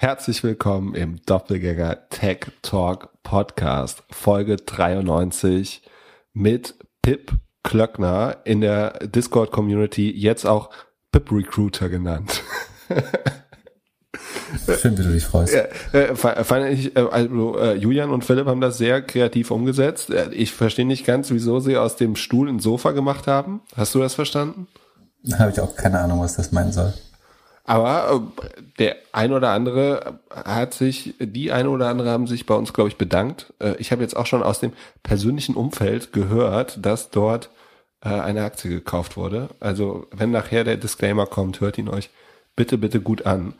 Herzlich 0.00 0.44
willkommen 0.44 0.94
im 0.94 1.20
Doppelgänger 1.26 2.08
Tech 2.08 2.52
Talk 2.62 3.20
Podcast, 3.24 4.04
Folge 4.12 4.54
93 4.54 5.82
mit 6.32 6.76
Pip 7.02 7.32
Klöckner 7.64 8.36
in 8.44 8.60
der 8.60 8.90
Discord 9.00 9.50
Community, 9.50 10.08
jetzt 10.08 10.46
auch 10.46 10.70
Pip 11.10 11.32
Recruiter 11.32 11.88
genannt. 11.88 12.44
Schön, 14.80 14.96
wie 14.96 15.02
du 15.02 15.12
dich 15.12 15.24
freust. 15.24 15.56
Äh, 15.92 16.14
fand 16.14 16.68
ich, 16.68 16.94
äh, 16.94 17.00
also, 17.00 17.58
äh, 17.58 17.74
Julian 17.74 18.10
und 18.10 18.24
Philipp 18.24 18.46
haben 18.46 18.60
das 18.60 18.78
sehr 18.78 19.02
kreativ 19.02 19.50
umgesetzt. 19.50 20.10
Äh, 20.10 20.30
ich 20.30 20.52
verstehe 20.52 20.86
nicht 20.86 21.06
ganz, 21.06 21.32
wieso 21.32 21.58
sie 21.58 21.76
aus 21.76 21.96
dem 21.96 22.14
Stuhl 22.14 22.48
ein 22.48 22.60
Sofa 22.60 22.92
gemacht 22.92 23.26
haben. 23.26 23.62
Hast 23.74 23.96
du 23.96 23.98
das 23.98 24.14
verstanden? 24.14 24.68
Habe 25.40 25.50
ich 25.50 25.58
auch 25.58 25.74
keine 25.74 25.98
Ahnung, 25.98 26.20
was 26.20 26.36
das 26.36 26.52
meinen 26.52 26.70
soll. 26.70 26.94
Aber 27.68 28.22
äh, 28.34 28.62
der 28.78 28.96
ein 29.12 29.30
oder 29.30 29.50
andere 29.50 30.20
hat 30.30 30.72
sich, 30.72 31.14
die 31.20 31.52
eine 31.52 31.68
oder 31.68 31.88
andere 31.88 32.08
haben 32.08 32.26
sich 32.26 32.46
bei 32.46 32.54
uns, 32.54 32.72
glaube 32.72 32.88
ich, 32.88 32.96
bedankt. 32.96 33.52
Äh, 33.58 33.74
ich 33.76 33.92
habe 33.92 34.02
jetzt 34.02 34.16
auch 34.16 34.24
schon 34.24 34.42
aus 34.42 34.58
dem 34.58 34.72
persönlichen 35.02 35.54
Umfeld 35.54 36.14
gehört, 36.14 36.78
dass 36.84 37.10
dort 37.10 37.50
äh, 38.02 38.08
eine 38.08 38.44
Aktie 38.44 38.70
gekauft 38.70 39.18
wurde. 39.18 39.50
Also 39.60 40.06
wenn 40.12 40.30
nachher 40.30 40.64
der 40.64 40.78
Disclaimer 40.78 41.26
kommt, 41.26 41.60
hört 41.60 41.76
ihn 41.76 41.90
euch 41.90 42.08
bitte, 42.56 42.78
bitte 42.78 43.00
gut 43.00 43.26
an. 43.26 43.52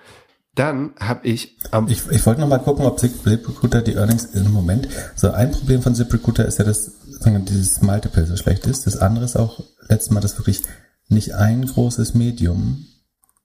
Dann 0.55 0.95
habe 0.98 1.28
ich 1.28 1.59
am 1.70 1.86
Ich, 1.88 2.09
ich 2.11 2.25
wollte 2.25 2.41
noch 2.41 2.48
mal 2.48 2.59
gucken, 2.59 2.86
ob 2.86 2.98
ZipRecruiter 2.98 3.83
die 3.83 3.95
Earnings 3.95 4.25
im 4.25 4.50
Moment. 4.50 4.88
So 5.16 5.30
ein 5.30 5.50
Problem 5.50 5.83
von 5.83 5.95
ZipRecruiter 5.95 6.47
ist 6.47 6.59
ja, 6.59 6.64
dass 6.64 6.92
dieses 7.27 7.83
Multiple 7.83 8.25
so 8.25 8.36
schlecht 8.36 8.66
ist. 8.66 8.86
Das 8.86 8.97
andere 8.97 9.27
ist 9.27 9.36
auch 9.36 9.62
letztes 9.86 10.11
Mal, 10.11 10.20
dass 10.20 10.38
wirklich 10.38 10.62
nicht 11.09 11.34
ein 11.34 11.66
großes 11.66 12.14
Medium 12.14 12.86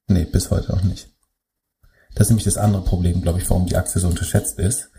Nee, 0.07 0.25
bis 0.25 0.51
heute 0.51 0.73
auch 0.73 0.83
nicht. 0.83 1.09
Das 2.15 2.27
ist 2.27 2.29
nämlich 2.29 2.45
das 2.45 2.57
andere 2.57 2.83
Problem, 2.83 3.21
glaube 3.21 3.39
ich, 3.39 3.49
warum 3.49 3.65
die 3.65 3.75
Aktie 3.75 3.99
so 3.99 4.07
unterschätzt 4.07 4.59
ist. 4.59 4.89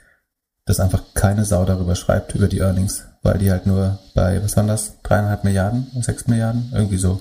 Dass 0.67 0.81
einfach 0.81 1.03
keine 1.13 1.45
Sau 1.45 1.65
darüber 1.67 1.95
schreibt, 1.95 2.35
über 2.35 2.49
die 2.49 2.61
Earnings, 2.61 3.05
weil 3.23 3.39
die 3.39 3.51
halt 3.51 3.67
nur 3.67 3.99
bei, 4.15 4.43
was 4.43 4.57
waren 4.57 4.67
das, 4.67 5.03
dreieinhalb 5.03 5.45
Milliarden, 5.45 5.87
sechs 6.01 6.27
Milliarden, 6.27 6.71
irgendwie 6.73 6.97
so 6.97 7.21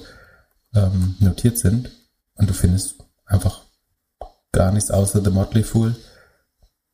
ähm, 0.73 1.15
notiert 1.19 1.57
sind. 1.57 1.91
Und 2.35 2.49
du 2.49 2.53
findest 2.53 3.03
einfach 3.25 3.61
gar 4.53 4.71
nichts 4.71 4.91
außer 4.91 5.21
The 5.23 5.29
Motley 5.29 5.63
Fool. 5.63 5.95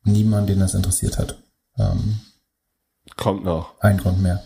Niemand, 0.02 0.48
den 0.48 0.58
das 0.58 0.74
interessiert 0.74 1.18
hat. 1.18 1.38
Ähm, 1.78 2.20
Kommt 3.16 3.44
noch. 3.44 3.78
Ein 3.80 3.98
Grund 3.98 4.20
mehr. 4.20 4.42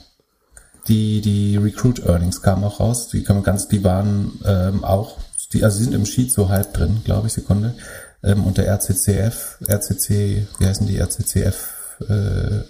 Die, 0.88 1.22
die 1.22 1.56
Recruit 1.56 2.00
Earnings 2.00 2.42
kamen 2.42 2.64
auch 2.64 2.80
raus. 2.80 3.08
Die, 3.08 3.22
kamen 3.22 3.42
ganz, 3.42 3.68
die 3.68 3.83
waren 3.83 4.38
ähm, 4.44 4.84
auch 4.84 5.18
die, 5.55 5.64
also 5.64 5.78
sie 5.78 5.84
sind 5.84 5.94
im 5.94 6.06
Sheet 6.06 6.33
so 6.33 6.48
halb 6.48 6.74
drin, 6.74 7.00
glaube 7.05 7.28
ich, 7.28 7.33
Sekunde. 7.33 7.74
Ähm, 8.22 8.44
und 8.44 8.58
der 8.58 8.66
RCCF, 8.69 9.58
RCC, 9.66 10.46
wie 10.58 10.66
heißen 10.66 10.86
die 10.86 10.98
RCCF, 10.98 12.00
äh, 12.08 12.64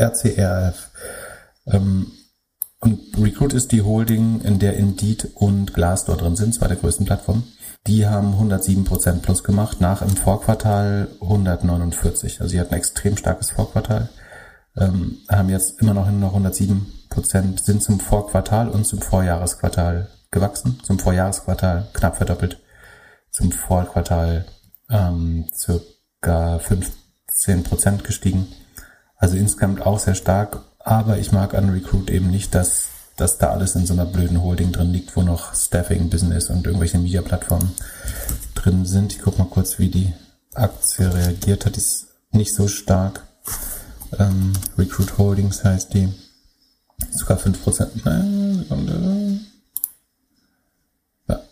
RCRF. 0.00 0.90
Ähm, 1.66 2.12
und 2.80 3.00
Recruit 3.20 3.52
ist 3.54 3.72
die 3.72 3.82
Holding, 3.82 4.40
in 4.42 4.58
der 4.58 4.76
Indeed 4.76 5.30
und 5.34 5.74
Glassdoor 5.74 6.16
drin 6.16 6.36
sind, 6.36 6.54
zwei 6.54 6.68
der 6.68 6.76
größten 6.76 7.06
Plattformen. 7.06 7.44
Die 7.86 8.06
haben 8.06 8.34
107% 8.34 9.22
plus 9.22 9.42
gemacht, 9.42 9.80
nach 9.80 10.02
im 10.02 10.10
Vorquartal 10.10 11.08
149. 11.20 12.40
Also 12.40 12.50
sie 12.50 12.60
hatten 12.60 12.74
ein 12.74 12.78
extrem 12.78 13.16
starkes 13.16 13.50
Vorquartal, 13.50 14.10
ähm, 14.76 15.18
haben 15.28 15.48
jetzt 15.48 15.80
immer 15.80 15.94
noch 15.94 16.08
noch 16.10 16.34
107%, 16.34 17.60
sind 17.64 17.82
zum 17.82 17.98
Vorquartal 17.98 18.68
und 18.68 18.86
zum 18.86 19.00
Vorjahresquartal 19.00 20.08
gewachsen, 20.30 20.80
zum 20.82 20.98
Vorjahresquartal 20.98 21.88
knapp 21.92 22.16
verdoppelt, 22.16 22.60
zum 23.30 23.52
Vorquartal 23.52 24.46
ähm, 24.90 25.46
circa 25.54 26.58
15 26.58 27.64
Prozent 27.64 28.04
gestiegen. 28.04 28.48
Also 29.16 29.36
insgesamt 29.36 29.82
auch 29.82 29.98
sehr 29.98 30.14
stark, 30.14 30.60
aber 30.78 31.18
ich 31.18 31.32
mag 31.32 31.54
an 31.54 31.70
Recruit 31.70 32.10
eben 32.10 32.30
nicht, 32.30 32.54
dass, 32.54 32.88
dass 33.16 33.38
da 33.38 33.50
alles 33.50 33.74
in 33.74 33.86
so 33.86 33.94
einer 33.94 34.06
blöden 34.06 34.42
Holding 34.42 34.72
drin 34.72 34.92
liegt, 34.92 35.16
wo 35.16 35.22
noch 35.22 35.54
Staffing, 35.54 36.08
Business 36.08 36.50
und 36.50 36.66
irgendwelche 36.66 36.98
Media-Plattformen 36.98 37.72
drin 38.54 38.86
sind. 38.86 39.12
Ich 39.12 39.20
guck 39.20 39.38
mal 39.38 39.48
kurz, 39.48 39.78
wie 39.78 39.88
die 39.88 40.12
Aktie 40.54 41.12
reagiert 41.12 41.66
hat. 41.66 41.76
Die 41.76 41.80
ist 41.80 42.06
nicht 42.30 42.54
so 42.54 42.68
stark. 42.68 43.22
Ähm, 44.18 44.52
Recruit 44.76 45.18
Holdings 45.18 45.64
heißt 45.64 45.94
die. 45.94 46.08
Sogar 47.10 47.38
5%. 47.38 47.88
Nein, 48.04 48.58
Sekunde 48.58 49.40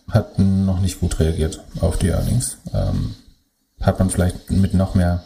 hat 0.09 0.39
noch 0.39 0.79
nicht 0.79 0.99
gut 0.99 1.19
reagiert 1.19 1.63
auf 1.81 1.97
die 1.97 2.09
Earnings. 2.09 2.57
Ähm, 2.73 3.15
hat 3.81 3.99
man 3.99 4.09
vielleicht 4.09 4.49
mit 4.51 4.73
noch 4.73 4.95
mehr 4.95 5.23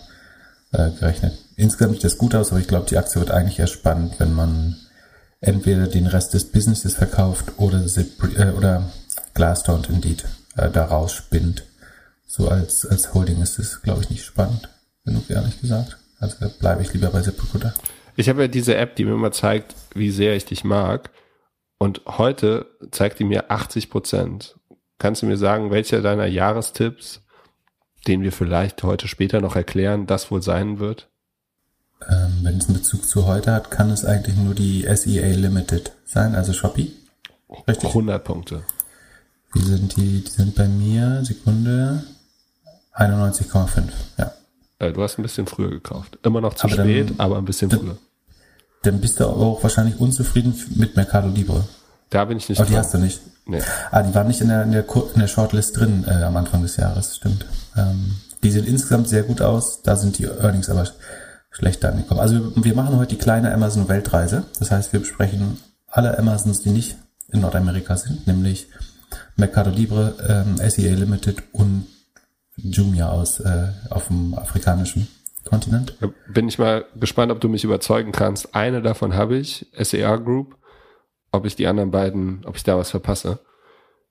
äh, 0.72 0.90
gerechnet. 0.92 1.38
Insgesamt 1.56 1.96
sieht 1.96 2.04
das 2.04 2.18
gut 2.18 2.36
aus, 2.36 2.52
aber 2.52 2.60
ich 2.60 2.68
glaube, 2.68 2.88
die 2.90 2.98
Aktie 2.98 3.20
wird 3.22 3.32
eigentlich 3.32 3.60
erst 3.60 3.74
spannend, 3.74 4.16
wenn 4.20 4.34
man 4.34 4.76
entweder 5.40 5.88
den 5.88 6.08
Rest 6.08 6.34
des 6.34 6.52
Businesses 6.52 6.96
verkauft 6.96 7.54
oder, 7.58 7.84
äh, 8.38 8.52
oder 8.52 8.92
Glassdoor 9.34 9.76
und 9.76 9.90
Indeed 9.90 10.26
äh, 10.58 10.70
daraus 10.70 11.14
spinnt. 11.14 11.64
So 12.28 12.48
als, 12.48 12.86
als 12.86 13.14
Holding 13.14 13.42
ist 13.42 13.60
es, 13.60 13.82
glaube 13.82 14.02
ich, 14.02 14.10
nicht 14.10 14.24
spannend, 14.24 14.70
genug 15.06 15.30
ehrlich 15.30 15.60
gesagt. 15.60 15.98
Also 16.20 16.38
bleibe 16.60 16.82
ich 16.82 16.94
lieber 16.94 17.10
bei 17.10 17.22
ZipRecruiter. 17.22 17.74
Ich 18.16 18.30
habe 18.30 18.44
ja 18.44 18.48
diese 18.48 18.76
App, 18.76 18.96
die 18.96 19.06
mir 19.06 19.14
immer 19.14 19.32
zeigt, 19.32 19.76
wie 19.96 20.12
sehr 20.12 20.36
ich 20.36 20.46
dich 20.46 20.64
mag. 20.64 21.10
Und 21.78 22.02
heute 22.06 22.68
zeigt 22.92 23.20
die 23.20 23.24
mir 23.24 23.50
80 23.50 23.90
Prozent. 23.90 24.56
Kannst 25.02 25.24
du 25.24 25.26
mir 25.26 25.38
sagen, 25.38 25.72
welcher 25.72 26.04
deiner 26.04 26.28
Jahrestipps, 26.28 27.22
den 28.06 28.22
wir 28.22 28.32
vielleicht 28.32 28.84
heute 28.84 29.08
später 29.08 29.42
noch 29.42 29.56
erklären, 29.56 30.06
das 30.06 30.30
wohl 30.30 30.44
sein 30.44 30.78
wird? 30.78 31.10
Ähm, 32.08 32.42
wenn 32.44 32.60
es 32.60 32.68
einen 32.68 32.78
Bezug 32.78 33.10
zu 33.10 33.26
heute 33.26 33.52
hat, 33.52 33.72
kann 33.72 33.90
es 33.90 34.06
eigentlich 34.06 34.38
nur 34.38 34.54
die 34.54 34.86
SEA 34.96 35.26
Limited 35.30 35.92
sein, 36.06 36.36
also 36.36 36.54
Shopee. 36.54 36.92
Richtig? 37.68 37.90
100 37.90 38.24
Punkte. 38.24 38.62
Wie 39.54 39.64
sind 39.64 39.98
die? 39.98 40.24
Die 40.24 40.30
sind 40.30 40.54
bei 40.54 40.68
mir, 40.68 41.26
Sekunde, 41.26 42.04
91,5, 42.94 43.86
ja. 44.20 44.32
Äh, 44.78 44.94
du 44.94 45.02
hast 45.02 45.18
ein 45.18 45.24
bisschen 45.24 45.48
früher 45.48 45.72
gekauft. 45.72 46.20
Immer 46.22 46.42
noch 46.42 46.54
zu 46.54 46.68
aber 46.68 46.76
spät, 46.76 47.10
dann, 47.10 47.20
aber 47.20 47.40
ein 47.40 47.46
bisschen 47.46 47.72
dann, 47.72 47.80
früher. 47.80 47.98
Dann 48.84 49.02
bist 49.02 49.20
du 49.20 49.26
auch 49.26 49.64
wahrscheinlich 49.64 50.00
unzufrieden 50.00 50.54
mit 50.76 50.96
Mercado 50.96 51.28
Libre. 51.28 51.66
Da 52.12 52.26
bin 52.26 52.38
ich 52.38 52.50
nicht. 52.50 52.60
Aber 52.60 52.70
die 52.70 52.78
hast 52.78 52.94
du 52.94 53.00
nicht. 53.00 53.22
Nee. 53.48 53.62
Ah, 53.90 54.04
die 54.04 54.14
waren 54.14 54.28
nicht 54.28 54.42
in 54.42 54.50
der, 54.50 54.64
in 54.64 54.72
der, 54.72 54.86
in 55.14 55.20
der 55.20 55.28
Shortlist 55.28 55.78
drin 55.78 56.06
äh, 56.08 56.24
am 56.24 56.38
Anfang 56.38 56.62
des 56.62 56.78
Jahres, 56.78 57.16
stimmt. 57.16 57.46
Ähm, 57.76 58.18
die 58.44 58.52
sehen 58.52 58.66
insgesamt 58.66 59.08
sehr 59.08 59.24
gut 59.24 59.42
aus, 59.42 59.82
da 59.82 59.96
sind 59.96 60.20
die 60.20 60.26
Earnings 60.26 60.70
aber 60.70 60.86
schlechter 61.50 61.90
angekommen. 61.90 62.20
Also 62.20 62.52
wir 62.56 62.76
machen 62.76 62.98
heute 62.98 63.16
die 63.16 63.22
kleine 63.22 63.54
Amazon-Weltreise. 63.54 64.44
Das 64.60 64.72
heißt, 64.72 64.94
wir 64.94 65.00
besprechen 65.00 65.58
alle 65.88 66.18
Amazons, 66.20 66.62
die 66.62 66.70
nicht 66.70 66.98
in 67.30 67.42
Nordamerika 67.42 67.96
sind, 67.96 68.28
nämlich 68.28 68.68
Mercado 69.38 69.70
Libre, 69.70 70.16
ähm, 70.28 70.58
SEA 70.70 70.94
Limited 70.94 71.44
und 71.54 71.88
Jumia 72.58 73.10
aus 73.10 73.40
äh, 73.40 73.70
auf 73.90 74.08
dem 74.08 74.34
afrikanischen 74.38 75.08
Kontinent. 75.46 75.96
Bin 76.28 76.48
ich 76.48 76.60
mal 76.60 76.86
gespannt, 76.96 77.32
ob 77.32 77.40
du 77.40 77.50
mich 77.50 77.64
überzeugen 77.64 78.12
kannst. 78.12 78.54
Eine 78.54 78.82
davon 78.82 79.16
habe 79.16 79.38
ich, 79.38 79.68
SEA 79.80 80.18
Group 80.18 80.58
ob 81.32 81.46
ich 81.46 81.56
die 81.56 81.68
anderen 81.68 81.92
beiden, 81.92 82.46
ob 82.46 82.56
ich 82.56 82.64
da 82.64 82.78
was 82.78 82.92
verpasse. 82.92 83.40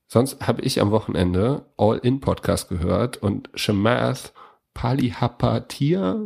Sonst 0.07 0.45
habe 0.45 0.61
ich 0.63 0.81
am 0.81 0.91
Wochenende 0.91 1.65
All-In-Podcast 1.77 2.67
gehört 2.67 3.17
und 3.17 3.49
Shemath 3.55 4.33
Palihapatia, 4.73 6.25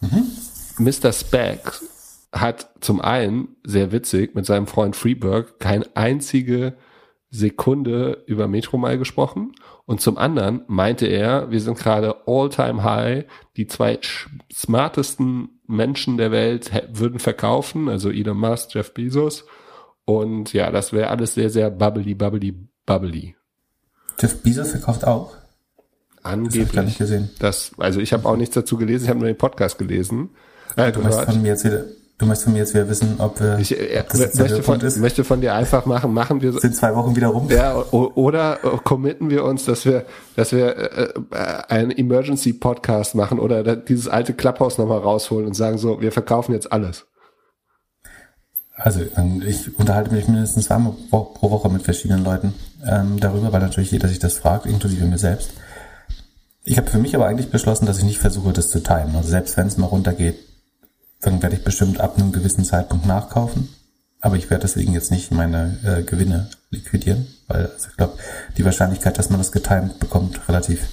mhm. 0.00 0.26
Mr. 0.78 1.12
Speck, 1.12 1.72
hat 2.32 2.70
zum 2.80 3.00
einen, 3.00 3.56
sehr 3.64 3.92
witzig, 3.92 4.34
mit 4.34 4.46
seinem 4.46 4.66
Freund 4.66 4.96
Freeberg 4.96 5.58
keine 5.58 5.86
einzige 5.94 6.76
Sekunde 7.30 8.24
über 8.26 8.48
Metromile 8.48 8.98
gesprochen 8.98 9.52
und 9.86 10.00
zum 10.00 10.18
anderen 10.18 10.62
meinte 10.66 11.06
er, 11.06 11.50
wir 11.50 11.60
sind 11.60 11.78
gerade 11.78 12.26
all-time 12.26 12.82
high, 12.82 13.24
die 13.56 13.66
zwei 13.66 13.98
smartesten 14.52 15.60
Menschen 15.66 16.16
der 16.16 16.32
Welt 16.32 16.70
würden 16.92 17.20
verkaufen, 17.20 17.88
also 17.88 18.10
Elon 18.10 18.38
Musk, 18.38 18.74
Jeff 18.74 18.92
Bezos 18.92 19.46
und 20.10 20.52
ja, 20.52 20.72
das 20.72 20.92
wäre 20.92 21.08
alles 21.08 21.34
sehr, 21.34 21.50
sehr 21.50 21.70
bubbly, 21.70 22.14
bubbly, 22.14 22.52
bubbly. 22.84 23.36
Jeff 24.18 24.42
Bezos 24.42 24.72
verkauft 24.72 25.06
auch? 25.06 25.36
Angeblich. 26.24 26.62
Das 26.62 26.68
ich 26.68 26.74
gar 26.74 26.82
nicht 26.82 26.98
gesehen. 26.98 27.30
Das, 27.38 27.70
also 27.78 28.00
ich 28.00 28.12
habe 28.12 28.28
auch 28.28 28.36
nichts 28.36 28.56
dazu 28.56 28.76
gelesen, 28.76 29.04
ich 29.04 29.08
habe 29.08 29.20
nur 29.20 29.28
den 29.28 29.38
Podcast 29.38 29.78
gelesen. 29.78 30.30
Äh, 30.74 30.90
du, 30.90 31.00
möchtest 31.00 31.30
von 31.30 31.42
mir 31.42 31.48
jetzt 31.48 31.64
wieder, 31.64 31.84
du 32.18 32.26
möchtest 32.26 32.42
von 32.42 32.52
mir 32.54 32.58
jetzt 32.58 32.74
wieder 32.74 32.88
wissen, 32.88 33.14
ob 33.18 33.38
wir, 33.38 33.60
ich, 33.60 33.78
äh, 33.78 34.02
das 34.08 34.34
möchte, 34.34 34.64
von, 34.64 34.80
ist. 34.80 34.98
möchte 34.98 35.22
von 35.22 35.40
dir 35.40 35.54
einfach 35.54 35.86
machen, 35.86 36.12
machen 36.12 36.42
wir 36.42 36.54
sind 36.54 36.74
zwei 36.74 36.92
Wochen 36.96 37.14
wieder 37.14 37.28
rum. 37.28 37.48
Ja, 37.48 37.76
oder 37.76 38.56
committen 38.82 39.30
wir 39.30 39.44
uns, 39.44 39.64
dass 39.64 39.84
wir, 39.84 40.06
dass 40.34 40.50
wir 40.50 40.76
äh, 40.76 41.12
äh, 41.30 41.62
einen 41.68 41.92
Emergency 41.92 42.52
Podcast 42.52 43.14
machen 43.14 43.38
oder 43.38 43.76
dieses 43.76 44.08
alte 44.08 44.34
Clubhouse 44.34 44.76
nochmal 44.76 44.98
rausholen 44.98 45.46
und 45.46 45.54
sagen 45.54 45.78
so, 45.78 46.00
wir 46.00 46.10
verkaufen 46.10 46.52
jetzt 46.52 46.72
alles. 46.72 47.06
Also 48.80 49.00
ähm, 49.16 49.42
ich 49.46 49.78
unterhalte 49.78 50.12
mich 50.12 50.26
mindestens 50.26 50.66
zweimal 50.66 50.94
pro 51.10 51.50
Woche 51.50 51.68
mit 51.68 51.82
verschiedenen 51.82 52.24
Leuten 52.24 52.54
ähm, 52.86 53.20
darüber, 53.20 53.52
weil 53.52 53.60
natürlich 53.60 53.90
jeder 53.90 54.08
sich 54.08 54.18
das 54.18 54.38
fragt, 54.38 54.64
inklusive 54.64 55.04
mir 55.04 55.18
selbst. 55.18 55.50
Ich 56.64 56.78
habe 56.78 56.90
für 56.90 56.98
mich 56.98 57.14
aber 57.14 57.26
eigentlich 57.26 57.50
beschlossen, 57.50 57.86
dass 57.86 57.98
ich 57.98 58.04
nicht 58.04 58.18
versuche, 58.18 58.52
das 58.52 58.70
zu 58.70 58.82
timen. 58.82 59.16
Also 59.16 59.28
selbst 59.28 59.56
wenn 59.56 59.66
es 59.66 59.76
mal 59.76 59.86
runtergeht, 59.86 60.38
dann 61.20 61.42
werde 61.42 61.56
ich 61.56 61.64
bestimmt 61.64 62.00
ab 62.00 62.16
einem 62.16 62.32
gewissen 62.32 62.64
Zeitpunkt 62.64 63.06
nachkaufen. 63.06 63.68
Aber 64.22 64.36
ich 64.36 64.48
werde 64.50 64.62
deswegen 64.62 64.94
jetzt 64.94 65.10
nicht 65.10 65.30
meine 65.30 65.78
äh, 65.84 66.02
Gewinne 66.02 66.48
liquidieren, 66.70 67.26
weil 67.48 67.66
also 67.66 67.88
ich 67.90 67.96
glaube, 67.96 68.18
die 68.56 68.64
Wahrscheinlichkeit, 68.64 69.18
dass 69.18 69.30
man 69.30 69.40
das 69.40 69.52
getimed 69.52 69.98
bekommt, 69.98 70.48
relativ 70.48 70.88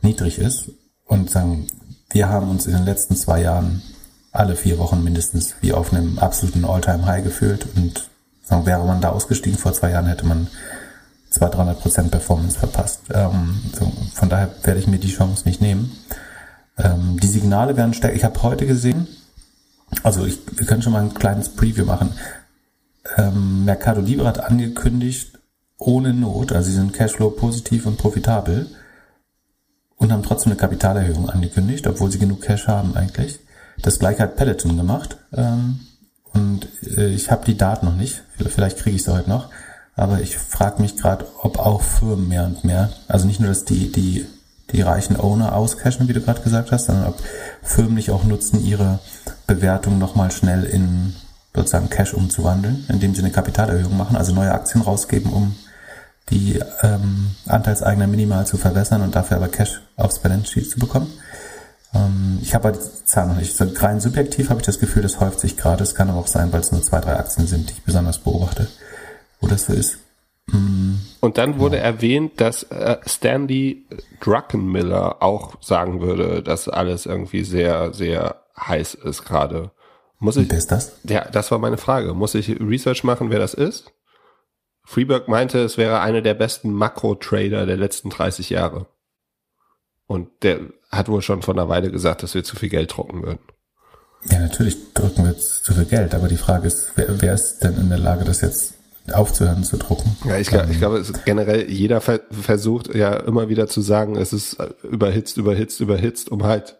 niedrig 0.00 0.38
ist. 0.38 0.70
Und 1.04 1.30
sagen, 1.30 1.66
wir 2.10 2.28
haben 2.28 2.50
uns 2.50 2.66
in 2.66 2.72
den 2.72 2.84
letzten 2.84 3.16
zwei 3.16 3.42
Jahren 3.42 3.82
alle 4.36 4.56
vier 4.56 4.78
Wochen 4.78 5.02
mindestens 5.02 5.54
wie 5.60 5.72
auf 5.72 5.92
einem 5.92 6.18
absoluten 6.18 6.64
All-Time-High 6.64 7.24
gefühlt. 7.24 7.66
Und 7.76 8.08
sagen, 8.42 8.66
wäre 8.66 8.84
man 8.84 9.00
da 9.00 9.10
ausgestiegen 9.10 9.58
vor 9.58 9.72
zwei 9.72 9.90
Jahren, 9.90 10.06
hätte 10.06 10.26
man 10.26 10.48
200, 11.30 11.58
300 11.58 11.80
Prozent 11.80 12.10
Performance 12.10 12.58
verpasst. 12.58 13.00
Ähm, 13.12 13.60
so, 13.72 13.92
von 14.14 14.28
daher 14.28 14.50
werde 14.62 14.80
ich 14.80 14.86
mir 14.86 14.98
die 14.98 15.12
Chance 15.12 15.46
nicht 15.46 15.60
nehmen. 15.60 15.92
Ähm, 16.78 17.18
die 17.20 17.26
Signale 17.26 17.76
werden 17.76 17.94
stärker. 17.94 18.16
Ich 18.16 18.24
habe 18.24 18.42
heute 18.42 18.66
gesehen, 18.66 19.08
also 20.02 20.24
ich, 20.24 20.38
wir 20.56 20.66
können 20.66 20.82
schon 20.82 20.92
mal 20.92 21.02
ein 21.02 21.14
kleines 21.14 21.48
Preview 21.50 21.84
machen. 21.84 22.12
Ähm, 23.16 23.64
Mercado 23.64 24.00
Libre 24.00 24.26
hat 24.26 24.40
angekündigt, 24.40 25.38
ohne 25.78 26.14
Not, 26.14 26.52
also 26.52 26.70
sie 26.70 26.76
sind 26.76 26.92
Cashflow 26.92 27.30
positiv 27.30 27.86
und 27.86 27.98
profitabel 27.98 28.68
und 29.96 30.12
haben 30.12 30.22
trotzdem 30.22 30.52
eine 30.52 30.60
Kapitalerhöhung 30.60 31.28
angekündigt, 31.28 31.86
obwohl 31.86 32.10
sie 32.10 32.18
genug 32.18 32.42
Cash 32.42 32.66
haben 32.66 32.96
eigentlich. 32.96 33.38
Das 33.82 33.98
gleiche 33.98 34.22
hat 34.22 34.36
Peloton 34.36 34.76
gemacht 34.76 35.16
ähm, 35.32 35.80
und 36.32 36.68
äh, 36.96 37.08
ich 37.08 37.30
habe 37.30 37.44
die 37.44 37.56
Daten 37.56 37.86
noch 37.86 37.96
nicht, 37.96 38.22
vielleicht 38.38 38.78
kriege 38.78 38.96
ich 38.96 39.04
sie 39.04 39.12
heute 39.12 39.28
noch, 39.28 39.50
aber 39.94 40.20
ich 40.20 40.36
frage 40.36 40.82
mich 40.82 40.96
gerade, 40.96 41.26
ob 41.40 41.58
auch 41.58 41.82
Firmen 41.82 42.28
mehr 42.28 42.44
und 42.44 42.64
mehr, 42.64 42.90
also 43.08 43.26
nicht 43.26 43.40
nur, 43.40 43.48
dass 43.48 43.64
die, 43.64 43.90
die, 43.90 44.26
die 44.70 44.82
reichen 44.82 45.18
Owner 45.18 45.54
auscashen, 45.54 46.08
wie 46.08 46.12
du 46.12 46.20
gerade 46.20 46.42
gesagt 46.42 46.72
hast, 46.72 46.86
sondern 46.86 47.06
ob 47.06 47.18
Firmen 47.62 47.94
nicht 47.94 48.10
auch 48.10 48.24
nutzen, 48.24 48.64
ihre 48.64 48.98
Bewertung 49.46 49.98
nochmal 49.98 50.30
schnell 50.30 50.64
in 50.64 51.14
sozusagen 51.54 51.88
Cash 51.88 52.12
umzuwandeln, 52.12 52.84
indem 52.88 53.14
sie 53.14 53.22
eine 53.22 53.30
Kapitalerhöhung 53.30 53.96
machen, 53.96 54.16
also 54.16 54.34
neue 54.34 54.52
Aktien 54.52 54.82
rausgeben, 54.82 55.32
um 55.32 55.56
die 56.28 56.60
ähm, 56.82 57.30
Anteilseigner 57.46 58.06
minimal 58.06 58.46
zu 58.46 58.56
verwässern 58.56 59.02
und 59.02 59.14
dafür 59.14 59.38
aber 59.38 59.48
Cash 59.48 59.80
aufs 59.96 60.18
Balance 60.18 60.52
Sheet 60.52 60.70
zu 60.70 60.78
bekommen. 60.78 61.10
Ähm, 61.96 62.38
ich 62.42 62.54
habe 62.54 62.72
die 62.72 63.04
Zahl 63.04 63.28
noch 63.28 63.36
nicht. 63.36 63.54
Rein 63.82 64.00
subjektiv 64.00 64.50
habe 64.50 64.60
ich 64.60 64.66
das 64.66 64.78
Gefühl, 64.78 65.02
das 65.02 65.20
häuft 65.20 65.40
sich 65.40 65.56
gerade. 65.56 65.82
Es 65.82 65.94
kann 65.94 66.10
aber 66.10 66.18
auch 66.18 66.26
sein, 66.26 66.52
weil 66.52 66.60
es 66.60 66.72
nur 66.72 66.82
zwei, 66.82 67.00
drei 67.00 67.16
Aktien 67.16 67.46
sind, 67.46 67.68
die 67.68 67.74
ich 67.74 67.82
besonders 67.82 68.18
beobachte, 68.18 68.68
wo 69.40 69.46
das 69.46 69.66
so 69.66 69.72
ist. 69.72 69.98
Mm, 70.48 70.94
und 71.20 71.38
dann 71.38 71.58
wurde 71.58 71.76
ja. 71.76 71.82
erwähnt, 71.82 72.40
dass 72.40 72.64
äh, 72.64 72.98
Stanley 73.06 73.84
Druckenmiller 74.20 75.22
auch 75.22 75.62
sagen 75.62 76.00
würde, 76.00 76.42
dass 76.42 76.68
alles 76.68 77.06
irgendwie 77.06 77.44
sehr, 77.44 77.92
sehr 77.92 78.42
heiß 78.58 78.94
ist 78.94 79.24
gerade. 79.24 79.70
Muss 80.18 80.36
ich, 80.36 80.48
wer 80.48 80.58
ist 80.58 80.72
das? 80.72 80.98
Ja, 81.04 81.26
das 81.30 81.50
war 81.50 81.58
meine 81.58 81.76
Frage. 81.76 82.14
Muss 82.14 82.34
ich 82.34 82.60
Research 82.60 83.04
machen, 83.04 83.30
wer 83.30 83.38
das 83.38 83.54
ist? 83.54 83.92
Freeberg 84.84 85.28
meinte, 85.28 85.58
es 85.58 85.76
wäre 85.76 86.00
einer 86.00 86.22
der 86.22 86.34
besten 86.34 86.72
Makro-Trader 86.72 87.66
der 87.66 87.76
letzten 87.76 88.08
30 88.08 88.50
Jahre. 88.50 88.86
Und 90.06 90.28
der 90.42 90.60
hat 90.90 91.08
wohl 91.08 91.22
schon 91.22 91.42
vor 91.42 91.54
einer 91.54 91.68
Weile 91.68 91.90
gesagt, 91.90 92.22
dass 92.22 92.34
wir 92.34 92.44
zu 92.44 92.56
viel 92.56 92.68
Geld 92.68 92.96
drucken 92.96 93.22
würden. 93.22 93.40
Ja, 94.30 94.38
natürlich 94.40 94.92
drücken 94.94 95.24
wir 95.24 95.32
jetzt 95.32 95.64
zu 95.64 95.74
viel 95.74 95.84
Geld, 95.84 96.14
aber 96.14 96.28
die 96.28 96.36
Frage 96.36 96.66
ist, 96.66 96.92
wer, 96.96 97.20
wer 97.20 97.34
ist 97.34 97.60
denn 97.60 97.76
in 97.76 97.88
der 97.88 97.98
Lage, 97.98 98.24
das 98.24 98.40
jetzt 98.40 98.74
aufzuhören 99.12 99.62
zu 99.62 99.76
drucken? 99.76 100.16
Ja, 100.24 100.38
ich, 100.38 100.48
glaube, 100.48 100.72
ich 100.72 100.78
glaube, 100.78 101.04
generell 101.24 101.70
jeder 101.70 102.00
versucht 102.00 102.94
ja 102.94 103.14
immer 103.14 103.48
wieder 103.48 103.68
zu 103.68 103.80
sagen, 103.80 104.16
es 104.16 104.32
ist 104.32 104.56
überhitzt, 104.82 105.36
überhitzt, 105.36 105.80
überhitzt, 105.80 106.30
um 106.30 106.42
halt 106.44 106.76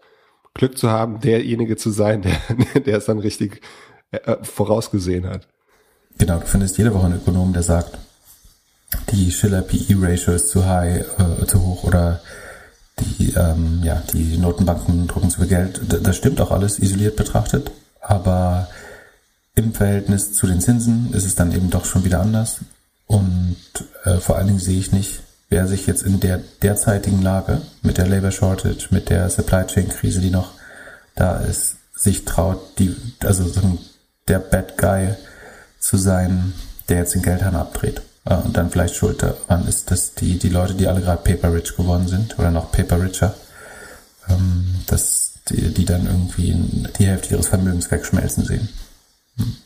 Glück 0.55 0.79
zu 0.79 0.91
haben, 0.91 1.21
derjenige 1.21 1.77
zu 1.77 1.91
sein, 1.91 2.23
der, 2.23 2.81
der 2.81 2.99
es 2.99 3.05
dann 3.05 3.19
richtig 3.19 3.61
äh, 4.11 4.37
vorausgesehen 4.43 5.29
hat. 5.29 5.47
Genau, 6.19 6.39
du 6.39 6.47
findest 6.47 6.79
jede 6.79 6.95
Woche 6.95 7.07
einen 7.07 7.17
Ökonom, 7.17 7.53
der 7.53 7.63
sagt, 7.63 7.99
die 9.11 9.31
Schiller 9.31 9.63
PE 9.63 9.97
Ratio 10.01 10.33
ist 10.33 10.49
zu 10.49 10.67
high, 10.67 11.05
äh, 11.19 11.47
zu 11.47 11.63
hoch 11.63 11.85
oder 11.85 12.21
die, 12.99 13.33
ähm, 13.35 13.81
ja, 13.83 14.03
die 14.13 14.39
Notenbanken 14.39 15.07
drucken 15.07 15.31
zu 15.31 15.41
viel 15.41 15.49
Geld. 15.49 15.81
Das 16.03 16.17
stimmt 16.17 16.41
auch 16.41 16.51
alles 16.51 16.79
isoliert 16.79 17.17
betrachtet, 17.17 17.71
aber 18.01 18.69
im 19.55 19.73
Verhältnis 19.73 20.33
zu 20.33 20.47
den 20.47 20.61
Zinsen 20.61 21.13
ist 21.13 21.25
es 21.25 21.35
dann 21.35 21.53
eben 21.53 21.71
doch 21.71 21.85
schon 21.85 22.05
wieder 22.05 22.21
anders. 22.21 22.61
Und 23.07 23.57
äh, 24.05 24.19
vor 24.19 24.37
allen 24.37 24.49
Dingen 24.49 24.59
sehe 24.59 24.79
ich 24.79 24.93
nicht, 24.93 25.21
wer 25.49 25.67
sich 25.67 25.87
jetzt 25.87 26.03
in 26.03 26.21
der 26.21 26.41
derzeitigen 26.63 27.23
Lage 27.23 27.63
mit 27.83 27.99
der 27.99 28.09
Labor 28.09 28.33
Shortage, 28.33 28.89
mit 28.91 29.09
der 29.09 29.31
Supply 29.31 29.67
Chain 29.67 29.89
Krise, 29.89 30.21
die 30.21 30.31
noch 30.31 30.53
da 31.15 31.39
ist, 31.39 31.77
sich 31.95 32.25
traut, 32.25 32.79
die, 32.79 32.95
also 33.25 33.51
der 34.29 34.39
Bad 34.39 34.77
Guy 34.77 35.15
zu 35.79 35.97
sein, 35.97 36.53
der 36.89 36.99
jetzt 36.99 37.15
den 37.15 37.23
Geldhahn 37.23 37.57
abdreht. 37.57 38.03
Äh, 38.27 38.35
und 38.35 38.57
dann 38.57 38.71
vielleicht 38.71 38.97
schuld 38.97 39.23
daran 39.23 39.67
ist, 39.67 39.91
dass 39.91 40.15
die, 40.15 40.39
die 40.39 40.49
Leute, 40.49 40.75
die 40.75 40.87
alle 40.87 41.01
gerade 41.01 41.23
paper 41.23 41.53
rich 41.53 41.77
geworden 41.77 42.09
sind 42.09 42.39
oder 42.39 42.51
noch 42.51 42.71
paper 42.73 43.01
richer, 43.01 43.35
ähm, 44.29 44.77
dass 44.87 45.35
die, 45.49 45.73
die 45.73 45.85
dann 45.85 46.07
irgendwie 46.07 46.55
die 46.99 47.07
Hälfte 47.07 47.35
ihres 47.35 47.49
Vermögens 47.49 47.91
wegschmelzen 47.91 48.45
sehen. 48.45 48.69
Hm. 49.37 49.57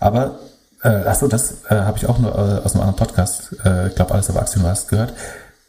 Aber 0.00 0.40
äh, 0.82 0.88
achso, 0.88 1.28
das 1.28 1.64
äh, 1.68 1.74
habe 1.74 1.98
ich 1.98 2.06
auch 2.06 2.18
nur 2.18 2.32
äh, 2.32 2.64
aus 2.64 2.74
einem 2.74 2.82
anderen 2.82 2.96
Podcast, 2.96 3.54
äh, 3.64 3.88
ich 3.88 3.94
glaube 3.94 4.14
alles 4.14 4.30
auf 4.30 4.36
Aktien 4.36 4.64
war 4.64 4.76
gehört, 4.88 5.12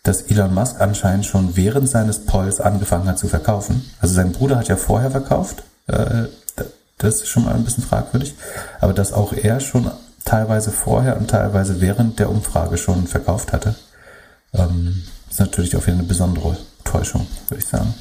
dass 0.03 0.21
Elon 0.23 0.53
Musk 0.53 0.79
anscheinend 0.79 1.25
schon 1.25 1.57
während 1.57 1.89
seines 1.89 2.25
Polls 2.25 2.61
angefangen 2.61 3.07
hat 3.07 3.19
zu 3.19 3.27
verkaufen. 3.27 3.91
Also 3.99 4.15
sein 4.15 4.31
Bruder 4.31 4.57
hat 4.57 4.69
ja 4.69 4.77
vorher 4.77 5.11
verkauft, 5.11 5.63
äh, 5.87 6.27
das 6.99 7.15
ist 7.15 7.27
schon 7.27 7.45
mal 7.45 7.55
ein 7.55 7.63
bisschen 7.63 7.83
fragwürdig, 7.83 8.35
aber 8.81 8.93
dass 8.93 9.13
auch 9.13 9.33
er 9.33 9.59
schon 9.61 9.89
teilweise 10.25 10.71
vorher 10.71 11.17
und 11.17 11.29
teilweise 11.29 11.81
während 11.81 12.19
der 12.19 12.29
Umfrage 12.29 12.77
schon 12.77 13.07
verkauft 13.07 13.53
hatte, 13.53 13.75
ähm, 14.53 15.03
ist 15.29 15.39
natürlich 15.39 15.75
auch 15.75 15.85
wieder 15.85 15.97
eine 15.97 16.03
besondere 16.03 16.57
Täuschung, 16.83 17.27
würde 17.47 17.63
ich 17.63 17.69
sagen. 17.69 17.93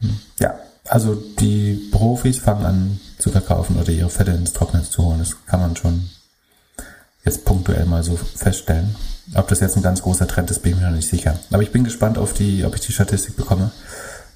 Hm, 0.00 0.20
ja, 0.38 0.54
also 0.88 1.14
die 1.14 1.88
Profis 1.92 2.38
fangen 2.38 2.66
an 2.66 3.00
zu 3.18 3.30
verkaufen 3.30 3.76
oder 3.78 3.90
ihre 3.90 4.10
Fette 4.10 4.32
ins 4.32 4.52
Trockene 4.52 4.82
zu 4.82 5.04
holen. 5.04 5.18
Das 5.18 5.36
kann 5.46 5.60
man 5.60 5.76
schon 5.76 6.10
jetzt 7.24 7.44
punktuell 7.44 7.84
mal 7.84 8.02
so 8.02 8.16
feststellen. 8.16 8.96
Ob 9.34 9.48
das 9.48 9.60
jetzt 9.60 9.76
ein 9.76 9.82
ganz 9.82 10.02
großer 10.02 10.26
Trend 10.26 10.50
ist, 10.50 10.62
bin 10.62 10.72
ich 10.72 10.78
mir 10.78 10.86
noch 10.86 10.96
nicht 10.96 11.08
sicher. 11.08 11.38
Aber 11.50 11.62
ich 11.62 11.72
bin 11.72 11.84
gespannt 11.84 12.18
auf 12.18 12.32
die, 12.32 12.64
ob 12.64 12.74
ich 12.74 12.80
die 12.80 12.92
Statistik 12.92 13.36
bekomme, 13.36 13.70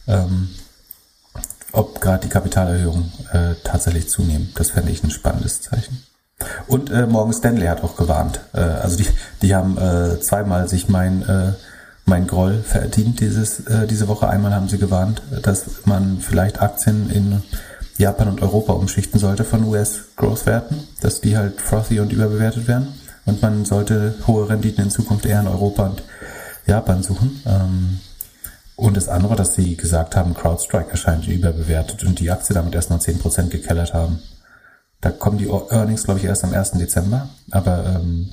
ähm, 0.06 0.50
ob 1.72 2.00
gerade 2.00 2.24
die 2.26 2.28
Kapitalerhöhungen 2.28 3.10
äh, 3.32 3.54
tatsächlich 3.64 4.08
zunehmen. 4.08 4.52
Das 4.54 4.70
fände 4.70 4.92
ich 4.92 5.02
ein 5.02 5.10
spannendes 5.10 5.62
Zeichen. 5.62 6.04
Und 6.66 6.90
äh, 6.90 7.06
Morgan 7.06 7.32
Stanley 7.32 7.66
hat 7.66 7.84
auch 7.84 7.96
gewarnt. 7.96 8.40
Äh, 8.52 8.60
also 8.60 8.96
die, 8.96 9.06
die 9.42 9.54
haben 9.54 9.78
äh, 9.78 10.20
zweimal 10.20 10.68
sich 10.68 10.88
mein 10.88 11.22
äh, 11.22 11.52
mein 12.06 12.26
Groll 12.26 12.62
verdient 12.62 13.20
dieses, 13.20 13.60
äh, 13.60 13.86
diese 13.86 14.08
Woche. 14.08 14.28
Einmal 14.28 14.54
haben 14.54 14.68
sie 14.68 14.78
gewarnt, 14.78 15.22
dass 15.42 15.86
man 15.86 16.18
vielleicht 16.18 16.60
Aktien 16.60 17.10
in 17.10 17.42
Japan 17.96 18.28
und 18.28 18.42
Europa 18.42 18.72
umschichten 18.72 19.18
sollte 19.20 19.44
von 19.44 19.64
US-Growth-Werten, 19.64 20.86
dass 21.00 21.20
die 21.20 21.36
halt 21.36 21.60
frothy 21.60 22.00
und 22.00 22.12
überbewertet 22.12 22.68
werden. 22.68 22.88
Und 23.24 23.40
man 23.40 23.64
sollte 23.64 24.14
hohe 24.26 24.48
Renditen 24.48 24.84
in 24.84 24.90
Zukunft 24.90 25.24
eher 25.24 25.40
in 25.40 25.48
Europa 25.48 25.86
und 25.86 26.02
Japan 26.66 27.02
suchen. 27.02 27.40
Ähm, 27.46 28.00
und 28.76 28.96
das 28.96 29.08
andere, 29.08 29.36
dass 29.36 29.54
sie 29.54 29.76
gesagt 29.76 30.16
haben, 30.16 30.34
CrowdStrike 30.34 30.90
erscheint 30.90 31.28
überbewertet 31.28 32.04
und 32.04 32.18
die 32.18 32.30
Aktie 32.30 32.54
damit 32.54 32.74
erst 32.74 32.90
noch 32.90 32.98
10% 32.98 33.48
gekellert 33.48 33.94
haben. 33.94 34.18
Da 35.04 35.10
kommen 35.10 35.36
die 35.36 35.48
Earnings, 35.48 36.04
glaube 36.04 36.20
ich, 36.20 36.24
erst 36.24 36.44
am 36.44 36.54
1. 36.54 36.78
Dezember. 36.78 37.28
Aber, 37.50 37.84
ähm, 37.84 38.30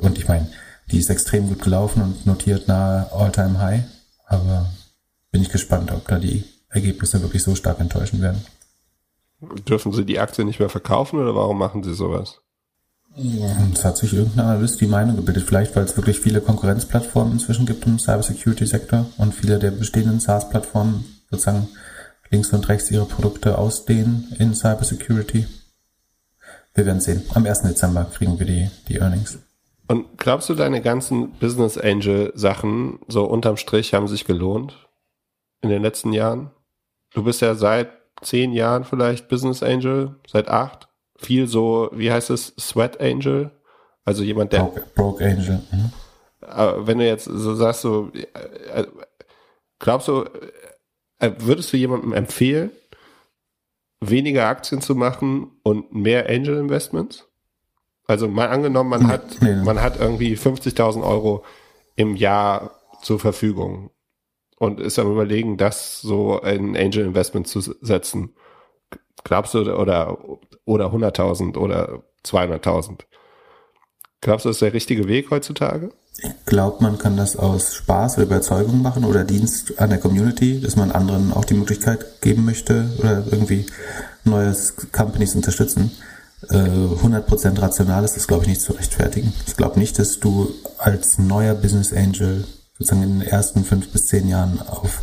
und 0.00 0.18
ich 0.18 0.28
meine, 0.28 0.50
die 0.90 0.98
ist 0.98 1.08
extrem 1.08 1.48
gut 1.48 1.62
gelaufen 1.62 2.02
und 2.02 2.26
notiert 2.26 2.68
nahe 2.68 3.10
All-Time 3.10 3.58
High. 3.58 3.84
Aber 4.26 4.68
bin 5.30 5.40
ich 5.40 5.48
gespannt, 5.48 5.90
ob 5.90 6.06
da 6.08 6.18
die 6.18 6.44
Ergebnisse 6.68 7.22
wirklich 7.22 7.42
so 7.42 7.54
stark 7.54 7.80
enttäuschen 7.80 8.20
werden. 8.20 8.44
Dürfen 9.66 9.94
Sie 9.94 10.04
die 10.04 10.18
Aktie 10.18 10.44
nicht 10.44 10.60
mehr 10.60 10.68
verkaufen 10.68 11.18
oder 11.18 11.34
warum 11.34 11.56
machen 11.56 11.82
Sie 11.82 11.94
sowas? 11.94 12.42
Es 13.72 13.82
hat 13.82 13.96
sich 13.96 14.12
irgendein 14.12 14.44
Analyst 14.44 14.78
die 14.82 14.86
Meinung 14.86 15.16
gebildet. 15.16 15.44
Vielleicht, 15.44 15.74
weil 15.74 15.84
es 15.84 15.96
wirklich 15.96 16.20
viele 16.20 16.42
Konkurrenzplattformen 16.42 17.32
inzwischen 17.32 17.64
gibt 17.64 17.86
im 17.86 17.98
Cybersecurity-Sektor 17.98 19.06
und 19.16 19.34
viele 19.34 19.58
der 19.58 19.70
bestehenden 19.70 20.20
SaaS-Plattformen 20.20 21.06
sozusagen 21.30 21.68
links 22.28 22.52
und 22.52 22.68
rechts 22.68 22.90
ihre 22.90 23.06
Produkte 23.06 23.56
ausdehnen 23.56 24.36
in 24.38 24.54
Cybersecurity. 24.54 25.46
Wir 26.80 26.86
werden 26.86 27.00
sehen. 27.00 27.22
Am 27.34 27.44
1. 27.44 27.60
Dezember 27.60 28.06
kriegen 28.06 28.38
wir 28.38 28.46
die, 28.46 28.70
die 28.88 28.96
Earnings. 29.00 29.38
Und 29.86 30.16
glaubst 30.16 30.48
du, 30.48 30.54
deine 30.54 30.80
ganzen 30.80 31.32
Business 31.32 31.76
Angel 31.76 32.32
Sachen, 32.34 33.00
so 33.06 33.26
unterm 33.26 33.58
Strich, 33.58 33.92
haben 33.92 34.08
sich 34.08 34.24
gelohnt 34.24 34.88
in 35.60 35.68
den 35.68 35.82
letzten 35.82 36.14
Jahren? 36.14 36.52
Du 37.12 37.22
bist 37.22 37.42
ja 37.42 37.54
seit 37.54 37.90
zehn 38.22 38.54
Jahren 38.54 38.84
vielleicht 38.84 39.28
Business 39.28 39.62
Angel, 39.62 40.16
seit 40.26 40.48
acht. 40.48 40.88
Viel 41.18 41.46
so, 41.48 41.90
wie 41.92 42.10
heißt 42.10 42.30
es, 42.30 42.54
Sweat 42.58 42.98
Angel? 42.98 43.50
Also 44.06 44.22
jemand, 44.22 44.54
der. 44.54 44.60
Broke, 44.60 44.84
broke 44.94 45.22
Angel. 45.26 45.60
Mhm. 45.70 45.92
Aber 46.40 46.86
wenn 46.86 46.96
du 46.96 47.06
jetzt 47.06 47.26
so 47.26 47.56
sagst, 47.56 47.82
so, 47.82 48.10
äh, 48.72 48.86
glaubst 49.78 50.08
du, 50.08 50.24
äh, 51.18 51.32
würdest 51.40 51.74
du 51.74 51.76
jemandem 51.76 52.14
empfehlen, 52.14 52.70
weniger 54.00 54.46
Aktien 54.46 54.80
zu 54.80 54.94
machen 54.94 55.52
und 55.62 55.94
mehr 55.94 56.28
Angel 56.28 56.56
Investments? 56.56 57.28
Also 58.06 58.26
mal 58.26 58.48
angenommen, 58.48 58.90
man 58.90 59.06
hat, 59.06 59.40
man 59.64 59.80
hat 59.80 60.00
irgendwie 60.00 60.34
50.000 60.34 61.02
Euro 61.04 61.44
im 61.94 62.16
Jahr 62.16 62.80
zur 63.02 63.20
Verfügung 63.20 63.90
und 64.58 64.80
ist 64.80 64.98
am 64.98 65.10
überlegen, 65.10 65.56
das 65.56 66.00
so 66.00 66.38
in 66.38 66.76
Angel 66.76 67.06
Investment 67.06 67.46
zu 67.46 67.60
setzen. 67.60 68.34
Glaubst 69.22 69.54
du, 69.54 69.60
oder, 69.60 70.18
oder 70.64 70.86
100.000 70.86 71.56
oder 71.56 72.02
200.000? 72.24 73.00
Glaubst 74.20 74.44
du, 74.44 74.50
das 74.50 74.56
ist 74.56 74.62
der 74.62 74.74
richtige 74.74 75.08
Weg 75.08 75.30
heutzutage? 75.30 75.90
Ich 76.18 76.44
glaube, 76.44 76.82
man 76.82 76.98
kann 76.98 77.16
das 77.16 77.36
aus 77.36 77.74
Spaß 77.74 78.16
oder 78.16 78.26
Überzeugung 78.26 78.82
machen 78.82 79.04
oder 79.04 79.24
Dienst 79.24 79.78
an 79.78 79.88
der 79.88 79.98
Community, 79.98 80.60
dass 80.60 80.76
man 80.76 80.90
anderen 80.90 81.32
auch 81.32 81.46
die 81.46 81.54
Möglichkeit 81.54 82.20
geben 82.20 82.44
möchte 82.44 82.90
oder 82.98 83.24
irgendwie 83.30 83.64
neues 84.24 84.74
Companies 84.92 85.34
unterstützen. 85.34 85.90
100% 86.48 87.56
äh, 87.56 87.60
rational 87.60 88.04
ist 88.04 88.16
das, 88.16 88.26
glaube 88.26 88.44
ich, 88.44 88.48
nicht 88.48 88.60
zu 88.60 88.72
rechtfertigen. 88.72 89.32
Ich 89.46 89.56
glaube 89.56 89.78
nicht, 89.78 89.98
dass 89.98 90.20
du 90.20 90.54
als 90.78 91.18
neuer 91.18 91.54
Business 91.54 91.92
Angel 91.92 92.44
sozusagen 92.78 93.02
in 93.02 93.20
den 93.20 93.28
ersten 93.28 93.64
fünf 93.64 93.90
bis 93.90 94.06
zehn 94.08 94.28
Jahren 94.28 94.60
auf 94.60 95.02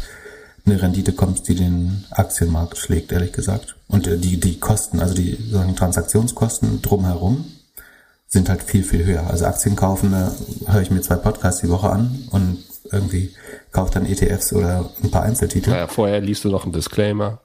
eine 0.65 0.81
Rendite 0.81 1.13
kommst, 1.13 1.47
die 1.47 1.55
den 1.55 2.05
Aktienmarkt 2.12 2.77
schlägt, 2.77 3.12
ehrlich 3.12 3.31
gesagt. 3.31 3.75
Und 3.88 4.07
die, 4.07 4.39
die 4.39 4.59
Kosten, 4.59 5.00
also 5.00 5.13
die 5.13 5.31
sozusagen 5.31 5.75
Transaktionskosten 5.75 6.81
drumherum, 6.81 7.45
sind 8.27 8.50
halt 8.50 8.63
viel, 8.63 8.84
viel 8.84 9.05
höher. 9.05 9.27
Also 9.27 9.46
Aktien 9.46 9.75
kaufen, 9.75 10.12
da 10.12 10.31
höre 10.72 10.81
ich 10.81 10.91
mir 10.91 11.01
zwei 11.01 11.15
Podcasts 11.15 11.62
die 11.62 11.69
Woche 11.69 11.89
an 11.89 12.27
und 12.31 12.63
irgendwie 12.91 13.34
kaufe 13.72 13.93
dann 13.93 14.05
ETFs 14.05 14.53
oder 14.53 14.89
ein 15.03 15.12
paar 15.12 15.24
Einzeltitel. 15.24 15.72
Ja, 15.72 15.88
vorher 15.88 16.22
liest 16.22 16.43
du 16.43 16.50
noch 16.50 16.63
einen 16.63 16.74
Disclaimer. 16.74 17.39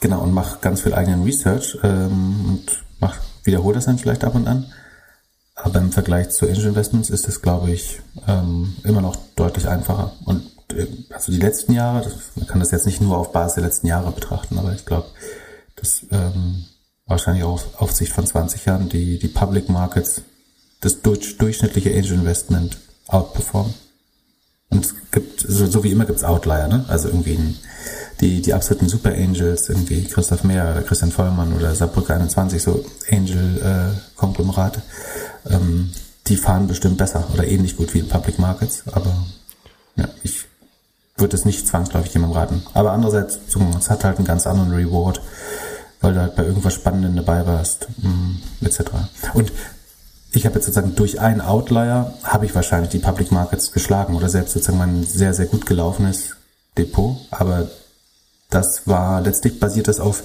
Genau, 0.00 0.20
und 0.22 0.32
mach 0.32 0.60
ganz 0.60 0.82
viel 0.82 0.94
eigenen 0.94 1.24
Research 1.24 1.78
ähm, 1.82 2.44
und 2.46 2.84
mach, 3.00 3.16
wiederhole 3.44 3.74
das 3.74 3.86
dann 3.86 3.98
vielleicht 3.98 4.24
ab 4.24 4.34
und 4.34 4.46
an. 4.46 4.72
Aber 5.56 5.80
im 5.80 5.90
Vergleich 5.90 6.30
zu 6.30 6.46
Angel 6.46 6.66
Investments 6.66 7.10
ist 7.10 7.26
das, 7.26 7.42
glaube 7.42 7.70
ich, 7.70 8.00
ähm, 8.28 8.76
immer 8.84 9.00
noch 9.00 9.16
deutlich 9.34 9.66
einfacher. 9.66 10.12
Und 10.24 10.44
äh, 10.72 10.86
also 11.10 11.32
die 11.32 11.40
letzten 11.40 11.72
Jahre, 11.72 12.04
das, 12.04 12.14
man 12.36 12.46
kann 12.46 12.60
das 12.60 12.70
jetzt 12.70 12.86
nicht 12.86 13.00
nur 13.00 13.16
auf 13.18 13.32
Basis 13.32 13.54
der 13.54 13.64
letzten 13.64 13.88
Jahre 13.88 14.12
betrachten, 14.12 14.56
aber 14.58 14.72
ich 14.72 14.86
glaube, 14.86 15.08
dass 15.74 16.06
ähm, 16.12 16.66
wahrscheinlich 17.08 17.44
auch 17.44 17.62
auf 17.78 17.92
Sicht 17.92 18.12
von 18.12 18.26
20 18.26 18.66
Jahren 18.66 18.88
die, 18.88 19.18
die 19.18 19.28
Public 19.28 19.68
Markets 19.68 20.22
das 20.80 21.02
durch, 21.02 21.36
durchschnittliche 21.38 21.90
Angel 21.90 22.12
Investment 22.12 22.78
outperformen. 23.08 23.74
Und 24.70 24.84
es 24.84 24.94
gibt, 25.10 25.40
so, 25.40 25.66
so 25.66 25.82
wie 25.82 25.90
immer 25.90 26.04
gibt 26.04 26.18
es 26.18 26.24
Outlier, 26.24 26.68
ne? 26.68 26.84
Also 26.88 27.08
irgendwie 27.08 27.38
die, 28.20 28.42
die 28.42 28.52
absoluten 28.52 28.88
Super 28.88 29.12
Angels, 29.12 29.68
irgendwie 29.68 30.04
Christoph 30.04 30.44
Mehr 30.44 30.70
oder 30.70 30.82
Christian 30.82 31.10
Vollmann 31.10 31.54
oder 31.54 31.74
Saarbrücker 31.74 32.14
21, 32.14 32.62
so 32.62 32.84
Angel-Konglomerate, 33.10 34.82
äh, 35.46 35.54
ähm, 35.54 35.90
die 36.26 36.36
fahren 36.36 36.66
bestimmt 36.66 36.98
besser 36.98 37.26
oder 37.32 37.46
ähnlich 37.46 37.76
gut 37.76 37.94
wie 37.94 38.00
in 38.00 38.08
Public 38.08 38.38
Markets, 38.38 38.82
aber 38.92 39.16
ja, 39.96 40.08
ich 40.22 40.44
würde 41.16 41.36
es 41.36 41.44
nicht 41.44 41.66
zwangsläufig 41.66 42.12
jemandem 42.12 42.38
raten. 42.38 42.62
Aber 42.74 42.92
andererseits, 42.92 43.38
es 43.48 43.90
hat 43.90 44.04
halt 44.04 44.18
einen 44.18 44.26
ganz 44.26 44.46
anderen 44.46 44.72
Reward, 44.72 45.20
weil 46.00 46.14
du 46.14 46.20
halt 46.20 46.36
bei 46.36 46.44
irgendwas 46.44 46.74
Spannendem 46.74 47.16
dabei 47.16 47.46
warst, 47.46 47.88
mm, 47.98 48.64
etc. 48.64 48.80
Und 49.34 49.52
ich 50.32 50.44
habe 50.44 50.56
jetzt 50.56 50.66
sozusagen 50.66 50.94
durch 50.94 51.20
einen 51.20 51.40
Outlier 51.40 52.14
habe 52.22 52.46
ich 52.46 52.54
wahrscheinlich 52.54 52.90
die 52.90 52.98
Public 52.98 53.32
Markets 53.32 53.72
geschlagen 53.72 54.14
oder 54.14 54.28
selbst 54.28 54.52
sozusagen 54.52 54.78
mein 54.78 55.04
sehr, 55.04 55.34
sehr 55.34 55.46
gut 55.46 55.66
gelaufenes 55.66 56.36
Depot. 56.76 57.16
Aber 57.30 57.68
das 58.50 58.86
war, 58.86 59.20
letztlich 59.20 59.58
basiert 59.58 59.88
das 59.88 60.00
auf 60.00 60.22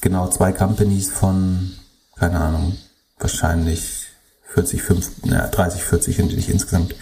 genau 0.00 0.28
zwei 0.28 0.52
Companies 0.52 1.10
von, 1.10 1.72
keine 2.16 2.40
Ahnung, 2.40 2.76
wahrscheinlich 3.18 4.06
40, 4.54 4.82
50, 4.82 5.24
na, 5.26 5.46
30, 5.48 5.82
40, 5.82 6.18
in 6.18 6.28
die 6.28 6.36
ich 6.36 6.48
insgesamt 6.48 6.94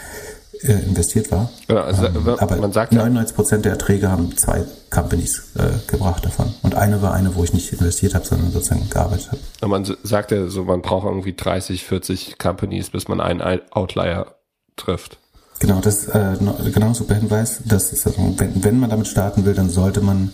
äh, 0.64 0.72
investiert 0.86 1.30
war. 1.30 1.50
Genau, 1.66 1.80
also, 1.80 2.06
ähm, 2.06 2.28
aber 2.38 2.56
man 2.56 2.72
sagt 2.72 2.92
99 2.92 3.34
Prozent 3.34 3.64
der 3.64 3.72
Erträge 3.72 4.10
haben 4.10 4.36
zwei 4.36 4.64
Companies 4.90 5.52
äh, 5.56 5.90
gebracht 5.90 6.24
davon. 6.24 6.54
Und 6.62 6.74
eine 6.74 7.02
war 7.02 7.14
eine, 7.14 7.34
wo 7.34 7.44
ich 7.44 7.52
nicht 7.52 7.72
investiert 7.72 8.14
habe, 8.14 8.24
sondern 8.24 8.50
sozusagen 8.52 8.88
gearbeitet 8.90 9.30
habe. 9.32 9.68
Man 9.68 9.96
sagt 10.02 10.30
ja 10.30 10.46
so, 10.48 10.64
man 10.64 10.82
braucht 10.82 11.06
irgendwie 11.06 11.34
30, 11.34 11.84
40 11.84 12.38
Companies, 12.38 12.90
bis 12.90 13.08
man 13.08 13.20
einen 13.20 13.60
Outlier 13.70 14.34
trifft. 14.76 15.18
Genau, 15.58 15.80
das 15.80 16.08
äh, 16.08 16.36
genau 16.72 16.92
super 16.92 17.14
Hinweis. 17.14 17.60
Das 17.64 17.92
ist, 17.92 18.06
also, 18.06 18.34
wenn, 18.36 18.64
wenn 18.64 18.80
man 18.80 18.90
damit 18.90 19.06
starten 19.06 19.44
will, 19.44 19.54
dann 19.54 19.70
sollte 19.70 20.00
man 20.00 20.32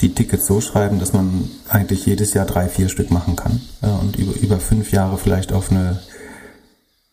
die 0.00 0.14
Tickets 0.14 0.46
so 0.46 0.60
schreiben, 0.60 0.98
dass 0.98 1.12
man 1.12 1.50
eigentlich 1.68 2.06
jedes 2.06 2.34
Jahr 2.34 2.46
drei, 2.46 2.68
vier 2.68 2.88
Stück 2.88 3.10
machen 3.10 3.36
kann 3.36 3.60
äh, 3.82 3.86
und 3.86 4.16
über, 4.16 4.32
über 4.40 4.58
fünf 4.58 4.92
Jahre 4.92 5.18
vielleicht 5.18 5.52
auf 5.52 5.70
eine 5.70 6.00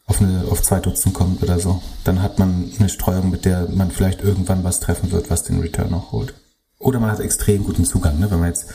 auf, 0.08 0.22
eine, 0.22 0.46
auf 0.50 0.64
zwei 0.64 0.80
Dutzend 0.80 1.14
kommt 1.14 1.44
oder 1.44 1.60
so. 1.60 1.82
Dann 2.04 2.22
hat 2.22 2.40
man 2.40 2.72
eine 2.80 2.90
Streuung, 2.90 3.30
mit 3.30 3.46
der 3.46 3.68
man 3.70 3.92
vielleicht 3.92 4.22
irgendwann 4.22 4.64
was 4.64 4.80
treffen 4.80 5.12
wird, 5.12 5.30
was 5.30 5.44
den 5.44 5.60
Return 5.60 5.94
auch 5.94 6.12
holt. 6.12 6.34
Oder 6.80 7.00
man 7.00 7.12
hat 7.12 7.20
extrem 7.20 7.64
guten 7.64 7.86
Zugang, 7.86 8.20
ne? 8.20 8.32
wenn 8.32 8.40
man 8.40 8.50
jetzt 8.50 8.68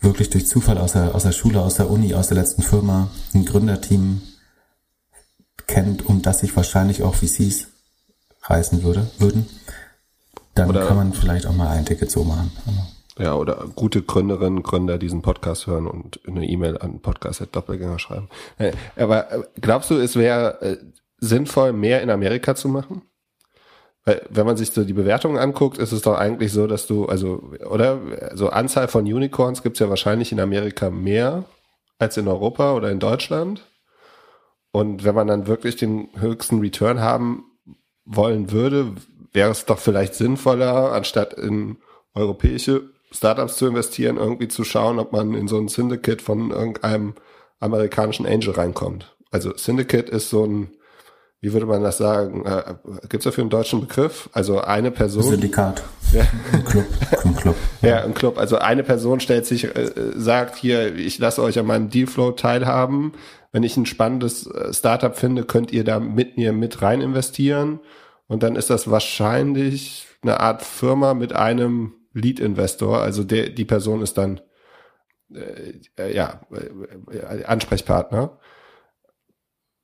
wirklich 0.00 0.30
durch 0.30 0.46
Zufall 0.46 0.78
aus 0.78 0.92
der, 0.92 1.14
aus 1.14 1.24
der 1.24 1.32
Schule, 1.32 1.60
aus 1.60 1.74
der 1.74 1.90
Uni, 1.90 2.14
aus 2.14 2.28
der 2.28 2.38
letzten 2.38 2.62
Firma 2.62 3.10
ein 3.34 3.44
Gründerteam 3.44 4.22
kennt, 5.66 6.06
um 6.06 6.22
das 6.22 6.40
sich 6.40 6.54
wahrscheinlich 6.56 7.02
auch 7.02 7.14
VCs 7.14 7.66
reißen 8.42 8.82
würde, 8.82 9.10
würden, 9.18 9.46
dann 10.54 10.70
oder 10.70 10.86
kann 10.86 10.96
man 10.96 11.12
vielleicht 11.12 11.46
auch 11.46 11.54
mal 11.54 11.68
ein 11.68 11.84
Ticket 11.84 12.10
so 12.10 12.24
machen. 12.24 12.50
Ja, 13.20 13.34
oder 13.34 13.66
gute 13.74 14.00
Gründerinnen, 14.00 14.62
Gründer 14.62 14.96
diesen 14.96 15.20
Podcast 15.20 15.66
hören 15.66 15.86
und 15.86 16.20
eine 16.26 16.48
E-Mail 16.48 16.78
an 16.78 17.00
Podcast.doppelgänger 17.00 17.98
schreiben. 17.98 18.30
Äh, 18.56 18.72
aber 18.96 19.30
äh, 19.30 19.42
glaubst 19.60 19.90
du, 19.90 19.96
es 19.96 20.16
wäre 20.16 20.62
äh, 20.62 20.76
sinnvoll, 21.18 21.74
mehr 21.74 22.00
in 22.00 22.08
Amerika 22.08 22.54
zu 22.54 22.68
machen? 22.70 23.02
Weil, 24.06 24.22
wenn 24.30 24.46
man 24.46 24.56
sich 24.56 24.70
so 24.70 24.84
die 24.84 24.94
Bewertungen 24.94 25.36
anguckt, 25.36 25.76
ist 25.76 25.92
es 25.92 26.00
doch 26.00 26.16
eigentlich 26.16 26.50
so, 26.50 26.66
dass 26.66 26.86
du, 26.86 27.04
also, 27.04 27.52
oder, 27.68 27.98
so 28.32 28.48
Anzahl 28.48 28.88
von 28.88 29.04
Unicorns 29.04 29.62
gibt 29.62 29.76
es 29.76 29.80
ja 29.80 29.90
wahrscheinlich 29.90 30.32
in 30.32 30.40
Amerika 30.40 30.88
mehr 30.88 31.44
als 31.98 32.16
in 32.16 32.26
Europa 32.26 32.72
oder 32.72 32.90
in 32.90 33.00
Deutschland. 33.00 33.66
Und 34.72 35.04
wenn 35.04 35.14
man 35.14 35.26
dann 35.26 35.46
wirklich 35.46 35.76
den 35.76 36.08
höchsten 36.16 36.60
Return 36.60 37.00
haben 37.00 37.44
wollen 38.06 38.50
würde, 38.50 38.94
wäre 39.34 39.50
es 39.50 39.66
doch 39.66 39.78
vielleicht 39.78 40.14
sinnvoller, 40.14 40.92
anstatt 40.92 41.34
in 41.34 41.76
europäische 42.14 42.88
Startups 43.12 43.56
zu 43.56 43.66
investieren, 43.66 44.16
irgendwie 44.16 44.48
zu 44.48 44.64
schauen, 44.64 44.98
ob 44.98 45.12
man 45.12 45.34
in 45.34 45.48
so 45.48 45.58
ein 45.58 45.68
Syndicate 45.68 46.22
von 46.22 46.50
irgendeinem 46.50 47.14
amerikanischen 47.58 48.26
Angel 48.26 48.52
reinkommt. 48.52 49.14
Also 49.30 49.56
Syndicate 49.56 50.08
ist 50.08 50.30
so 50.30 50.44
ein, 50.44 50.70
wie 51.40 51.52
würde 51.52 51.66
man 51.66 51.82
das 51.82 51.98
sagen? 51.98 52.44
Äh, 52.44 52.74
Gibt 53.08 53.22
es 53.22 53.24
dafür 53.24 53.42
einen 53.42 53.50
deutschen 53.50 53.80
Begriff? 53.80 54.28
Also 54.32 54.60
eine 54.60 54.90
Person. 54.90 55.22
Syndikat. 55.22 55.82
Ja. 56.12 56.26
Ein 56.52 56.64
Club. 56.64 56.86
Ein 57.24 57.36
Club. 57.36 57.56
Ja, 57.82 58.04
ein 58.04 58.14
Club. 58.14 58.38
Also 58.38 58.58
eine 58.58 58.82
Person 58.82 59.20
stellt 59.20 59.46
sich, 59.46 59.64
äh, 59.64 59.90
sagt 60.14 60.56
hier, 60.56 60.94
ich 60.96 61.18
lasse 61.18 61.42
euch 61.42 61.58
an 61.58 61.66
meinem 61.66 61.88
Dealflow 61.88 62.32
teilhaben. 62.32 63.12
Wenn 63.52 63.62
ich 63.62 63.76
ein 63.76 63.86
spannendes 63.86 64.46
äh, 64.46 64.72
Startup 64.72 65.16
finde, 65.16 65.44
könnt 65.44 65.72
ihr 65.72 65.84
da 65.84 65.98
mit 65.98 66.36
mir 66.36 66.52
mit 66.52 66.82
rein 66.82 67.00
investieren. 67.00 67.80
Und 68.26 68.42
dann 68.42 68.54
ist 68.54 68.70
das 68.70 68.90
wahrscheinlich 68.90 70.06
eine 70.22 70.40
Art 70.40 70.62
Firma 70.62 71.14
mit 71.14 71.32
einem 71.32 71.94
Lead-Investor, 72.12 73.00
also 73.00 73.24
der, 73.24 73.50
die 73.50 73.64
Person 73.64 74.02
ist 74.02 74.18
dann 74.18 74.40
äh, 75.32 75.80
äh 75.96 76.14
ja 76.14 76.40
äh, 76.50 77.44
Ansprechpartner. 77.44 78.38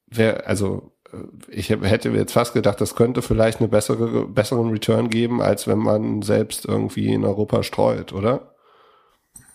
Wer, 0.07 0.47
also 0.47 0.93
äh, 1.13 1.19
ich 1.49 1.71
hätte 1.71 2.11
jetzt 2.11 2.33
fast 2.33 2.53
gedacht, 2.53 2.81
das 2.81 2.97
könnte 2.97 3.23
vielleicht 3.23 3.61
eine 3.61 3.69
bessere, 3.69 4.27
besseren 4.27 4.71
Return 4.71 5.11
geben, 5.11 5.41
als 5.41 5.67
wenn 5.67 5.79
man 5.79 6.23
selbst 6.23 6.65
irgendwie 6.65 7.13
in 7.13 7.25
Europa 7.25 7.63
streut, 7.63 8.13
oder? 8.13 8.55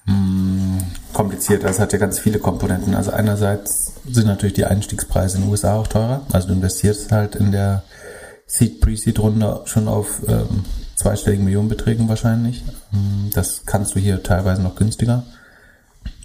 Hm, 0.06 0.82
kompliziert, 1.14 1.64
das 1.64 1.80
hat 1.80 1.94
ja 1.94 2.00
ganz 2.00 2.20
viele 2.20 2.40
Komponenten. 2.40 2.96
Also 2.96 3.12
einerseits 3.12 3.96
sind 4.08 4.28
natürlich 4.28 4.54
die 4.54 4.66
Einstiegspreise 4.66 5.38
in 5.38 5.44
den 5.44 5.52
USA 5.52 5.78
auch 5.78 5.88
teurer. 5.88 6.26
Also 6.32 6.48
du 6.48 6.54
investierst 6.54 7.12
halt 7.12 7.36
in 7.36 7.52
der 7.52 7.84
Seed 8.48 8.82
Pre-Seed 8.82 9.20
Runde 9.20 9.62
schon 9.66 9.88
auf 9.88 10.22
ähm, 10.28 10.66
zweistelligen 11.02 11.46
Millionenbeträgen 11.46 12.08
wahrscheinlich. 12.08 12.64
Mm, 12.92 13.30
das 13.34 13.64
kannst 13.66 13.96
du 13.96 14.00
hier 14.00 14.24
teilweise 14.24 14.62
noch 14.62 14.76
günstiger. 14.76 15.24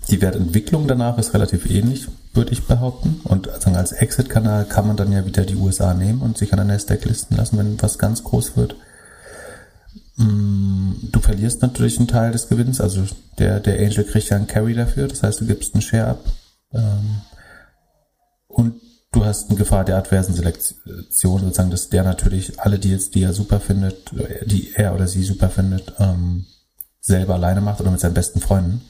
Die 0.09 0.21
Wertentwicklung 0.21 0.87
danach 0.87 1.18
ist 1.18 1.35
relativ 1.35 1.68
ähnlich, 1.68 2.06
würde 2.33 2.52
ich 2.52 2.66
behaupten. 2.66 3.21
Und 3.25 3.49
als 3.66 3.92
Exit-Kanal 3.92 4.66
kann 4.66 4.87
man 4.87 4.97
dann 4.97 5.12
ja 5.12 5.26
wieder 5.26 5.45
die 5.45 5.56
USA 5.56 5.95
nehmen 5.95 6.21
und 6.21 6.38
sich 6.38 6.52
an 6.52 6.59
der 6.59 6.66
Nasdaq 6.66 7.04
listen 7.04 7.37
lassen, 7.37 7.59
wenn 7.59 7.83
was 7.83 7.99
ganz 7.99 8.23
groß 8.23 8.56
wird. 8.56 8.76
Mm, 10.16 10.92
du 11.11 11.21
verlierst 11.21 11.62
natürlich 11.62 11.99
einen 11.99 12.09
Teil 12.09 12.33
des 12.33 12.49
Gewinns, 12.49 12.80
also 12.80 13.02
der, 13.38 13.61
der 13.61 13.78
Angel 13.78 14.04
kriegt 14.04 14.28
ja 14.28 14.37
einen 14.37 14.47
Carry 14.47 14.75
dafür, 14.75 15.09
das 15.09 15.23
heißt, 15.23 15.40
du 15.40 15.47
gibst 15.47 15.75
einen 15.75 15.83
Share 15.83 16.09
ab. 16.09 16.25
Ähm, 16.73 17.23
und 18.49 18.80
du 19.17 19.25
hast 19.25 19.49
eine 19.49 19.59
Gefahr 19.59 19.85
der 19.85 19.97
adversen 19.97 20.35
Selektion, 20.35 21.41
sozusagen, 21.41 21.71
dass 21.71 21.89
der 21.89 22.05
natürlich 22.05 22.61
alle 22.61 22.79
Deals, 22.79 23.11
die 23.11 23.23
er 23.23 23.33
super 23.33 23.61
findet, 23.61 24.11
die 24.45 24.75
er 24.75 24.95
oder 24.95 25.09
sie 25.09 25.23
super 25.23 25.49
findet, 25.49 25.95
ähm, 25.99 26.45
selber 27.01 27.35
alleine 27.35 27.63
macht 27.63 27.81
oder 27.81 27.91
mit 27.91 28.01
seinen 28.01 28.15
besten 28.15 28.41
Freunden. 28.41 28.83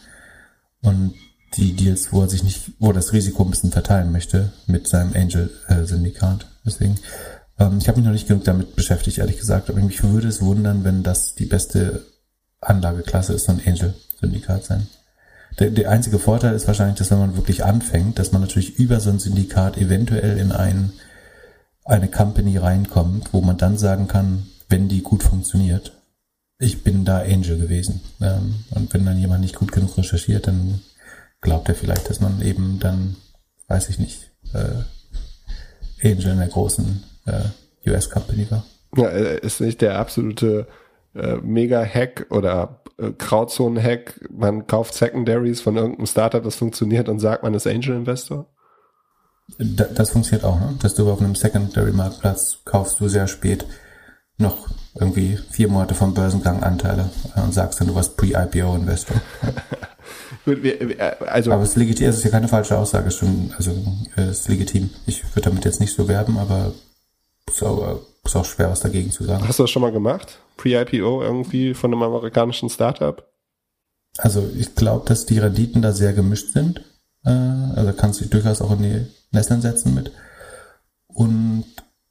Und 0.83 1.14
die 1.56 1.75
Deals, 1.75 2.12
wo 2.12 2.23
er 2.23 2.28
sich 2.28 2.42
nicht, 2.42 2.73
wo 2.80 2.88
er 2.88 2.95
das 2.95 3.12
Risiko 3.12 3.45
ein 3.45 3.50
bisschen 3.50 3.71
verteilen 3.71 4.11
möchte 4.11 4.52
mit 4.66 4.88
seinem 4.88 5.14
Angel-Syndikat. 5.14 6.47
Deswegen, 6.64 6.99
ähm, 7.59 7.78
ich 7.78 7.87
habe 7.87 7.99
mich 7.99 8.06
noch 8.06 8.12
nicht 8.12 8.26
genug 8.26 8.45
damit 8.45 8.75
beschäftigt, 8.75 9.18
ehrlich 9.18 9.38
gesagt, 9.38 9.71
aber 9.71 9.80
mich 9.80 10.02
würde 10.02 10.26
es 10.26 10.42
wundern, 10.42 10.83
wenn 10.83 11.04
das 11.04 11.37
die 11.37 11.47
beste 11.47 12.04
Anlageklasse 12.61 13.33
ist, 13.33 13.45
so 13.45 13.52
ein 13.52 13.62
Angel-Syndikat 13.64 14.64
sein. 14.64 14.88
Der, 15.58 15.70
der 15.70 15.90
einzige 15.90 16.18
Vorteil 16.18 16.54
ist 16.54 16.66
wahrscheinlich, 16.66 16.98
dass 16.98 17.10
wenn 17.10 17.18
man 17.18 17.36
wirklich 17.36 17.64
anfängt, 17.64 18.18
dass 18.18 18.32
man 18.32 18.42
natürlich 18.42 18.78
über 18.78 19.00
so 19.00 19.10
ein 19.10 19.18
Syndikat 19.18 19.78
eventuell 19.78 20.38
in 20.38 20.52
ein, 20.52 20.92
eine 21.84 22.08
Company 22.08 22.58
reinkommt, 22.58 23.32
wo 23.32 23.40
man 23.40 23.56
dann 23.56 23.78
sagen 23.78 24.08
kann, 24.08 24.46
wenn 24.68 24.88
die 24.88 25.02
gut 25.02 25.22
funktioniert, 25.22 25.92
ich 26.58 26.82
bin 26.82 27.04
da 27.04 27.20
Angel 27.20 27.58
gewesen. 27.58 28.00
Ähm, 28.20 28.64
und 28.70 28.92
wenn 28.92 29.04
dann 29.04 29.18
jemand 29.18 29.42
nicht 29.42 29.56
gut 29.56 29.72
genug 29.72 29.96
recherchiert, 29.96 30.46
dann 30.46 30.80
glaubt 31.40 31.68
er 31.68 31.74
vielleicht, 31.74 32.08
dass 32.08 32.20
man 32.20 32.40
eben 32.42 32.78
dann, 32.80 33.16
weiß 33.68 33.88
ich 33.88 33.98
nicht, 33.98 34.30
äh, 34.52 36.06
Angel 36.06 36.32
in 36.32 36.38
der 36.38 36.48
großen 36.48 37.02
äh, 37.26 37.90
US-Company 37.90 38.50
war. 38.50 38.64
Ja, 38.96 39.08
ist 39.08 39.60
nicht 39.60 39.80
der 39.80 39.98
absolute 39.98 40.66
äh, 41.14 41.36
Mega-Hack 41.36 42.26
oder 42.30 42.82
äh, 42.98 43.10
Crowdzonen-Hack. 43.12 44.28
Man 44.30 44.66
kauft 44.66 44.94
Secondaries 44.94 45.60
von 45.60 45.76
irgendeinem 45.76 46.06
Startup, 46.06 46.42
das 46.42 46.56
funktioniert 46.56 47.08
und 47.08 47.18
sagt, 47.18 47.42
man 47.42 47.54
ist 47.54 47.66
Angel-Investor? 47.66 48.46
das 49.58 50.10
funktioniert 50.10 50.44
auch, 50.44 50.58
ne? 50.58 50.76
dass 50.80 50.94
du 50.94 51.08
auf 51.10 51.20
einem 51.20 51.36
Secondary-Marktplatz 51.36 52.62
kaufst 52.64 52.98
du 52.98 53.08
sehr 53.08 53.28
spät 53.28 53.64
noch 54.38 54.68
irgendwie 54.94 55.38
vier 55.50 55.68
Monate 55.68 55.94
vom 55.94 56.14
Börsengang 56.14 56.62
Anteile 56.62 57.10
äh, 57.34 57.40
und 57.40 57.54
sagst 57.54 57.80
dann, 57.80 57.88
du 57.88 57.94
warst 57.94 58.16
Pre-IPO-Investor. 58.16 59.16
Gut, 60.44 60.62
wir, 60.62 60.80
äh, 61.00 61.16
also 61.26 61.52
aber 61.52 61.62
es 61.62 61.70
ist 61.70 61.76
legitim, 61.76 62.08
es 62.08 62.18
ist 62.18 62.24
ja 62.24 62.30
keine 62.30 62.48
falsche 62.48 62.76
Aussage, 62.76 63.10
schon, 63.10 63.54
also 63.56 63.72
es 64.16 64.40
ist 64.40 64.48
legitim. 64.48 64.90
Ich 65.06 65.24
würde 65.34 65.50
damit 65.50 65.64
jetzt 65.64 65.80
nicht 65.80 65.94
so 65.94 66.08
werben, 66.08 66.38
aber 66.38 66.72
auch, 67.62 68.00
ist 68.26 68.37
auch 68.37 68.45
schwer, 68.45 68.71
was 68.71 68.80
dagegen 68.80 69.11
zu 69.11 69.25
sagen. 69.25 69.47
Hast 69.47 69.59
du 69.59 69.64
das 69.64 69.71
schon 69.71 69.83
mal 69.83 69.92
gemacht? 69.92 70.38
Pre-IPO 70.56 71.23
irgendwie 71.23 71.75
von 71.75 71.92
einem 71.92 72.02
amerikanischen 72.02 72.68
Startup? 72.68 73.26
Also 74.18 74.49
ich 74.56 74.75
glaube, 74.75 75.06
dass 75.06 75.26
die 75.26 75.38
Renditen 75.38 75.83
da 75.83 75.92
sehr 75.92 76.12
gemischt 76.12 76.52
sind. 76.52 76.83
Äh, 77.25 77.30
also 77.30 77.92
kannst 77.92 78.21
du 78.21 78.25
dich 78.25 78.30
durchaus 78.30 78.62
auch 78.62 78.73
in 78.73 78.83
die 78.83 79.06
Nesseln 79.33 79.61
setzen 79.61 79.95
mit. 79.95 80.12
Und 81.09 81.64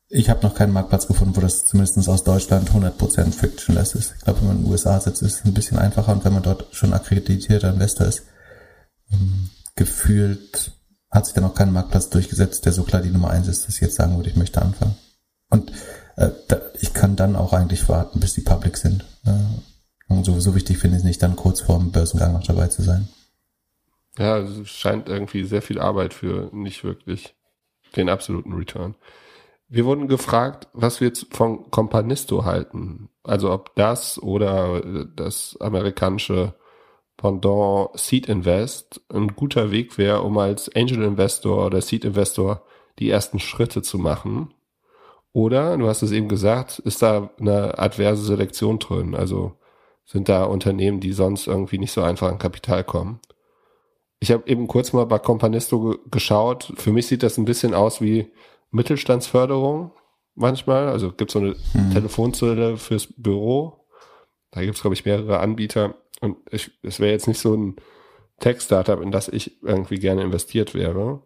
ich 0.07 0.29
habe 0.29 0.45
noch 0.45 0.55
keinen 0.55 0.73
Marktplatz 0.73 1.07
gefunden, 1.07 1.35
wo 1.35 1.41
das 1.41 1.65
zumindest 1.65 2.07
aus 2.07 2.23
Deutschland 2.23 2.69
100% 2.69 3.31
frictionless 3.31 3.95
ist. 3.95 4.13
Ich 4.17 4.23
glaube, 4.23 4.41
wenn 4.41 4.47
man 4.47 4.57
in 4.57 4.63
den 4.63 4.71
USA 4.71 4.99
sitzt, 4.99 5.21
ist 5.21 5.39
es 5.39 5.45
ein 5.45 5.53
bisschen 5.53 5.77
einfacher 5.77 6.11
und 6.11 6.23
wenn 6.23 6.33
man 6.33 6.43
dort 6.43 6.67
schon 6.71 6.93
akkreditierter 6.93 7.73
Investor 7.73 8.07
ist, 8.07 8.23
ähm, 9.11 9.49
gefühlt 9.75 10.71
hat 11.11 11.25
sich 11.25 11.33
da 11.33 11.41
noch 11.41 11.55
kein 11.55 11.71
Marktplatz 11.71 12.09
durchgesetzt, 12.09 12.65
der 12.65 12.73
so 12.73 12.83
klar 12.83 13.01
die 13.01 13.09
Nummer 13.09 13.29
eins 13.29 13.47
ist, 13.47 13.67
dass 13.67 13.75
ich 13.75 13.81
jetzt 13.81 13.95
sagen 13.95 14.15
würde, 14.15 14.29
ich 14.29 14.35
möchte 14.35 14.61
anfangen. 14.61 14.95
Und 15.49 15.71
ich 16.79 16.93
kann 16.93 17.15
dann 17.15 17.35
auch 17.35 17.53
eigentlich 17.53 17.89
warten, 17.89 18.19
bis 18.19 18.33
die 18.33 18.41
public 18.41 18.77
sind. 18.77 19.05
Äh, 19.25 19.31
und 20.07 20.25
so, 20.25 20.39
so 20.39 20.55
wichtig 20.55 20.77
finde 20.77 20.97
ich 20.97 21.01
es 21.01 21.05
nicht, 21.05 21.23
dann 21.23 21.35
kurz 21.35 21.61
vorm 21.61 21.91
Börsengang 21.91 22.33
noch 22.33 22.43
dabei 22.43 22.67
zu 22.67 22.83
sein. 22.83 23.09
Ja, 24.17 24.37
es 24.37 24.69
scheint 24.69 25.09
irgendwie 25.09 25.43
sehr 25.43 25.61
viel 25.61 25.79
Arbeit 25.79 26.13
für 26.13 26.49
nicht 26.53 26.83
wirklich 26.83 27.35
den 27.95 28.09
absoluten 28.09 28.53
Return. 28.53 28.95
Wir 29.67 29.85
wurden 29.85 30.07
gefragt, 30.07 30.67
was 30.73 31.01
wir 31.01 31.11
von 31.31 31.71
Companisto 31.71 32.45
halten. 32.45 33.09
Also 33.23 33.51
ob 33.51 33.75
das 33.75 34.21
oder 34.21 35.05
das 35.15 35.57
amerikanische 35.59 36.53
Pendant 37.17 37.97
Seed 37.97 38.27
Invest 38.27 39.01
ein 39.09 39.35
guter 39.35 39.71
Weg 39.71 39.97
wäre, 39.97 40.21
um 40.21 40.37
als 40.37 40.73
Angel 40.75 41.03
Investor 41.03 41.65
oder 41.65 41.81
Seed 41.81 42.05
Investor 42.05 42.63
die 42.99 43.09
ersten 43.09 43.39
Schritte 43.39 43.81
zu 43.81 43.97
machen. 43.97 44.53
Oder, 45.35 45.77
du 45.77 45.89
hast 45.89 46.01
es 46.01 46.13
eben 46.13 46.29
gesagt, 46.29 46.79
ist 46.79 47.01
da 47.01 47.29
eine 47.37 47.77
adverse 47.77 48.23
Selektion 48.23 48.79
drin? 48.79 49.15
Also 49.15 49.51
sind 50.05 50.29
da 50.29 50.45
Unternehmen, 50.45 51.01
die 51.01 51.11
sonst 51.11 51.47
irgendwie 51.47 51.77
nicht 51.77 51.91
so 51.91 52.01
einfach 52.01 52.31
an 52.31 52.37
Kapital 52.37 52.85
kommen? 52.85 53.19
Ich 54.21 54.31
habe 54.31 54.47
eben 54.47 54.69
kurz 54.69 54.93
mal 54.93 55.05
bei 55.05 55.19
Companisto 55.19 55.97
geschaut. 56.09 56.71
Für 56.77 56.93
mich 56.93 57.07
sieht 57.07 57.21
das 57.21 57.37
ein 57.37 57.43
bisschen 57.43 57.73
aus 57.73 57.99
wie 57.99 58.31
Mittelstandsförderung 58.71 59.91
manchmal. 60.35 60.87
Also 60.87 61.11
gibt 61.11 61.31
es 61.31 61.33
so 61.33 61.39
eine 61.39 61.55
mhm. 61.73 61.91
Telefonzelle 61.91 62.77
fürs 62.77 63.07
Büro. 63.17 63.85
Da 64.51 64.61
gibt 64.61 64.75
es, 64.75 64.81
glaube 64.81 64.93
ich, 64.93 65.03
mehrere 65.03 65.41
Anbieter. 65.41 65.95
Und 66.21 66.37
es 66.49 66.99
wäre 67.01 67.11
jetzt 67.11 67.27
nicht 67.27 67.41
so 67.41 67.57
ein 67.57 67.75
Tech-Startup, 68.39 69.01
in 69.01 69.11
das 69.11 69.27
ich 69.27 69.61
irgendwie 69.63 69.99
gerne 69.99 70.21
investiert 70.21 70.73
wäre. 70.73 71.23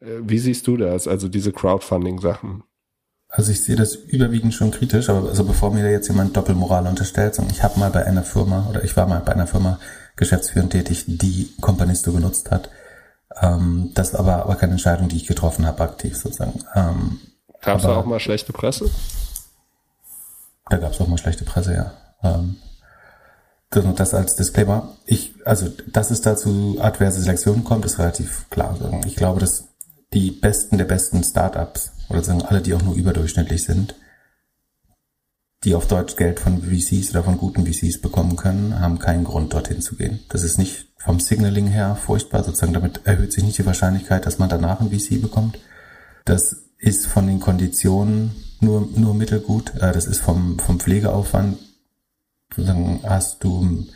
Äh, 0.00 0.20
wie 0.22 0.38
siehst 0.38 0.66
du 0.66 0.78
das, 0.78 1.06
also 1.06 1.28
diese 1.28 1.52
Crowdfunding-Sachen? 1.52 2.64
Also 3.36 3.52
ich 3.52 3.62
sehe 3.62 3.76
das 3.76 3.94
überwiegend 3.94 4.54
schon 4.54 4.70
kritisch, 4.70 5.10
aber 5.10 5.28
also 5.28 5.44
bevor 5.44 5.70
mir 5.70 5.82
da 5.82 5.90
jetzt 5.90 6.08
jemand 6.08 6.34
Doppelmoral 6.34 6.86
unterstellt, 6.86 7.38
ich 7.50 7.62
habe 7.62 7.78
mal 7.78 7.90
bei 7.90 8.06
einer 8.06 8.22
Firma 8.22 8.66
oder 8.70 8.82
ich 8.82 8.96
war 8.96 9.06
mal 9.06 9.20
bei 9.20 9.32
einer 9.32 9.46
Firma 9.46 9.78
geschäftsführend 10.16 10.72
tätig, 10.72 11.04
die 11.06 11.54
Companisto 11.60 12.12
genutzt 12.12 12.50
hat. 12.50 12.70
Ähm, 13.38 13.90
das 13.92 14.14
war 14.14 14.42
aber 14.42 14.56
keine 14.56 14.72
Entscheidung, 14.72 15.08
die 15.08 15.16
ich 15.16 15.26
getroffen 15.26 15.66
habe, 15.66 15.82
aktiv 15.82 16.16
sozusagen. 16.16 16.64
Ähm, 16.74 17.20
gab 17.60 17.76
es 17.76 17.82
da 17.82 17.96
auch 17.96 18.06
mal 18.06 18.20
schlechte 18.20 18.54
Presse? 18.54 18.90
Da 20.70 20.78
gab 20.78 20.92
es 20.92 21.00
auch 21.02 21.06
mal 21.06 21.18
schlechte 21.18 21.44
Presse, 21.44 21.74
ja. 21.74 21.92
Ähm, 22.22 22.56
das, 23.68 23.84
das 23.96 24.14
als 24.14 24.36
Disclaimer. 24.36 24.96
Ich, 25.04 25.34
also, 25.44 25.68
dass 25.92 26.10
es 26.10 26.22
dazu 26.22 26.78
adverse 26.80 27.20
Selektionen 27.20 27.64
kommt, 27.64 27.84
ist 27.84 27.98
relativ 27.98 28.48
klar. 28.48 28.78
Ich 29.04 29.16
glaube, 29.16 29.40
dass 29.40 29.68
die 30.14 30.30
besten 30.30 30.78
der 30.78 30.86
besten 30.86 31.22
Startups 31.22 31.92
oder 32.08 32.22
sagen 32.22 32.42
alle, 32.42 32.62
die 32.62 32.74
auch 32.74 32.82
nur 32.82 32.94
überdurchschnittlich 32.94 33.64
sind, 33.64 33.94
die 35.64 35.74
auf 35.74 35.88
Deutsch 35.88 36.16
Geld 36.16 36.40
von 36.40 36.62
VCs 36.62 37.10
oder 37.10 37.24
von 37.24 37.38
guten 37.38 37.66
VCs 37.66 38.00
bekommen 38.00 38.36
können, 38.36 38.78
haben 38.78 38.98
keinen 38.98 39.24
Grund, 39.24 39.52
dorthin 39.52 39.80
zu 39.80 39.96
gehen. 39.96 40.20
Das 40.28 40.44
ist 40.44 40.58
nicht 40.58 40.86
vom 40.96 41.20
Signaling 41.20 41.66
her 41.66 41.96
furchtbar, 41.96 42.44
sozusagen 42.44 42.72
damit 42.72 43.00
erhöht 43.04 43.32
sich 43.32 43.44
nicht 43.44 43.58
die 43.58 43.66
Wahrscheinlichkeit, 43.66 44.26
dass 44.26 44.38
man 44.38 44.48
danach 44.48 44.80
ein 44.80 44.90
VC 44.90 45.20
bekommt. 45.20 45.58
Das 46.24 46.64
ist 46.78 47.06
von 47.06 47.26
den 47.26 47.40
Konditionen 47.40 48.32
nur, 48.60 48.88
nur 48.94 49.14
mittelgut. 49.14 49.74
Äh, 49.76 49.92
das 49.92 50.06
ist 50.06 50.20
vom, 50.20 50.58
vom 50.58 50.80
Pflegeaufwand, 50.80 51.58
sozusagen 52.54 53.00
hast 53.02 53.42
du, 53.44 53.86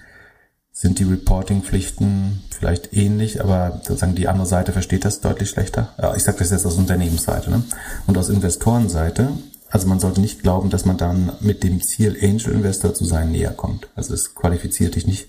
sind 0.72 0.98
die 0.98 1.04
Reporting-Pflichten 1.04 2.42
vielleicht 2.50 2.94
ähnlich, 2.94 3.42
aber 3.42 3.80
sozusagen 3.82 4.14
die 4.14 4.28
andere 4.28 4.46
Seite 4.46 4.72
versteht 4.72 5.04
das 5.04 5.20
deutlich 5.20 5.50
schlechter. 5.50 5.94
Ich 6.16 6.22
sage 6.22 6.38
das 6.38 6.50
jetzt 6.50 6.64
aus 6.64 6.76
Unternehmensseite. 6.76 7.50
Ne? 7.50 7.62
Und 8.06 8.16
aus 8.16 8.28
Investorenseite 8.28 9.30
also 9.70 9.86
man 9.86 10.00
sollte 10.00 10.20
nicht 10.20 10.42
glauben, 10.42 10.68
dass 10.68 10.84
man 10.84 10.96
dann 10.96 11.32
mit 11.40 11.62
dem 11.62 11.80
Ziel, 11.80 12.18
Angel 12.20 12.52
Investor 12.52 12.92
zu 12.92 13.04
sein, 13.04 13.30
näher 13.30 13.52
kommt. 13.52 13.88
Also 13.94 14.12
es 14.12 14.34
qualifiziert 14.34 14.96
dich 14.96 15.06
nicht 15.06 15.28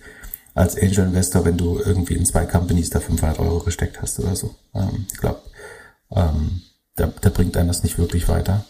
als 0.56 0.75
Angel 0.75 1.06
Investor, 1.06 1.45
wenn 1.45 1.58
du 1.58 1.80
irgendwie 1.80 2.15
in 2.15 2.25
zwei 2.25 2.45
Companies 2.45 2.89
da 2.89 2.99
500 2.99 3.39
Euro 3.39 3.60
gesteckt 3.60 4.01
hast 4.01 4.19
oder 4.19 4.36
so. 4.36 4.56
Ähm, 4.73 5.06
ich 5.12 5.19
glaube, 5.19 5.41
ähm, 6.12 6.62
da, 6.95 7.12
da 7.21 7.30
bringt 7.30 7.56
einen 7.56 7.67
das 7.67 7.84
nicht 7.84 7.99
wirklich 7.99 8.27
weiter. 8.27 8.65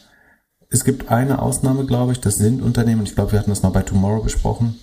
Es 0.70 0.84
gibt 0.84 1.10
eine 1.10 1.42
Ausnahme, 1.42 1.86
glaube 1.86 2.12
ich, 2.12 2.20
das 2.20 2.36
sind 2.36 2.62
Unternehmen, 2.62 3.04
ich 3.04 3.16
glaube, 3.16 3.32
wir 3.32 3.40
hatten 3.40 3.50
das 3.50 3.64
mal 3.64 3.70
bei 3.70 3.82
Tomorrow 3.82 4.22
besprochen, 4.22 4.78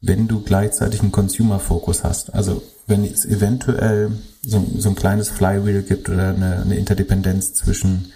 wenn 0.00 0.28
du 0.28 0.42
gleichzeitig 0.42 1.00
einen 1.00 1.10
Consumer-Fokus 1.12 2.02
hast. 2.04 2.32
Also 2.34 2.62
wenn 2.86 3.04
es 3.04 3.26
eventuell 3.26 4.12
so, 4.42 4.64
so 4.78 4.88
ein 4.88 4.94
kleines 4.94 5.28
Flywheel 5.28 5.82
gibt 5.82 6.08
oder 6.08 6.30
eine, 6.30 6.62
eine 6.62 6.76
Interdependenz 6.76 7.52
zwischen 7.54 8.12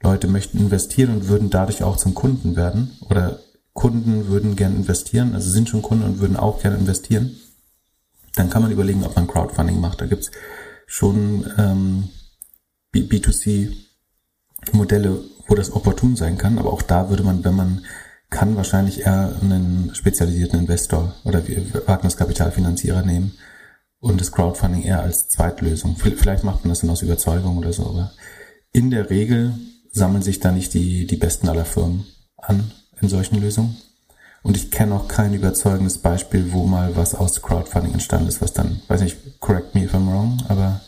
Leute 0.00 0.28
möchten 0.28 0.58
investieren 0.58 1.10
und 1.10 1.26
würden 1.28 1.50
dadurch 1.50 1.82
auch 1.82 1.96
zum 1.96 2.14
Kunden 2.14 2.54
werden 2.56 2.92
oder 3.08 3.40
Kunden 3.72 4.28
würden 4.28 4.54
gerne 4.54 4.76
investieren, 4.76 5.34
also 5.34 5.50
sind 5.50 5.68
schon 5.68 5.82
Kunden 5.82 6.04
und 6.04 6.20
würden 6.20 6.36
auch 6.36 6.62
gerne 6.62 6.76
investieren, 6.76 7.34
dann 8.36 8.48
kann 8.50 8.62
man 8.62 8.70
überlegen, 8.70 9.02
ob 9.04 9.16
man 9.16 9.26
Crowdfunding 9.26 9.80
macht. 9.80 10.00
Da 10.00 10.06
gibt's 10.06 10.30
schon 10.86 11.50
ähm, 11.58 12.10
B2C-Modelle, 12.94 15.24
wo 15.48 15.56
das 15.56 15.72
opportun 15.72 16.14
sein 16.16 16.38
kann, 16.38 16.58
aber 16.58 16.72
auch 16.72 16.82
da 16.82 17.10
würde 17.10 17.24
man, 17.24 17.44
wenn 17.44 17.56
man 17.56 17.84
kann, 18.34 18.56
wahrscheinlich 18.56 19.02
eher 19.02 19.32
einen 19.40 19.94
spezialisierten 19.94 20.58
Investor 20.58 21.14
oder 21.24 21.40
Wagniskapitalfinanzierer 21.86 23.02
nehmen 23.02 23.32
und 24.00 24.20
das 24.20 24.32
Crowdfunding 24.32 24.82
eher 24.82 25.00
als 25.00 25.28
Zweitlösung. 25.28 25.96
Vielleicht 25.96 26.44
macht 26.44 26.64
man 26.64 26.70
das 26.70 26.80
dann 26.80 26.90
aus 26.90 27.02
Überzeugung 27.02 27.56
oder 27.56 27.72
so, 27.72 27.86
aber 27.86 28.12
in 28.72 28.90
der 28.90 29.08
Regel 29.08 29.54
sammeln 29.92 30.22
sich 30.22 30.40
da 30.40 30.50
nicht 30.50 30.74
die, 30.74 31.06
die 31.06 31.16
besten 31.16 31.48
aller 31.48 31.64
Firmen 31.64 32.06
an 32.36 32.72
in 33.00 33.08
solchen 33.08 33.40
Lösungen. 33.40 33.76
Und 34.42 34.56
ich 34.56 34.70
kenne 34.70 34.94
auch 34.96 35.08
kein 35.08 35.32
überzeugendes 35.32 35.98
Beispiel, 35.98 36.52
wo 36.52 36.66
mal 36.66 36.96
was 36.96 37.14
aus 37.14 37.40
Crowdfunding 37.40 37.92
entstanden 37.92 38.28
ist, 38.28 38.42
was 38.42 38.52
dann, 38.52 38.82
weiß 38.88 39.00
nicht, 39.00 39.40
correct 39.40 39.74
me 39.74 39.84
if 39.84 39.94
I'm 39.94 40.10
wrong, 40.10 40.42
aber 40.48 40.80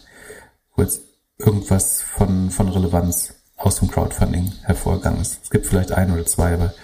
wo 0.75 0.83
jetzt 0.83 1.01
irgendwas 1.39 2.03
von, 2.03 2.51
von 2.51 2.69
Relevanz 2.69 3.35
aus 3.57 3.77
dem 3.77 3.89
Crowdfunding 3.89 4.53
hervorgegangen 4.63 5.21
ist. 5.21 5.39
Es 5.45 5.51
gibt 5.51 5.67
vielleicht 5.67 5.93
ein 5.93 6.13
oder 6.13 6.27
zwei, 6.27 6.53
aber 6.53 6.75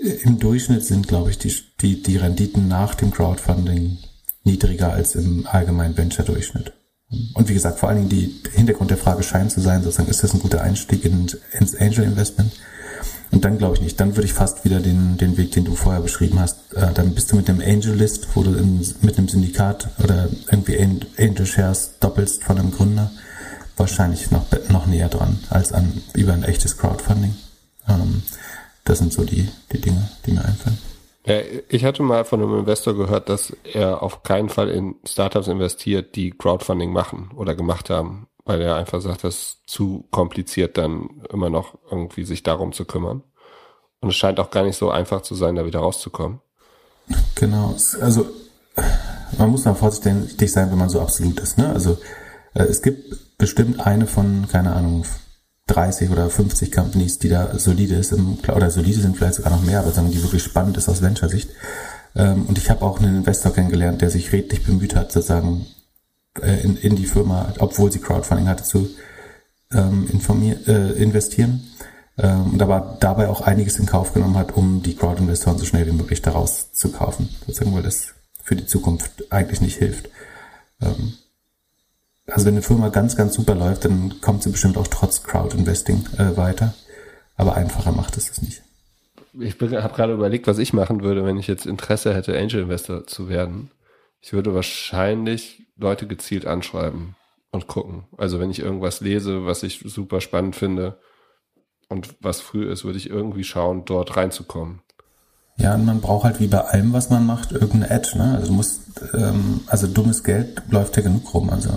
im 0.00 0.38
Durchschnitt 0.38 0.84
sind, 0.84 1.08
glaube 1.08 1.30
ich, 1.30 1.38
die, 1.38 1.54
die, 1.80 2.02
die 2.02 2.16
Renditen 2.16 2.68
nach 2.68 2.94
dem 2.94 3.10
Crowdfunding 3.10 3.98
niedriger 4.44 4.92
als 4.92 5.14
im 5.14 5.46
allgemeinen 5.46 5.96
Venture-Durchschnitt. 5.96 6.72
Und 7.34 7.48
wie 7.48 7.54
gesagt, 7.54 7.80
vor 7.80 7.88
allen 7.88 8.08
Dingen 8.08 8.08
die 8.08 8.40
Hintergrund 8.56 8.90
der 8.90 8.96
Frage 8.96 9.22
scheint 9.22 9.52
zu 9.52 9.60
sein, 9.60 9.82
sozusagen, 9.82 10.08
ist 10.08 10.22
das 10.22 10.32
ein 10.32 10.40
guter 10.40 10.62
Einstieg 10.62 11.04
in, 11.04 11.26
ins 11.52 11.74
Angel 11.74 12.04
Investment? 12.04 12.52
Und 13.32 13.44
dann 13.44 13.58
glaube 13.58 13.76
ich 13.76 13.82
nicht. 13.82 14.00
Dann 14.00 14.16
würde 14.16 14.26
ich 14.26 14.32
fast 14.32 14.64
wieder 14.64 14.80
den, 14.80 15.16
den 15.16 15.36
Weg, 15.36 15.52
den 15.52 15.64
du 15.64 15.74
vorher 15.74 16.00
beschrieben 16.00 16.40
hast. 16.40 16.74
Äh, 16.74 16.92
dann 16.94 17.14
bist 17.14 17.30
du 17.30 17.36
mit 17.36 17.48
dem 17.48 17.60
Angel 17.60 17.94
List, 17.94 18.28
wo 18.34 18.42
du 18.42 18.54
in, 18.54 18.84
mit 19.02 19.18
einem 19.18 19.28
Syndikat 19.28 19.88
oder 20.02 20.28
irgendwie 20.50 20.78
Angel 21.18 21.46
Shares 21.46 21.98
doppelst 22.00 22.44
von 22.44 22.58
einem 22.58 22.70
Gründer, 22.70 23.10
wahrscheinlich 23.76 24.30
noch, 24.30 24.46
noch 24.68 24.86
näher 24.86 25.08
dran 25.08 25.38
als 25.48 25.72
an 25.72 26.02
über 26.14 26.32
ein 26.32 26.44
echtes 26.44 26.76
Crowdfunding. 26.76 27.34
Ähm, 27.88 28.22
das 28.90 28.98
sind 28.98 29.12
so 29.12 29.22
die, 29.22 29.48
die 29.72 29.80
Dinge, 29.80 30.10
die 30.26 30.32
mir 30.32 30.44
einfallen. 30.44 30.78
Ja, 31.24 31.38
ich 31.68 31.84
hatte 31.84 32.02
mal 32.02 32.24
von 32.24 32.42
einem 32.42 32.58
Investor 32.58 32.96
gehört, 32.96 33.28
dass 33.28 33.52
er 33.72 34.02
auf 34.02 34.24
keinen 34.24 34.48
Fall 34.48 34.68
in 34.68 34.96
Startups 35.06 35.46
investiert, 35.46 36.16
die 36.16 36.32
Crowdfunding 36.32 36.92
machen 36.92 37.30
oder 37.36 37.54
gemacht 37.54 37.88
haben, 37.88 38.26
weil 38.44 38.60
er 38.60 38.74
einfach 38.74 39.00
sagt, 39.00 39.22
das 39.22 39.34
ist 39.34 39.58
zu 39.66 40.08
kompliziert, 40.10 40.76
dann 40.76 41.22
immer 41.32 41.50
noch 41.50 41.78
irgendwie 41.88 42.24
sich 42.24 42.42
darum 42.42 42.72
zu 42.72 42.84
kümmern. 42.84 43.22
Und 44.00 44.08
es 44.08 44.16
scheint 44.16 44.40
auch 44.40 44.50
gar 44.50 44.64
nicht 44.64 44.76
so 44.76 44.90
einfach 44.90 45.22
zu 45.22 45.36
sein, 45.36 45.54
da 45.54 45.64
wieder 45.64 45.80
rauszukommen. 45.80 46.40
Genau. 47.36 47.76
Also 48.00 48.26
man 49.38 49.50
muss 49.50 49.66
mal 49.66 49.74
vorsichtig 49.74 50.50
sein, 50.50 50.70
wenn 50.70 50.78
man 50.78 50.88
so 50.88 51.00
absolut 51.00 51.38
ist. 51.38 51.58
Ne? 51.58 51.68
Also 51.68 51.96
äh, 52.54 52.64
es 52.64 52.82
gibt 52.82 53.38
bestimmt 53.38 53.86
eine 53.86 54.08
von, 54.08 54.48
keine 54.50 54.72
Ahnung, 54.72 55.04
30 55.70 56.10
oder 56.10 56.28
50 56.28 56.72
Companies, 56.72 57.18
die 57.18 57.28
da 57.28 57.58
solide 57.58 57.94
ist, 57.94 58.12
im, 58.12 58.38
oder 58.54 58.70
solide 58.70 59.00
sind 59.00 59.16
vielleicht 59.16 59.34
sogar 59.34 59.52
noch 59.52 59.62
mehr, 59.62 59.80
aber 59.80 59.92
sagen, 59.92 60.10
die 60.10 60.22
wirklich 60.22 60.42
spannend 60.42 60.76
ist 60.76 60.88
aus 60.88 61.00
Venture-Sicht. 61.00 61.50
Ähm, 62.16 62.46
und 62.46 62.58
ich 62.58 62.70
habe 62.70 62.82
auch 62.82 62.98
einen 62.98 63.18
Investor 63.18 63.52
kennengelernt, 63.52 64.02
der 64.02 64.10
sich 64.10 64.32
redlich 64.32 64.64
bemüht 64.64 64.96
hat, 64.96 65.12
sozusagen 65.12 65.66
äh, 66.42 66.60
in, 66.62 66.76
in 66.76 66.96
die 66.96 67.06
Firma, 67.06 67.52
obwohl 67.58 67.92
sie 67.92 68.00
Crowdfunding 68.00 68.48
hatte, 68.48 68.64
zu 68.64 68.90
ähm, 69.72 70.08
äh, 70.66 70.92
investieren. 71.02 71.62
Ähm, 72.18 72.54
und 72.54 72.62
aber 72.62 72.96
dabei 73.00 73.28
auch 73.28 73.42
einiges 73.42 73.78
in 73.78 73.86
Kauf 73.86 74.12
genommen 74.12 74.36
hat, 74.36 74.52
um 74.56 74.82
die 74.82 74.96
Crowd-Investoren 74.96 75.58
so 75.58 75.64
schnell 75.64 75.86
wie 75.86 75.92
möglich 75.92 76.20
daraus 76.20 76.72
zu 76.72 76.90
kaufen. 76.90 77.28
Sozusagen, 77.46 77.74
weil 77.74 77.82
das 77.82 78.14
für 78.42 78.56
die 78.56 78.66
Zukunft 78.66 79.32
eigentlich 79.32 79.60
nicht 79.60 79.76
hilft. 79.76 80.08
Ähm, 80.82 81.14
also 82.30 82.46
wenn 82.46 82.54
eine 82.54 82.62
Firma 82.62 82.88
ganz, 82.88 83.16
ganz 83.16 83.34
super 83.34 83.54
läuft, 83.54 83.84
dann 83.84 84.20
kommt 84.20 84.42
sie 84.42 84.50
bestimmt 84.50 84.76
auch 84.76 84.86
trotz 84.86 85.22
Crowd-Investing 85.22 86.06
äh, 86.18 86.36
weiter. 86.36 86.74
Aber 87.36 87.54
einfacher 87.56 87.92
macht 87.92 88.16
es 88.16 88.26
das 88.26 88.42
nicht. 88.42 88.62
Ich 89.38 89.60
habe 89.60 89.94
gerade 89.94 90.12
überlegt, 90.12 90.46
was 90.46 90.58
ich 90.58 90.72
machen 90.72 91.02
würde, 91.02 91.24
wenn 91.24 91.38
ich 91.38 91.46
jetzt 91.46 91.66
Interesse 91.66 92.14
hätte, 92.14 92.36
Angel 92.36 92.62
Investor 92.62 93.06
zu 93.06 93.28
werden. 93.28 93.70
Ich 94.20 94.32
würde 94.32 94.54
wahrscheinlich 94.54 95.62
Leute 95.76 96.06
gezielt 96.06 96.46
anschreiben 96.46 97.16
und 97.50 97.66
gucken. 97.66 98.04
Also 98.18 98.40
wenn 98.40 98.50
ich 98.50 98.60
irgendwas 98.60 99.00
lese, 99.00 99.46
was 99.46 99.62
ich 99.62 99.82
super 99.86 100.20
spannend 100.20 100.56
finde 100.56 100.98
und 101.88 102.14
was 102.20 102.40
früh 102.40 102.70
ist, 102.70 102.84
würde 102.84 102.98
ich 102.98 103.08
irgendwie 103.08 103.44
schauen, 103.44 103.84
dort 103.84 104.16
reinzukommen. 104.16 104.82
Ja, 105.56 105.74
und 105.74 105.84
man 105.84 106.00
braucht 106.00 106.24
halt 106.24 106.40
wie 106.40 106.46
bei 106.46 106.60
allem, 106.60 106.92
was 106.92 107.10
man 107.10 107.26
macht, 107.26 107.52
irgendeine 107.52 107.90
Edge. 107.90 108.16
Ne? 108.16 108.34
Also 108.34 108.48
du 108.48 108.52
musst, 108.54 108.80
ähm, 109.14 109.60
also 109.66 109.86
dummes 109.86 110.24
Geld 110.24 110.62
läuft 110.70 110.96
ja 110.96 111.02
genug 111.02 111.32
rum. 111.34 111.50
Also 111.50 111.70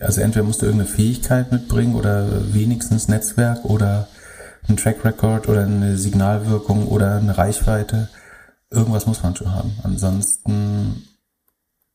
also 0.00 0.20
entweder 0.20 0.44
musst 0.44 0.62
du 0.62 0.66
irgendeine 0.66 0.90
Fähigkeit 0.90 1.52
mitbringen 1.52 1.94
oder 1.94 2.26
wenigstens 2.54 3.08
Netzwerk 3.08 3.64
oder 3.64 4.08
ein 4.68 4.76
Track 4.76 5.04
Record 5.04 5.48
oder 5.48 5.62
eine 5.62 5.96
Signalwirkung 5.96 6.88
oder 6.88 7.16
eine 7.16 7.36
Reichweite. 7.36 8.08
Irgendwas 8.70 9.06
muss 9.06 9.22
man 9.22 9.36
schon 9.36 9.52
haben. 9.52 9.72
Ansonsten 9.82 11.04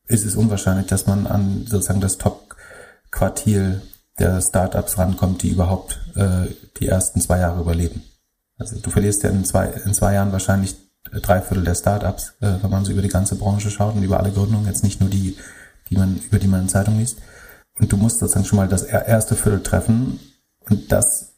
ist 0.08 0.24
es 0.24 0.36
unwahrscheinlich, 0.36 0.86
dass 0.86 1.06
man 1.06 1.26
an 1.26 1.66
sozusagen 1.66 2.00
das 2.00 2.18
Top-Quartil 2.18 3.82
der 4.18 4.40
Startups 4.40 4.98
rankommt, 4.98 5.42
die 5.42 5.50
überhaupt 5.50 6.00
äh, 6.14 6.46
die 6.78 6.88
ersten 6.88 7.20
zwei 7.20 7.38
Jahre 7.38 7.60
überleben. 7.60 8.02
Also 8.58 8.78
du 8.78 8.90
verlierst 8.90 9.22
ja 9.22 9.30
in 9.30 9.44
zwei, 9.44 9.66
in 9.84 9.94
zwei 9.94 10.14
Jahren 10.14 10.32
wahrscheinlich 10.32 10.76
drei 11.22 11.40
Viertel 11.40 11.64
der 11.64 11.74
Startups, 11.74 12.34
äh, 12.40 12.54
wenn 12.62 12.70
man 12.70 12.84
so 12.84 12.92
über 12.92 13.02
die 13.02 13.08
ganze 13.08 13.36
Branche 13.36 13.70
schaut 13.70 13.94
und 13.94 14.02
über 14.02 14.20
alle 14.20 14.32
Gründungen, 14.32 14.66
jetzt 14.66 14.84
nicht 14.84 15.00
nur 15.00 15.10
die, 15.10 15.36
die 15.90 15.96
man, 15.96 16.16
über 16.16 16.38
die 16.38 16.48
man 16.48 16.62
in 16.62 16.68
Zeitung 16.68 16.98
liest. 16.98 17.18
Und 17.78 17.92
du 17.92 17.96
musst 17.96 18.18
sozusagen 18.18 18.46
schon 18.46 18.56
mal 18.56 18.68
das 18.68 18.82
erste 18.82 19.34
Viertel 19.34 19.62
treffen. 19.62 20.18
Und 20.68 20.90
das 20.92 21.34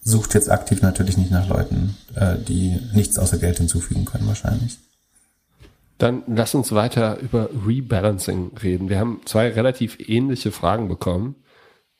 sucht 0.00 0.34
jetzt 0.34 0.50
aktiv 0.50 0.82
natürlich 0.82 1.16
nicht 1.16 1.30
nach 1.30 1.48
Leuten, 1.48 1.96
äh, 2.16 2.36
die 2.36 2.80
nichts 2.94 3.18
außer 3.18 3.38
Geld 3.38 3.58
hinzufügen 3.58 4.04
können, 4.04 4.26
wahrscheinlich. 4.26 4.78
Dann 5.98 6.22
lass 6.26 6.54
uns 6.54 6.72
weiter 6.72 7.18
über 7.18 7.50
Rebalancing 7.66 8.52
reden. 8.62 8.88
Wir 8.88 8.98
haben 8.98 9.20
zwei 9.26 9.50
relativ 9.50 9.98
ähnliche 10.08 10.50
Fragen 10.50 10.88
bekommen. 10.88 11.36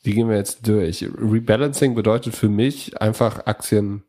Die 0.06 0.14
gehen 0.14 0.30
wir 0.30 0.36
jetzt 0.36 0.66
durch. 0.66 1.02
Rebalancing 1.02 1.94
bedeutet 1.94 2.34
für 2.34 2.48
mich 2.48 3.00
einfach 3.00 3.46
Aktien 3.46 4.04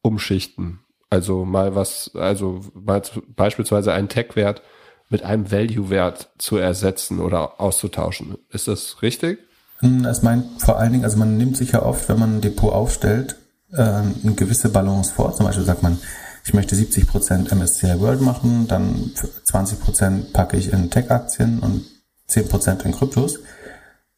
umschichten. 0.00 0.80
Also 1.10 1.44
mal 1.44 1.74
was, 1.74 2.10
also 2.14 2.62
beispielsweise 2.74 3.92
einen 3.92 4.08
Tech-Wert 4.08 4.62
mit 5.10 5.22
einem 5.22 5.50
Value-Wert 5.50 6.28
zu 6.38 6.56
ersetzen 6.56 7.20
oder 7.20 7.60
auszutauschen. 7.60 8.36
Ist 8.50 8.68
das 8.68 9.02
richtig? 9.02 9.38
Hm, 9.78 10.04
es 10.04 10.22
meint 10.22 10.44
vor 10.60 10.78
allen 10.78 10.92
Dingen, 10.92 11.04
also 11.04 11.16
man 11.16 11.36
nimmt 11.36 11.56
sich 11.56 11.72
ja 11.72 11.82
oft, 11.82 12.08
wenn 12.08 12.18
man 12.18 12.36
ein 12.36 12.40
Depot 12.40 12.72
aufstellt, 12.72 13.36
äh, 13.72 13.80
eine 13.82 14.34
gewisse 14.36 14.68
Balance 14.68 15.12
vor. 15.14 15.34
Zum 15.34 15.46
Beispiel 15.46 15.64
sagt 15.64 15.82
man, 15.82 15.98
ich 16.44 16.54
möchte 16.54 16.74
70% 16.74 17.54
MSCI 17.54 18.00
World 18.00 18.22
machen, 18.22 18.66
dann 18.68 19.12
20% 19.46 20.32
packe 20.32 20.56
ich 20.56 20.72
in 20.72 20.90
Tech-Aktien 20.90 21.60
und 21.60 21.84
10% 22.28 22.84
in 22.84 22.92
Kryptos. 22.92 23.38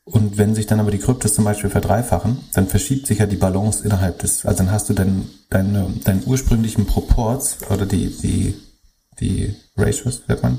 Und 0.04 0.38
wenn 0.38 0.54
sich 0.54 0.66
dann 0.66 0.80
aber 0.80 0.90
die 0.90 0.98
Kryptos 0.98 1.34
zum 1.34 1.44
Beispiel 1.44 1.70
verdreifachen, 1.70 2.38
dann 2.54 2.66
verschiebt 2.66 3.06
sich 3.06 3.18
ja 3.18 3.26
die 3.26 3.36
Balance 3.36 3.84
innerhalb 3.84 4.18
des, 4.18 4.44
also 4.44 4.58
dann 4.58 4.72
hast 4.72 4.88
du 4.88 4.94
deinen, 4.94 5.30
deine, 5.50 5.88
deinen 6.04 6.22
ursprünglichen 6.26 6.86
Proports 6.86 7.58
oder 7.70 7.86
die, 7.86 8.08
die, 8.08 8.54
die 9.20 9.54
Ratios, 9.76 10.22
sagt 10.26 10.42
man, 10.42 10.58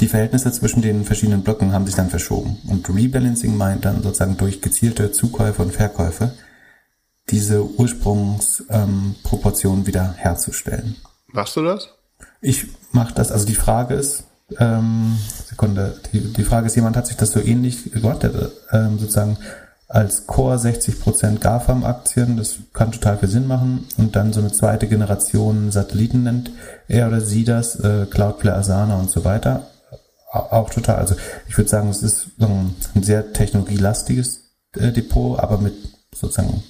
die 0.00 0.08
Verhältnisse 0.08 0.50
zwischen 0.52 0.82
den 0.82 1.04
verschiedenen 1.04 1.42
Blöcken 1.42 1.72
haben 1.72 1.86
sich 1.86 1.96
dann 1.96 2.10
verschoben. 2.10 2.58
Und 2.68 2.88
Rebalancing 2.88 3.56
meint 3.56 3.84
dann 3.84 4.02
sozusagen 4.02 4.36
durch 4.36 4.60
gezielte 4.60 5.12
Zukäufe 5.12 5.62
und 5.62 5.72
Verkäufe 5.72 6.32
diese 7.30 7.64
Ursprungsproportionen 7.64 9.80
ähm, 9.80 9.86
wieder 9.86 10.14
herzustellen. 10.16 10.96
Machst 11.28 11.56
du 11.56 11.62
das? 11.62 11.88
Ich 12.40 12.66
mache 12.92 13.14
das. 13.14 13.32
Also 13.32 13.46
die 13.46 13.54
Frage 13.54 13.94
ist, 13.94 14.24
ähm, 14.58 15.18
Sekunde, 15.46 16.00
die, 16.12 16.32
die 16.32 16.44
Frage 16.44 16.68
ist, 16.68 16.76
jemand 16.76 16.96
hat 16.96 17.06
sich 17.06 17.16
das 17.16 17.32
so 17.32 17.40
ähnlich 17.40 17.92
gemacht, 17.92 18.22
der, 18.22 18.50
ähm, 18.72 18.98
sozusagen 18.98 19.36
als 19.88 20.26
Core 20.26 20.56
60% 20.56 21.40
GAFAM-Aktien, 21.40 22.36
das 22.36 22.58
kann 22.74 22.92
total 22.92 23.18
viel 23.18 23.28
Sinn 23.28 23.46
machen. 23.46 23.86
Und 23.96 24.16
dann 24.16 24.32
so 24.32 24.40
eine 24.40 24.52
zweite 24.52 24.86
Generation 24.86 25.70
Satelliten 25.70 26.22
nennt 26.22 26.50
er 26.88 27.08
oder 27.08 27.20
sie 27.20 27.44
das, 27.44 27.78
äh, 27.80 28.06
Cloudflare, 28.06 28.58
Asana 28.58 28.96
und 28.96 29.10
so 29.10 29.24
weiter 29.24 29.66
auch 30.30 30.70
total. 30.70 30.96
Also 30.96 31.16
ich 31.48 31.56
würde 31.56 31.70
sagen, 31.70 31.88
es 31.88 32.02
ist 32.02 32.30
ein 32.40 32.74
sehr 33.02 33.32
technologielastiges 33.32 34.50
äh, 34.74 34.92
Depot, 34.92 35.38
aber 35.38 35.58
mit 35.58 35.74
sozusagen 36.14 36.62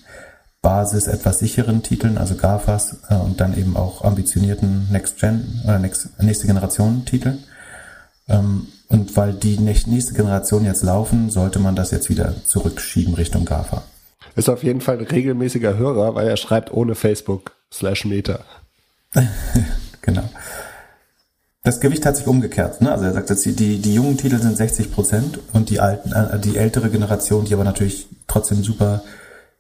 Basis 0.63 1.07
etwas 1.07 1.39
sicheren 1.39 1.83
Titeln, 1.83 2.19
also 2.19 2.35
GAFAs 2.35 2.99
äh, 3.09 3.15
und 3.15 3.41
dann 3.41 3.57
eben 3.57 3.77
auch 3.77 4.05
ambitionierten 4.05 4.89
Next 4.91 5.19
Gen 5.19 5.61
oder 5.65 5.79
Next, 5.79 6.21
nächste 6.21 6.47
Generation 6.47 7.05
Titeln. 7.05 7.45
Ähm, 8.29 8.69
und 8.89 9.17
weil 9.17 9.35
die 9.35 9.59
nächste 9.59 10.15
Generation 10.15 10.65
jetzt 10.65 10.83
laufen, 10.83 11.31
sollte 11.31 11.59
man 11.59 11.77
das 11.77 11.91
jetzt 11.91 12.09
wieder 12.09 12.35
zurückschieben 12.45 13.15
Richtung 13.15 13.45
GAFA. 13.45 13.83
Ist 14.35 14.49
auf 14.49 14.63
jeden 14.63 14.81
Fall 14.81 14.99
ein 14.99 15.05
regelmäßiger 15.05 15.77
Hörer, 15.77 16.15
weil 16.15 16.29
er 16.29 16.37
schreibt 16.37 16.73
ohne 16.73 16.95
Facebook 16.95 17.53
slash 17.73 18.05
Meta. 18.05 18.41
genau 20.01 20.29
das 21.69 21.81
Gewicht 21.81 22.07
hat 22.07 22.17
sich 22.17 22.27
umgekehrt. 22.27 22.81
Ne? 22.81 22.91
Also 22.91 23.05
er 23.05 23.13
sagt 23.13 23.29
jetzt, 23.29 23.45
die, 23.45 23.79
die 23.79 23.95
jungen 23.95 24.17
Titel 24.17 24.39
sind 24.39 24.57
60 24.57 24.91
Prozent 24.91 25.39
und 25.53 25.69
die 25.69 25.81
alten, 25.81 26.13
äh, 26.13 26.39
die 26.39 26.57
ältere 26.57 26.89
Generation, 26.89 27.45
die 27.45 27.53
aber 27.53 27.65
natürlich 27.65 28.09
trotzdem 28.27 28.63
super 28.63 29.03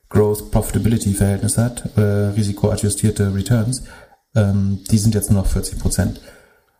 Growth 0.08 0.50
Profitability 0.50 1.12
Verhältnis 1.12 1.58
hat, 1.58 1.84
äh, 1.98 2.00
risikoadjustierte 2.00 3.34
Returns, 3.34 3.82
ähm, 4.34 4.80
die 4.90 4.96
sind 4.96 5.14
jetzt 5.14 5.30
nur 5.30 5.42
noch 5.42 5.50
40 5.50 5.78
Prozent. 5.78 6.20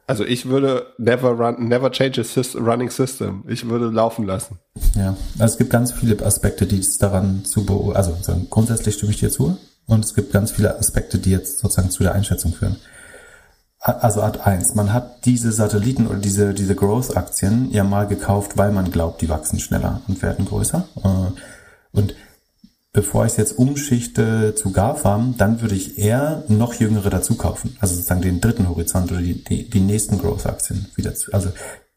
Also 0.07 0.25
ich 0.25 0.49
würde 0.49 0.87
never 0.97 1.33
run, 1.33 1.69
never 1.69 1.93
change 1.93 2.23
a 2.23 2.25
system, 2.25 2.65
running 2.65 2.89
system. 2.89 3.45
Ich 3.47 3.69
würde 3.69 3.91
laufen 3.91 4.25
lassen. 4.25 4.59
Ja, 4.97 5.15
also 5.39 5.53
es 5.53 5.59
gibt 5.59 5.69
ganz 5.69 5.93
viele 5.93 6.25
Aspekte, 6.25 6.67
die 6.67 6.79
es 6.79 6.97
daran 6.97 7.45
zu 7.45 7.67
beobachten. 7.67 8.15
Also 8.17 8.47
grundsätzlich 8.49 8.95
stimme 8.95 9.13
ich 9.13 9.19
dir 9.19 9.31
zu. 9.31 9.59
Und 9.85 10.07
es 10.07 10.15
gibt 10.15 10.33
ganz 10.33 10.53
viele 10.53 10.79
Aspekte, 10.79 11.19
die 11.19 11.31
jetzt 11.31 11.59
sozusagen 11.59 11.91
zu 11.91 12.03
der 12.03 12.15
Einschätzung 12.15 12.55
führen. 12.55 12.77
Also 13.81 14.23
Art 14.23 14.45
1, 14.47 14.75
man 14.75 14.93
hat 14.93 15.25
diese 15.25 15.53
Satelliten 15.53 16.09
oder 16.09 16.19
diese, 16.19 16.53
diese 16.53 16.75
Growth-Aktien 16.75 17.71
ja 17.71 17.85
mal 17.85 18.07
gekauft, 18.07 18.57
weil 18.57 18.73
man 18.73 18.91
glaubt, 18.91 19.23
die 19.23 19.29
wachsen 19.29 19.61
schneller 19.61 20.03
und 20.09 20.21
werden 20.21 20.47
größer. 20.47 20.89
Äh, 21.05 21.97
und 21.97 22.15
bevor 22.93 23.25
ich 23.25 23.33
es 23.33 23.39
jetzt 23.39 23.59
umschichte 23.59 24.55
zu 24.57 24.73
GAFAM, 24.73 25.37
dann 25.39 25.61
würde 25.61 25.77
ich 25.77 25.99
eher 25.99 26.43
noch 26.49 26.75
jüngere 26.75 27.11
dazu 27.11 27.37
kaufen. 27.37 27.77
Also 27.81 27.95
sozusagen 27.95 28.23
den 28.23 28.41
dritten 28.41 28.69
Horizont 28.69 29.13
oder 29.13 29.21
die, 29.21 29.45
die, 29.45 29.71
die 29.71 29.81
nächsten 29.81 30.19
Growth-Aktien 30.19 30.89
wieder 30.97 31.15
zu. 31.15 31.33
Also 31.33 31.51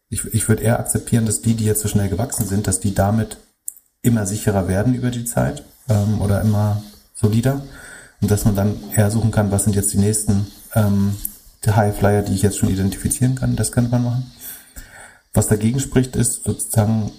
ich, 0.10 0.26
ich 0.34 0.48
würde 0.48 0.64
eher 0.64 0.80
akzeptieren, 0.80 1.26
dass 1.26 1.42
die, 1.42 1.56
die 1.56 1.66
jetzt 1.66 1.82
so 1.82 1.88
schnell 1.88 2.10
gewachsen 2.10 2.46
sind, 2.46 2.68
dass 2.68 2.80
die 2.80 2.94
damit 2.94 3.38
immer 4.04 4.28
sicherer 4.28 4.68
werden 4.68 4.94
über 4.94 5.10
die 5.10 5.26
Zeit 5.26 5.64
ähm, 5.90 6.22
oder 6.22 6.42
immer 6.42 6.84
solider. 7.16 7.64
Und 8.22 8.30
dass 8.30 8.46
man 8.46 8.56
dann 8.56 8.78
eher 8.96 9.10
suchen 9.10 9.32
kann, 9.32 9.52
was 9.52 9.64
sind 9.64 9.76
jetzt 9.76 9.94
die 9.94 9.98
nächsten 9.98 10.46
ähm, 10.76 11.16
Highflyer, 11.70 12.24
die 12.24 12.34
ich 12.34 12.42
jetzt 12.42 12.58
schon 12.58 12.70
identifizieren 12.70 13.36
kann. 13.36 13.56
Das 13.56 13.72
könnte 13.72 13.92
man 13.92 14.04
machen. 14.04 14.32
Was 15.34 15.48
dagegen 15.48 15.80
spricht, 15.80 16.16
ist 16.16 16.44
sozusagen 16.44 17.12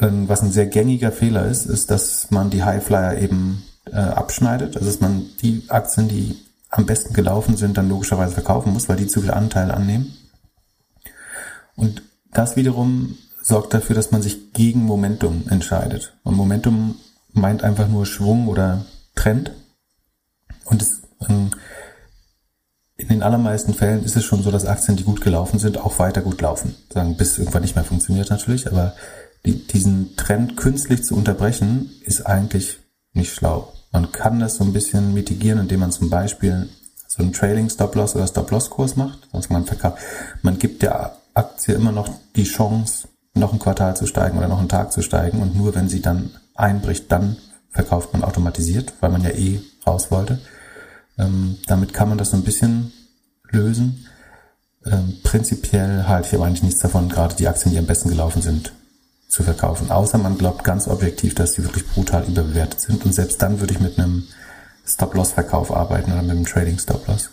ähm, 0.00 0.28
was 0.28 0.42
ein 0.42 0.52
sehr 0.52 0.66
gängiger 0.66 1.12
Fehler 1.12 1.46
ist, 1.46 1.66
ist, 1.66 1.90
dass 1.90 2.30
man 2.30 2.50
die 2.50 2.64
Highflyer 2.64 3.18
eben 3.18 3.62
äh, 3.86 3.96
abschneidet. 3.96 4.76
Also 4.76 4.88
dass 4.88 5.00
man 5.00 5.26
die 5.42 5.64
Aktien, 5.68 6.08
die 6.08 6.36
am 6.70 6.86
besten 6.86 7.12
gelaufen 7.14 7.56
sind, 7.56 7.76
dann 7.76 7.88
logischerweise 7.88 8.34
verkaufen 8.34 8.72
muss, 8.72 8.88
weil 8.88 8.96
die 8.96 9.06
zu 9.06 9.20
viel 9.20 9.30
Anteil 9.30 9.70
annehmen. 9.70 10.16
Und 11.76 12.02
das 12.32 12.56
wiederum 12.56 13.16
sorgt 13.42 13.74
dafür, 13.74 13.94
dass 13.94 14.10
man 14.10 14.22
sich 14.22 14.52
gegen 14.52 14.84
Momentum 14.84 15.44
entscheidet. 15.48 16.16
Und 16.22 16.36
Momentum 16.36 16.96
meint 17.32 17.62
einfach 17.62 17.88
nur 17.88 18.06
Schwung 18.06 18.48
oder 18.48 18.86
Trend. 19.14 19.52
Und 20.64 20.80
es, 20.80 21.02
ähm, 21.28 21.50
in 22.96 23.08
den 23.08 23.22
allermeisten 23.22 23.74
Fällen 23.74 24.04
ist 24.04 24.16
es 24.16 24.24
schon 24.24 24.42
so, 24.42 24.50
dass 24.50 24.66
Aktien, 24.66 24.96
die 24.96 25.04
gut 25.04 25.22
gelaufen 25.22 25.58
sind, 25.58 25.78
auch 25.78 25.98
weiter 25.98 26.20
gut 26.20 26.40
laufen. 26.40 26.74
Sagen, 26.92 27.16
bis 27.16 27.38
irgendwann 27.38 27.62
nicht 27.62 27.74
mehr 27.74 27.84
funktioniert 27.84 28.30
natürlich, 28.30 28.70
aber 28.70 28.94
die, 29.44 29.66
diesen 29.66 30.16
Trend 30.16 30.56
künstlich 30.56 31.02
zu 31.04 31.16
unterbrechen, 31.16 31.90
ist 32.04 32.26
eigentlich 32.26 32.78
nicht 33.12 33.34
schlau. 33.34 33.72
Man 33.90 34.12
kann 34.12 34.40
das 34.40 34.56
so 34.56 34.64
ein 34.64 34.72
bisschen 34.72 35.14
mitigieren, 35.14 35.60
indem 35.60 35.80
man 35.80 35.92
zum 35.92 36.10
Beispiel 36.10 36.68
so 37.08 37.22
einen 37.22 37.32
Trailing 37.32 37.68
Stop-Loss 37.68 38.16
oder 38.16 38.26
Stop-Loss-Kurs 38.26 38.96
macht. 38.96 39.28
Also 39.32 39.52
man, 39.52 39.64
verkauft, 39.64 39.98
man 40.42 40.58
gibt 40.58 40.82
der 40.82 41.16
Aktie 41.34 41.74
immer 41.74 41.92
noch 41.92 42.08
die 42.36 42.44
Chance, 42.44 43.08
noch 43.34 43.52
ein 43.52 43.58
Quartal 43.58 43.96
zu 43.96 44.06
steigen 44.06 44.38
oder 44.38 44.48
noch 44.48 44.58
einen 44.58 44.68
Tag 44.68 44.92
zu 44.92 45.02
steigen 45.02 45.40
und 45.40 45.56
nur 45.56 45.74
wenn 45.74 45.88
sie 45.88 46.00
dann 46.02 46.30
einbricht, 46.54 47.10
dann 47.10 47.36
verkauft 47.70 48.12
man 48.12 48.22
automatisiert, 48.22 48.92
weil 49.00 49.10
man 49.10 49.22
ja 49.22 49.30
eh 49.30 49.60
raus 49.86 50.10
wollte. 50.10 50.38
Ähm, 51.18 51.58
damit 51.66 51.92
kann 51.92 52.08
man 52.08 52.18
das 52.18 52.30
so 52.30 52.36
ein 52.36 52.44
bisschen 52.44 52.92
lösen. 53.50 54.06
Ähm, 54.84 55.18
prinzipiell 55.22 56.04
halte 56.08 56.28
ich 56.28 56.34
aber 56.34 56.46
eigentlich 56.46 56.62
nichts 56.62 56.80
davon, 56.80 57.08
gerade 57.08 57.36
die 57.36 57.48
Aktien, 57.48 57.72
die 57.72 57.78
am 57.78 57.86
besten 57.86 58.08
gelaufen 58.08 58.42
sind, 58.42 58.72
zu 59.28 59.42
verkaufen. 59.42 59.90
Außer 59.90 60.18
man 60.18 60.38
glaubt 60.38 60.64
ganz 60.64 60.88
objektiv, 60.88 61.34
dass 61.34 61.52
die 61.52 61.64
wirklich 61.64 61.86
brutal 61.86 62.24
überbewertet 62.24 62.80
sind. 62.80 63.04
Und 63.04 63.14
selbst 63.14 63.40
dann 63.40 63.60
würde 63.60 63.74
ich 63.74 63.80
mit 63.80 63.98
einem 63.98 64.24
Stop-Loss-Verkauf 64.86 65.74
arbeiten 65.74 66.12
oder 66.12 66.22
mit 66.22 66.32
einem 66.32 66.44
Trading-Stop-Loss. 66.44 67.30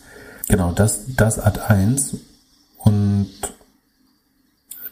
Genau, 0.48 0.72
das, 0.72 1.02
das 1.16 1.40
Art 1.40 1.70
1. 1.70 2.18
Und 2.78 3.30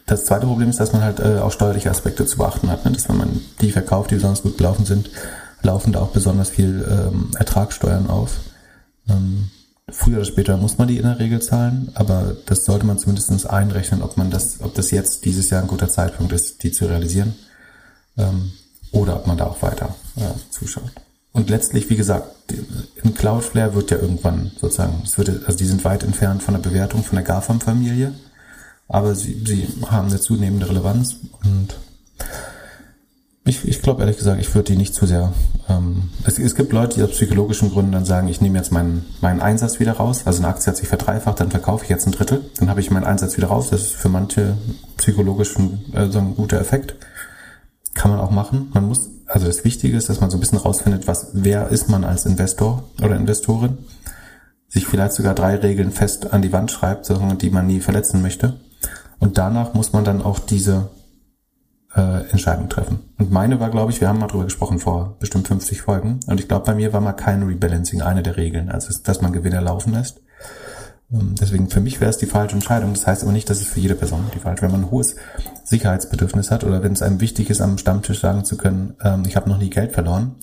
das 0.06 0.24
zweite 0.24 0.46
Problem 0.46 0.70
ist, 0.70 0.80
dass 0.80 0.92
man 0.92 1.02
halt 1.02 1.20
äh, 1.20 1.38
auch 1.38 1.52
steuerliche 1.52 1.90
Aspekte 1.90 2.26
zu 2.26 2.38
beachten 2.38 2.70
hat. 2.70 2.84
Ne? 2.84 2.92
Dass 2.92 3.08
wenn 3.08 3.18
man 3.18 3.40
die 3.60 3.72
verkauft, 3.72 4.10
die 4.10 4.16
besonders 4.16 4.42
gut 4.42 4.58
gelaufen 4.58 4.84
sind, 4.84 5.10
laufen 5.62 5.92
da 5.92 6.00
auch 6.00 6.10
besonders 6.10 6.50
viel 6.50 6.86
ähm, 6.88 7.30
Ertragssteuern 7.38 8.08
auf. 8.08 8.38
Ähm, 9.08 9.50
Früher 9.90 10.16
oder 10.16 10.26
später 10.26 10.56
muss 10.58 10.76
man 10.76 10.88
die 10.88 10.98
in 10.98 11.04
der 11.04 11.18
Regel 11.18 11.40
zahlen, 11.40 11.90
aber 11.94 12.36
das 12.44 12.66
sollte 12.66 12.84
man 12.84 12.98
zumindest 12.98 13.48
einrechnen, 13.48 14.02
ob 14.02 14.18
man 14.18 14.30
das, 14.30 14.60
ob 14.60 14.74
das 14.74 14.90
jetzt 14.90 15.24
dieses 15.24 15.48
Jahr 15.48 15.62
ein 15.62 15.68
guter 15.68 15.88
Zeitpunkt 15.88 16.32
ist, 16.32 16.62
die 16.62 16.72
zu 16.72 16.84
realisieren, 16.84 17.34
ähm, 18.18 18.52
oder 18.92 19.16
ob 19.16 19.26
man 19.26 19.38
da 19.38 19.46
auch 19.46 19.62
weiter 19.62 19.94
äh, 20.16 20.34
zuschaut. 20.50 20.90
Und 21.32 21.48
letztlich, 21.48 21.88
wie 21.88 21.96
gesagt, 21.96 22.52
in 23.02 23.14
Cloudflare 23.14 23.74
wird 23.74 23.90
ja 23.90 23.98
irgendwann 23.98 24.50
sozusagen, 24.60 25.00
es 25.04 25.16
wird, 25.16 25.30
also 25.46 25.56
die 25.56 25.66
sind 25.66 25.84
weit 25.84 26.02
entfernt 26.02 26.42
von 26.42 26.54
der 26.54 26.60
Bewertung 26.60 27.02
von 27.02 27.16
der 27.16 27.24
GAFAM-Familie, 27.24 28.12
aber 28.88 29.14
sie, 29.14 29.42
sie 29.46 29.68
haben 29.86 30.08
eine 30.08 30.20
zunehmende 30.20 30.68
Relevanz 30.68 31.16
und 31.44 31.76
ich, 33.48 33.66
ich 33.66 33.82
glaube 33.82 34.02
ehrlich 34.02 34.18
gesagt, 34.18 34.40
ich 34.40 34.54
würde 34.54 34.72
die 34.72 34.76
nicht 34.76 34.94
zu 34.94 35.06
sehr. 35.06 35.32
Ähm, 35.68 36.10
es, 36.24 36.38
es 36.38 36.54
gibt 36.54 36.72
Leute, 36.72 36.96
die 36.96 37.02
aus 37.02 37.10
psychologischen 37.10 37.70
Gründen 37.70 37.92
dann 37.92 38.04
sagen, 38.04 38.28
ich 38.28 38.40
nehme 38.40 38.58
jetzt 38.58 38.72
meinen, 38.72 39.06
meinen 39.20 39.40
Einsatz 39.40 39.80
wieder 39.80 39.92
raus. 39.92 40.22
Also 40.26 40.42
eine 40.42 40.48
Aktie 40.48 40.66
hat 40.66 40.76
sich 40.76 40.88
verdreifacht, 40.88 41.40
dann 41.40 41.50
verkaufe 41.50 41.84
ich 41.84 41.90
jetzt 41.90 42.06
ein 42.06 42.12
Drittel. 42.12 42.42
Dann 42.58 42.68
habe 42.68 42.80
ich 42.80 42.90
meinen 42.90 43.04
Einsatz 43.04 43.36
wieder 43.36 43.48
raus. 43.48 43.70
Das 43.70 43.80
ist 43.80 43.92
für 43.92 44.08
manche 44.08 44.56
psychologisch 44.98 45.56
ein, 45.58 45.84
äh, 45.94 46.10
so 46.10 46.18
ein 46.18 46.36
guter 46.36 46.60
Effekt. 46.60 46.96
Kann 47.94 48.10
man 48.10 48.20
auch 48.20 48.30
machen. 48.30 48.70
Man 48.74 48.86
muss, 48.86 49.08
also 49.26 49.46
das 49.46 49.64
Wichtige 49.64 49.96
ist, 49.96 50.08
dass 50.08 50.20
man 50.20 50.30
so 50.30 50.36
ein 50.36 50.40
bisschen 50.40 50.58
rausfindet, 50.58 51.06
was, 51.06 51.28
wer 51.32 51.68
ist 51.68 51.88
man 51.88 52.04
als 52.04 52.26
Investor 52.26 52.84
oder 53.02 53.16
Investorin. 53.16 53.78
Sich 54.68 54.86
vielleicht 54.86 55.14
sogar 55.14 55.34
drei 55.34 55.56
Regeln 55.56 55.92
fest 55.92 56.32
an 56.32 56.42
die 56.42 56.52
Wand 56.52 56.70
schreibt, 56.70 57.10
die 57.40 57.50
man 57.50 57.66
nie 57.66 57.80
verletzen 57.80 58.20
möchte. 58.20 58.60
Und 59.18 59.38
danach 59.38 59.72
muss 59.72 59.94
man 59.94 60.04
dann 60.04 60.22
auch 60.22 60.38
diese 60.38 60.90
äh, 61.94 62.30
Entscheidung 62.30 62.68
treffen. 62.68 63.00
Und 63.18 63.30
meine 63.30 63.60
war, 63.60 63.70
glaube 63.70 63.92
ich, 63.92 64.00
wir 64.00 64.08
haben 64.08 64.18
mal 64.18 64.26
drüber 64.26 64.44
gesprochen 64.44 64.78
vor 64.78 65.16
bestimmt 65.18 65.48
50 65.48 65.82
Folgen. 65.82 66.20
Und 66.26 66.40
ich 66.40 66.48
glaube, 66.48 66.66
bei 66.66 66.74
mir 66.74 66.92
war 66.92 67.00
mal 67.00 67.12
kein 67.12 67.42
Rebalancing 67.42 68.02
eine 68.02 68.22
der 68.22 68.36
Regeln, 68.36 68.70
also 68.70 68.92
dass 69.02 69.20
man 69.20 69.32
Gewinner 69.32 69.60
laufen 69.60 69.92
lässt. 69.92 70.20
Ähm, 71.12 71.34
deswegen 71.40 71.70
für 71.70 71.80
mich 71.80 72.00
wäre 72.00 72.10
es 72.10 72.18
die 72.18 72.26
falsche 72.26 72.54
Entscheidung. 72.54 72.92
Das 72.94 73.06
heißt 73.06 73.22
aber 73.22 73.32
nicht, 73.32 73.48
dass 73.48 73.60
es 73.60 73.68
für 73.68 73.80
jede 73.80 73.94
Person 73.94 74.30
die 74.34 74.38
falsche. 74.38 74.62
Wenn 74.62 74.72
man 74.72 74.82
ein 74.82 74.90
hohes 74.90 75.16
Sicherheitsbedürfnis 75.64 76.50
hat 76.50 76.64
oder 76.64 76.82
wenn 76.82 76.92
es 76.92 77.02
einem 77.02 77.20
wichtig 77.20 77.50
ist, 77.50 77.60
am 77.60 77.78
Stammtisch 77.78 78.20
sagen 78.20 78.44
zu 78.44 78.56
können, 78.56 78.94
ähm, 79.02 79.24
ich 79.26 79.36
habe 79.36 79.48
noch 79.48 79.58
nie 79.58 79.70
Geld 79.70 79.92
verloren, 79.92 80.36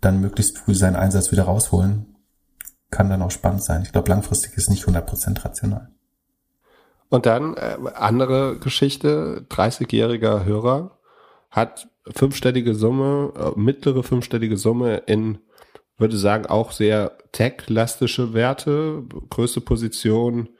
dann 0.00 0.20
möglichst 0.20 0.58
früh 0.58 0.74
seinen 0.74 0.96
Einsatz 0.96 1.32
wieder 1.32 1.44
rausholen, 1.44 2.14
kann 2.90 3.10
dann 3.10 3.22
auch 3.22 3.30
spannend 3.30 3.62
sein. 3.62 3.82
Ich 3.82 3.92
glaube, 3.92 4.08
langfristig 4.08 4.56
ist 4.56 4.70
nicht 4.70 4.84
100% 4.84 5.44
rational. 5.44 5.90
Und 7.10 7.26
dann 7.26 7.54
äh, 7.54 7.76
andere 7.94 8.58
Geschichte, 8.58 9.46
30-jähriger 9.50 10.44
Hörer 10.44 10.98
hat 11.50 11.88
fünfstellige 12.14 12.74
Summe, 12.74 13.32
äh, 13.36 13.58
mittlere 13.58 14.02
fünfstellige 14.02 14.56
Summe 14.56 15.02
in, 15.06 15.38
würde 15.96 16.16
sagen, 16.16 16.46
auch 16.46 16.72
sehr 16.72 17.16
tech-lastische 17.32 18.34
Werte. 18.34 19.04
Größte 19.30 19.60
Position 19.60 20.50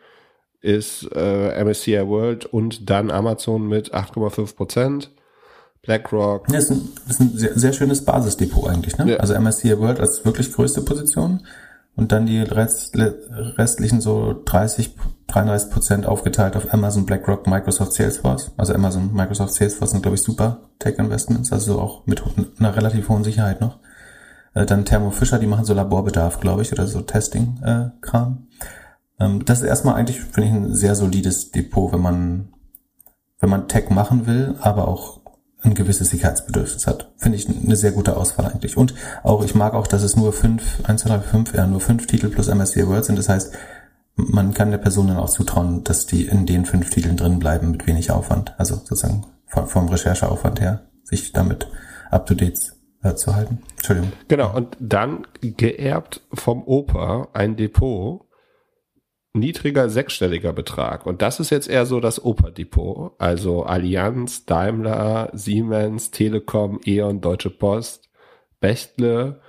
ist 0.60 1.08
äh, 1.14 1.64
MSCI 1.64 2.06
World 2.06 2.46
und 2.46 2.90
dann 2.90 3.10
Amazon 3.10 3.68
mit 3.68 3.94
8,5 3.94 4.56
Prozent. 4.56 5.10
BlackRock. 5.82 6.50
Ja, 6.50 6.58
ist 6.58 6.70
ein, 6.70 6.88
ist 7.08 7.20
ein 7.20 7.38
sehr, 7.38 7.56
sehr 7.56 7.72
schönes 7.72 8.04
Basisdepot 8.04 8.68
eigentlich. 8.68 8.98
Ne? 8.98 9.12
Ja. 9.12 9.16
Also 9.18 9.38
MSCI 9.38 9.78
World 9.78 10.00
als 10.00 10.24
wirklich 10.24 10.52
größte 10.52 10.82
Position 10.82 11.46
und 11.98 12.12
dann 12.12 12.26
die 12.26 12.40
Rest, 12.40 12.96
restlichen 12.96 14.00
so 14.00 14.40
30, 14.44 14.94
33 15.26 15.70
Prozent 15.70 16.06
aufgeteilt 16.06 16.54
auf 16.54 16.72
Amazon, 16.72 17.04
BlackRock, 17.04 17.48
Microsoft, 17.48 17.92
Salesforce. 17.92 18.52
Also 18.56 18.72
Amazon, 18.72 19.12
Microsoft, 19.12 19.52
Salesforce 19.52 19.90
sind, 19.90 20.02
glaube 20.02 20.14
ich, 20.14 20.22
super 20.22 20.60
Tech-Investments, 20.78 21.52
also 21.52 21.80
auch 21.80 22.06
mit 22.06 22.22
einer 22.60 22.76
relativ 22.76 23.08
hohen 23.08 23.24
Sicherheit 23.24 23.60
noch. 23.60 23.80
Äh, 24.54 24.64
dann 24.64 24.84
Thermo 24.84 25.10
Fisher, 25.10 25.40
die 25.40 25.48
machen 25.48 25.64
so 25.64 25.74
Laborbedarf, 25.74 26.38
glaube 26.38 26.62
ich, 26.62 26.70
oder 26.70 26.86
so 26.86 27.00
Testing-Kram. 27.00 28.46
Ähm, 29.18 29.44
das 29.44 29.62
ist 29.62 29.66
erstmal 29.66 29.96
eigentlich, 29.96 30.20
finde 30.20 30.50
ich, 30.50 30.54
ein 30.54 30.74
sehr 30.76 30.94
solides 30.94 31.50
Depot, 31.50 31.92
wenn 31.92 32.00
man, 32.00 32.48
wenn 33.40 33.50
man 33.50 33.66
Tech 33.66 33.90
machen 33.90 34.28
will, 34.28 34.54
aber 34.60 34.86
auch 34.86 35.18
ein 35.62 35.74
gewisses 35.74 36.10
Sicherheitsbedürfnis 36.10 36.86
hat. 36.86 37.12
Finde 37.16 37.36
ich 37.36 37.48
eine 37.48 37.76
sehr 37.76 37.92
gute 37.92 38.16
Auswahl 38.16 38.46
eigentlich. 38.46 38.76
Und 38.76 38.94
auch, 39.22 39.44
ich 39.44 39.54
mag 39.54 39.74
auch, 39.74 39.86
dass 39.86 40.02
es 40.02 40.16
nur 40.16 40.32
fünf, 40.32 40.78
eins, 40.84 41.02
zwei, 41.02 41.10
drei, 41.10 41.20
fünf, 41.20 41.54
ja, 41.54 41.66
nur 41.66 41.80
fünf 41.80 42.06
Titel 42.06 42.28
plus 42.28 42.48
MSC 42.48 42.86
Words 42.86 43.08
sind. 43.08 43.18
Das 43.18 43.28
heißt, 43.28 43.52
man 44.14 44.54
kann 44.54 44.70
der 44.70 44.78
Person 44.78 45.08
dann 45.08 45.16
auch 45.16 45.30
zutrauen, 45.30 45.84
dass 45.84 46.06
die 46.06 46.26
in 46.26 46.46
den 46.46 46.64
fünf 46.64 46.90
Titeln 46.90 47.16
drin 47.16 47.38
bleiben 47.38 47.70
mit 47.70 47.86
wenig 47.86 48.10
Aufwand. 48.10 48.54
Also 48.58 48.76
sozusagen 48.76 49.26
vom 49.46 49.88
Rechercheaufwand 49.88 50.60
her, 50.60 50.82
sich 51.04 51.32
damit 51.32 51.68
up 52.10 52.26
to 52.26 52.34
date 52.34 52.74
äh, 53.02 53.14
zu 53.14 53.34
halten. 53.34 53.62
Entschuldigung. 53.76 54.12
Genau. 54.28 54.54
Und 54.54 54.76
dann 54.80 55.26
geerbt 55.40 56.20
vom 56.32 56.62
Opa 56.64 57.28
ein 57.32 57.56
Depot, 57.56 58.27
niedriger 59.38 59.88
sechsstelliger 59.88 60.52
Betrag. 60.52 61.06
Und 61.06 61.22
das 61.22 61.40
ist 61.40 61.50
jetzt 61.50 61.68
eher 61.68 61.86
so 61.86 62.00
das 62.00 62.24
Oper-Depot. 62.24 63.12
Also 63.18 63.64
Allianz, 63.64 64.44
Daimler, 64.44 65.30
Siemens, 65.32 66.10
Telekom, 66.10 66.80
E.ON, 66.84 67.20
Deutsche 67.20 67.50
Post, 67.50 68.08
Bechtle, 68.60 69.40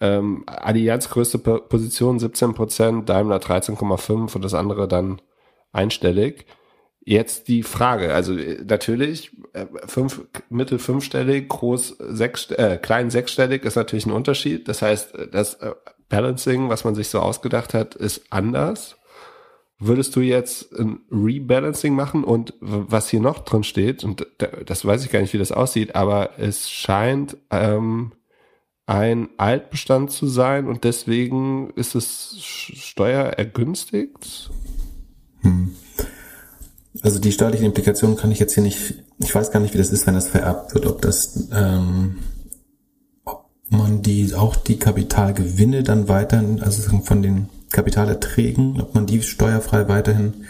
ähm, 0.00 0.44
Allianz 0.46 1.10
größte 1.10 1.38
Position 1.38 2.18
17 2.18 2.54
Prozent, 2.54 3.08
Daimler 3.08 3.38
13,5 3.38 4.34
und 4.34 4.42
das 4.44 4.54
andere 4.54 4.86
dann 4.86 5.20
einstellig. 5.72 6.46
Jetzt 7.04 7.48
die 7.48 7.62
Frage, 7.62 8.12
also 8.12 8.36
äh, 8.36 8.62
natürlich 8.64 9.34
äh, 9.54 9.64
fünf, 9.86 10.26
mittel 10.50 10.78
fünfstellig, 10.78 11.48
groß 11.48 11.96
sechs, 12.00 12.50
äh, 12.50 12.78
klein 12.80 13.10
sechsstellig 13.10 13.64
ist 13.64 13.76
natürlich 13.76 14.04
ein 14.04 14.12
Unterschied. 14.12 14.68
Das 14.68 14.82
heißt, 14.82 15.14
das 15.32 15.54
äh, 15.54 15.72
Balancing, 16.10 16.68
was 16.68 16.84
man 16.84 16.94
sich 16.94 17.08
so 17.08 17.20
ausgedacht 17.20 17.72
hat, 17.72 17.94
ist 17.94 18.26
anders. 18.30 18.97
Würdest 19.78 20.16
du 20.16 20.20
jetzt 20.20 20.72
ein 20.76 21.00
Rebalancing 21.10 21.94
machen 21.94 22.24
und 22.24 22.54
was 22.60 23.08
hier 23.08 23.20
noch 23.20 23.40
drin 23.40 23.62
steht, 23.62 24.02
und 24.02 24.26
das 24.66 24.84
weiß 24.84 25.04
ich 25.04 25.10
gar 25.10 25.20
nicht, 25.20 25.32
wie 25.32 25.38
das 25.38 25.52
aussieht, 25.52 25.94
aber 25.94 26.38
es 26.38 26.68
scheint 26.68 27.36
ähm, 27.50 28.12
ein 28.86 29.28
Altbestand 29.36 30.10
zu 30.10 30.26
sein 30.26 30.66
und 30.66 30.84
deswegen 30.84 31.70
ist 31.76 31.94
es 31.94 32.36
steuerergünstigt? 32.40 34.50
Hm. 35.42 35.72
Also 37.02 37.20
die 37.20 37.30
steuerlichen 37.30 37.66
Implikationen 37.66 38.16
kann 38.16 38.32
ich 38.32 38.40
jetzt 38.40 38.54
hier 38.54 38.64
nicht, 38.64 38.94
ich 39.18 39.32
weiß 39.32 39.52
gar 39.52 39.60
nicht, 39.60 39.74
wie 39.74 39.78
das 39.78 39.90
ist, 39.90 40.06
wenn 40.06 40.14
das 40.14 40.28
vererbt 40.28 40.74
wird, 40.74 40.86
ob 40.86 41.02
das, 41.02 41.48
ähm, 41.52 42.18
ob 43.24 43.44
man 43.68 44.02
die, 44.02 44.34
auch 44.34 44.56
die 44.56 44.78
Kapitalgewinne 44.78 45.84
dann 45.84 46.08
weiterhin, 46.08 46.62
also 46.62 46.98
von 47.00 47.22
den 47.22 47.48
Kapitalerträgen, 47.70 48.80
ob 48.80 48.94
man 48.94 49.06
die 49.06 49.22
steuerfrei 49.22 49.88
weiterhin 49.88 50.44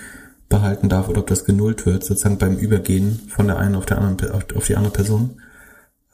behalten 0.49 0.89
darf 0.89 1.09
oder 1.09 1.21
ob 1.21 1.27
das 1.27 1.45
genullt 1.45 1.87
wird, 1.87 2.05
sozusagen 2.05 2.39
beim 2.39 2.57
Übergehen 2.57 3.21
von 3.29 3.47
der 3.47 3.59
einen 3.59 3.75
auf, 3.75 3.87
der 3.87 3.99
anderen, 3.99 4.33
auf 4.57 4.67
die 4.67 4.77
andere 4.77 4.93
Person. 4.93 5.41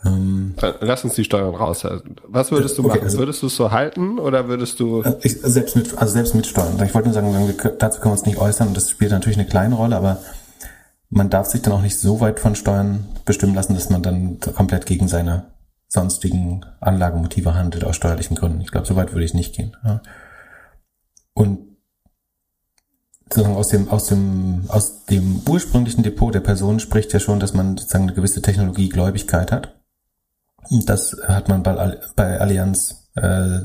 Ähm, 0.04 0.54
Lass 0.80 1.04
uns 1.04 1.14
die 1.14 1.24
Steuern 1.24 1.54
raus. 1.54 1.86
Was 2.26 2.50
würdest 2.50 2.76
du 2.76 2.82
okay, 2.82 2.88
machen? 2.88 3.04
Also, 3.04 3.18
würdest 3.18 3.42
du 3.42 3.46
es 3.46 3.56
so 3.56 3.70
halten 3.70 4.18
oder 4.18 4.48
würdest 4.48 4.80
du? 4.80 5.02
Also 5.02 5.18
ich, 5.22 5.40
selbst 5.40 5.76
mit, 5.76 5.96
also 5.96 6.12
selbst 6.12 6.34
mit 6.34 6.46
Steuern. 6.46 6.82
Ich 6.84 6.94
wollte 6.94 7.08
nur 7.08 7.14
sagen, 7.14 7.54
dazu 7.78 8.00
können 8.00 8.10
wir 8.10 8.18
uns 8.18 8.26
nicht 8.26 8.38
äußern 8.38 8.68
und 8.68 8.76
das 8.76 8.90
spielt 8.90 9.12
natürlich 9.12 9.38
eine 9.38 9.46
kleine 9.46 9.76
Rolle, 9.76 9.96
aber 9.96 10.18
man 11.10 11.30
darf 11.30 11.46
sich 11.46 11.62
dann 11.62 11.72
auch 11.72 11.82
nicht 11.82 11.98
so 11.98 12.20
weit 12.20 12.40
von 12.40 12.54
Steuern 12.54 13.06
bestimmen 13.24 13.54
lassen, 13.54 13.74
dass 13.74 13.88
man 13.88 14.02
dann 14.02 14.40
komplett 14.40 14.86
gegen 14.86 15.08
seine 15.08 15.46
sonstigen 15.86 16.66
Anlagemotive 16.80 17.54
handelt 17.54 17.84
aus 17.84 17.96
steuerlichen 17.96 18.36
Gründen. 18.36 18.60
Ich 18.60 18.72
glaube, 18.72 18.86
so 18.86 18.96
weit 18.96 19.12
würde 19.12 19.24
ich 19.24 19.32
nicht 19.32 19.54
gehen. 19.54 19.76
Ja. 19.84 20.02
Und 21.34 21.76
sozusagen 23.28 23.56
aus 23.56 23.68
dem, 23.68 23.88
aus 23.88 24.06
dem, 24.06 24.64
aus 24.68 25.04
dem 25.06 25.42
ursprünglichen 25.46 26.02
Depot 26.02 26.34
der 26.34 26.40
Person 26.40 26.80
spricht 26.80 27.12
ja 27.12 27.20
schon, 27.20 27.40
dass 27.40 27.54
man 27.54 27.76
sozusagen 27.76 28.04
eine 28.04 28.14
gewisse 28.14 28.42
Technologiegläubigkeit 28.42 29.50
hat. 29.52 29.80
Das 30.86 31.16
hat 31.26 31.48
man 31.48 31.62
bei, 31.62 31.98
bei 32.16 32.40
Allianz, 32.40 33.10
äh, 33.16 33.60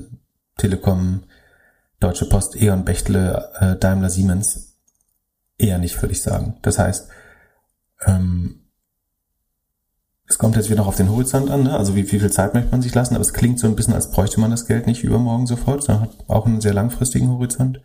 Telekom, 0.57 1.23
Deutsche 1.99 2.25
Post, 2.25 2.61
E.ON, 2.61 2.85
Bechtle, 2.85 3.51
äh, 3.59 3.75
Daimler, 3.77 4.09
Siemens 4.09 4.77
eher 5.57 5.77
nicht, 5.77 6.01
würde 6.01 6.13
ich 6.13 6.21
sagen. 6.21 6.57
Das 6.61 6.79
heißt, 6.79 7.09
ähm, 8.05 8.58
es 10.29 10.37
kommt 10.37 10.55
jetzt 10.55 10.69
wieder 10.69 10.77
noch 10.77 10.87
auf 10.87 10.95
den 10.95 11.09
Horizont 11.09 11.49
an, 11.49 11.63
ne? 11.63 11.75
also 11.75 11.95
wie, 11.95 12.09
wie 12.11 12.19
viel 12.19 12.31
Zeit 12.31 12.53
möchte 12.53 12.69
man 12.69 12.83
sich 12.83 12.93
lassen, 12.93 13.15
aber 13.15 13.23
es 13.23 13.33
klingt 13.33 13.59
so 13.59 13.67
ein 13.67 13.75
bisschen, 13.75 13.95
als 13.95 14.11
bräuchte 14.11 14.39
man 14.39 14.51
das 14.51 14.67
Geld 14.67 14.85
nicht 14.85 15.03
übermorgen 15.03 15.47
sofort, 15.47 15.83
sondern 15.83 16.03
hat 16.03 16.11
auch 16.27 16.45
einen 16.45 16.61
sehr 16.61 16.73
langfristigen 16.73 17.29
Horizont. 17.29 17.81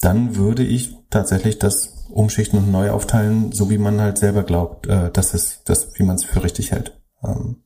Dann 0.00 0.36
würde 0.36 0.62
ich 0.62 0.96
tatsächlich 1.10 1.58
das 1.58 2.06
umschichten 2.10 2.60
und 2.60 2.70
neu 2.70 2.90
aufteilen, 2.90 3.50
so 3.50 3.70
wie 3.70 3.78
man 3.78 4.00
halt 4.00 4.18
selber 4.18 4.44
glaubt, 4.44 4.86
äh, 4.86 5.10
dass 5.10 5.34
es, 5.34 5.62
das, 5.64 5.98
wie 5.98 6.04
man 6.04 6.14
es 6.14 6.24
für 6.24 6.44
richtig 6.44 6.70
hält. 6.70 6.96
Ähm, 7.24 7.56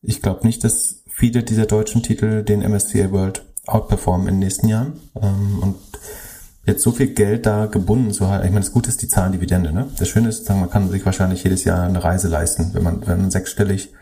ich 0.00 0.22
glaube 0.22 0.46
nicht, 0.46 0.64
dass 0.64 1.02
viele 1.06 1.42
dieser 1.42 1.66
deutschen 1.66 2.02
Titel 2.02 2.42
den 2.42 2.60
MSCI 2.60 3.12
World 3.12 3.44
outperformen 3.66 4.26
in 4.26 4.34
den 4.34 4.40
nächsten 4.40 4.68
Jahren. 4.68 5.00
Ähm, 5.20 5.58
und 5.60 5.76
jetzt 6.66 6.82
so 6.82 6.92
viel 6.92 7.08
Geld 7.08 7.46
da 7.46 7.66
gebunden 7.66 8.12
zu 8.12 8.28
halten, 8.28 8.46
ich 8.46 8.52
meine, 8.52 8.64
das 8.64 8.72
Gute 8.72 8.88
ist, 8.88 9.02
die 9.02 9.08
zahlen 9.08 9.32
Dividende. 9.32 9.72
Ne? 9.72 9.88
Das 9.98 10.08
Schöne 10.08 10.28
ist, 10.28 10.48
man 10.48 10.70
kann 10.70 10.90
sich 10.90 11.04
wahrscheinlich 11.04 11.44
jedes 11.44 11.64
Jahr 11.64 11.84
eine 11.84 12.02
Reise 12.02 12.28
leisten, 12.28 12.70
wenn 12.72 12.82
man, 12.82 13.06
wenn 13.06 13.20
man 13.20 13.30
sechsstellig, 13.30 13.92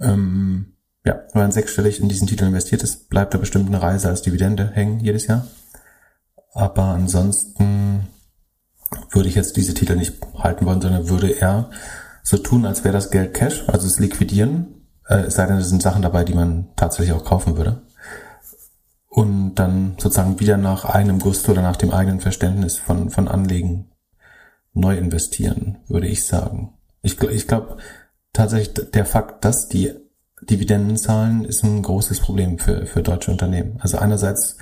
ähm, 0.00 0.74
ja, 1.04 1.20
wenn 1.32 1.42
man 1.42 1.52
sechsstellig 1.52 2.00
in 2.00 2.08
diesen 2.08 2.28
Titel 2.28 2.44
investiert 2.44 2.82
ist, 2.82 3.08
bleibt 3.08 3.32
da 3.34 3.38
bestimmt 3.38 3.68
eine 3.68 3.80
Reise 3.80 4.08
als 4.08 4.22
Dividende 4.22 4.70
hängen 4.70 5.00
jedes 5.00 5.26
Jahr. 5.26 5.46
Aber 6.52 6.84
ansonsten 6.84 8.08
würde 9.10 9.28
ich 9.28 9.34
jetzt 9.34 9.56
diese 9.56 9.74
Titel 9.74 9.96
nicht 9.96 10.14
halten 10.36 10.66
wollen, 10.66 10.80
sondern 10.80 11.08
würde 11.08 11.30
eher 11.30 11.70
so 12.22 12.36
tun, 12.36 12.66
als 12.66 12.84
wäre 12.84 12.92
das 12.92 13.10
Geld 13.10 13.32
Cash, 13.32 13.64
also 13.68 13.86
es 13.86 13.98
liquidieren, 13.98 14.86
äh, 15.06 15.20
es 15.20 15.34
sei 15.34 15.46
denn, 15.46 15.56
es 15.56 15.68
sind 15.68 15.82
Sachen 15.82 16.02
dabei, 16.02 16.24
die 16.24 16.34
man 16.34 16.68
tatsächlich 16.76 17.14
auch 17.14 17.24
kaufen 17.24 17.56
würde. 17.56 17.82
Und 19.18 19.56
dann 19.56 19.96
sozusagen 19.98 20.38
wieder 20.38 20.56
nach 20.56 20.84
einem 20.84 21.18
Gusto 21.18 21.50
oder 21.50 21.62
nach 21.62 21.74
dem 21.74 21.90
eigenen 21.90 22.20
Verständnis 22.20 22.78
von, 22.78 23.10
von 23.10 23.26
Anlegen 23.26 23.90
neu 24.74 24.96
investieren, 24.96 25.78
würde 25.88 26.06
ich 26.06 26.24
sagen. 26.24 26.74
Ich, 27.02 27.20
ich 27.20 27.48
glaube 27.48 27.78
tatsächlich, 28.32 28.92
der 28.92 29.04
Fakt, 29.04 29.44
dass 29.44 29.66
die 29.66 29.90
Dividenden 30.42 30.96
zahlen, 30.96 31.44
ist 31.44 31.64
ein 31.64 31.82
großes 31.82 32.20
Problem 32.20 32.60
für, 32.60 32.86
für 32.86 33.02
deutsche 33.02 33.32
Unternehmen. 33.32 33.80
Also 33.80 33.98
einerseits 33.98 34.56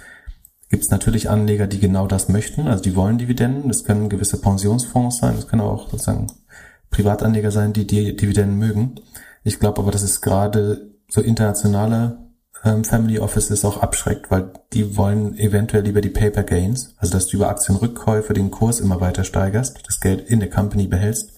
gibt 0.70 0.84
es 0.84 0.90
natürlich 0.90 1.28
Anleger, 1.28 1.66
die 1.66 1.78
genau 1.78 2.06
das 2.06 2.30
möchten, 2.30 2.66
also 2.66 2.82
die 2.82 2.96
wollen 2.96 3.18
Dividenden. 3.18 3.68
Das 3.68 3.84
können 3.84 4.08
gewisse 4.08 4.40
Pensionsfonds 4.40 5.18
sein, 5.18 5.36
das 5.36 5.48
können 5.48 5.60
auch 5.60 5.90
sozusagen 5.90 6.28
Privatanleger 6.88 7.50
sein, 7.50 7.74
die 7.74 7.86
die 7.86 8.16
Dividenden 8.16 8.56
mögen. 8.56 8.94
Ich 9.44 9.60
glaube 9.60 9.82
aber, 9.82 9.90
dass 9.90 10.02
es 10.02 10.22
gerade 10.22 10.92
so 11.10 11.20
internationale 11.20 12.25
ähm, 12.64 12.84
Family 12.84 13.18
Offices 13.18 13.64
auch 13.64 13.82
abschreckt, 13.82 14.30
weil 14.30 14.50
die 14.72 14.96
wollen 14.96 15.38
eventuell 15.38 15.84
lieber 15.84 16.00
die 16.00 16.10
Paper 16.10 16.42
Gains, 16.42 16.94
also 16.98 17.12
dass 17.12 17.26
du 17.26 17.36
über 17.36 17.48
Aktienrückkäufe 17.48 18.32
den 18.32 18.50
Kurs 18.50 18.80
immer 18.80 19.00
weiter 19.00 19.24
steigerst, 19.24 19.80
das 19.86 20.00
Geld 20.00 20.28
in 20.28 20.40
der 20.40 20.50
Company 20.50 20.86
behältst 20.86 21.32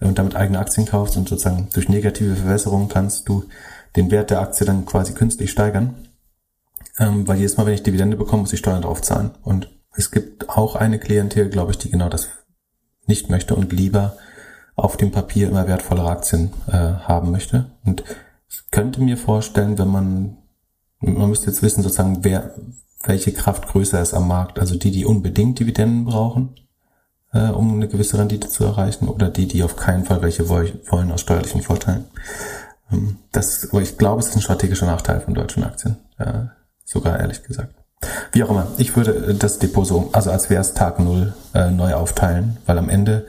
äh, 0.00 0.06
und 0.06 0.18
damit 0.18 0.36
eigene 0.36 0.58
Aktien 0.58 0.86
kaufst 0.86 1.16
und 1.16 1.28
sozusagen 1.28 1.68
durch 1.72 1.88
negative 1.88 2.36
Verwässerung 2.36 2.88
kannst 2.88 3.28
du 3.28 3.44
den 3.96 4.10
Wert 4.10 4.30
der 4.30 4.40
Aktie 4.40 4.66
dann 4.66 4.86
quasi 4.86 5.12
künstlich 5.12 5.50
steigern. 5.50 6.08
Ähm, 6.98 7.26
weil 7.26 7.38
jedes 7.38 7.56
Mal, 7.56 7.66
wenn 7.66 7.74
ich 7.74 7.82
Dividende 7.82 8.16
bekomme, 8.16 8.42
muss 8.42 8.52
ich 8.52 8.58
Steuern 8.58 8.82
drauf 8.82 9.00
zahlen. 9.02 9.30
Und 9.42 9.70
es 9.94 10.10
gibt 10.10 10.48
auch 10.48 10.76
eine 10.76 10.98
Klientel, 10.98 11.48
glaube 11.48 11.72
ich, 11.72 11.78
die 11.78 11.90
genau 11.90 12.08
das 12.08 12.28
nicht 13.06 13.30
möchte 13.30 13.54
und 13.54 13.72
lieber 13.72 14.16
auf 14.74 14.96
dem 14.96 15.10
Papier 15.10 15.48
immer 15.48 15.66
wertvollere 15.66 16.10
Aktien 16.10 16.52
äh, 16.68 16.72
haben 16.72 17.30
möchte. 17.30 17.70
Und 17.84 18.04
ich 18.48 18.70
könnte 18.70 19.02
mir 19.02 19.16
vorstellen, 19.16 19.78
wenn 19.78 19.88
man, 19.88 20.38
man 21.02 21.28
müsste 21.28 21.46
jetzt 21.46 21.62
wissen 21.62 21.82
sozusagen, 21.82 22.24
wer, 22.24 22.54
welche 23.04 23.32
Kraft 23.32 23.68
größer 23.68 24.00
ist 24.00 24.14
am 24.14 24.28
Markt. 24.28 24.58
Also 24.58 24.76
die, 24.76 24.90
die 24.90 25.04
unbedingt 25.04 25.58
Dividenden 25.58 26.04
brauchen, 26.04 26.54
äh, 27.32 27.48
um 27.48 27.74
eine 27.74 27.88
gewisse 27.88 28.18
Rendite 28.18 28.48
zu 28.48 28.64
erreichen, 28.64 29.08
oder 29.08 29.28
die, 29.28 29.46
die 29.46 29.62
auf 29.62 29.76
keinen 29.76 30.04
Fall 30.04 30.22
welche 30.22 30.48
wollen 30.48 31.12
aus 31.12 31.20
steuerlichen 31.20 31.62
Vorteilen. 31.62 32.04
Ähm, 32.90 33.18
das, 33.32 33.68
aber 33.70 33.82
ich 33.82 33.98
glaube, 33.98 34.20
es 34.20 34.28
ist 34.28 34.36
ein 34.36 34.42
strategischer 34.42 34.86
Nachteil 34.86 35.20
von 35.20 35.34
deutschen 35.34 35.64
Aktien. 35.64 35.96
Äh, 36.18 36.44
sogar 36.84 37.18
ehrlich 37.18 37.42
gesagt. 37.42 37.74
Wie 38.32 38.42
auch 38.42 38.50
immer, 38.50 38.66
ich 38.78 38.96
würde 38.96 39.34
das 39.34 39.58
Depot 39.58 39.86
so, 39.86 40.10
also 40.12 40.30
als 40.30 40.50
wäre 40.50 40.60
es 40.60 40.74
Tag 40.74 40.98
Null 40.98 41.34
äh, 41.54 41.70
neu 41.70 41.94
aufteilen, 41.94 42.58
weil 42.66 42.78
am 42.78 42.88
Ende 42.88 43.26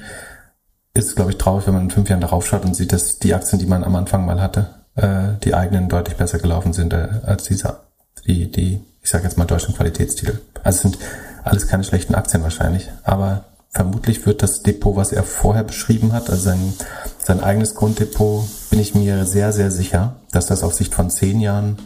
ist 0.95 1.07
es, 1.07 1.15
glaube 1.15 1.31
ich, 1.31 1.38
traurig, 1.38 1.67
wenn 1.67 1.73
man 1.73 1.83
in 1.83 1.91
fünf 1.91 2.09
Jahren 2.09 2.21
darauf 2.21 2.45
schaut 2.45 2.65
und 2.65 2.75
sieht, 2.75 2.91
dass 2.91 3.19
die 3.19 3.33
Aktien, 3.33 3.59
die 3.59 3.65
man 3.65 3.83
am 3.83 3.95
Anfang 3.95 4.25
mal 4.25 4.41
hatte, 4.41 4.82
äh, 4.95 5.39
die 5.43 5.53
eigenen 5.53 5.89
deutlich 5.89 6.17
besser 6.17 6.39
gelaufen 6.39 6.73
sind 6.73 6.93
äh, 6.93 7.08
als 7.23 7.43
diese, 7.43 7.79
die, 8.25 8.51
die, 8.51 8.82
ich 9.01 9.10
sage 9.10 9.23
jetzt 9.23 9.38
mal 9.38 9.45
deutschen 9.45 9.75
Qualitätstitel. 9.75 10.39
Also 10.63 10.84
sind 10.84 10.97
alles 11.43 11.67
keine 11.67 11.84
schlechten 11.84 12.15
Aktien 12.15 12.43
wahrscheinlich, 12.43 12.89
aber 13.03 13.45
vermutlich 13.69 14.25
wird 14.25 14.43
das 14.43 14.62
Depot, 14.63 14.95
was 14.95 15.12
er 15.12 15.23
vorher 15.23 15.63
beschrieben 15.63 16.13
hat, 16.13 16.29
also 16.29 16.43
sein, 16.43 16.73
sein 17.17 17.41
eigenes 17.41 17.75
Grunddepot, 17.75 18.45
bin 18.69 18.79
ich 18.79 18.95
mir 18.95 19.25
sehr, 19.25 19.51
sehr 19.51 19.71
sicher, 19.71 20.15
dass 20.32 20.45
das 20.45 20.63
auf 20.63 20.73
Sicht 20.73 20.93
von 20.93 21.10
zehn 21.10 21.41
Jahren 21.41 21.77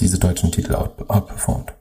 diese 0.00 0.18
deutschen 0.18 0.50
Titel 0.52 0.74
out, 0.74 1.08
outperformt. 1.08 1.72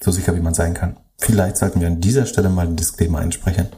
So 0.00 0.10
sicher, 0.10 0.34
wie 0.34 0.40
man 0.40 0.54
sein 0.54 0.74
kann. 0.74 0.96
Vielleicht 1.18 1.58
sollten 1.58 1.80
wir 1.80 1.88
an 1.88 2.00
dieser 2.00 2.24
Stelle 2.24 2.48
mal 2.48 2.66
einen 2.66 2.76
Disclaimer 2.76 3.18
einsprechen. 3.18 3.68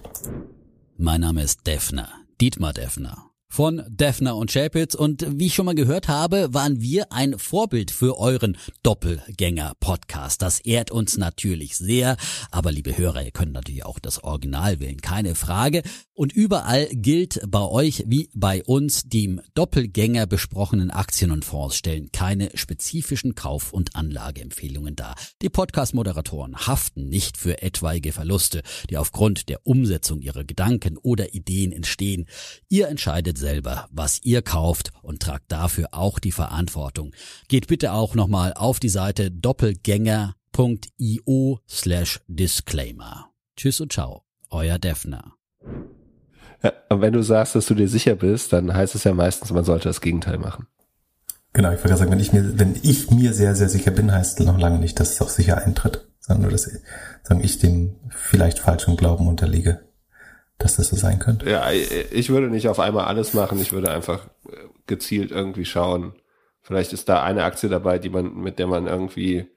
Mein 0.96 1.22
Name 1.22 1.42
ist 1.42 1.66
Defner, 1.66 2.08
Dietmar 2.40 2.72
Defner 2.72 3.31
von 3.52 3.82
Defner 3.86 4.34
und 4.36 4.50
Chapitz 4.50 4.94
und 4.94 5.26
wie 5.38 5.48
ich 5.48 5.54
schon 5.54 5.66
mal 5.66 5.74
gehört 5.74 6.08
habe, 6.08 6.54
waren 6.54 6.80
wir 6.80 7.12
ein 7.12 7.38
Vorbild 7.38 7.90
für 7.90 8.18
euren 8.18 8.56
Doppelgänger-Podcast. 8.82 10.40
Das 10.40 10.60
ehrt 10.60 10.90
uns 10.90 11.18
natürlich 11.18 11.76
sehr, 11.76 12.16
aber 12.50 12.72
liebe 12.72 12.96
Hörer, 12.96 13.22
ihr 13.22 13.30
könnt 13.30 13.52
natürlich 13.52 13.84
auch 13.84 13.98
das 13.98 14.24
Original 14.24 14.80
wählen, 14.80 15.02
keine 15.02 15.34
Frage. 15.34 15.82
Und 16.14 16.34
überall 16.34 16.88
gilt 16.92 17.40
bei 17.48 17.62
euch 17.62 18.04
wie 18.06 18.28
bei 18.34 18.62
uns, 18.64 19.04
die 19.04 19.24
im 19.24 19.40
Doppelgänger 19.54 20.26
besprochenen 20.26 20.90
Aktien 20.90 21.30
und 21.30 21.42
Fonds 21.42 21.76
stellen 21.76 22.12
keine 22.12 22.50
spezifischen 22.54 23.34
Kauf- 23.34 23.72
und 23.72 23.96
Anlageempfehlungen 23.96 24.94
dar. 24.94 25.14
Die 25.40 25.48
Podcast-Moderatoren 25.48 26.66
haften 26.66 27.08
nicht 27.08 27.38
für 27.38 27.62
etwaige 27.62 28.12
Verluste, 28.12 28.60
die 28.90 28.98
aufgrund 28.98 29.48
der 29.48 29.66
Umsetzung 29.66 30.20
ihrer 30.20 30.44
Gedanken 30.44 30.98
oder 30.98 31.32
Ideen 31.32 31.72
entstehen. 31.72 32.26
Ihr 32.68 32.88
entscheidet 32.88 33.38
selber, 33.38 33.88
was 33.90 34.20
ihr 34.22 34.42
kauft 34.42 34.92
und 35.00 35.22
tragt 35.22 35.50
dafür 35.50 35.88
auch 35.92 36.18
die 36.18 36.32
Verantwortung. 36.32 37.14
Geht 37.48 37.68
bitte 37.68 37.92
auch 37.92 38.14
nochmal 38.14 38.52
auf 38.52 38.80
die 38.80 38.90
Seite 38.90 39.30
doppelgänger.io 39.30 41.60
slash 41.66 42.20
disclaimer. 42.26 43.30
Tschüss 43.56 43.80
und 43.80 43.94
ciao, 43.94 44.24
euer 44.50 44.78
Defner. 44.78 45.38
Und 46.88 47.00
wenn 47.00 47.12
du 47.12 47.22
sagst, 47.22 47.54
dass 47.54 47.66
du 47.66 47.74
dir 47.74 47.88
sicher 47.88 48.14
bist, 48.14 48.52
dann 48.52 48.74
heißt 48.74 48.94
es 48.94 49.04
ja 49.04 49.14
meistens, 49.14 49.50
man 49.52 49.64
sollte 49.64 49.88
das 49.88 50.00
Gegenteil 50.00 50.38
machen. 50.38 50.66
Genau, 51.52 51.72
ich 51.72 51.82
würde 51.82 51.96
sagen, 51.96 52.10
wenn 52.10 52.20
ich 52.20 52.32
mir, 52.32 52.58
wenn 52.58 52.76
ich 52.82 53.10
mir 53.10 53.34
sehr, 53.34 53.54
sehr 53.54 53.68
sicher 53.68 53.90
bin, 53.90 54.12
heißt 54.12 54.40
es 54.40 54.46
noch 54.46 54.58
lange 54.58 54.78
nicht, 54.78 54.98
dass 54.98 55.12
es 55.12 55.22
auch 55.22 55.28
sicher 55.28 55.58
eintritt. 55.58 56.06
Sagen 56.20 56.42
nur, 56.42 56.50
dass 56.50 56.70
sagen 57.22 57.40
ich 57.42 57.58
dem 57.58 57.96
vielleicht 58.10 58.60
falschen 58.60 58.96
Glauben 58.96 59.26
unterliege, 59.26 59.80
dass 60.58 60.76
das 60.76 60.88
so 60.88 60.96
sein 60.96 61.18
könnte. 61.18 61.50
Ja, 61.50 61.70
ich 61.70 62.30
würde 62.30 62.48
nicht 62.48 62.68
auf 62.68 62.78
einmal 62.78 63.06
alles 63.06 63.34
machen. 63.34 63.60
Ich 63.60 63.72
würde 63.72 63.90
einfach 63.90 64.28
äh, 64.48 64.56
gezielt 64.86 65.30
irgendwie 65.30 65.64
schauen. 65.64 66.14
Vielleicht 66.62 66.92
ist 66.92 67.08
da 67.08 67.22
eine 67.22 67.42
Aktie 67.42 67.68
dabei, 67.68 67.98
die 67.98 68.08
man, 68.08 68.34
mit 68.34 68.60
der 68.60 68.68
man 68.68 68.86
irgendwie, 68.86 69.48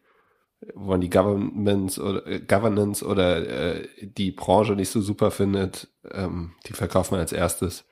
man 0.74 1.02
die 1.02 1.10
Governments 1.10 2.00
oder 2.00 2.26
äh, 2.26 2.40
Governance 2.40 3.06
oder 3.06 3.48
äh, 3.48 3.88
die 4.02 4.32
Branche 4.32 4.74
nicht 4.74 4.90
so 4.90 5.02
super 5.02 5.32
findet, 5.32 5.88
ähm, 6.12 6.54
die 6.68 6.74
verkauft 6.74 7.12
man 7.12 7.20
als 7.20 7.32
erstes. 7.32 7.86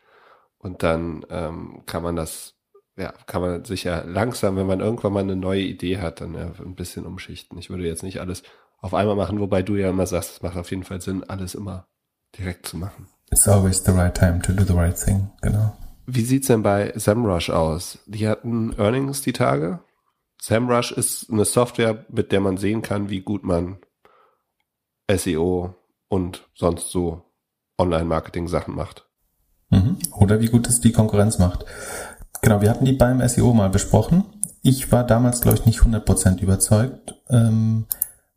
Und 0.57 0.81
dann 0.81 1.25
ähm, 1.29 1.83
kann 1.85 2.03
man 2.03 2.15
das, 2.15 2.55
ja, 2.95 3.13
kann 3.27 3.41
man 3.41 3.65
sich 3.65 3.83
ja 3.83 4.03
langsam, 4.05 4.55
wenn 4.55 4.67
man 4.67 4.79
irgendwann 4.79 5.13
mal 5.13 5.19
eine 5.19 5.35
neue 5.35 5.61
Idee 5.61 5.99
hat, 5.99 6.21
dann 6.21 6.33
ja, 6.35 6.51
ein 6.59 6.75
bisschen 6.75 7.05
umschichten. 7.05 7.57
Ich 7.57 7.69
würde 7.69 7.83
jetzt 7.83 8.03
nicht 8.03 8.21
alles 8.21 8.43
auf 8.79 8.93
einmal 8.93 9.15
machen, 9.15 9.39
wobei 9.39 9.61
du 9.61 9.75
ja 9.75 9.89
immer 9.89 10.07
sagst, 10.07 10.31
es 10.31 10.41
macht 10.41 10.57
auf 10.57 10.71
jeden 10.71 10.83
Fall 10.83 11.01
Sinn, 11.01 11.23
alles 11.23 11.55
immer 11.55 11.87
direkt 12.37 12.65
zu 12.65 12.77
machen. 12.77 13.07
It's 13.31 13.47
always 13.47 13.83
the 13.83 13.91
right 13.91 14.13
time 14.15 14.39
to 14.41 14.53
do 14.53 14.63
the 14.63 14.73
right 14.73 14.95
thing, 14.95 15.29
genau. 15.41 15.77
Wie 16.05 16.23
sieht's 16.23 16.47
denn 16.47 16.63
bei 16.63 16.91
SEMrush 16.95 17.49
aus? 17.49 17.99
Die 18.05 18.27
hatten 18.27 18.73
Earnings 18.77 19.21
die 19.21 19.33
Tage. 19.33 19.79
SEMrush 20.43 20.91
ist 20.91 21.31
eine 21.31 21.45
Software, 21.45 22.05
mit 22.09 22.33
der 22.33 22.41
man 22.41 22.57
sehen 22.57 22.81
kann, 22.81 23.09
wie 23.09 23.21
gut 23.21 23.45
man 23.45 23.77
SEO 25.09 25.73
und 26.09 26.49
sonst 26.53 26.91
so 26.91 27.21
Online-Marketing-Sachen 27.77 28.75
macht. 28.75 29.07
Mhm. 29.69 29.99
Oder 30.11 30.41
wie 30.41 30.49
gut 30.49 30.67
es 30.67 30.81
die 30.81 30.91
Konkurrenz 30.91 31.39
macht. 31.39 31.63
Genau, 32.41 32.59
wir 32.59 32.69
hatten 32.69 32.83
die 32.83 32.91
beim 32.91 33.25
SEO 33.25 33.53
mal 33.53 33.69
besprochen. 33.69 34.25
Ich 34.61 34.91
war 34.91 35.05
damals, 35.05 35.39
glaube 35.39 35.59
ich, 35.59 35.65
nicht 35.65 35.79
100% 35.79 36.41
überzeugt, 36.41 37.15
ähm, 37.29 37.85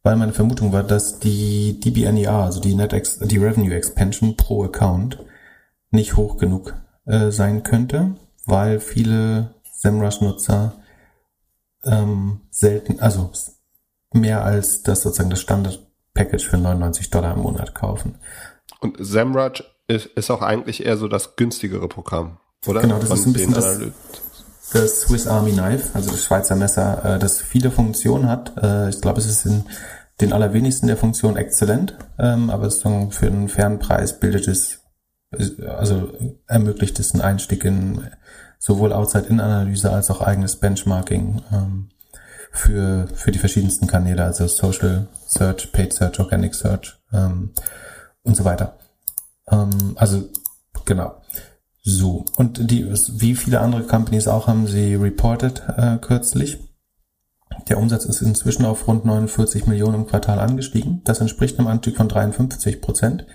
weil 0.04 0.14
meine 0.14 0.32
Vermutung 0.32 0.72
war, 0.72 0.84
dass 0.84 1.18
die 1.18 1.80
DBNER, 1.80 2.30
also 2.30 2.60
die 2.60 2.76
NetEx, 2.76 3.18
die 3.18 3.38
Revenue 3.38 3.74
Expansion 3.74 4.36
pro 4.36 4.62
Account, 4.62 5.18
nicht 5.90 6.16
hoch 6.16 6.36
genug 6.36 6.74
äh, 7.04 7.32
sein 7.32 7.64
könnte, 7.64 8.14
weil 8.44 8.78
viele 8.78 9.56
SEMrush-Nutzer 9.72 10.74
ähm, 11.86 12.40
selten, 12.50 13.00
also 13.00 13.30
mehr 14.12 14.44
als 14.44 14.82
das 14.82 15.02
sozusagen 15.02 15.30
das 15.30 15.40
Standard-Package 15.40 16.46
für 16.46 16.58
99 16.58 17.10
Dollar 17.10 17.34
im 17.34 17.42
Monat 17.42 17.74
kaufen. 17.74 18.16
Und 18.80 18.96
SEMrush 18.98 19.64
ist, 19.88 20.06
ist 20.06 20.30
auch 20.30 20.42
eigentlich 20.42 20.84
eher 20.84 20.96
so 20.96 21.08
das 21.08 21.36
günstigere 21.36 21.88
Programm, 21.88 22.38
oder? 22.66 22.80
Genau, 22.80 22.98
das 22.98 23.08
Von 23.08 23.18
ist 23.18 23.26
ein 23.26 23.32
bisschen 23.32 23.54
das, 23.54 23.80
das 24.72 25.00
Swiss 25.02 25.26
Army 25.26 25.52
Knife, 25.52 25.90
also 25.94 26.10
das 26.10 26.24
Schweizer 26.24 26.56
Messer, 26.56 27.04
äh, 27.04 27.18
das 27.18 27.40
viele 27.40 27.70
Funktionen 27.70 28.28
hat. 28.28 28.52
Äh, 28.62 28.90
ich 28.90 29.00
glaube, 29.00 29.20
es 29.20 29.26
ist 29.26 29.46
in 29.46 29.64
den 30.20 30.32
allerwenigsten 30.32 30.86
der 30.86 30.96
Funktionen 30.96 31.36
exzellent, 31.36 31.96
ähm, 32.18 32.50
aber 32.50 32.66
es 32.66 32.80
für 32.80 33.26
einen 33.26 33.48
fairen 33.48 33.78
Preis 33.78 34.18
bildet 34.18 34.48
es, 34.48 34.80
also 35.66 36.12
ermöglicht 36.46 36.98
es 36.98 37.12
einen 37.12 37.22
Einstieg 37.22 37.64
in 37.64 38.00
sowohl 38.58 38.92
Outside-In-Analyse 38.92 39.90
als 39.90 40.10
auch 40.10 40.20
eigenes 40.20 40.56
Benchmarking 40.56 41.42
ähm, 41.52 41.88
für, 42.50 43.06
für 43.14 43.32
die 43.32 43.38
verschiedensten 43.38 43.86
Kanäle, 43.86 44.24
also 44.24 44.46
Social 44.46 45.08
Search, 45.26 45.72
Paid 45.72 45.92
Search, 45.92 46.18
Organic 46.20 46.54
Search 46.54 46.96
ähm, 47.12 47.52
und 48.22 48.36
so 48.36 48.44
weiter. 48.44 48.78
Ähm, 49.50 49.94
also 49.96 50.28
genau. 50.84 51.20
So. 51.82 52.24
Und 52.36 52.70
die, 52.70 52.84
wie 53.20 53.36
viele 53.36 53.60
andere 53.60 53.84
Companies 53.84 54.26
auch 54.26 54.48
haben 54.48 54.66
sie 54.66 54.94
reported 54.94 55.62
äh, 55.76 55.98
kürzlich. 55.98 56.58
Der 57.68 57.78
Umsatz 57.78 58.04
ist 58.04 58.22
inzwischen 58.22 58.64
auf 58.64 58.86
rund 58.88 59.04
49 59.04 59.66
Millionen 59.66 59.94
im 59.94 60.06
Quartal 60.06 60.40
angestiegen. 60.40 61.02
Das 61.04 61.20
entspricht 61.20 61.58
einem 61.58 61.68
Anstieg 61.68 61.96
von 61.96 62.08
53 62.08 62.80
Prozent. 62.80 63.26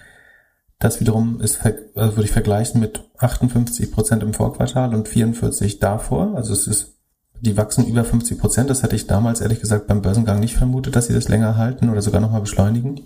Das 0.82 1.00
wiederum 1.00 1.40
ist, 1.42 1.60
also 1.64 2.16
würde 2.18 2.24
ich 2.24 2.32
vergleichen 2.32 2.82
mit 2.82 3.04
58 3.20 3.92
Prozent 3.92 4.24
im 4.24 4.34
Vorquartal 4.34 4.96
und 4.96 5.08
44 5.08 5.78
davor. 5.78 6.36
Also 6.36 6.54
es 6.54 6.66
ist, 6.66 6.98
die 7.40 7.56
wachsen 7.56 7.86
über 7.86 8.04
50 8.04 8.40
Prozent. 8.40 8.72
Das 8.72 8.82
hätte 8.82 8.96
ich 8.96 9.06
damals 9.06 9.42
ehrlich 9.42 9.60
gesagt 9.60 9.86
beim 9.86 10.02
Börsengang 10.02 10.40
nicht 10.40 10.58
vermutet, 10.58 10.96
dass 10.96 11.06
sie 11.06 11.14
das 11.14 11.30
länger 11.30 11.56
halten 11.56 11.90
oder 11.90 12.02
sogar 12.02 12.20
nochmal 12.20 12.42
beschleunigen. 12.42 13.02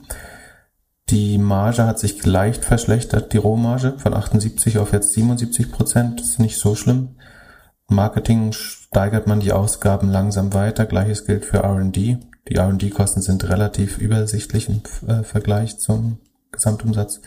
Die 1.10 1.38
Marge 1.38 1.86
hat 1.86 2.00
sich 2.00 2.26
leicht 2.26 2.64
verschlechtert, 2.64 3.34
die 3.34 3.38
Rohmarge 3.38 3.96
von 3.98 4.14
78 4.14 4.80
auf 4.80 4.94
jetzt 4.94 5.12
77 5.12 5.70
Prozent. 5.70 6.22
Ist 6.22 6.40
nicht 6.40 6.58
so 6.58 6.76
schlimm. 6.76 7.18
Marketing 7.90 8.54
steigert 8.54 9.28
man 9.28 9.42
die 9.42 9.52
Ausgaben 9.52 10.10
langsam 10.10 10.54
weiter. 10.54 10.86
Gleiches 10.86 11.26
gilt 11.26 11.44
für 11.44 11.58
R&D. 11.58 12.20
Die 12.48 12.56
R&D-Kosten 12.56 13.22
sind 13.22 13.50
relativ 13.50 13.98
übersichtlich 13.98 14.70
im 14.70 14.82
äh, 15.10 15.24
Vergleich 15.24 15.78
zum 15.78 16.20
Gesamtumsatz. 16.54 17.20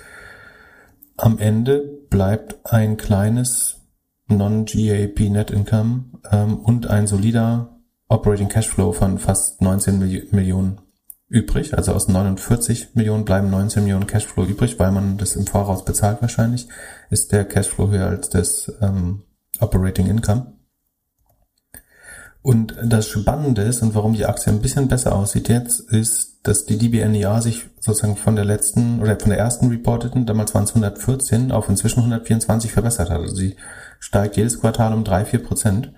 Am 1.19 1.41
Ende 1.41 1.81
bleibt 2.11 2.73
ein 2.73 2.97
kleines 2.97 3.81
Non-GAP 4.29 5.19
Net 5.31 5.51
Income 5.51 6.05
ähm, 6.31 6.61
und 6.61 6.87
ein 6.87 7.09
solider 7.09 7.81
Operating 8.09 8.49
Cashflow 8.49 8.93
von 8.93 9.19
fast 9.19 9.61
19 9.61 9.99
Millionen 10.31 10.81
übrig. 11.29 11.77
Also 11.77 11.93
aus 11.93 12.07
49 12.07 12.95
Millionen 12.95 13.25
bleiben 13.25 13.51
19 13.51 13.83
Millionen 13.83 14.07
Cashflow 14.07 14.45
übrig, 14.45 14.79
weil 14.79 14.93
man 14.93 15.19
das 15.19 15.35
im 15.35 15.49
Voraus 15.49 15.85
bezahlt 15.85 16.23
wahrscheinlich. 16.23 16.69
Ist 17.11 17.33
der 17.33 17.45
Cashflow 17.45 17.91
höher 17.91 18.07
als 18.07 18.31
das 18.31 18.73
ähm, 18.81 19.25
Operating 19.59 20.07
Income. 20.07 20.53
Und 22.43 22.77
das 22.81 23.09
Spannende 23.09 23.63
ist 23.63 23.83
und 23.83 23.97
warum 23.97 24.15
die 24.15 24.25
Aktie 24.25 24.53
ein 24.53 24.63
bisschen 24.63 24.87
besser 24.87 25.17
aussieht 25.17 25.49
jetzt, 25.49 25.81
ist, 25.81 26.38
dass 26.49 26.65
die 26.65 26.79
DBNEA 26.79 27.43
sich 27.43 27.67
sozusagen 27.79 28.17
von 28.17 28.35
der 28.35 28.47
letzten 28.47 29.01
oder 29.03 29.21
von 29.21 29.29
der 29.29 29.39
ersten 29.39 29.69
reporteten, 29.69 30.25
damals 30.25 30.55
waren 30.55 30.65
es 30.65 30.71
114, 30.71 31.53
auf 31.53 31.69
inzwischen 31.69 31.99
124 32.01 32.73
verbessert 32.73 33.11
hat. 33.11 33.21
Also 33.21 33.35
sie 33.35 33.57
steigt 33.99 34.39
jedes 34.39 34.59
Quartal 34.59 34.95
um 34.95 35.05
drei 35.05 35.27
vier 35.27 35.43
Prozent. 35.43 35.93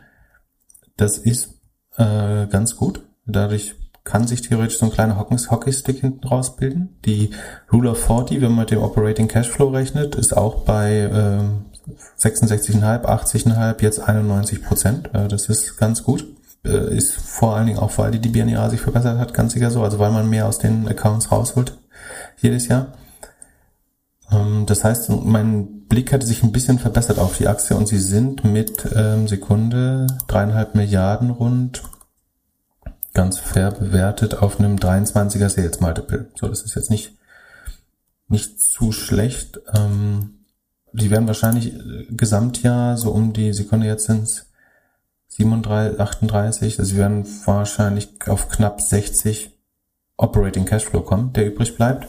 Das 0.97 1.19
ist 1.19 1.55
äh, 1.97 2.47
ganz 2.49 2.75
gut. 2.77 3.07
Dadurch 3.27 3.77
kann 4.03 4.27
sich 4.27 4.43
theoretisch 4.43 4.79
so 4.79 4.87
ein 4.87 4.93
kleiner 4.93 5.19
Hockeystick 5.19 6.01
hinten 6.01 6.27
rausbilden. 6.27 6.99
Die 7.05 7.31
Rule 7.73 7.91
of 7.91 8.05
40, 8.05 8.41
wenn 8.41 8.51
man 8.51 8.61
mit 8.61 8.73
dem 8.73 8.83
Operating 8.83 9.29
Cashflow 9.29 9.69
rechnet, 9.69 10.17
ist 10.17 10.37
auch 10.37 10.65
bei 10.65 11.09
ähm, 11.13 11.67
66,5, 12.19 13.05
80,5, 13.05 13.83
jetzt 13.83 14.01
91 14.01 14.65
Prozent. 14.65 15.15
Äh, 15.15 15.29
das 15.29 15.49
ist 15.49 15.77
ganz 15.77 16.03
gut. 16.03 16.27
Äh, 16.65 16.95
ist 16.95 17.15
vor 17.15 17.57
allen 17.57 17.67
Dingen 17.67 17.79
auch, 17.79 17.97
weil 17.97 18.11
die 18.11 18.29
BNEA 18.29 18.69
sich 18.69 18.81
verbessert 18.81 19.19
hat, 19.19 19.33
ganz 19.33 19.55
sicher 19.55 19.71
so. 19.71 19.83
Also 19.83 19.99
weil 19.99 20.11
man 20.11 20.29
mehr 20.29 20.47
aus 20.47 20.59
den 20.59 20.87
Accounts 20.89 21.33
rausholt 21.33 21.79
jedes 22.39 22.69
Jahr. 22.69 22.89
Ähm, 24.31 24.67
das 24.67 24.85
heißt, 24.85 25.09
mein 25.09 25.87
Blick 25.89 26.13
hatte 26.13 26.27
sich 26.27 26.43
ein 26.43 26.53
bisschen 26.53 26.79
verbessert 26.79 27.19
auf 27.19 27.37
die 27.39 27.49
Aktie 27.49 27.77
und 27.77 27.89
sie 27.89 27.99
sind 27.99 28.45
mit 28.45 28.87
ähm, 28.95 29.27
Sekunde 29.27 30.07
dreieinhalb 30.29 30.75
Milliarden 30.75 31.31
rund 31.31 31.83
ganz 33.15 33.39
fair 33.39 33.73
bewertet 33.73 34.37
auf 34.37 34.61
einem 34.61 34.77
23er 34.77 35.49
Sales 35.49 35.81
Multiple. 35.81 36.31
So, 36.39 36.47
das 36.47 36.63
ist 36.63 36.77
jetzt 36.77 36.91
nicht, 36.91 37.17
nicht 38.29 38.61
zu 38.61 38.93
schlecht. 38.93 39.61
Ähm, 39.75 40.45
die 40.93 41.11
werden 41.11 41.27
wahrscheinlich 41.27 41.75
äh, 41.75 42.07
Gesamtjahr 42.11 42.99
so 42.99 43.11
um 43.13 43.33
die 43.33 43.53
Sekunde 43.55 43.87
jetzt 43.87 44.05
sind 44.05 44.47
37, 45.31 45.99
38, 45.99 46.79
also 46.79 46.91
sie 46.91 46.99
werden 46.99 47.27
wahrscheinlich 47.45 48.11
auf 48.27 48.49
knapp 48.49 48.81
60 48.81 49.51
Operating 50.17 50.67
Cashflow 50.67 51.01
kommen, 51.01 51.33
der 51.33 51.47
übrig 51.47 51.77
bleibt. 51.77 52.07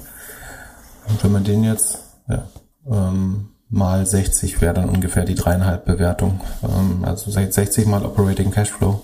Und 1.08 1.24
wenn 1.24 1.32
man 1.32 1.44
den 1.44 1.64
jetzt 1.64 2.00
ja, 2.28 2.46
ähm, 2.86 3.50
mal 3.70 4.06
60 4.06 4.62
wäre 4.62 4.74
dann 4.74 4.90
ungefähr 4.90 5.24
die 5.24 5.36
dreieinhalb 5.36 5.86
Bewertung. 5.86 6.42
Ähm, 6.64 7.06
also 7.06 7.32
60 7.32 7.86
mal 7.88 8.06
Operating 8.06 8.52
Cashflow 8.52 9.02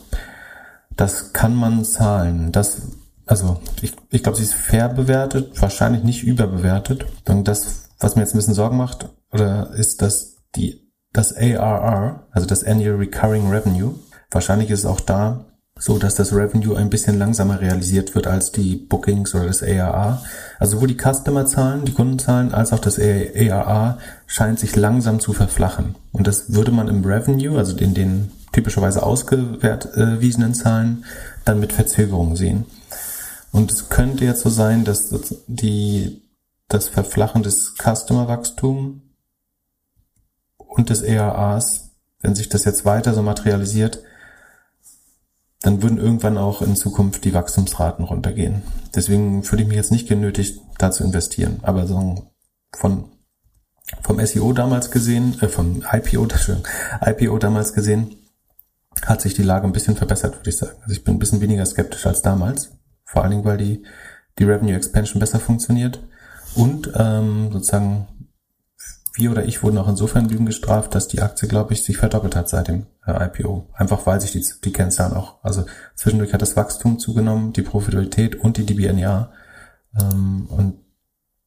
das 0.97 1.32
kann 1.32 1.55
man 1.55 1.86
zahlen. 1.86 2.51
Das, 2.51 2.82
also 3.26 3.61
ich, 3.82 3.93
ich 4.09 4.24
glaube, 4.24 4.38
sie 4.38 4.43
ist 4.43 4.55
fair 4.55 4.89
bewertet, 4.89 5.61
wahrscheinlich 5.61 6.03
nicht 6.03 6.24
überbewertet. 6.24 7.05
Und 7.30 7.47
das, 7.47 7.89
was 7.99 8.15
mir 8.15 8.24
jetzt 8.24 8.34
ein 8.34 8.39
bisschen 8.39 8.55
Sorgen 8.55 8.78
macht, 8.78 9.07
oder 9.32 9.72
ist, 9.72 10.01
dass 10.01 10.38
die 10.55 10.91
das 11.13 11.36
ARR, 11.36 12.28
also 12.32 12.47
das 12.47 12.63
Annual 12.63 12.95
Recurring 12.97 13.49
Revenue, 13.49 13.95
wahrscheinlich 14.32 14.69
ist 14.69 14.80
es 14.80 14.86
auch 14.86 15.01
da 15.01 15.45
so, 15.80 15.99
dass 15.99 16.15
das 16.15 16.34
Revenue 16.34 16.75
ein 16.75 16.89
bisschen 16.89 17.19
langsamer 17.19 17.61
realisiert 17.61 18.15
wird 18.15 18.28
als 18.28 18.51
die 18.51 18.75
Bookings 18.75 19.36
oder 19.36 19.45
das 19.45 19.61
ARR. 19.61 20.23
Also 20.59 20.78
sowohl 20.78 20.88
die 20.88 20.97
Customer-Zahlen, 20.97 21.86
die 21.86 21.93
Kundenzahlen, 21.93 22.53
als 22.53 22.73
auch 22.73 22.80
das 22.80 22.99
ARR 22.99 23.99
scheint 24.25 24.59
sich 24.59 24.75
langsam 24.75 25.19
zu 25.19 25.34
verflachen. 25.34 25.95
Und 26.11 26.28
das 26.28 26.53
würde 26.53 26.71
man 26.71 26.88
im 26.88 27.03
Revenue, 27.05 27.57
also 27.57 27.78
in 27.78 27.93
den 27.93 28.32
typischerweise 28.51 29.03
ausgewiesenen 29.03 30.55
Zahlen 30.55 31.05
dann 31.45 31.59
mit 31.59 31.73
Verzögerung 31.73 32.36
sehen. 32.36 32.65
Und 33.51 33.71
es 33.71 33.89
könnte 33.89 34.25
jetzt 34.25 34.41
so 34.41 34.49
sein, 34.49 34.84
dass 34.84 35.13
die, 35.47 36.23
das 36.67 36.88
Verflachen 36.88 37.43
des 37.43 37.75
Customer-Wachstum 37.78 39.01
und 40.57 40.89
des 40.89 41.01
ERAs, 41.01 41.91
wenn 42.21 42.36
sich 42.36 42.49
das 42.49 42.65
jetzt 42.65 42.84
weiter 42.84 43.13
so 43.13 43.21
materialisiert, 43.21 43.99
dann 45.61 45.81
würden 45.81 45.97
irgendwann 45.97 46.37
auch 46.37 46.61
in 46.61 46.75
Zukunft 46.75 47.25
die 47.25 47.33
Wachstumsraten 47.33 48.05
runtergehen. 48.05 48.61
Deswegen 48.95 49.43
fühle 49.43 49.63
ich 49.63 49.67
mich 49.67 49.77
jetzt 49.77 49.91
nicht 49.91 50.07
genötigt, 50.07 50.61
da 50.77 50.91
zu 50.91 51.03
investieren. 51.03 51.59
Aber 51.63 51.87
so 51.87 52.31
von 52.75 53.11
vom 54.01 54.23
SEO 54.25 54.53
damals 54.53 54.91
gesehen, 54.91 55.37
äh, 55.41 55.47
vom 55.47 55.83
IPO, 55.91 56.27
IPO 57.05 57.37
damals 57.37 57.73
gesehen, 57.73 58.15
hat 59.05 59.21
sich 59.21 59.33
die 59.33 59.43
Lage 59.43 59.65
ein 59.65 59.73
bisschen 59.73 59.95
verbessert, 59.95 60.35
würde 60.35 60.49
ich 60.49 60.57
sagen. 60.57 60.77
Also 60.81 60.93
ich 60.93 61.03
bin 61.03 61.15
ein 61.15 61.19
bisschen 61.19 61.41
weniger 61.41 61.65
skeptisch 61.65 62.05
als 62.05 62.21
damals. 62.21 62.71
Vor 63.05 63.21
allen 63.21 63.31
Dingen, 63.31 63.45
weil 63.45 63.57
die, 63.57 63.85
die 64.39 64.43
Revenue 64.43 64.75
Expansion 64.75 65.19
besser 65.19 65.39
funktioniert. 65.39 66.03
Und 66.55 66.91
ähm, 66.95 67.49
sozusagen 67.51 68.07
wir 69.18 69.32
oder 69.32 69.45
ich 69.45 69.63
wurden 69.63 69.78
auch 69.78 69.88
insofern 69.88 70.30
Lügen 70.30 70.45
gestraft, 70.45 70.95
dass 70.95 71.07
die 71.07 71.22
Aktie, 71.22 71.47
glaube 71.47 71.74
ich, 71.74 71.84
sich 71.84 71.97
verdoppelt 71.97 72.36
hat 72.36 72.49
seit 72.49 72.68
dem 72.68 72.86
äh, 73.05 73.26
IPO. 73.26 73.68
Einfach 73.74 74.05
weil 74.05 74.22
sich 74.22 74.32
die, 74.32 74.45
die 74.63 74.74
Kennzahlen 74.74 75.13
auch, 75.13 75.36
also 75.43 75.65
zwischendurch 75.95 76.34
hat 76.34 76.41
das 76.41 76.55
Wachstum 76.55 76.99
zugenommen, 76.99 77.53
die 77.53 77.61
Profitabilität 77.61 78.36
und 78.36 78.57
die 78.57 78.65
DBNR. 78.65 79.32
Ähm, 79.99 80.47
und 80.49 80.76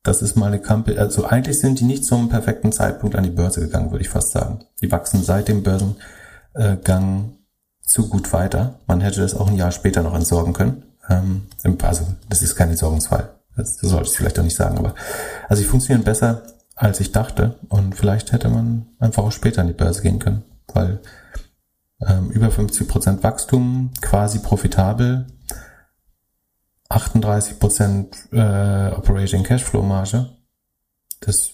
das 0.03 0.23
ist 0.23 0.37
mal 0.37 0.47
eine 0.47 0.61
Company, 0.61 0.99
also 0.99 1.25
eigentlich 1.27 1.61
sind 1.61 1.79
die 1.79 1.85
nicht 1.85 2.05
zum 2.05 2.29
perfekten 2.29 2.73
Zeitpunkt 2.73 3.16
an 3.16 3.25
die 3.25 3.31
Börse 3.31 3.61
gegangen, 3.61 3.91
würde 3.91 4.03
ich 4.03 4.09
fast 4.09 4.33
sagen. 4.33 4.64
Die 4.81 4.91
wachsen 4.91 5.23
seit 5.23 5.49
dem 5.49 5.62
Börsengang 5.62 7.37
zu 7.83 8.09
gut 8.09 8.33
weiter. 8.33 8.81
Man 8.87 9.01
hätte 9.01 9.21
das 9.21 9.35
auch 9.35 9.49
ein 9.49 9.57
Jahr 9.57 9.73
später 9.73 10.03
noch 10.03 10.14
entsorgen 10.14 10.55
können. 10.55 10.85
Ähm, 11.09 11.47
also 11.83 12.07
das 12.29 12.43
ist 12.43 12.57
kein 12.57 12.71
Entsorgungsfall. 12.71 13.31
Das, 13.57 13.77
das 13.77 13.91
sollte 13.91 14.09
ich 14.09 14.16
vielleicht 14.16 14.39
auch 14.39 14.45
nicht 14.45 14.57
sagen, 14.57 14.79
aber 14.79 14.95
also 15.49 15.62
sie 15.62 15.68
funktionieren 15.68 16.05
besser 16.05 16.43
als 16.81 16.99
ich 16.99 17.12
dachte. 17.12 17.57
Und 17.68 17.95
vielleicht 17.95 18.33
hätte 18.33 18.49
man 18.49 18.87
einfach 18.99 19.22
auch 19.22 19.33
später 19.33 19.61
an 19.61 19.66
die 19.66 19.74
Börse 19.74 20.01
gehen 20.01 20.18
können, 20.18 20.45
weil 20.72 21.01
ähm, 22.07 22.31
über 22.31 22.51
50 22.51 22.89
Prozent 22.89 23.22
Wachstum, 23.22 23.91
quasi 24.01 24.39
profitabel, 24.39 25.26
38 26.89 27.61
Prozent 27.61 28.16
äh, 28.33 28.89
Operating 28.93 29.45
Cashflow 29.45 29.83
Marge, 29.83 30.31
das 31.20 31.51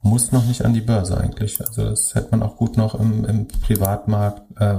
muss 0.00 0.30
noch 0.30 0.44
nicht 0.44 0.64
an 0.64 0.72
die 0.72 0.80
Börse 0.80 1.18
eigentlich. 1.18 1.60
Also 1.60 1.84
das 1.90 2.14
hätte 2.14 2.28
man 2.30 2.44
auch 2.44 2.56
gut 2.56 2.76
noch 2.76 2.94
im, 2.94 3.24
im 3.24 3.48
Privatmarkt 3.48 4.42
äh, 4.60 4.78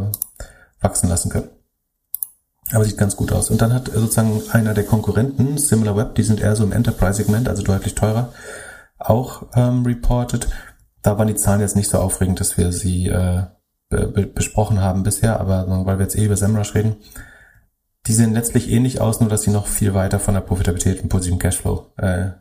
wachsen 0.80 1.10
lassen 1.10 1.30
können. 1.30 1.49
Aber 2.72 2.86
sieht 2.86 2.97
ganz 2.97 3.18
gut 3.18 3.34
aus. 3.34 3.49
Und 3.49 3.62
dann 3.62 3.74
hat 3.74 3.91
sozusagen 3.93 4.41
einer 4.51 4.74
der 4.74 4.86
Konkurrenten, 4.86 5.57
SimilarWeb, 5.57 6.16
die 6.16 6.24
sind 6.24 6.39
eher 6.39 6.55
so 6.55 6.64
im 6.64 6.72
Enterprise-Segment, 6.72 7.49
also 7.49 7.62
deutlich 7.62 7.95
teurer, 7.95 8.32
auch 9.00 9.47
ähm, 9.56 9.86
reported. 9.86 10.47
Da 11.02 11.18
waren 11.18 11.28
die 11.28 11.36
Zahlen 11.36 11.62
jetzt 11.62 11.76
nicht 11.76 11.89
so 11.89 11.97
aufregend, 11.97 12.39
dass 12.39 12.58
wir 12.58 12.72
sie 12.72 13.08
äh, 13.08 13.43
be 13.89 14.28
besprochen 14.28 14.82
haben 14.82 15.04
bisher, 15.04 15.39
aber 15.39 15.86
weil 15.86 15.97
wir 15.97 16.04
jetzt 16.04 16.18
eh 16.18 16.26
über 16.26 16.38
SEMrush 16.38 16.76
reden, 16.76 16.97
die 18.06 18.14
sehen 18.14 18.34
letztlich 18.34 18.70
ähnlich 18.70 19.02
aus, 19.02 19.20
nur 19.20 19.30
dass 19.30 19.41
sie 19.41 19.52
noch 19.52 19.68
viel 19.68 19.93
weiter 19.93 20.20
von 20.20 20.34
der 20.34 20.41
Profitabilität 20.41 21.02
und 21.02 21.10
positiven 21.10 21.39
Cashflow 21.39 21.91
äh, 21.97 22.32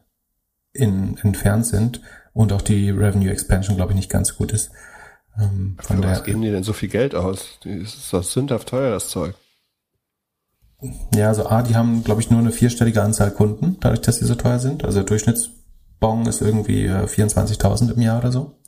in, 0.73 1.17
entfernt 1.19 1.67
sind 1.67 2.01
und 2.33 2.53
auch 2.53 2.63
die 2.63 2.91
Revenue 2.91 3.31
Expansion, 3.31 3.77
glaube 3.77 3.93
ich, 3.93 3.97
nicht 3.97 4.11
ganz 4.11 4.37
gut 4.37 4.53
ist. 4.53 4.71
Ähm, 5.39 5.77
von 5.81 6.03
Für 6.03 6.09
was 6.09 6.25
geben 6.25 6.43
die 6.43 6.51
denn 6.51 6.63
so 6.63 6.73
viel 6.73 6.89
Geld 6.89 7.15
aus? 7.15 7.59
Das 7.65 7.95
ist 7.95 8.13
doch 8.13 8.23
sündhaft 8.23 8.69
teuer, 8.69 8.91
das 8.91 9.09
Zeug. 9.09 9.35
Ja, 11.15 11.29
also 11.29 11.47
A, 11.47 11.63
die 11.63 11.75
haben, 11.75 12.05
glaube 12.05 12.21
ich, 12.21 12.31
nur 12.31 12.39
eine 12.39 12.53
vierstellige 12.53 13.03
Anzahl 13.03 13.33
Kunden, 13.33 13.79
dadurch, 13.81 14.01
dass 14.03 14.19
sie 14.19 14.27
so 14.27 14.37
teuer 14.37 14.61
sind. 14.61 14.85
Also 14.85 15.03
Durchschnitts 15.03 15.51
Bon 16.01 16.27
ist 16.27 16.41
irgendwie 16.41 16.89
24.000 16.89 17.89
äh, 17.89 17.93
im 17.95 18.01
Jahr 18.01 18.19
oder 18.19 18.33
so. 18.33 18.59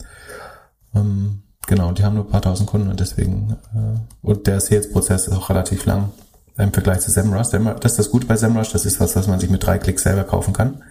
Ähm, 0.94 1.42
genau, 1.66 1.92
die 1.92 2.04
haben 2.04 2.14
nur 2.14 2.24
ein 2.24 2.30
paar 2.30 2.42
tausend 2.42 2.68
Kunden 2.68 2.88
und 2.88 3.00
deswegen, 3.00 3.56
äh, 3.74 4.26
und 4.26 4.46
der 4.46 4.60
Sales-Prozess 4.60 5.28
ist 5.28 5.34
auch 5.34 5.50
relativ 5.50 5.86
lang 5.86 6.10
im 6.56 6.72
Vergleich 6.72 7.00
zu 7.00 7.10
SEMrush. 7.10 7.48
Das 7.80 7.92
ist 7.92 7.98
das 7.98 8.10
Gute 8.10 8.26
bei 8.26 8.36
SEMrush, 8.36 8.72
das 8.72 8.84
ist 8.84 9.00
was, 9.00 9.16
was 9.16 9.28
man 9.28 9.40
sich 9.40 9.50
mit 9.50 9.64
drei 9.64 9.78
Klicks 9.78 10.02
selber 10.02 10.24
kaufen 10.24 10.52
kann. 10.52 10.82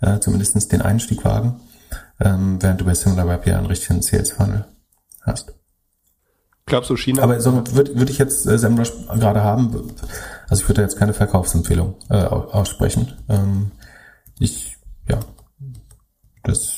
Äh, 0.00 0.18
zumindest 0.18 0.70
den 0.72 0.82
Einstieg 0.82 1.24
wagen, 1.24 1.60
ähm, 2.20 2.58
während 2.60 2.80
du 2.80 2.84
bei 2.84 2.94
SimilarWeb 2.94 3.46
ja 3.46 3.56
einen 3.56 3.66
richtigen 3.66 4.02
Sales-Funnel 4.02 4.66
hast. 5.22 5.54
Glaubst 6.66 6.90
du 6.90 6.96
China? 6.96 7.22
Aber 7.22 7.40
so 7.40 7.52
würde 7.72 7.96
würd 7.98 8.10
ich 8.10 8.18
jetzt 8.18 8.46
äh, 8.46 8.58
SEMrush 8.58 8.92
gerade 9.06 9.42
haben, 9.42 9.92
also 10.48 10.62
ich 10.62 10.68
würde 10.68 10.82
jetzt 10.82 10.98
keine 10.98 11.14
Verkaufsempfehlung 11.14 11.94
äh, 12.10 12.24
aussprechen. 12.24 13.12
Ähm, 13.28 13.70
ich, 14.38 14.76
ja, 15.08 15.20
das, 16.44 16.76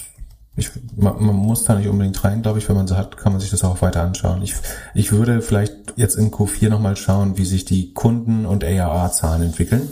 ich, 0.56 0.70
man, 0.96 1.24
man 1.24 1.36
muss 1.36 1.64
da 1.64 1.74
nicht 1.74 1.88
unbedingt 1.88 2.22
rein, 2.24 2.42
glaube 2.42 2.58
ich. 2.58 2.68
Wenn 2.68 2.76
man 2.76 2.86
sie 2.86 2.96
hat, 2.96 3.16
kann 3.16 3.32
man 3.32 3.40
sich 3.40 3.50
das 3.50 3.64
auch 3.64 3.82
weiter 3.82 4.02
anschauen. 4.02 4.42
Ich, 4.42 4.54
ich 4.94 5.12
würde 5.12 5.42
vielleicht 5.42 5.74
jetzt 5.96 6.16
in 6.16 6.30
Q4 6.30 6.70
nochmal 6.70 6.96
schauen, 6.96 7.36
wie 7.36 7.44
sich 7.44 7.64
die 7.64 7.92
Kunden- 7.92 8.46
und 8.46 8.64
ARA-Zahlen 8.64 9.42
entwickeln. 9.42 9.90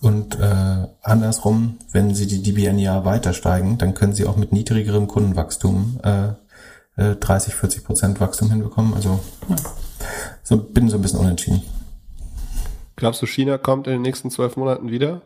Und 0.00 0.38
äh, 0.38 0.86
andersrum, 1.02 1.78
wenn 1.90 2.14
sie 2.14 2.26
die 2.26 2.42
DBNIA 2.42 3.04
weiter 3.04 3.32
steigen, 3.32 3.78
dann 3.78 3.94
können 3.94 4.12
sie 4.12 4.26
auch 4.26 4.36
mit 4.36 4.52
niedrigerem 4.52 5.08
Kundenwachstum 5.08 5.98
äh, 6.04 6.28
äh, 6.98 7.16
30, 7.16 7.54
40 7.54 7.84
Prozent 7.84 8.20
Wachstum 8.20 8.50
hinbekommen. 8.50 8.94
Also 8.94 9.20
ja, 9.48 9.56
so 10.42 10.58
bin 10.58 10.88
so 10.88 10.96
ein 10.96 11.02
bisschen 11.02 11.20
unentschieden. 11.20 11.62
Glaubst 12.96 13.22
du, 13.22 13.26
China 13.26 13.58
kommt 13.58 13.86
in 13.86 13.94
den 13.94 14.02
nächsten 14.02 14.30
zwölf 14.30 14.56
Monaten 14.56 14.90
wieder? 14.90 15.22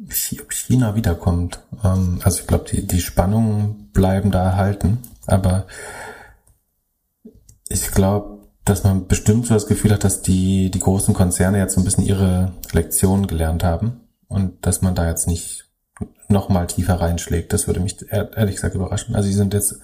Ob 0.00 0.52
China 0.52 0.94
wiederkommt. 0.94 1.60
Ähm, 1.84 2.20
also 2.22 2.40
ich 2.40 2.46
glaube, 2.46 2.64
die, 2.70 2.86
die 2.86 3.00
Spannungen 3.00 3.90
bleiben 3.92 4.30
da 4.30 4.44
erhalten. 4.44 4.98
Aber 5.26 5.66
ich 7.68 7.90
glaube, 7.90 8.46
dass 8.64 8.84
man 8.84 9.06
bestimmt 9.06 9.46
so 9.46 9.54
das 9.54 9.66
Gefühl 9.66 9.92
hat, 9.92 10.04
dass 10.04 10.22
die, 10.22 10.70
die 10.70 10.78
großen 10.78 11.14
Konzerne 11.14 11.58
jetzt 11.58 11.74
so 11.74 11.80
ein 11.80 11.84
bisschen 11.84 12.04
ihre 12.04 12.52
Lektionen 12.72 13.26
gelernt 13.26 13.64
haben 13.64 14.00
und 14.28 14.66
dass 14.66 14.82
man 14.82 14.94
da 14.94 15.08
jetzt 15.08 15.26
nicht 15.26 15.64
noch 16.28 16.48
mal 16.48 16.66
tiefer 16.66 17.00
reinschlägt. 17.00 17.52
Das 17.52 17.66
würde 17.66 17.80
mich 17.80 17.96
ehrlich 18.10 18.56
gesagt 18.56 18.74
überraschen. 18.74 19.16
Also 19.16 19.28
die 19.28 19.34
sind 19.34 19.54
jetzt 19.54 19.80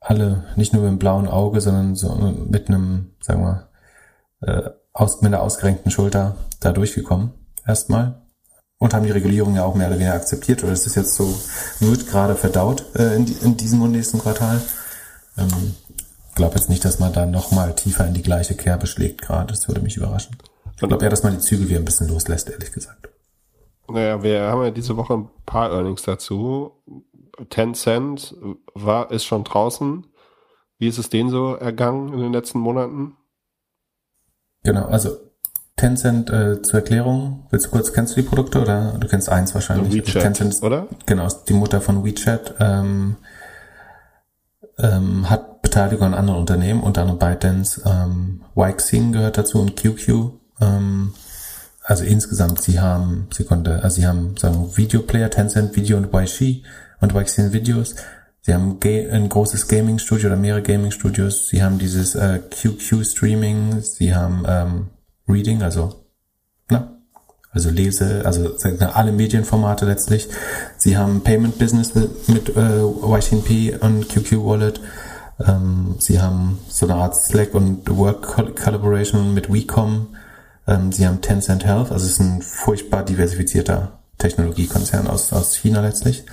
alle 0.00 0.44
nicht 0.56 0.72
nur 0.72 0.82
mit 0.82 0.90
einem 0.90 0.98
blauen 0.98 1.26
Auge, 1.26 1.60
sondern 1.60 1.96
so 1.96 2.14
mit 2.14 2.68
einem, 2.68 3.14
sagen 3.20 3.42
wir, 3.42 3.68
äh, 4.42 4.70
aus, 4.92 5.22
mit 5.22 5.32
einer 5.32 5.42
ausgerenkten 5.42 5.90
Schulter 5.90 6.36
da 6.60 6.72
durchgekommen. 6.72 7.32
Erstmal 7.66 8.25
und 8.78 8.94
haben 8.94 9.04
die 9.04 9.12
Regulierung 9.12 9.56
ja 9.56 9.64
auch 9.64 9.74
mehr 9.74 9.88
oder 9.88 9.96
weniger 9.96 10.14
akzeptiert 10.14 10.62
oder 10.62 10.72
ist 10.72 10.86
das 10.86 10.94
jetzt 10.94 11.14
so, 11.14 11.38
wird 11.80 12.08
gerade 12.08 12.34
verdaut 12.34 12.84
äh, 12.94 13.16
in, 13.16 13.26
in 13.42 13.56
diesem 13.56 13.82
und 13.82 13.92
nächsten 13.92 14.18
Quartal. 14.18 14.60
Ähm, 15.38 15.74
glaube 16.36 16.54
jetzt 16.54 16.68
nicht, 16.68 16.84
dass 16.84 17.00
man 17.00 17.12
da 17.12 17.26
nochmal 17.26 17.74
tiefer 17.74 18.06
in 18.06 18.14
die 18.14 18.22
gleiche 18.22 18.54
Kerbe 18.54 18.86
schlägt 18.86 19.22
gerade. 19.22 19.48
Das 19.48 19.66
würde 19.66 19.80
mich 19.80 19.96
überraschen. 19.96 20.36
Ich 20.72 20.78
glaube 20.78 21.02
eher, 21.02 21.10
dass 21.10 21.24
man 21.24 21.32
die 21.32 21.40
Zügel 21.40 21.68
wieder 21.68 21.80
ein 21.80 21.84
bisschen 21.84 22.08
loslässt, 22.08 22.48
ehrlich 22.48 22.70
gesagt. 22.70 23.08
Naja, 23.88 24.22
wir 24.22 24.42
haben 24.42 24.62
ja 24.62 24.70
diese 24.70 24.96
Woche 24.96 25.14
ein 25.14 25.30
paar 25.46 25.72
Earnings 25.72 26.02
dazu. 26.02 26.72
Tencent 27.48 28.36
war, 28.74 29.10
ist 29.10 29.24
schon 29.24 29.44
draußen. 29.44 30.06
Wie 30.78 30.88
ist 30.88 30.98
es 30.98 31.08
denen 31.08 31.30
so 31.30 31.54
ergangen 31.54 32.12
in 32.12 32.20
den 32.20 32.32
letzten 32.32 32.58
Monaten? 32.58 33.16
Genau, 34.62 34.86
also 34.86 35.16
Tencent 35.76 36.30
äh, 36.30 36.62
zur 36.62 36.80
Erklärung, 36.80 37.46
willst 37.50 37.66
du 37.66 37.70
kurz, 37.70 37.92
kennst 37.92 38.16
du 38.16 38.22
die 38.22 38.26
Produkte 38.26 38.62
oder 38.62 38.96
du 38.98 39.06
kennst 39.08 39.28
eins 39.28 39.54
wahrscheinlich? 39.54 40.06
WeChat, 40.06 40.22
Tencent, 40.22 40.62
oder? 40.62 40.88
Genau, 41.04 41.28
die 41.46 41.52
Mutter 41.52 41.82
von 41.82 42.02
WeChat, 42.02 42.54
ähm, 42.60 43.16
ähm, 44.78 45.28
hat 45.28 45.60
Beteiligung 45.60 46.06
an 46.06 46.14
anderen 46.14 46.40
Unternehmen, 46.40 46.82
unter 46.82 47.02
anderem 47.02 47.18
ByteDance, 47.18 47.82
ähm, 47.84 48.42
Wixing 48.54 49.12
gehört 49.12 49.36
dazu 49.36 49.60
und 49.60 49.76
QQ. 49.76 50.32
Ähm, 50.62 51.12
also 51.82 52.04
insgesamt, 52.04 52.62
sie 52.62 52.80
haben, 52.80 53.28
sie 53.30 53.44
konnte, 53.44 53.82
also 53.82 53.96
sie 53.96 54.06
haben 54.06 54.36
sagen 54.38 54.76
Videoplayer, 54.76 55.28
Tencent 55.28 55.76
Video 55.76 55.98
und 55.98 56.10
Weishi 56.12 56.64
und 57.00 57.14
Wixing 57.14 57.52
Videos. 57.52 57.94
Sie 58.40 58.54
haben 58.54 58.78
ein 58.82 59.28
großes 59.28 59.68
Gaming 59.68 59.98
Studio 59.98 60.28
oder 60.28 60.36
mehrere 60.36 60.62
Gaming 60.62 60.92
Studios. 60.92 61.48
Sie 61.48 61.62
haben 61.62 61.78
dieses 61.78 62.14
äh, 62.14 62.38
QQ 62.38 63.04
Streaming. 63.04 63.80
Sie 63.80 64.14
haben 64.14 64.44
ähm, 64.46 64.86
Reading, 65.28 65.62
also 65.62 65.94
na, 66.68 66.96
also 67.52 67.70
Lese, 67.70 68.22
also 68.24 68.56
alle 68.92 69.12
Medienformate 69.12 69.86
letztlich. 69.86 70.28
Sie 70.76 70.96
haben 70.96 71.22
Payment 71.22 71.58
Business 71.58 71.94
mit, 71.94 72.28
mit 72.28 72.56
äh, 72.56 72.82
YTNP 72.82 73.82
und 73.82 74.08
QQ 74.08 74.44
Wallet. 74.44 74.80
Ähm, 75.44 75.96
sie 75.98 76.20
haben 76.20 76.58
so 76.68 76.86
eine 76.86 76.96
Art 76.96 77.16
Slack 77.16 77.54
und 77.54 77.88
Work 77.96 78.56
Collaboration 78.56 79.34
mit 79.34 79.52
WeCom. 79.52 80.08
Ähm, 80.66 80.92
sie 80.92 81.06
haben 81.06 81.20
Tencent 81.20 81.64
Health, 81.64 81.92
also 81.92 82.04
es 82.04 82.12
ist 82.12 82.20
ein 82.20 82.42
furchtbar 82.42 83.04
diversifizierter 83.04 83.98
Technologiekonzern 84.18 85.06
aus, 85.06 85.32
aus 85.32 85.56
China 85.56 85.80
letztlich. 85.80 86.24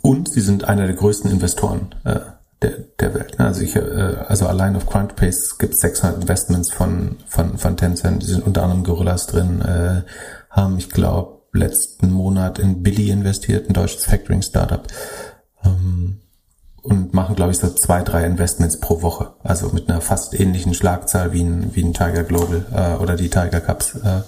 Und 0.00 0.30
sie 0.30 0.40
sind 0.40 0.64
einer 0.64 0.86
der 0.86 0.96
größten 0.96 1.30
Investoren 1.30 1.94
äh, 2.04 2.20
der, 2.62 2.72
der 2.98 3.14
Welt. 3.14 3.38
Ne? 3.38 3.46
Also 3.46 3.62
ich, 3.62 3.76
äh, 3.76 4.16
also 4.26 4.46
allein 4.46 4.76
auf 4.76 4.86
Crunchbase 4.86 5.56
gibt 5.58 5.74
es 5.74 5.80
600 5.80 6.22
Investments 6.22 6.72
von, 6.72 7.16
von, 7.26 7.58
von 7.58 7.76
Tencent, 7.76 8.22
die 8.22 8.26
sind 8.26 8.46
unter 8.46 8.62
anderem 8.62 8.84
Gorillas 8.84 9.26
drin, 9.26 9.60
äh, 9.60 10.02
haben, 10.50 10.78
ich 10.78 10.90
glaube, 10.90 11.42
letzten 11.52 12.10
Monat 12.10 12.58
in 12.58 12.82
Billy 12.82 13.10
investiert, 13.10 13.68
ein 13.68 13.74
deutsches 13.74 14.04
Factoring-Startup. 14.04 14.86
Ähm, 15.64 16.20
und 16.82 17.12
machen, 17.12 17.36
glaube 17.36 17.52
ich, 17.52 17.58
so 17.58 17.68
zwei, 17.68 18.02
drei 18.02 18.24
Investments 18.24 18.80
pro 18.80 19.02
Woche. 19.02 19.34
Also 19.42 19.68
mit 19.70 19.90
einer 19.90 20.00
fast 20.00 20.38
ähnlichen 20.38 20.72
Schlagzahl 20.72 21.32
wie 21.32 21.42
ein, 21.42 21.74
wie 21.74 21.82
ein 21.82 21.92
Tiger 21.92 22.22
Global 22.22 22.64
äh, 22.72 23.02
oder 23.02 23.14
die 23.16 23.28
Tiger 23.28 23.60
Cups. 23.60 23.96
Äh, 23.96 24.22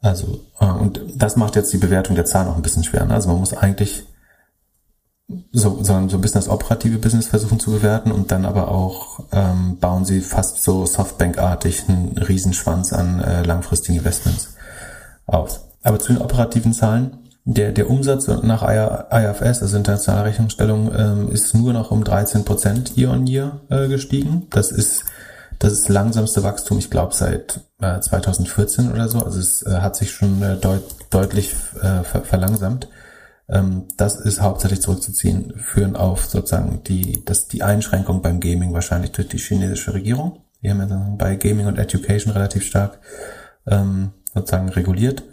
also, 0.00 0.40
äh, 0.60 0.66
und 0.66 1.00
das 1.16 1.36
macht 1.36 1.56
jetzt 1.56 1.72
die 1.72 1.78
Bewertung 1.78 2.14
der 2.14 2.24
Zahlen 2.24 2.48
auch 2.48 2.56
ein 2.56 2.62
bisschen 2.62 2.84
schwer. 2.84 3.04
Ne? 3.04 3.14
Also 3.14 3.28
man 3.28 3.38
muss 3.38 3.52
eigentlich 3.52 4.04
so, 5.52 5.82
so, 5.82 5.92
ein 5.94 6.06
bisschen 6.08 6.40
das 6.40 6.48
operative 6.48 6.98
Business 6.98 7.28
versuchen 7.28 7.60
zu 7.60 7.70
bewerten 7.70 8.12
und 8.12 8.30
dann 8.30 8.44
aber 8.44 8.68
auch 8.68 9.24
ähm, 9.32 9.78
bauen 9.78 10.04
sie 10.04 10.20
fast 10.20 10.62
so 10.62 10.86
Softbank-artig 10.86 11.84
einen 11.88 12.16
Riesenschwanz 12.18 12.92
an 12.92 13.20
äh, 13.20 13.42
langfristigen 13.42 13.98
Investments 13.98 14.54
aus. 15.26 15.60
Aber 15.82 15.98
zu 15.98 16.12
den 16.12 16.22
operativen 16.22 16.72
Zahlen, 16.72 17.18
der, 17.44 17.72
der 17.72 17.88
Umsatz 17.88 18.28
nach 18.28 18.62
IFS, 18.62 19.62
also 19.62 19.76
internationale 19.76 20.26
Rechnungsstellung, 20.26 20.90
ähm, 20.94 21.28
ist 21.30 21.54
nur 21.54 21.72
noch 21.72 21.90
um 21.90 22.04
13 22.04 22.44
Prozent 22.44 22.96
year 22.96 23.10
on 23.10 23.26
year 23.26 23.60
äh, 23.70 23.88
gestiegen. 23.88 24.46
Das 24.50 24.70
ist 24.70 25.04
das 25.60 25.74
ist 25.74 25.90
langsamste 25.90 26.42
Wachstum, 26.42 26.78
ich 26.78 26.88
glaube, 26.88 27.14
seit 27.14 27.60
äh, 27.82 28.00
2014 28.00 28.90
oder 28.92 29.08
so. 29.08 29.18
Also 29.18 29.38
es 29.38 29.62
äh, 29.62 29.80
hat 29.80 29.94
sich 29.94 30.10
schon 30.10 30.42
äh, 30.42 30.56
deut 30.56 30.82
deutlich 31.10 31.54
äh, 31.82 32.02
ver 32.02 32.22
verlangsamt. 32.22 32.88
Ähm, 33.50 33.84
das 33.96 34.20
ist 34.20 34.40
hauptsächlich 34.40 34.80
zurückzuziehen, 34.80 35.54
führen 35.56 35.96
auf 35.96 36.26
sozusagen 36.26 36.82
die, 36.84 37.24
das, 37.24 37.48
die 37.48 37.62
Einschränkung 37.62 38.22
beim 38.22 38.40
Gaming 38.40 38.72
wahrscheinlich 38.72 39.12
durch 39.12 39.28
die 39.28 39.38
chinesische 39.38 39.94
Regierung. 39.94 40.44
Die 40.62 40.70
haben 40.70 40.80
ja 40.80 41.14
bei 41.16 41.36
Gaming 41.36 41.66
und 41.66 41.78
Education 41.78 42.32
relativ 42.32 42.64
stark 42.64 42.98
ähm, 43.66 44.12
sozusagen 44.34 44.68
reguliert. 44.68 45.24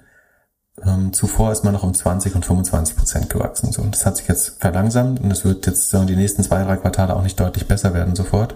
Ähm, 0.84 1.11
zuvor 1.11 1.51
ist 1.51 1.63
man 1.63 1.74
noch 1.74 1.84
um 1.84 1.93
20 1.93 2.36
und 2.36 2.45
25 2.45 2.95
Prozent 2.95 3.30
gewachsen. 3.30 3.72
So, 3.72 3.82
und 3.82 3.95
das 3.95 4.05
hat 4.05 4.18
sich 4.18 4.28
jetzt 4.28 4.61
verlangsamt 4.61 5.20
und 5.22 5.32
es 5.32 5.43
wird 5.43 5.65
jetzt 5.65 5.89
sagen, 5.89 6.07
die 6.07 6.15
nächsten 6.15 6.43
zwei, 6.43 6.63
drei 6.63 6.78
Quartale 6.78 7.15
auch 7.15 7.24
nicht 7.24 7.39
deutlich 7.39 7.68
besser 7.68 7.93
werden 7.93 8.15
sofort 8.15 8.55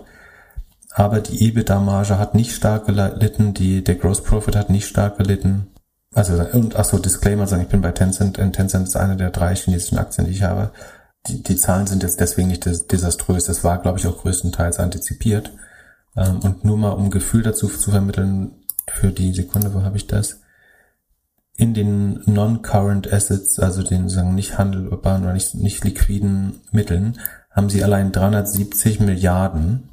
aber 0.93 1.22
die 1.22 1.47
EBITDA-Marge 1.47 2.18
hat 2.18 2.36
nicht 2.36 2.53
stark 2.53 2.86
gelitten, 2.86 3.53
die, 3.53 3.84
der 3.84 3.95
Gross 3.95 4.24
Profit 4.24 4.55
hat 4.55 4.70
nicht 4.70 4.88
stark 4.88 5.18
gelitten. 5.18 5.70
Also, 6.14 6.34
und 6.53 6.76
achso, 6.76 6.99
Disclaimer 6.99 7.47
sagen, 7.47 7.64
ich 7.64 7.70
bin 7.70 7.82
bei 7.82 7.91
Tencent, 7.91 8.38
und 8.38 8.53
Tencent 8.53 8.88
ist 8.88 8.95
eine 8.95 9.16
der 9.16 9.32
drei 9.32 9.55
chinesischen 9.55 9.97
Aktien, 9.97 10.28
die 10.28 10.34
ich 10.34 10.43
habe. 10.43 10.72
Die, 11.28 11.41
die 11.41 11.55
Zahlen 11.55 11.88
sind 11.88 12.03
jetzt 12.03 12.20
deswegen 12.20 12.49
nicht 12.49 12.66
desaströs, 12.66 13.45
das 13.45 13.64
war, 13.64 13.82
glaube 13.82 13.99
ich, 13.99 14.07
auch 14.07 14.18
größtenteils 14.18 14.80
antizipiert. 14.80 15.51
Ähm, 16.18 16.39
und 16.39 16.66
nur 16.66 16.78
mal, 16.78 16.91
um 16.91 17.12
Gefühl 17.12 17.43
dazu 17.43 17.68
zu 17.68 17.91
vermitteln, 17.91 18.55
für 18.91 19.12
die 19.12 19.34
Sekunde, 19.34 19.74
wo 19.74 19.84
habe 19.84 19.97
ich 19.97 20.07
das? 20.07 20.41
In 21.55 21.74
den 21.74 22.22
Non-Current 22.26 23.12
Assets, 23.12 23.59
also 23.59 23.84
den 23.84 24.09
sagen 24.09 24.36
nicht 24.36 24.57
handelbaren 24.57 25.24
oder 25.24 25.34
nicht, 25.34 25.55
nicht 25.55 25.84
liquiden 25.84 26.62
Mitteln, 26.72 27.20
haben 27.51 27.70
sie 27.70 27.84
allein 27.84 28.12
370 28.12 28.99
Milliarden 28.99 29.89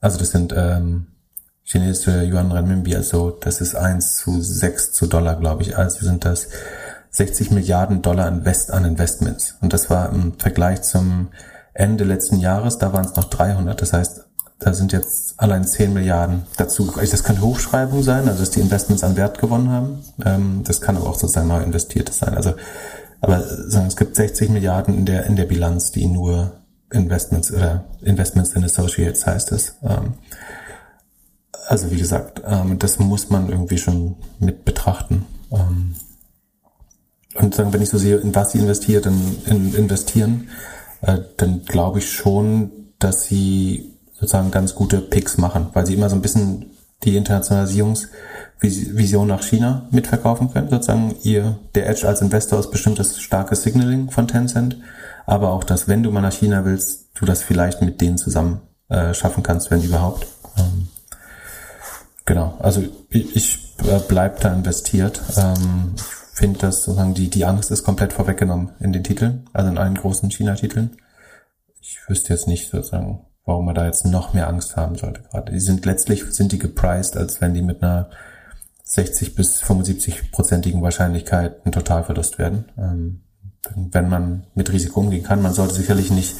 also 0.00 0.18
das 0.18 0.30
sind 0.30 0.54
ähm, 0.56 1.06
chinesische 1.70 2.24
Yuan 2.24 2.50
Renminbi, 2.50 2.96
also 2.96 3.30
das 3.30 3.60
ist 3.60 3.76
eins 3.76 4.16
zu 4.16 4.40
sechs 4.42 4.92
zu 4.92 5.06
Dollar, 5.06 5.36
glaube 5.36 5.62
ich. 5.62 5.78
Also 5.78 6.04
sind 6.04 6.24
das 6.24 6.48
60 7.10 7.52
Milliarden 7.52 8.02
Dollar 8.02 8.28
Invest 8.28 8.72
an 8.72 8.84
Investments. 8.84 9.56
Und 9.60 9.72
das 9.72 9.88
war 9.88 10.12
im 10.12 10.38
Vergleich 10.38 10.82
zum 10.82 11.28
Ende 11.72 12.04
letzten 12.04 12.38
Jahres, 12.38 12.78
da 12.78 12.92
waren 12.92 13.04
es 13.04 13.14
noch 13.14 13.24
300. 13.24 13.80
Das 13.80 13.92
heißt, 13.92 14.24
da 14.58 14.74
sind 14.74 14.92
jetzt 14.92 15.34
allein 15.38 15.64
10 15.64 15.92
Milliarden 15.94 16.42
dazu. 16.56 16.92
Also 16.96 17.12
das 17.12 17.22
kann 17.22 17.40
Hochschreibung 17.40 18.02
sein, 18.02 18.28
also 18.28 18.40
dass 18.40 18.50
die 18.50 18.60
Investments 18.60 19.04
an 19.04 19.16
Wert 19.16 19.38
gewonnen 19.38 19.70
haben. 19.70 20.04
Ähm, 20.24 20.62
das 20.64 20.80
kann 20.80 20.96
aber 20.96 21.08
auch 21.08 21.18
sozusagen 21.18 21.48
neu 21.48 21.62
investiertes 21.62 22.18
sein. 22.18 22.34
Also, 22.34 22.54
aber 23.20 23.38
es 23.38 23.96
gibt 23.96 24.16
60 24.16 24.50
Milliarden 24.50 24.94
in 24.94 25.06
der, 25.06 25.26
in 25.26 25.36
der 25.36 25.44
Bilanz, 25.44 25.92
die 25.92 26.06
nur 26.06 26.52
Investments 26.90 27.52
oder 27.52 27.84
Investments 28.02 28.52
in 28.52 28.64
Associates 28.64 29.26
heißt 29.26 29.52
es. 29.52 29.76
Also 31.66 31.90
wie 31.90 31.96
gesagt, 31.96 32.42
ähm, 32.46 32.78
das 32.78 32.98
muss 32.98 33.30
man 33.30 33.48
irgendwie 33.48 33.78
schon 33.78 34.16
mit 34.38 34.64
betrachten. 34.64 35.26
Ähm, 35.52 35.94
und 37.34 37.54
sagen, 37.54 37.72
wenn 37.72 37.82
ich 37.82 37.90
so 37.90 37.98
sehe, 37.98 38.16
in 38.16 38.34
was 38.34 38.50
sie 38.52 38.58
investiert, 38.58 39.06
in, 39.06 39.38
in 39.46 39.74
investieren, 39.74 40.48
äh, 41.02 41.18
dann 41.36 41.64
glaube 41.64 42.00
ich 42.00 42.12
schon, 42.12 42.70
dass 42.98 43.24
sie 43.24 43.94
sozusagen 44.14 44.50
ganz 44.50 44.74
gute 44.74 45.00
Picks 45.00 45.38
machen, 45.38 45.68
weil 45.72 45.86
sie 45.86 45.94
immer 45.94 46.10
so 46.10 46.16
ein 46.16 46.22
bisschen 46.22 46.66
die 47.04 47.16
Internationalisierungsvision 47.16 49.28
nach 49.28 49.42
China 49.42 49.88
mitverkaufen 49.90 50.52
können. 50.52 50.68
Sozusagen 50.68 51.14
ihr, 51.22 51.58
der 51.74 51.88
Edge 51.88 52.06
als 52.06 52.20
Investor 52.20 52.60
ist 52.60 52.70
bestimmt 52.70 52.98
das 52.98 53.18
starke 53.20 53.56
Signaling 53.56 54.10
von 54.10 54.28
Tencent 54.28 54.76
aber 55.30 55.52
auch, 55.52 55.62
dass 55.62 55.86
wenn 55.86 56.02
du 56.02 56.10
mal 56.10 56.22
nach 56.22 56.32
China 56.32 56.64
willst, 56.64 57.06
du 57.14 57.24
das 57.24 57.42
vielleicht 57.42 57.82
mit 57.82 58.00
denen 58.00 58.18
zusammen 58.18 58.62
äh, 58.88 59.14
schaffen 59.14 59.44
kannst, 59.44 59.70
wenn 59.70 59.80
überhaupt. 59.80 60.26
Ähm, 60.58 60.88
genau, 62.30 62.54
also 62.60 62.80
ich, 63.08 63.34
ich 63.34 63.74
äh, 63.82 63.98
bleib 64.06 64.38
da 64.38 64.54
investiert. 64.54 65.20
Ähm, 65.36 65.94
ich 65.96 66.38
finde, 66.38 66.60
dass 66.60 66.84
sozusagen 66.84 67.12
die, 67.12 67.28
die 67.28 67.44
Angst 67.44 67.72
ist 67.72 67.82
komplett 67.82 68.12
vorweggenommen 68.12 68.70
in 68.78 68.92
den 68.92 69.02
Titeln, 69.02 69.48
also 69.52 69.68
in 69.68 69.78
allen 69.78 69.96
großen 69.96 70.30
China-Titeln. 70.30 70.96
Ich 71.80 71.98
wüsste 72.06 72.32
jetzt 72.32 72.46
nicht 72.46 72.70
sozusagen, 72.70 73.26
warum 73.44 73.66
man 73.66 73.74
da 73.74 73.84
jetzt 73.84 74.06
noch 74.06 74.32
mehr 74.32 74.46
Angst 74.46 74.76
haben 74.76 74.96
sollte 74.96 75.22
gerade. 75.22 75.50
Die 75.50 75.58
sind 75.58 75.84
letztlich, 75.86 76.24
sind 76.30 76.52
die 76.52 76.60
gepriced, 76.60 77.16
als 77.16 77.40
wenn 77.40 77.52
die 77.52 77.62
mit 77.62 77.82
einer 77.82 78.10
60 78.84 79.34
bis 79.34 79.60
75 79.60 80.30
prozentigen 80.30 80.82
Wahrscheinlichkeit 80.82 81.66
ein 81.66 81.72
Totalverlust 81.72 82.38
werden. 82.38 82.66
Ähm, 82.78 83.22
wenn 83.74 84.08
man 84.08 84.46
mit 84.54 84.72
Risiko 84.72 85.00
umgehen 85.00 85.24
kann. 85.24 85.42
Man 85.42 85.52
sollte 85.52 85.74
sicherlich 85.74 86.12
nicht 86.12 86.36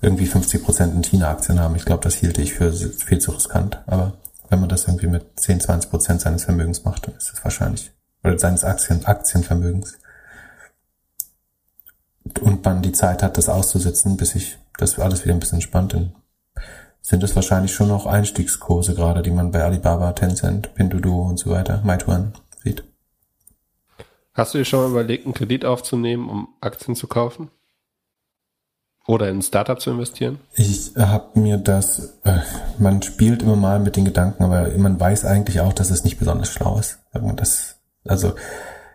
irgendwie 0.00 0.26
50 0.26 0.64
Prozent 0.64 0.94
in 0.94 1.04
China-Aktien 1.04 1.60
haben. 1.60 1.76
Ich 1.76 1.84
glaube, 1.84 2.02
das 2.02 2.14
hielte 2.14 2.40
ich 2.40 2.54
für 2.54 2.72
viel 2.72 3.18
zu 3.18 3.32
riskant. 3.32 3.82
Aber 3.86 4.14
wenn 4.48 4.60
man 4.60 4.68
das 4.68 4.86
irgendwie 4.86 5.06
mit 5.06 5.38
10, 5.38 5.60
20 5.60 5.90
Prozent 5.90 6.20
seines 6.20 6.44
Vermögens 6.44 6.84
macht, 6.84 7.06
dann 7.06 7.16
ist 7.16 7.32
es 7.32 7.44
wahrscheinlich, 7.44 7.92
oder 8.22 8.38
seines 8.38 8.64
Aktien, 8.64 9.04
Aktienvermögens. 9.04 9.98
Und 12.40 12.64
man 12.64 12.82
die 12.82 12.92
Zeit 12.92 13.22
hat, 13.22 13.38
das 13.38 13.48
auszusitzen, 13.48 14.16
bis 14.16 14.30
sich 14.30 14.58
das 14.78 14.98
alles 14.98 15.24
wieder 15.24 15.34
ein 15.34 15.40
bisschen 15.40 15.58
entspannt, 15.58 15.94
dann 15.94 16.14
sind 17.00 17.22
es 17.22 17.36
wahrscheinlich 17.36 17.72
schon 17.72 17.88
noch 17.88 18.06
Einstiegskurse 18.06 18.94
gerade, 18.94 19.22
die 19.22 19.30
man 19.30 19.52
bei 19.52 19.62
Alibaba, 19.62 20.12
Tencent, 20.12 20.74
Pinduoduo 20.74 21.22
und 21.22 21.38
so 21.38 21.50
weiter, 21.50 21.80
Meituan 21.84 22.32
sieht. 22.62 22.82
Hast 24.34 24.54
du 24.54 24.58
dir 24.58 24.64
schon 24.64 24.80
mal 24.80 24.90
überlegt, 24.90 25.24
einen 25.24 25.32
Kredit 25.32 25.64
aufzunehmen, 25.64 26.28
um 26.28 26.48
Aktien 26.60 26.96
zu 26.96 27.06
kaufen? 27.06 27.50
Oder 29.06 29.28
in 29.28 29.38
ein 29.38 29.42
Startup 29.42 29.80
zu 29.80 29.90
investieren? 29.90 30.40
Ich 30.54 30.92
habe 30.96 31.38
mir 31.38 31.58
das, 31.58 32.18
äh, 32.24 32.38
man 32.78 33.02
spielt 33.02 33.42
immer 33.42 33.54
mal 33.54 33.78
mit 33.78 33.96
den 33.96 34.04
Gedanken, 34.04 34.42
aber 34.42 34.68
man 34.76 34.98
weiß 34.98 35.24
eigentlich 35.24 35.60
auch, 35.60 35.72
dass 35.72 35.90
es 35.90 36.02
nicht 36.02 36.18
besonders 36.18 36.50
schlau 36.50 36.78
ist. 36.78 36.98
Das, 37.36 37.76
also 38.04 38.34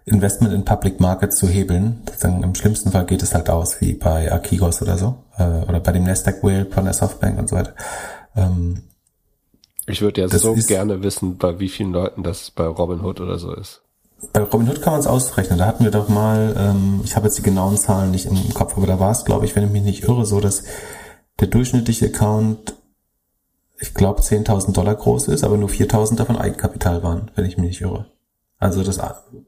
Investment 0.05 0.53
in 0.53 0.65
Public 0.65 0.99
Markets 0.99 1.37
zu 1.37 1.47
hebeln, 1.47 2.01
dann 2.19 2.43
im 2.43 2.55
schlimmsten 2.55 2.91
Fall 2.91 3.05
geht 3.05 3.23
es 3.23 3.33
halt 3.33 3.49
aus 3.49 3.79
wie 3.79 3.93
bei 3.93 4.31
Akigos 4.31 4.81
oder 4.81 4.97
so, 4.97 5.23
äh, 5.37 5.43
oder 5.43 5.79
bei 5.79 5.93
dem 5.93 6.03
Nasdaq 6.03 6.43
Whale 6.43 6.65
von 6.65 6.83
der 6.83 6.93
Softbank 6.93 7.39
und 7.39 7.47
so 7.47 7.55
weiter. 7.55 7.73
Ähm, 8.35 8.83
ich 9.87 10.01
würde 10.01 10.21
ja 10.21 10.27
so 10.27 10.53
gerne 10.55 11.03
wissen, 11.03 11.37
bei 11.37 11.59
wie 11.59 11.69
vielen 11.69 11.91
Leuten 11.91 12.23
das 12.23 12.51
bei 12.51 12.65
Robinhood 12.65 13.21
oder 13.21 13.37
so 13.37 13.53
ist. 13.53 13.81
Bei 14.33 14.41
Robinhood 14.41 14.81
kann 14.81 14.93
man 14.93 14.99
es 14.99 15.07
ausrechnen. 15.07 15.59
Da 15.59 15.65
hatten 15.65 15.83
wir 15.83 15.91
doch 15.91 16.07
mal, 16.07 16.55
ähm, 16.57 17.01
ich 17.03 17.15
habe 17.15 17.27
jetzt 17.27 17.37
die 17.37 17.43
genauen 17.43 17.77
Zahlen 17.77 18.11
nicht 18.11 18.25
im 18.25 18.53
Kopf, 18.53 18.77
aber 18.77 18.87
da 18.87 18.99
war 18.99 19.11
es, 19.11 19.25
glaube 19.25 19.45
ich, 19.45 19.55
wenn 19.55 19.65
ich 19.65 19.71
mich 19.71 19.83
nicht 19.83 20.03
irre, 20.03 20.25
so 20.25 20.39
dass 20.39 20.63
der 21.39 21.47
durchschnittliche 21.47 22.07
Account, 22.07 22.75
ich 23.79 23.93
glaube, 23.93 24.21
10.000 24.21 24.73
Dollar 24.73 24.95
groß 24.95 25.27
ist, 25.29 25.43
aber 25.43 25.57
nur 25.57 25.69
4.000 25.69 26.15
davon 26.15 26.37
Eigenkapital 26.37 27.03
waren, 27.03 27.31
wenn 27.35 27.45
ich 27.45 27.57
mich 27.57 27.67
nicht 27.67 27.81
irre. 27.81 28.05
Also 28.59 28.83
das 28.83 28.99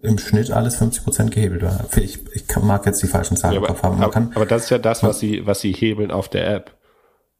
im 0.01 0.17
Schnitt 0.17 0.49
alles 0.49 0.77
50 0.77 1.03
Prozent 1.03 1.31
gehebelt 1.31 1.61
war. 1.61 1.85
Ich, 1.97 2.19
ich 2.33 2.43
mag 2.63 2.83
jetzt 2.87 3.03
die 3.03 3.07
falschen 3.07 3.37
Zahlen 3.37 3.53
ja, 3.53 3.59
im 3.59 3.67
Kopf 3.67 3.83
haben. 3.83 3.95
Man 3.97 4.05
aber, 4.05 4.11
kann, 4.11 4.31
aber 4.33 4.47
das 4.47 4.63
ist 4.63 4.69
ja 4.71 4.79
das, 4.79 5.03
was 5.03 5.19
sie, 5.19 5.45
was 5.45 5.59
sie 5.59 5.71
hebeln 5.71 6.09
auf 6.09 6.29
der 6.29 6.51
App. 6.51 6.75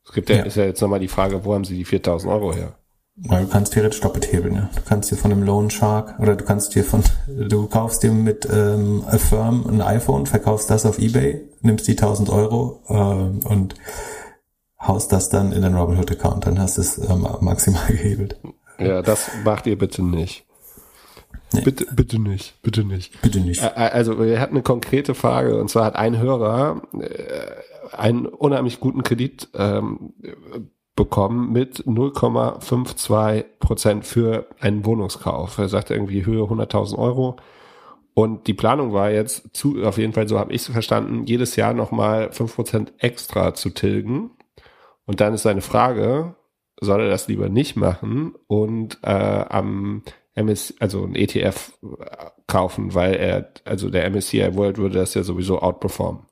Es 0.05 0.11
gibt 0.11 0.29
ja, 0.29 0.37
ja. 0.37 0.43
ist 0.43 0.55
ja 0.55 0.65
jetzt 0.65 0.81
nochmal 0.81 0.99
die 0.99 1.07
Frage, 1.07 1.45
wo 1.45 1.55
haben 1.55 1.65
sie 1.65 1.75
die 1.75 1.85
4.000 1.85 2.29
Euro 2.29 2.53
her? 2.53 2.75
Weil 3.15 3.45
du 3.45 3.49
kannst 3.49 3.73
theoretisch 3.73 4.01
doppelt 4.01 4.31
hebeln, 4.31 4.55
ja. 4.55 4.69
Du 4.75 4.81
kannst 4.81 5.11
dir 5.11 5.17
von 5.17 5.29
dem 5.29 5.43
Loan 5.43 5.69
Shark 5.69 6.19
oder 6.19 6.35
du 6.35 6.43
kannst 6.43 6.73
dir 6.73 6.83
von, 6.83 7.03
du 7.27 7.67
kaufst 7.67 8.01
dir 8.01 8.11
mit 8.11 8.47
ähm, 8.51 9.03
Affirm 9.05 9.67
ein 9.67 9.81
iPhone, 9.81 10.25
verkaufst 10.25 10.69
das 10.69 10.85
auf 10.85 10.97
Ebay, 10.97 11.47
nimmst 11.61 11.87
die 11.87 11.91
1000 11.91 12.29
Euro 12.29 12.81
ähm, 12.89 13.41
und 13.45 13.75
haust 14.79 15.11
das 15.11 15.29
dann 15.29 15.51
in 15.51 15.61
den 15.61 15.75
Robinhood 15.75 16.11
Account, 16.11 16.47
dann 16.47 16.59
hast 16.59 16.77
du 16.77 16.81
es 16.81 16.97
ähm, 16.97 17.27
maximal 17.41 17.85
gehebelt. 17.87 18.39
Ja, 18.79 19.03
das 19.03 19.29
macht 19.43 19.67
ihr 19.67 19.77
bitte 19.77 20.03
nicht. 20.03 20.45
Nee. 21.53 21.61
Bitte, 21.61 21.85
bitte 21.93 22.17
nicht, 22.17 22.59
bitte 22.63 22.83
nicht. 22.83 23.21
Bitte 23.21 23.39
nicht. 23.39 23.61
Also 23.61 24.19
wir 24.19 24.39
hatten 24.39 24.55
eine 24.55 24.63
konkrete 24.63 25.13
Frage 25.13 25.59
und 25.61 25.69
zwar 25.69 25.85
hat 25.85 25.95
ein 25.95 26.17
Hörer 26.17 26.81
äh, 26.99 27.95
einen 27.95 28.25
unheimlich 28.25 28.79
guten 28.79 29.03
Kredit 29.03 29.49
ähm, 29.53 30.13
bekommen 30.95 31.51
mit 31.51 31.85
0,52 31.85 33.45
Prozent 33.59 34.05
für 34.05 34.47
einen 34.59 34.85
Wohnungskauf. 34.85 35.57
Er 35.57 35.69
sagte 35.69 35.93
irgendwie 35.93 36.25
Höhe 36.25 36.43
100.000 36.43 36.97
Euro 36.97 37.37
Und 38.13 38.45
die 38.45 38.53
Planung 38.53 38.93
war 38.93 39.09
jetzt, 39.09 39.55
zu, 39.55 39.83
auf 39.83 39.97
jeden 39.97 40.13
Fall 40.13 40.27
so 40.27 40.37
habe 40.37 40.53
ich 40.53 40.61
es 40.61 40.67
verstanden, 40.67 41.25
jedes 41.25 41.55
Jahr 41.55 41.73
nochmal 41.73 42.29
5% 42.29 42.93
extra 42.99 43.55
zu 43.55 43.71
tilgen. 43.71 44.31
Und 45.05 45.19
dann 45.19 45.33
ist 45.33 45.43
seine 45.43 45.61
Frage, 45.61 46.35
soll 46.79 47.01
er 47.01 47.09
das 47.09 47.27
lieber 47.27 47.49
nicht 47.49 47.75
machen 47.75 48.35
und 48.47 48.99
äh, 49.01 49.09
am 49.09 50.03
MS, 50.35 50.75
also 50.79 51.03
ein 51.03 51.15
ETF 51.15 51.73
kaufen, 52.47 52.93
weil 52.93 53.15
er, 53.15 53.51
also 53.65 53.89
der 53.89 54.09
MSCI 54.09 54.55
World 54.55 54.77
würde 54.77 54.99
das 54.99 55.13
ja 55.13 55.23
sowieso 55.23 55.59
outperformen. 55.59 56.25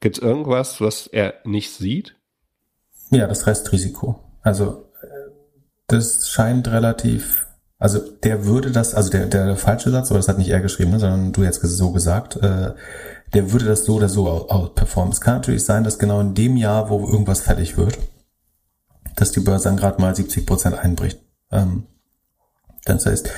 Gibt 0.00 0.18
es 0.18 0.22
irgendwas, 0.22 0.80
was 0.80 1.08
er 1.08 1.34
nicht 1.44 1.70
sieht? 1.70 2.17
Ja, 3.10 3.26
das 3.26 3.46
Restrisiko. 3.46 4.20
Also 4.42 4.88
das 5.88 6.28
scheint 6.28 6.68
relativ, 6.68 7.46
also 7.78 7.98
der 7.98 8.44
würde 8.44 8.70
das, 8.70 8.94
also 8.94 9.10
der, 9.10 9.26
der 9.26 9.56
falsche 9.56 9.90
Satz, 9.90 10.10
aber 10.10 10.18
das 10.18 10.28
hat 10.28 10.38
nicht 10.38 10.50
er 10.50 10.60
geschrieben, 10.60 10.90
ne, 10.90 11.00
sondern 11.00 11.32
du 11.32 11.42
jetzt 11.42 11.60
so 11.62 11.92
gesagt, 11.92 12.36
äh, 12.36 12.74
der 13.34 13.52
würde 13.52 13.64
das 13.64 13.84
so 13.84 13.96
oder 13.96 14.08
so 14.08 14.48
outperformen. 14.48 15.12
Es 15.12 15.20
kann 15.20 15.34
natürlich 15.34 15.64
sein, 15.64 15.84
dass 15.84 15.98
genau 15.98 16.20
in 16.20 16.34
dem 16.34 16.56
Jahr, 16.56 16.90
wo 16.90 17.06
irgendwas 17.06 17.40
fertig 17.40 17.76
wird, 17.76 17.98
dass 19.16 19.32
die 19.32 19.40
Börse 19.40 19.64
dann 19.64 19.76
gerade 19.76 20.00
mal 20.00 20.14
70 20.14 20.46
Prozent 20.46 20.78
einbricht. 20.78 21.20
Ähm, 21.50 21.86
das 22.84 23.06
heißt, 23.06 23.30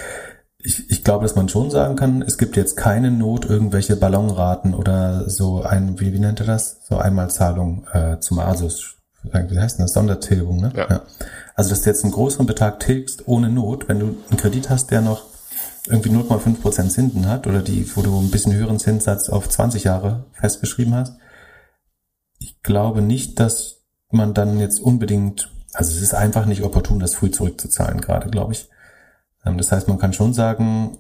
ich, 0.58 0.90
ich 0.90 1.04
glaube, 1.04 1.24
dass 1.24 1.36
man 1.36 1.48
schon 1.48 1.70
sagen 1.70 1.96
kann, 1.96 2.22
es 2.22 2.36
gibt 2.36 2.56
jetzt 2.56 2.76
keine 2.76 3.10
Not, 3.10 3.46
irgendwelche 3.46 3.96
Ballonraten 3.96 4.74
oder 4.74 5.28
so 5.30 5.62
ein, 5.62 5.98
wie, 6.00 6.12
wie 6.12 6.18
nennt 6.18 6.40
er 6.40 6.46
das? 6.46 6.80
So 6.88 6.98
Einmalzahlung 6.98 7.86
äh, 7.92 8.18
zum 8.20 8.40
Asus. 8.40 8.99
Wie 9.22 9.58
heißt 9.58 9.80
das? 9.80 9.92
Sondertilgung, 9.92 10.60
ne? 10.60 10.72
Ja. 10.74 10.88
ja. 10.88 11.02
Also, 11.54 11.70
dass 11.70 11.82
du 11.82 11.90
jetzt 11.90 12.04
einen 12.04 12.12
größeren 12.12 12.46
Betrag 12.46 12.80
tilgst 12.80 13.28
ohne 13.28 13.50
Not, 13.50 13.88
wenn 13.88 13.98
du 13.98 14.16
einen 14.28 14.38
Kredit 14.38 14.70
hast, 14.70 14.90
der 14.90 15.02
noch 15.02 15.24
irgendwie 15.86 16.10
0,5 16.10 16.60
Prozent 16.60 16.92
Zinsen 16.92 17.28
hat 17.28 17.46
oder 17.46 17.62
die, 17.62 17.90
wo 17.96 18.02
du 18.02 18.18
ein 18.18 18.30
bisschen 18.30 18.54
höheren 18.54 18.78
Zinssatz 18.78 19.28
auf 19.28 19.48
20 19.48 19.84
Jahre 19.84 20.24
festgeschrieben 20.32 20.94
hast. 20.94 21.16
Ich 22.38 22.62
glaube 22.62 23.02
nicht, 23.02 23.40
dass 23.40 23.82
man 24.10 24.34
dann 24.34 24.58
jetzt 24.58 24.80
unbedingt, 24.80 25.52
also 25.72 25.90
es 25.90 26.02
ist 26.02 26.14
einfach 26.14 26.46
nicht 26.46 26.62
opportun, 26.62 27.00
das 27.00 27.14
früh 27.14 27.30
zurückzuzahlen 27.30 28.00
gerade, 28.00 28.30
glaube 28.30 28.52
ich. 28.52 28.68
Ähm, 29.44 29.58
das 29.58 29.72
heißt, 29.72 29.88
man 29.88 29.98
kann 29.98 30.12
schon 30.12 30.34
sagen, 30.34 30.98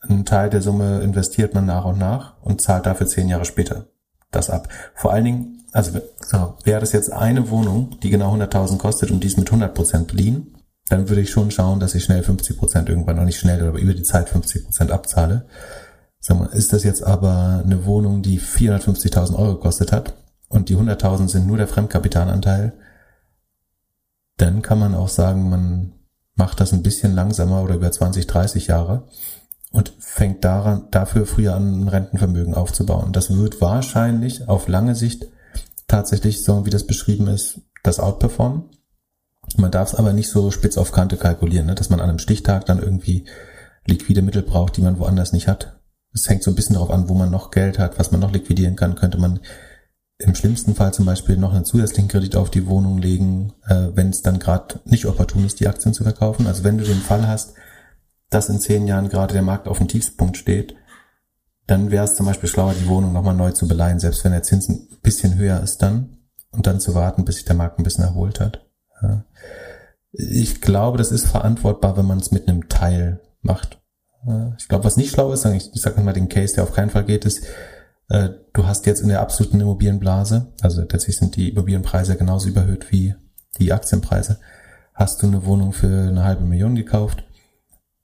einen 0.00 0.24
Teil 0.24 0.50
der 0.50 0.62
Summe 0.62 1.00
investiert 1.00 1.54
man 1.54 1.66
nach 1.66 1.84
und 1.84 1.98
nach 1.98 2.40
und 2.42 2.60
zahlt 2.60 2.86
dafür 2.86 3.06
zehn 3.06 3.28
Jahre 3.28 3.44
später 3.44 3.86
das 4.30 4.50
ab. 4.50 4.68
Vor 4.94 5.12
allen 5.12 5.24
Dingen, 5.24 5.61
also 5.72 6.00
so, 6.20 6.54
wäre 6.64 6.80
das 6.80 6.92
jetzt 6.92 7.12
eine 7.12 7.50
Wohnung, 7.50 7.98
die 8.02 8.10
genau 8.10 8.34
100.000 8.34 8.78
kostet 8.78 9.10
und 9.10 9.22
die 9.22 9.26
ist 9.26 9.38
mit 9.38 9.50
100% 9.50 10.04
beliehen, 10.04 10.54
dann 10.88 11.08
würde 11.08 11.22
ich 11.22 11.30
schon 11.30 11.50
schauen, 11.50 11.80
dass 11.80 11.94
ich 11.94 12.04
schnell 12.04 12.22
50% 12.22 12.88
irgendwann 12.88 13.16
noch 13.16 13.24
nicht 13.24 13.38
schnell, 13.38 13.66
aber 13.66 13.78
über 13.78 13.94
die 13.94 14.02
Zeit 14.02 14.30
50% 14.30 14.90
abzahle. 14.90 15.46
Sag 16.20 16.38
mal, 16.38 16.46
ist 16.46 16.72
das 16.72 16.84
jetzt 16.84 17.02
aber 17.02 17.62
eine 17.64 17.86
Wohnung, 17.86 18.22
die 18.22 18.38
450.000 18.38 19.34
Euro 19.34 19.54
gekostet 19.54 19.92
hat 19.92 20.14
und 20.48 20.68
die 20.68 20.76
100.000 20.76 21.28
sind 21.28 21.46
nur 21.46 21.56
der 21.56 21.68
Fremdkapitalanteil, 21.68 22.74
dann 24.36 24.62
kann 24.62 24.78
man 24.78 24.94
auch 24.94 25.08
sagen, 25.08 25.48
man 25.48 25.92
macht 26.34 26.60
das 26.60 26.72
ein 26.72 26.82
bisschen 26.82 27.14
langsamer 27.14 27.62
oder 27.62 27.74
über 27.74 27.90
20, 27.90 28.26
30 28.26 28.66
Jahre 28.66 29.04
und 29.70 29.94
fängt 29.98 30.44
daran, 30.44 30.88
dafür 30.90 31.26
früher 31.26 31.54
an, 31.54 31.82
ein 31.82 31.88
Rentenvermögen 31.88 32.54
aufzubauen. 32.54 33.12
Das 33.12 33.34
wird 33.36 33.60
wahrscheinlich 33.60 34.48
auf 34.48 34.68
lange 34.68 34.94
Sicht 34.94 35.26
tatsächlich, 35.92 36.42
so 36.42 36.64
wie 36.64 36.70
das 36.70 36.86
beschrieben 36.86 37.28
ist, 37.28 37.60
das 37.82 38.00
outperformen. 38.00 38.64
Man 39.56 39.70
darf 39.70 39.92
es 39.92 39.94
aber 39.94 40.14
nicht 40.14 40.30
so 40.30 40.50
spitz 40.50 40.78
auf 40.78 40.90
Kante 40.90 41.18
kalkulieren, 41.18 41.66
ne? 41.66 41.74
dass 41.74 41.90
man 41.90 42.00
an 42.00 42.08
einem 42.08 42.18
Stichtag 42.18 42.64
dann 42.64 42.82
irgendwie 42.82 43.26
liquide 43.86 44.22
Mittel 44.22 44.42
braucht, 44.42 44.76
die 44.76 44.80
man 44.80 44.98
woanders 44.98 45.32
nicht 45.32 45.48
hat. 45.48 45.80
Es 46.14 46.28
hängt 46.28 46.42
so 46.42 46.50
ein 46.50 46.54
bisschen 46.54 46.74
darauf 46.74 46.90
an, 46.90 47.08
wo 47.08 47.14
man 47.14 47.30
noch 47.30 47.50
Geld 47.50 47.78
hat, 47.78 47.98
was 47.98 48.10
man 48.10 48.20
noch 48.20 48.32
liquidieren 48.32 48.76
kann. 48.76 48.94
Könnte 48.94 49.18
man 49.18 49.40
im 50.18 50.34
schlimmsten 50.34 50.74
Fall 50.74 50.94
zum 50.94 51.04
Beispiel 51.04 51.36
noch 51.36 51.52
einen 51.52 51.66
zusätzlichen 51.66 52.08
Kredit 52.08 52.36
auf 52.36 52.50
die 52.50 52.66
Wohnung 52.66 52.98
legen, 52.98 53.52
äh, 53.66 53.88
wenn 53.94 54.10
es 54.10 54.22
dann 54.22 54.38
gerade 54.38 54.80
nicht 54.86 55.04
opportun 55.04 55.44
ist, 55.44 55.60
die 55.60 55.68
Aktien 55.68 55.92
zu 55.92 56.04
verkaufen. 56.04 56.46
Also 56.46 56.64
wenn 56.64 56.78
du 56.78 56.84
den 56.84 57.00
Fall 57.00 57.26
hast, 57.26 57.54
dass 58.30 58.48
in 58.48 58.60
zehn 58.60 58.86
Jahren 58.86 59.10
gerade 59.10 59.34
der 59.34 59.42
Markt 59.42 59.68
auf 59.68 59.78
dem 59.78 59.88
Tiefspunkt 59.88 60.38
steht, 60.38 60.74
dann 61.66 61.90
wäre 61.90 62.04
es 62.04 62.16
zum 62.16 62.26
Beispiel 62.26 62.48
schlauer, 62.48 62.74
die 62.74 62.88
Wohnung 62.88 63.12
nochmal 63.12 63.34
neu 63.34 63.52
zu 63.52 63.68
beleihen, 63.68 64.00
selbst 64.00 64.24
wenn 64.24 64.32
der 64.32 64.42
Zins 64.42 64.68
ein 64.68 64.88
bisschen 65.02 65.36
höher 65.36 65.60
ist 65.60 65.82
dann 65.82 66.18
und 66.50 66.66
dann 66.66 66.80
zu 66.80 66.94
warten, 66.94 67.24
bis 67.24 67.36
sich 67.36 67.44
der 67.44 67.54
Markt 67.54 67.78
ein 67.78 67.84
bisschen 67.84 68.04
erholt 68.04 68.40
hat. 68.40 68.66
Ja. 69.02 69.24
Ich 70.12 70.60
glaube, 70.60 70.98
das 70.98 71.10
ist 71.10 71.26
verantwortbar, 71.26 71.96
wenn 71.96 72.06
man 72.06 72.18
es 72.18 72.32
mit 72.32 72.48
einem 72.48 72.68
Teil 72.68 73.20
macht. 73.40 73.80
Ich 74.58 74.68
glaube, 74.68 74.84
was 74.84 74.96
nicht 74.96 75.12
schlau 75.12 75.32
ist, 75.32 75.44
ich, 75.46 75.70
ich 75.74 75.80
sage 75.80 76.00
mal 76.00 76.12
den 76.12 76.28
Case, 76.28 76.54
der 76.54 76.64
auf 76.64 76.72
keinen 76.72 76.90
Fall 76.90 77.04
geht, 77.04 77.24
ist, 77.24 77.44
äh, 78.08 78.30
du 78.52 78.66
hast 78.66 78.86
jetzt 78.86 79.00
in 79.00 79.08
der 79.08 79.20
absoluten 79.20 79.60
Immobilienblase, 79.60 80.52
also 80.60 80.82
tatsächlich 80.84 81.16
sind 81.16 81.34
die 81.36 81.48
Immobilienpreise 81.48 82.16
genauso 82.16 82.48
überhöht 82.48 82.92
wie 82.92 83.14
die 83.58 83.72
Aktienpreise, 83.72 84.38
hast 84.94 85.22
du 85.22 85.26
eine 85.26 85.44
Wohnung 85.44 85.72
für 85.72 86.08
eine 86.08 86.22
halbe 86.22 86.44
Million 86.44 86.76
gekauft, 86.76 87.24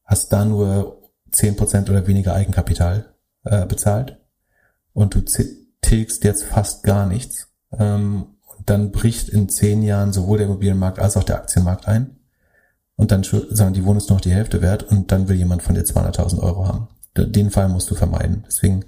hast 0.04 0.32
da 0.32 0.44
nur 0.44 1.10
zehn 1.30 1.56
Prozent 1.56 1.88
oder 1.90 2.06
weniger 2.06 2.34
Eigenkapital 2.34 3.14
äh, 3.50 3.66
bezahlt 3.66 4.18
und 4.92 5.14
du 5.14 5.22
tilgst 5.80 6.24
jetzt 6.24 6.44
fast 6.44 6.82
gar 6.82 7.06
nichts. 7.06 7.48
Ähm, 7.72 8.36
und 8.56 8.70
dann 8.70 8.90
bricht 8.90 9.28
in 9.28 9.48
zehn 9.48 9.82
Jahren 9.82 10.12
sowohl 10.12 10.38
der 10.38 10.46
Immobilienmarkt 10.46 10.98
als 10.98 11.16
auch 11.16 11.24
der 11.24 11.36
Aktienmarkt 11.36 11.86
ein. 11.86 12.16
Und 12.96 13.12
dann 13.12 13.22
sagen, 13.22 13.74
die 13.74 13.84
Wohnung 13.84 13.98
ist 13.98 14.10
noch 14.10 14.20
die 14.20 14.32
Hälfte 14.32 14.60
wert 14.60 14.82
und 14.82 15.12
dann 15.12 15.28
will 15.28 15.36
jemand 15.36 15.62
von 15.62 15.74
dir 15.74 15.84
200.000 15.84 16.40
Euro 16.40 16.66
haben. 16.66 16.88
Den 17.16 17.50
Fall 17.50 17.68
musst 17.68 17.90
du 17.90 17.94
vermeiden. 17.94 18.44
Deswegen 18.46 18.84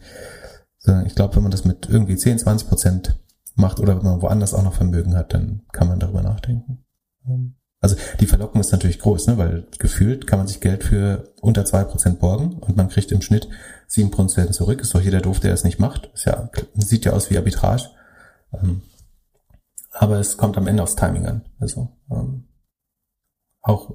ich 1.06 1.14
glaube, 1.14 1.36
wenn 1.36 1.42
man 1.42 1.52
das 1.52 1.64
mit 1.64 1.88
irgendwie 1.88 2.16
10, 2.16 2.38
20 2.38 2.68
Prozent 2.68 3.16
macht 3.54 3.80
oder 3.80 3.96
wenn 3.96 4.04
man 4.04 4.22
woanders 4.22 4.54
auch 4.54 4.62
noch 4.62 4.74
Vermögen 4.74 5.14
hat, 5.14 5.34
dann 5.34 5.62
kann 5.72 5.88
man 5.88 6.00
darüber 6.00 6.22
nachdenken. 6.22 6.84
Also 7.81 7.97
die 8.20 8.26
Verlockung 8.26 8.61
ist 8.61 8.72
natürlich 8.72 8.99
groß, 8.99 9.28
ne? 9.28 9.39
weil 9.39 9.66
gefühlt 9.78 10.26
kann 10.26 10.39
man 10.39 10.47
sich 10.47 10.61
Geld 10.61 10.85
für 10.85 11.33
unter 11.41 11.64
zwei 11.64 11.85
Prozent 11.85 12.20
borgen 12.20 12.55
und 12.55 12.76
man 12.76 12.89
kriegt 12.89 13.11
im 13.11 13.22
Schnitt 13.22 13.49
sieben 13.87 14.11
Prozent 14.11 14.55
zurück. 14.55 14.81
Ist 14.81 14.95
doch 14.95 15.01
jeder 15.01 15.20
doof, 15.20 15.41
der 15.41 15.55
es 15.55 15.64
nicht 15.64 15.78
macht. 15.78 16.11
Ist 16.12 16.26
ja, 16.26 16.51
sieht 16.74 17.07
ja 17.07 17.12
aus 17.12 17.31
wie 17.31 17.39
Arbitrage. 17.39 17.85
Ähm, 18.53 18.83
aber 19.93 20.20
es 20.20 20.37
kommt 20.37 20.59
am 20.59 20.66
Ende 20.66 20.83
aufs 20.83 20.97
Timing 20.97 21.26
an. 21.26 21.43
Also 21.59 21.89
ähm, 22.11 22.45
auch 23.62 23.95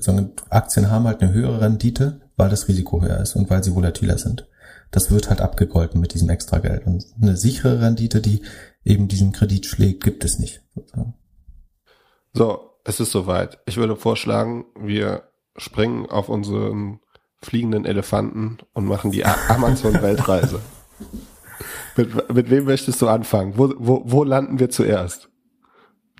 so 0.00 0.30
Aktien 0.48 0.90
haben 0.90 1.06
halt 1.06 1.20
eine 1.20 1.32
höhere 1.32 1.60
Rendite, 1.60 2.22
weil 2.36 2.48
das 2.48 2.68
Risiko 2.68 3.02
höher 3.02 3.20
ist 3.20 3.36
und 3.36 3.50
weil 3.50 3.62
sie 3.62 3.74
volatiler 3.74 4.18
sind 4.18 4.46
das 4.90 5.10
wird 5.10 5.28
halt 5.28 5.40
abgegolten 5.40 6.00
mit 6.00 6.14
diesem 6.14 6.30
Extrageld. 6.30 6.86
Und 6.86 7.04
eine 7.20 7.36
sichere 7.36 7.80
Rendite, 7.80 8.20
die 8.20 8.42
eben 8.84 9.08
diesen 9.08 9.32
Kredit 9.32 9.66
schlägt, 9.66 10.04
gibt 10.04 10.24
es 10.24 10.38
nicht. 10.38 10.62
So, 12.32 12.70
es 12.86 13.00
ist 13.00 13.10
soweit. 13.10 13.58
Ich 13.66 13.76
würde 13.76 13.96
vorschlagen, 13.96 14.64
wir 14.78 15.24
springen 15.56 16.06
auf 16.06 16.28
unseren 16.28 17.00
fliegenden 17.42 17.84
Elefanten 17.84 18.58
und 18.72 18.86
machen 18.86 19.10
die 19.10 19.24
Amazon-Weltreise. 19.48 20.60
mit, 21.96 22.32
mit 22.32 22.50
wem 22.50 22.64
möchtest 22.64 23.02
du 23.02 23.08
anfangen? 23.08 23.54
Wo, 23.56 23.72
wo, 23.78 24.02
wo 24.04 24.24
landen 24.24 24.58
wir 24.58 24.70
zuerst? 24.70 25.28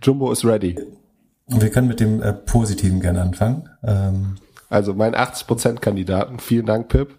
Jumbo 0.02 0.32
ist 0.32 0.44
ready. 0.44 0.78
Wir 1.46 1.70
können 1.70 1.88
mit 1.88 2.00
dem 2.00 2.20
äh, 2.20 2.32
Positiven 2.32 3.00
gerne 3.00 3.22
anfangen. 3.22 3.68
Ähm 3.84 4.36
also 4.68 4.94
mein 4.94 5.14
80%-Kandidaten. 5.14 6.40
Vielen 6.40 6.66
Dank, 6.66 6.88
Pip. 6.88 7.16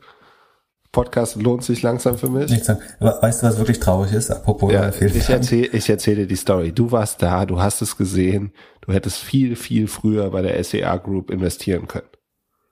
Podcast 0.97 1.35
lohnt 1.35 1.63
sich 1.63 1.83
langsam 1.83 2.17
für 2.17 2.27
mich. 2.27 2.49
Nichts 2.49 2.69
weißt 2.99 3.43
du, 3.43 3.47
was 3.47 3.59
wirklich 3.59 3.79
traurig 3.79 4.13
ist? 4.13 4.31
Apropos 4.31 4.73
ja, 4.73 4.89
ich 4.89 5.29
erzähle 5.29 5.67
ich 5.67 5.87
erzähle 5.87 6.25
die 6.25 6.35
Story. 6.35 6.71
Du 6.71 6.91
warst 6.91 7.21
da, 7.21 7.45
du 7.45 7.61
hast 7.61 7.83
es 7.83 7.97
gesehen. 7.97 8.51
Du 8.81 8.91
hättest 8.93 9.19
viel, 9.19 9.55
viel 9.55 9.87
früher 9.87 10.31
bei 10.31 10.41
der 10.41 10.63
SEA 10.63 10.97
Group 10.97 11.29
investieren 11.29 11.87
können. 11.87 12.07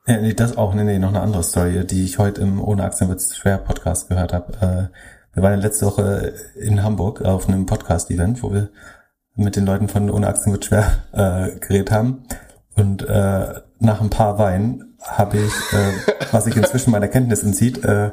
Ja, 0.08 0.20
nee, 0.20 0.34
das 0.34 0.58
auch. 0.58 0.74
Nee, 0.74 0.86
nee, 0.86 0.98
noch 0.98 1.10
eine 1.10 1.22
andere 1.22 1.44
Story, 1.44 1.86
die 1.86 2.04
ich 2.04 2.18
heute 2.18 2.42
im 2.42 2.60
Ohne 2.60 2.84
Aktien 2.84 3.10
wird's 3.10 3.38
schwer 3.38 3.60
Podcast 3.60 4.10
gehört 4.10 4.34
habe. 4.34 4.54
Äh, 4.54 5.36
wir 5.36 5.44
waren 5.44 5.60
letzte 5.60 5.86
Woche 5.86 6.34
in 6.60 6.82
Hamburg 6.82 7.22
auf 7.22 7.48
einem 7.48 7.68
Podcast-Event, 7.68 8.42
wo 8.42 8.52
wir 8.52 8.70
mit 9.36 9.56
den 9.56 9.68
Leuten 9.68 9.88
von 9.88 10.10
Ohne 10.10 10.26
Aktien 10.26 10.52
wird 10.52 10.66
schwer 10.66 11.04
äh, 11.12 11.60
geredet 11.60 11.92
haben. 11.92 12.24
Und 12.76 13.08
äh, 13.08 13.54
nach 13.78 14.02
ein 14.02 14.10
paar 14.10 14.40
Weinen 14.40 14.95
habe 15.08 15.38
ich, 15.38 15.54
äh, 15.74 16.14
was 16.32 16.46
sich 16.46 16.56
inzwischen 16.56 16.92
meiner 16.92 17.08
Kenntnis 17.08 17.44
entzieht, 17.44 17.84
äh, 17.84 18.12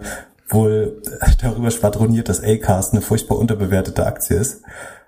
wohl 0.48 1.02
darüber 1.40 1.70
schwadroniert, 1.70 2.28
dass 2.28 2.42
Acast 2.42 2.92
eine 2.92 3.02
furchtbar 3.02 3.38
unterbewertete 3.38 4.06
Aktie 4.06 4.36
ist, 4.36 4.62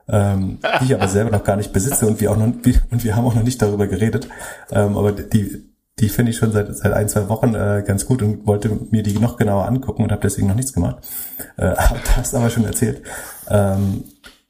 ähm, 0.09 0.59
die 0.80 0.87
ich 0.87 0.95
aber 0.95 1.09
selber 1.09 1.30
noch 1.30 1.45
gar 1.45 1.57
nicht 1.57 1.72
besitze 1.72 2.07
und 2.07 2.20
wir 2.20 2.30
auch 2.30 2.37
noch 2.37 2.47
und 2.47 3.05
wir 3.05 3.16
haben 3.16 3.26
auch 3.26 3.35
noch 3.35 3.43
nicht 3.43 3.61
darüber 3.61 3.87
geredet. 3.87 4.28
Ähm, 4.70 4.97
aber 4.97 5.12
die 5.12 5.70
die 6.01 6.09
finde 6.09 6.32
ich 6.32 6.39
schon 6.39 6.51
seit 6.51 6.74
seit 6.76 6.93
ein 6.93 7.09
zwei 7.09 7.28
Wochen 7.28 7.55
äh, 7.55 7.85
ganz 7.87 8.05
gut 8.05 8.20
und 8.20 8.47
wollte 8.47 8.70
mir 8.91 9.03
die 9.03 9.18
noch 9.18 9.37
genauer 9.37 9.66
angucken 9.66 10.03
und 10.03 10.11
habe 10.11 10.22
deswegen 10.22 10.49
noch 10.49 10.57
nichts 10.57 10.72
gemacht. 10.72 10.97
Äh, 11.57 11.68
hab 11.76 12.03
das 12.16 12.35
aber 12.35 12.51
schon 12.51 12.64
erzählt. 12.64 13.03
Ähm, 13.49 14.05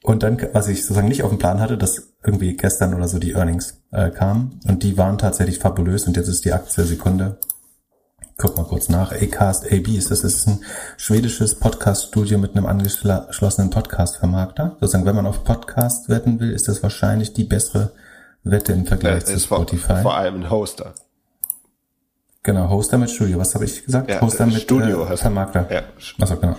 und 0.05 0.23
dann, 0.23 0.39
was 0.53 0.67
ich 0.67 0.81
sozusagen 0.81 1.07
nicht 1.07 1.23
auf 1.23 1.29
dem 1.29 1.39
Plan 1.39 1.59
hatte, 1.59 1.77
dass 1.77 2.13
irgendwie 2.23 2.55
gestern 2.55 2.93
oder 2.93 3.07
so 3.07 3.19
die 3.19 3.33
Earnings 3.33 3.81
äh, 3.91 4.09
kamen 4.09 4.59
und 4.67 4.83
die 4.83 4.97
waren 4.97 5.17
tatsächlich 5.17 5.59
fabulös 5.59 6.07
und 6.07 6.17
jetzt 6.17 6.27
ist 6.27 6.45
die 6.45 6.53
Aktie 6.53 6.83
Sekunde 6.83 7.37
guck 8.37 8.57
mal 8.57 8.65
kurz 8.65 8.89
nach. 8.89 9.11
Acast 9.11 9.71
AB 9.71 9.87
ist 9.89 10.11
das. 10.11 10.23
Ist 10.23 10.47
ein 10.47 10.63
schwedisches 10.97 11.55
Podcast-Studio 11.55 12.37
mit 12.37 12.55
einem 12.55 12.65
angeschlossenen 12.65 13.69
Podcast-Vermarkter. 13.69 14.77
Sozusagen, 14.79 15.05
wenn 15.05 15.15
man 15.15 15.25
auf 15.25 15.43
Podcast 15.43 16.09
wetten 16.09 16.39
will, 16.39 16.51
ist 16.51 16.67
das 16.67 16.83
wahrscheinlich 16.83 17.33
die 17.33 17.43
bessere 17.43 17.91
Wette 18.43 18.73
im 18.73 18.85
Vergleich 18.85 19.21
ja, 19.21 19.25
zu 19.25 19.39
Spotify. 19.39 19.87
Vor, 19.87 20.01
vor 20.01 20.17
allem 20.17 20.35
ein 20.35 20.49
Hoster. 20.49 20.93
Genau, 22.43 22.69
Hoster 22.69 22.97
mit 22.97 23.09
Studio. 23.09 23.39
Was 23.39 23.55
habe 23.55 23.65
ich 23.65 23.85
gesagt? 23.85 24.09
Ja, 24.09 24.21
Hoster 24.21 24.45
mit 24.45 24.61
Studio 24.61 25.05
äh, 25.05 25.17
Vermarkter. 25.17 25.67
Ja. 25.71 25.83
Achso, 26.19 26.35
genau. 26.37 26.57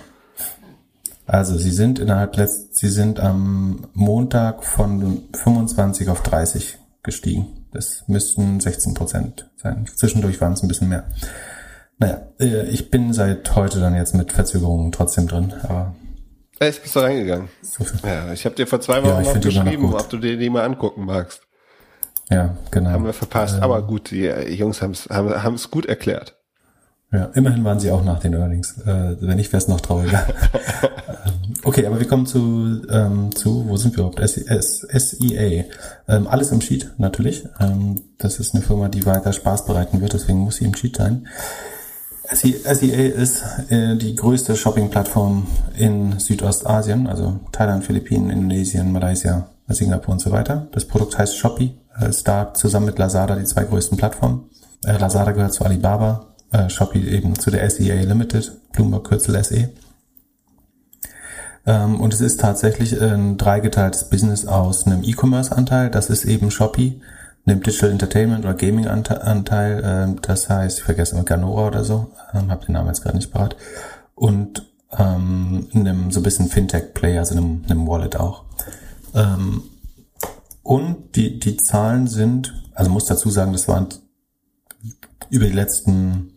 Also 1.27 1.59
sie 1.59 1.73
sind 1.73 1.99
innerhalb 1.99 2.37
letzt, 2.37 2.77
sie 2.77 2.89
sind 2.89 3.19
am 3.19 3.89
Montag 3.95 4.65
von 4.65 5.25
25 5.35 6.09
auf 6.09 6.23
30 6.23 6.79
gestiegen. 7.03 7.67
Das 7.73 8.05
müssten 8.07 8.61
16 8.61 8.95
Prozent 8.95 9.51
sein. 9.57 9.87
Zwischendurch 9.95 10.41
waren 10.41 10.53
es 10.53 10.63
ein 10.63 10.69
bisschen 10.69 10.89
mehr. 10.89 11.05
Naja, 11.99 12.23
äh, 12.39 12.67
ich 12.69 12.91
bin 12.91 13.13
seit 13.13 13.55
heute 13.57 13.81
dann 13.81 13.97
jetzt 13.97 14.15
mit 14.15 14.33
Verzögerungen 14.33 14.93
trotzdem 14.93 15.27
drin, 15.27 15.53
aber. 15.63 15.95
Echt, 16.59 16.83
bist 16.83 16.95
du 16.97 17.01
reingegangen? 17.01 17.49
So 17.61 17.85
ja, 18.07 18.33
ich 18.33 18.45
habe 18.45 18.55
dir 18.55 18.67
vor 18.67 18.81
zwei 18.81 19.03
Wochen 19.03 19.25
ja, 19.25 19.35
noch 19.35 19.41
geschrieben, 19.41 19.95
ob 19.95 20.09
du 20.09 20.19
dir 20.19 20.39
die 20.39 20.49
mal 20.49 20.65
angucken 20.65 21.05
magst. 21.05 21.43
Ja, 22.31 22.57
genau. 22.71 22.91
Haben 22.91 23.05
wir 23.05 23.13
verpasst, 23.13 23.57
ähm, 23.57 23.63
aber 23.63 23.83
gut, 23.83 24.11
die 24.11 24.25
Jungs 24.25 24.81
haben's, 24.81 25.09
haben 25.11 25.55
es 25.55 25.71
gut 25.71 25.87
erklärt. 25.87 26.37
Ja, 27.13 27.27
immerhin 27.35 27.65
waren 27.65 27.79
sie 27.79 27.91
auch 27.91 28.05
nach 28.05 28.19
den 28.19 28.35
Earnings. 28.35 28.79
Äh, 28.79 29.17
wenn 29.21 29.37
nicht, 29.37 29.53
wäre 29.53 29.63
es 29.63 29.69
noch 29.69 29.81
trauriger. 29.81 30.27
Ähm, 31.27 31.55
okay, 31.65 31.87
aber 31.87 31.99
wir 31.99 32.07
kommen 32.07 32.27
zu, 32.27 32.83
ähm, 32.89 33.35
zu 33.35 33.67
wo 33.69 33.77
sind 33.77 33.97
wir 33.97 34.05
überhaupt? 34.05 34.21
SEA. 34.29 35.65
Ähm, 36.09 36.27
alles 36.29 36.53
im 36.53 36.61
Sheet, 36.61 36.93
natürlich. 36.99 37.49
Ähm, 37.59 38.03
das 38.19 38.39
ist 38.39 38.55
eine 38.55 38.63
Firma, 38.63 38.89
die 38.89 39.07
weiter 39.07 39.33
Spaß 39.33 39.67
bereiten 39.67 40.01
wird, 40.01 40.13
deswegen 40.13 40.39
muss 40.39 40.57
sie 40.57 40.67
im 40.67 40.75
Sheet 40.75 40.97
sein. 40.97 41.27
SEA 42.33 43.15
ist 43.15 43.43
äh, 43.71 43.97
die 43.97 44.15
größte 44.15 44.57
Shopping-Plattform 44.57 45.47
in 45.77 46.19
Südostasien, 46.19 47.07
also 47.07 47.41
Thailand, 47.53 47.85
Philippinen, 47.85 48.31
Indonesien, 48.31 48.93
Malaysia, 48.93 49.49
Singapur 49.69 50.13
und 50.13 50.21
so 50.21 50.31
weiter. 50.33 50.69
Das 50.73 50.87
Produkt 50.87 51.19
heißt 51.19 51.37
Shopee, 51.37 51.75
äh, 52.01 52.09
ist 52.09 52.27
da 52.27 52.53
zusammen 52.55 52.87
mit 52.87 52.99
Lazada 52.99 53.37
die 53.37 53.45
zwei 53.45 53.65
größten 53.65 53.97
Plattformen. 53.97 54.51
Äh, 54.85 54.99
Lazada 54.99 55.33
gehört 55.33 55.53
zu 55.53 55.65
Alibaba, 55.65 56.36
äh, 56.53 56.69
Shopee 56.69 57.03
eben 57.09 57.39
zu 57.39 57.51
der 57.51 57.69
SEA 57.69 58.03
Limited, 58.03 58.53
Bloomberg 58.73 59.05
Kürzel 59.05 59.43
SE. 59.43 59.71
Ähm, 61.67 62.01
und 62.01 62.15
es 62.15 62.21
ist 62.21 62.41
tatsächlich 62.41 63.01
ein 63.01 63.37
dreigeteiltes 63.37 64.09
Business 64.09 64.47
aus 64.47 64.87
einem 64.87 65.03
E-Commerce-Anteil, 65.03 65.91
das 65.91 66.11
ist 66.11 66.25
eben 66.25 66.51
Shopee, 66.51 67.01
einem 67.47 67.63
Digital 67.63 67.91
Entertainment 67.91 68.45
oder 68.45 68.55
Gaming-Anteil, 68.55 69.85
äh, 69.85 70.21
das 70.23 70.49
heißt, 70.49 70.79
ich 70.79 70.85
vergesse 70.85 71.15
immer 71.15 71.25
Ganora 71.25 71.67
oder 71.69 71.85
so, 71.85 72.13
ähm, 72.35 72.51
habe 72.51 72.67
den 72.67 72.73
Namen 72.75 72.89
jetzt 72.89 73.03
gerade 73.03 73.17
nicht 73.17 73.33
parat, 73.33 73.57
und 74.15 74.67
ähm, 74.97 75.69
einem 75.75 76.11
so 76.11 76.21
ein 76.21 76.23
bisschen 76.23 76.49
Fintech-Player, 76.49 77.21
also 77.21 77.37
einem, 77.37 77.65
einem 77.69 77.87
Wallet 77.87 78.17
auch. 78.17 78.45
Ähm, 79.15 79.63
und 80.63 81.17
die, 81.17 81.39
die 81.39 81.57
Zahlen 81.57 82.07
sind, 82.07 82.55
also 82.75 82.91
muss 82.91 83.07
dazu 83.07 83.31
sagen, 83.31 83.53
das 83.53 83.69
waren 83.69 83.89
über 85.31 85.47
die 85.47 85.53
letzten 85.53 86.35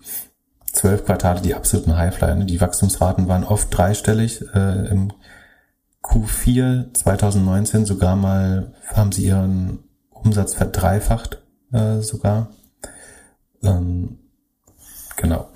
zwölf 0.72 1.06
Quartale 1.06 1.42
die 1.42 1.56
absoluten 1.56 1.98
Highflyer. 1.98 2.36
Ne? 2.36 2.46
Die 2.46 2.62
Wachstumsraten 2.62 3.28
waren 3.28 3.44
oft 3.44 3.76
dreistellig. 3.76 4.44
Äh, 4.54 4.88
Im 4.90 5.14
Q4 6.04 6.94
2019 6.94 7.86
sogar 7.86 8.16
mal 8.16 8.74
haben 8.94 9.12
sie 9.12 9.26
ihren 9.26 9.80
Umsatz 10.10 10.54
verdreifacht 10.54 11.42
äh, 11.72 12.00
sogar. 12.00 12.50
Ähm, 13.64 14.20
genau. 15.18 15.50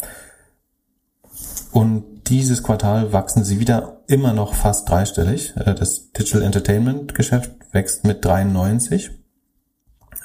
Und 1.72 2.28
dieses 2.28 2.64
Quartal 2.64 3.14
wachsen 3.14 3.44
sie 3.44 3.60
wieder 3.60 4.02
immer 4.08 4.34
noch 4.34 4.54
fast 4.54 4.90
dreistellig. 4.90 5.54
Äh, 5.58 5.74
das 5.74 6.12
Digital 6.12 6.44
Entertainment 6.44 7.16
Geschäft 7.16 7.52
wächst 7.72 8.04
mit 8.04 8.24
93. 8.24 9.12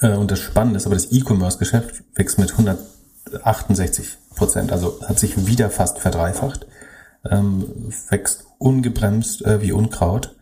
Äh, 0.00 0.14
und 0.14 0.30
das 0.30 0.40
Spannende 0.40 0.76
ist 0.76 0.86
aber, 0.86 0.94
das 0.94 1.10
E-Commerce 1.12 1.58
Geschäft 1.58 2.04
wächst 2.14 2.38
mit 2.38 2.58
168 3.34 4.18
Prozent. 4.34 4.72
Also 4.72 5.00
hat 5.06 5.18
sich 5.18 5.46
wieder 5.46 5.70
fast 5.70 5.98
verdreifacht. 5.98 6.66
Ähm, 7.28 7.92
wächst 8.08 8.44
ungebremst 8.58 9.44
äh, 9.44 9.60
wie 9.62 9.72
Unkraut. 9.72 10.36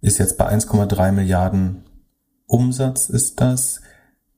Ist 0.00 0.18
jetzt 0.18 0.38
bei 0.38 0.48
1,3 0.48 1.12
Milliarden 1.12 1.84
Umsatz 2.50 3.08
ist 3.08 3.40
das 3.40 3.80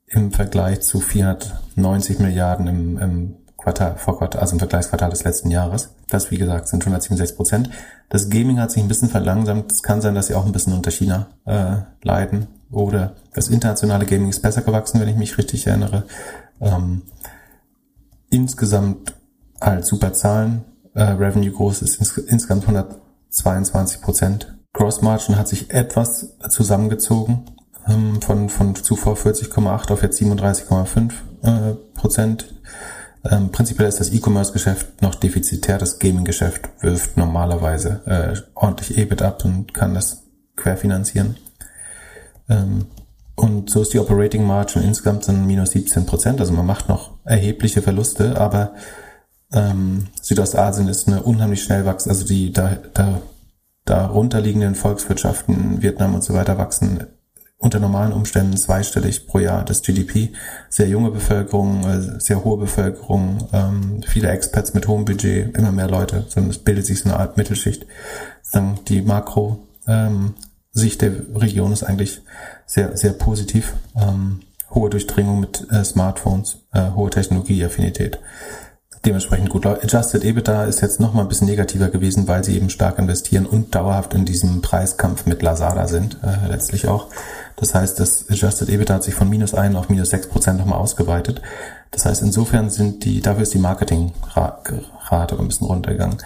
im 0.07 0.33
Vergleich 0.33 0.83
zu 0.83 1.01
490 1.01 2.19
Milliarden 2.19 2.67
im, 2.67 2.99
im 2.99 3.37
Quartal, 3.57 3.97
vor 3.97 4.19
Quartal, 4.19 4.43
also 4.43 4.53
im 4.55 4.59
Vergleichsquartal 4.59 5.09
des 5.09 5.25
letzten 5.25 5.51
Jahres. 5.51 5.95
Das, 6.11 6.31
wie 6.31 6.37
gesagt, 6.37 6.69
sind 6.69 6.83
167 6.83 7.37
Prozent. 7.37 7.71
Das 8.11 8.29
Gaming 8.29 8.61
hat 8.61 8.71
sich 8.71 8.83
ein 8.83 8.89
bisschen 8.89 9.09
verlangsamt. 9.09 9.73
Es 9.73 9.83
kann 9.83 10.03
sein, 10.03 10.15
dass 10.15 10.27
sie 10.27 10.35
auch 10.35 10.45
ein 10.45 10.53
bisschen 10.53 10.75
unter 10.75 10.91
China 10.91 11.29
äh, 11.47 11.77
leiden. 12.03 12.49
Oder 12.71 13.15
das 13.33 13.49
internationale 13.49 14.05
Gaming 14.05 14.29
ist 14.29 14.43
besser 14.43 14.61
gewachsen, 14.61 15.01
wenn 15.01 15.09
ich 15.09 15.17
mich 15.17 15.39
richtig 15.39 15.67
erinnere. 15.67 16.05
Ähm, 16.61 17.03
insgesamt 18.33 19.15
halt 19.61 19.87
super 19.87 20.13
Zahlen. 20.13 20.65
Äh, 20.95 21.03
Revenue 21.03 21.51
groß 21.51 21.83
ist 21.83 21.97
ins, 21.97 22.17
insgesamt 22.17 22.63
122 22.63 24.01
Prozent. 24.01 24.59
Gross 24.73 25.03
Margin 25.03 25.37
hat 25.37 25.49
sich 25.49 25.71
etwas 25.71 26.35
zusammengezogen 26.49 27.45
ähm, 27.89 28.21
von, 28.23 28.49
von 28.49 28.75
zuvor 28.75 29.15
40,8 29.17 29.93
auf 29.93 30.03
jetzt 30.03 30.21
37,5 30.21 31.13
äh, 31.43 31.75
Prozent. 31.95 32.55
Ähm, 33.25 33.51
prinzipiell 33.53 33.89
ist 33.89 34.01
das 34.01 34.13
E-Commerce-Geschäft 34.13 35.03
noch 35.03 35.15
defizitär. 35.15 35.79
Das 35.79 35.99
Gaming-Geschäft 35.99 36.71
wirft 36.81 37.17
normalerweise 37.17 38.01
äh, 38.07 38.41
ordentlich 38.55 38.99
EBIT 38.99 39.23
ab 39.23 39.45
und 39.45 39.75
kann 39.75 39.95
das 39.95 40.25
querfinanzieren. 40.57 41.37
Ähm, 42.49 42.87
und 43.35 43.71
so 43.71 43.83
ist 43.83 43.93
die 43.93 43.99
Operating 43.99 44.47
Margin 44.47 44.83
insgesamt 44.83 45.27
dann 45.29 45.47
minus 45.47 45.71
17 45.71 46.07
Prozent. 46.07 46.41
Also 46.41 46.53
man 46.53 46.67
macht 46.67 46.89
noch 46.89 47.13
erhebliche 47.25 47.83
Verluste, 47.83 48.39
aber 48.39 48.73
ähm, 49.53 50.09
Südostasien 50.21 50.89
ist 50.89 51.09
eine 51.09 51.23
unheimlich 51.23 51.63
schnell 51.63 51.85
wachsende, 51.85 52.15
also 52.15 52.27
die 52.27 52.53
da, 52.53 52.79
da 52.95 53.23
darunter 53.85 54.41
liegenden 54.41 54.75
Volkswirtschaften, 54.75 55.83
Vietnam 55.83 56.15
und 56.15 56.23
so 56.23 56.35
weiter 56.35 56.59
wachsen 56.59 57.07
unter 57.59 57.79
normalen 57.79 58.13
Umständen 58.13 58.57
zweistellig 58.57 59.29
pro 59.29 59.39
Jahr 59.39 59.65
das 59.65 59.83
GDP. 59.83 60.33
Sehr 60.69 60.89
junge 60.89 61.13
Bevölkerung, 61.13 61.85
äh, 61.85 62.21
sehr 62.21 62.43
hohe 62.43 62.59
Bevölkerung, 62.59 63.49
ähm, 63.53 64.01
viele 64.05 64.31
Expats 64.31 64.75
mit 64.75 64.89
hohem 64.89 65.05
Budget, 65.05 65.57
immer 65.57 65.71
mehr 65.71 65.89
Leute, 65.89 66.27
es 66.27 66.59
bildet 66.59 66.87
sich 66.87 67.01
so 67.01 67.09
eine 67.09 67.21
Art 67.21 67.37
Mittelschicht. 67.37 67.87
Die 68.89 69.01
Makro 69.01 69.69
ähm, 69.87 70.35
Sicht 70.73 71.03
der 71.03 71.13
Region 71.35 71.73
ist 71.73 71.83
eigentlich 71.83 72.23
sehr, 72.67 72.97
sehr 72.97 73.13
positiv. 73.13 73.75
Ähm, 73.95 74.41
hohe 74.71 74.91
Durchdringung 74.91 75.41
mit 75.41 75.71
äh, 75.71 75.85
Smartphones, 75.85 76.59
äh, 76.73 76.91
hohe 76.93 77.11
Technologieaffinität 77.11 78.19
dementsprechend 79.05 79.51
gut 79.51 79.67
Adjusted 79.67 80.25
EBITDA 80.25 80.65
ist 80.65 80.81
jetzt 80.81 81.01
noch 81.01 81.13
mal 81.13 81.23
ein 81.23 81.29
bisschen 81.29 81.49
negativer 81.49 81.89
gewesen, 81.89 82.29
weil 82.29 82.45
sie 82.45 82.57
eben 82.57 82.71
stark 82.71 82.99
investieren 82.99 83.47
und 83.47 83.75
dauerhaft 83.75 84.15
in 84.15 84.25
diesem 84.25 84.63
Preiskampf 84.63 85.27
mit 85.27 85.43
Lazada 85.43 85.89
sind, 85.89 86.19
äh, 86.23 86.49
letztlich 86.49 86.87
auch. 86.87 87.09
Das 87.57 87.75
heißt, 87.75 87.99
das 87.99 88.31
Adjusted 88.31 88.69
EBITDA 88.69 88.95
hat 88.95 89.03
sich 89.03 89.15
von 89.15 89.29
minus 89.29 89.55
1 89.55 89.75
auf 89.77 89.89
minus 89.89 90.11
6 90.11 90.29
Prozent 90.29 90.59
nochmal 90.59 90.79
ausgeweitet. 90.79 91.43
Das 91.91 92.07
heißt, 92.07 92.23
insofern 92.23 92.71
sind 92.71 93.05
die, 93.05 93.21
dafür 93.21 93.43
ist 93.43 93.55
die 93.55 93.59
Marketingrate 93.59 95.39
ein 95.39 95.49
bisschen 95.49 95.67
runtergegangen. 95.67 96.19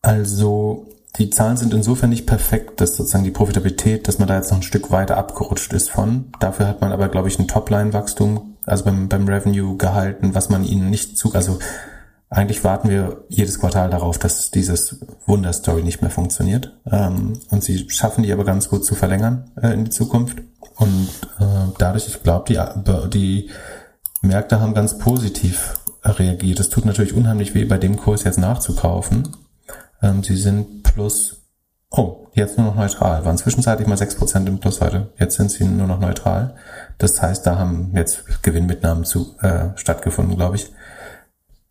Also, 0.00 0.86
die 1.16 1.30
Zahlen 1.30 1.56
sind 1.56 1.74
insofern 1.74 2.10
nicht 2.10 2.26
perfekt, 2.26 2.80
dass 2.80 2.96
sozusagen 2.96 3.24
die 3.24 3.30
Profitabilität, 3.30 4.08
dass 4.08 4.18
man 4.18 4.28
da 4.28 4.36
jetzt 4.36 4.50
noch 4.50 4.58
ein 4.58 4.62
Stück 4.62 4.90
weiter 4.90 5.18
abgerutscht 5.18 5.72
ist 5.72 5.90
von. 5.90 6.32
Dafür 6.40 6.66
hat 6.66 6.80
man 6.80 6.92
aber, 6.92 7.08
glaube 7.08 7.28
ich, 7.28 7.38
ein 7.38 7.48
Topline-Wachstum 7.48 8.52
also 8.64 8.84
beim, 8.84 9.08
beim 9.08 9.28
Revenue 9.28 9.76
gehalten, 9.76 10.34
was 10.34 10.48
man 10.48 10.64
ihnen 10.64 10.90
nicht 10.90 11.18
zu, 11.18 11.34
also 11.34 11.58
eigentlich 12.30 12.64
warten 12.64 12.88
wir 12.88 13.24
jedes 13.28 13.58
Quartal 13.58 13.90
darauf, 13.90 14.18
dass 14.18 14.50
dieses 14.50 15.00
Wunderstory 15.26 15.82
nicht 15.82 16.00
mehr 16.00 16.10
funktioniert. 16.10 16.72
Ähm, 16.90 17.38
und 17.50 17.62
sie 17.62 17.90
schaffen 17.90 18.24
die 18.24 18.32
aber 18.32 18.44
ganz 18.44 18.70
gut 18.70 18.86
zu 18.86 18.94
verlängern 18.94 19.50
äh, 19.60 19.74
in 19.74 19.84
die 19.84 19.90
Zukunft. 19.90 20.38
Und 20.76 21.08
äh, 21.38 21.72
dadurch, 21.76 22.08
ich 22.08 22.22
glaube, 22.22 22.46
die, 22.48 23.10
die 23.10 23.50
Märkte 24.22 24.60
haben 24.60 24.72
ganz 24.72 24.96
positiv 24.96 25.74
reagiert. 26.04 26.58
Es 26.58 26.70
tut 26.70 26.86
natürlich 26.86 27.12
unheimlich 27.12 27.54
weh, 27.54 27.66
bei 27.66 27.76
dem 27.76 27.98
Kurs 27.98 28.24
jetzt 28.24 28.38
nachzukaufen. 28.38 29.36
Ähm, 30.02 30.22
sie 30.22 30.36
sind 30.36 30.82
plus, 30.82 31.42
oh, 31.90 32.26
jetzt 32.34 32.58
nur 32.58 32.68
noch 32.68 32.76
neutral. 32.76 33.24
Waren 33.24 33.38
zwischenzeitlich 33.38 33.86
mal 33.88 33.96
6% 33.96 34.46
im 34.46 34.58
Plus 34.58 34.80
heute. 34.80 35.08
Jetzt 35.18 35.36
sind 35.36 35.50
sie 35.50 35.64
nur 35.64 35.86
noch 35.86 36.00
neutral. 36.00 36.54
Das 36.98 37.20
heißt, 37.22 37.46
da 37.46 37.58
haben 37.58 37.92
jetzt 37.94 38.42
Gewinnmitnahmen 38.42 39.04
zu, 39.04 39.36
äh, 39.40 39.68
stattgefunden, 39.76 40.36
glaube 40.36 40.56
ich. 40.56 40.72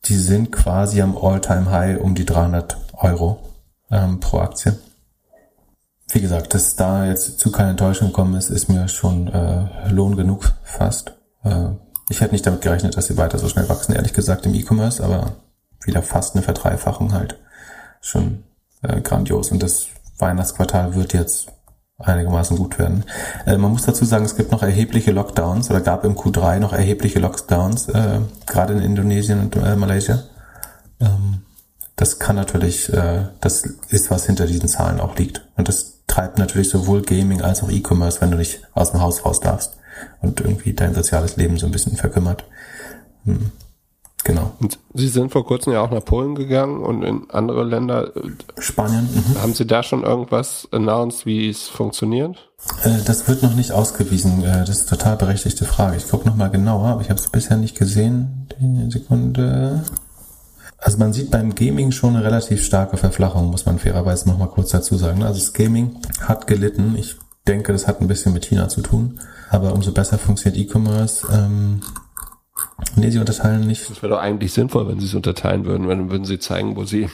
Die 0.06 0.18
sind 0.18 0.52
quasi 0.52 1.02
am 1.02 1.18
All-Time-High 1.18 2.00
um 2.02 2.16
die 2.16 2.26
300 2.26 2.78
Euro 2.94 3.40
ähm, 3.92 4.20
pro 4.20 4.40
Aktie. 4.40 4.78
Wie 6.14 6.22
gesagt, 6.22 6.54
dass 6.54 6.76
da 6.76 7.06
jetzt 7.06 7.40
zu 7.40 7.52
keiner 7.52 7.70
Enttäuschung 7.72 8.08
gekommen 8.08 8.36
ist, 8.36 8.50
ist 8.50 8.68
mir 8.68 8.88
schon 8.88 9.28
äh, 9.28 9.90
Lohn 9.90 10.16
genug 10.16 10.54
fast. 10.64 11.14
Äh, 11.44 11.70
Ich 12.10 12.20
hätte 12.20 12.34
nicht 12.34 12.46
damit 12.46 12.62
gerechnet, 12.62 12.98
dass 12.98 13.06
sie 13.08 13.16
weiter 13.18 13.38
so 13.38 13.48
schnell 13.48 13.70
wachsen, 13.70 13.94
ehrlich 13.94 14.12
gesagt, 14.14 14.46
im 14.46 14.54
E-Commerce, 14.54 15.02
aber 15.02 15.34
wieder 15.86 16.02
fast 16.02 16.36
eine 16.36 16.44
Verdreifachung 16.44 17.14
halt. 17.14 17.40
Schon 18.02 18.44
äh, 18.82 19.00
grandios. 19.02 19.52
Und 19.52 19.64
das 19.64 19.88
Weihnachtsquartal 20.18 20.96
wird 20.96 21.14
jetzt 21.14 21.48
einigermaßen 21.98 22.58
gut 22.58 22.80
werden. 22.80 23.06
Äh, 23.46 23.58
man 23.58 23.72
muss 23.72 23.86
dazu 23.86 24.06
sagen, 24.06 24.26
es 24.26 24.36
gibt 24.36 24.52
noch 24.52 24.64
erhebliche 24.64 25.12
Lockdowns 25.12 25.70
oder 25.70 25.82
gab 25.82 26.04
im 26.04 26.16
Q3 26.16 26.60
noch 26.60 26.74
erhebliche 26.74 27.20
Lockdowns, 27.20 27.90
äh, 27.90 28.20
gerade 28.46 28.74
in 28.74 28.82
Indonesien 28.82 29.40
und 29.40 29.56
äh, 29.56 29.76
Malaysia. 29.76 30.24
Ähm, 31.00 31.42
das 31.96 32.20
kann 32.20 32.36
natürlich, 32.36 32.92
äh, 32.92 33.28
das 33.42 33.64
ist, 33.90 34.10
was 34.10 34.26
hinter 34.26 34.48
diesen 34.48 34.68
Zahlen 34.68 35.00
auch 35.00 35.16
liegt. 35.18 35.48
Und 35.56 35.68
das 35.68 36.00
treibt 36.08 36.40
natürlich 36.40 36.70
sowohl 36.70 37.04
Gaming 37.04 37.42
als 37.42 37.64
auch 37.64 37.70
E-Commerce, 37.70 38.22
wenn 38.22 38.32
du 38.32 38.38
nicht 38.38 38.62
aus 38.74 38.92
dem 38.92 39.02
Haus 39.02 39.24
raus 39.24 39.40
darfst 39.40 39.78
und 40.22 40.42
irgendwie 40.42 40.74
dein 40.74 40.94
soziales 40.94 41.38
Leben 41.38 41.58
so 41.58 41.66
ein 41.66 41.72
bisschen 41.72 41.96
verkümmert. 41.96 42.44
Hm. 43.26 43.52
Genau. 44.24 44.52
Und 44.60 44.78
Sie 44.94 45.08
sind 45.08 45.32
vor 45.32 45.46
kurzem 45.46 45.74
ja 45.74 45.82
auch 45.82 45.90
nach 45.90 46.06
Polen 46.06 46.36
gegangen 46.36 46.84
und 46.84 47.04
in 47.04 47.30
andere 47.32 47.64
Länder. 47.64 48.12
Spanien. 48.60 49.10
Mhm. 49.14 49.42
Haben 49.42 49.54
Sie 49.54 49.66
da 49.66 49.84
schon 49.84 50.04
irgendwas 50.04 50.68
announced, 50.72 51.26
wie 51.26 51.50
es 51.50 51.68
funktioniert? 51.68 52.52
Äh, 52.84 53.02
das 53.06 53.28
wird 53.28 53.42
noch 53.42 53.56
nicht 53.56 53.72
ausgewiesen. 53.72 54.44
Äh, 54.44 54.60
das 54.66 54.82
ist 54.82 54.90
eine 54.90 54.98
total 55.00 55.18
berechtigte 55.18 55.66
Frage. 55.66 55.98
Ich 55.98 56.08
gucke 56.08 56.28
nochmal 56.28 56.52
genauer, 56.52 56.88
aber 56.88 57.02
ich 57.02 57.10
habe 57.10 57.20
es 57.20 57.30
bisher 57.30 57.58
nicht 57.58 57.78
gesehen. 57.78 58.48
Die 58.60 58.92
Sekunde. 58.92 59.84
Also 60.78 60.98
man 60.98 61.14
sieht 61.14 61.32
beim 61.32 61.56
Gaming 61.56 61.92
schon 61.92 62.16
eine 62.16 62.26
relativ 62.26 62.64
starke 62.64 62.98
Verflachung, 62.98 63.52
muss 63.52 63.66
man 63.66 63.78
fairerweise 63.78 64.28
nochmal 64.28 64.48
kurz 64.48 64.70
dazu 64.70 64.98
sagen. 64.98 65.24
Also 65.24 65.40
das 65.40 65.54
Gaming 65.54 65.98
hat 66.22 66.48
gelitten. 66.48 66.96
Ich 66.98 67.18
denke, 67.48 67.72
das 67.72 67.88
hat 67.88 68.02
ein 68.02 68.08
bisschen 68.08 68.34
mit 68.34 68.46
China 68.46 68.68
zu 68.68 68.82
tun. 68.82 69.20
Aber 69.50 69.74
umso 69.74 69.92
besser 69.92 70.18
funktioniert 70.18 70.70
E-Commerce. 70.70 71.28
Ähm, 71.32 71.82
Nee, 72.96 73.10
sie 73.10 73.20
unterteilen 73.20 73.68
nicht. 73.68 73.90
Das 73.90 74.02
wäre 74.02 74.14
doch 74.14 74.20
eigentlich 74.20 74.54
sinnvoll, 74.54 74.88
wenn 74.88 75.00
sie 75.00 75.06
es 75.06 75.14
unterteilen 75.14 75.66
würden, 75.66 75.88
wenn 75.88 76.12
würden 76.12 76.26
sie 76.26 76.40
zeigen, 76.40 76.76
wo 76.76 76.84
sie 76.84 77.10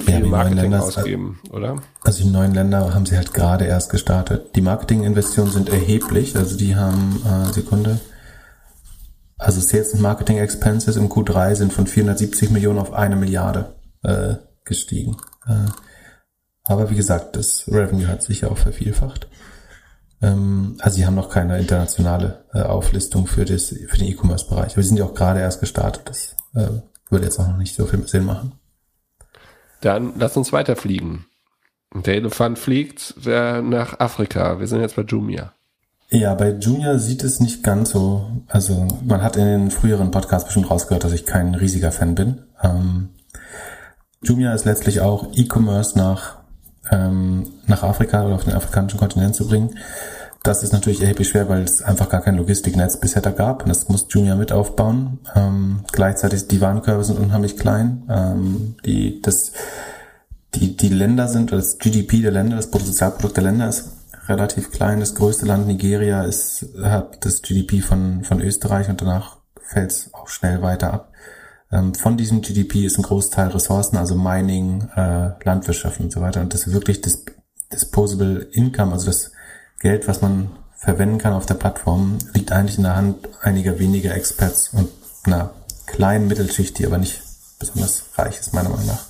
viel 0.00 0.14
ja, 0.14 0.20
Marketing 0.20 0.70
Länder, 0.70 0.82
ausgeben, 0.82 1.40
oder? 1.50 1.82
Also 2.02 2.24
die 2.24 2.30
neuen 2.30 2.54
Länder 2.54 2.94
haben 2.94 3.06
sie 3.06 3.16
halt 3.16 3.32
gerade 3.32 3.64
erst 3.64 3.90
gestartet. 3.90 4.54
Die 4.54 4.60
Marketinginvestitionen 4.60 5.52
sind 5.52 5.68
erheblich, 5.68 6.36
also 6.36 6.56
die 6.56 6.76
haben 6.76 7.22
äh, 7.24 7.52
Sekunde. 7.52 8.00
Also 9.38 9.60
Sales 9.60 9.92
and 9.92 10.02
Marketing 10.02 10.38
Expenses 10.38 10.96
im 10.96 11.08
Q3 11.08 11.54
sind 11.54 11.72
von 11.72 11.86
470 11.86 12.50
Millionen 12.50 12.78
auf 12.78 12.92
eine 12.92 13.16
Milliarde 13.16 13.74
äh, 14.02 14.34
gestiegen. 14.64 15.16
Äh, 15.46 15.70
aber 16.64 16.90
wie 16.90 16.96
gesagt, 16.96 17.36
das 17.36 17.64
Revenue 17.68 18.08
hat 18.08 18.22
sich 18.22 18.42
ja 18.42 18.48
auch 18.48 18.58
vervielfacht. 18.58 19.28
Ähm, 20.22 20.76
also 20.80 20.96
sie 20.96 21.06
haben 21.06 21.14
noch 21.14 21.28
keine 21.28 21.58
internationale 21.58 22.44
äh, 22.52 22.62
Auflistung 22.62 23.26
für, 23.26 23.44
das, 23.44 23.68
für 23.68 23.98
den 23.98 24.08
E-Commerce-Bereich. 24.08 24.72
Aber 24.72 24.82
sie 24.82 24.88
sind 24.88 24.98
ja 24.98 25.04
auch 25.04 25.14
gerade 25.14 25.40
erst 25.40 25.60
gestartet. 25.60 26.02
Das 26.06 26.36
äh, 26.54 26.80
würde 27.10 27.24
jetzt 27.24 27.38
auch 27.38 27.48
noch 27.48 27.58
nicht 27.58 27.74
so 27.74 27.86
viel 27.86 28.06
Sinn 28.06 28.24
machen. 28.24 28.52
Dann 29.80 30.14
lass 30.18 30.36
uns 30.36 30.52
weiterfliegen. 30.52 31.26
Der 31.94 32.16
Elefant 32.16 32.58
fliegt 32.58 33.14
nach 33.24 34.00
Afrika. 34.00 34.58
Wir 34.58 34.66
sind 34.66 34.80
jetzt 34.80 34.96
bei 34.96 35.02
Jumia. 35.02 35.52
Ja, 36.08 36.34
bei 36.34 36.50
Junior 36.50 36.98
sieht 36.98 37.24
es 37.24 37.40
nicht 37.40 37.62
ganz 37.62 37.90
so. 37.90 38.30
Also 38.48 38.86
man 39.04 39.22
hat 39.22 39.36
in 39.36 39.44
den 39.44 39.70
früheren 39.70 40.10
Podcasts 40.10 40.46
bestimmt 40.46 40.70
rausgehört, 40.70 41.04
dass 41.04 41.12
ich 41.12 41.26
kein 41.26 41.54
riesiger 41.54 41.92
Fan 41.92 42.14
bin. 42.14 42.42
Ähm, 42.62 43.10
Jumia 44.22 44.54
ist 44.54 44.64
letztlich 44.64 45.00
auch 45.00 45.32
E-Commerce 45.34 45.98
nach 45.98 46.38
ähm, 46.90 47.46
nach 47.66 47.82
Afrika 47.82 48.24
oder 48.24 48.34
auf 48.34 48.44
den 48.44 48.54
afrikanischen 48.54 48.98
Kontinent 48.98 49.34
zu 49.34 49.46
bringen. 49.46 49.76
Das 50.42 50.62
ist 50.62 50.72
natürlich 50.72 51.02
erheblich 51.02 51.28
schwer, 51.28 51.48
weil 51.48 51.62
es 51.62 51.82
einfach 51.82 52.08
gar 52.08 52.20
kein 52.20 52.36
Logistiknetz 52.36 53.00
bisher 53.00 53.20
da 53.20 53.30
gab 53.30 53.62
und 53.62 53.68
das 53.68 53.88
muss 53.88 54.06
Junior 54.08 54.36
mit 54.36 54.52
aufbauen. 54.52 55.18
Ähm, 55.34 55.80
gleichzeitig 55.90 56.46
die 56.46 56.60
Warenkörbe 56.60 57.02
sind 57.02 57.18
unheimlich 57.18 57.56
klein. 57.56 58.04
Ähm, 58.08 58.76
die, 58.84 59.20
das, 59.22 59.52
die, 60.54 60.76
die 60.76 60.88
Länder 60.88 61.26
sind, 61.26 61.50
das 61.50 61.78
GDP 61.78 62.22
der 62.22 62.30
Länder, 62.30 62.56
das 62.56 62.70
Bruttosozialprodukt 62.70 63.36
der 63.36 63.42
Länder 63.42 63.68
ist 63.68 63.90
relativ 64.28 64.70
klein. 64.70 65.00
Das 65.00 65.16
größte 65.16 65.46
Land 65.46 65.66
Nigeria 65.66 66.22
ist, 66.22 66.66
hat 66.80 67.24
das 67.24 67.42
GDP 67.42 67.80
von, 67.80 68.22
von 68.22 68.40
Österreich 68.40 68.88
und 68.88 69.00
danach 69.00 69.38
fällt 69.60 69.90
es 69.90 70.14
auch 70.14 70.28
schnell 70.28 70.62
weiter 70.62 70.92
ab. 70.92 71.12
Ähm, 71.72 71.94
von 71.94 72.16
diesem 72.16 72.42
GDP 72.42 72.84
ist 72.86 72.98
ein 72.98 73.02
Großteil 73.02 73.48
Ressourcen, 73.48 73.96
also 73.96 74.14
Mining, 74.14 74.88
äh, 74.94 75.30
Landwirtschaft 75.44 76.00
und 76.00 76.12
so 76.12 76.20
weiter. 76.20 76.40
Und 76.40 76.54
das 76.54 76.70
wirklich 76.70 77.00
das 77.00 77.24
Disposable 77.72 78.48
Income, 78.52 78.92
also 78.92 79.06
das 79.06 79.32
Geld, 79.80 80.06
was 80.06 80.22
man 80.22 80.50
verwenden 80.76 81.18
kann 81.18 81.32
auf 81.32 81.46
der 81.46 81.54
Plattform, 81.54 82.18
liegt 82.34 82.52
eigentlich 82.52 82.76
in 82.76 82.84
der 82.84 82.96
Hand 82.96 83.28
einiger 83.42 83.78
weniger 83.78 84.14
Experts 84.14 84.70
und 84.72 84.88
einer 85.24 85.50
kleinen 85.86 86.28
Mittelschicht, 86.28 86.78
die 86.78 86.86
aber 86.86 86.98
nicht 86.98 87.20
besonders 87.58 88.04
reich 88.14 88.38
ist, 88.38 88.52
meiner 88.52 88.68
Meinung 88.68 88.86
nach. 88.86 89.06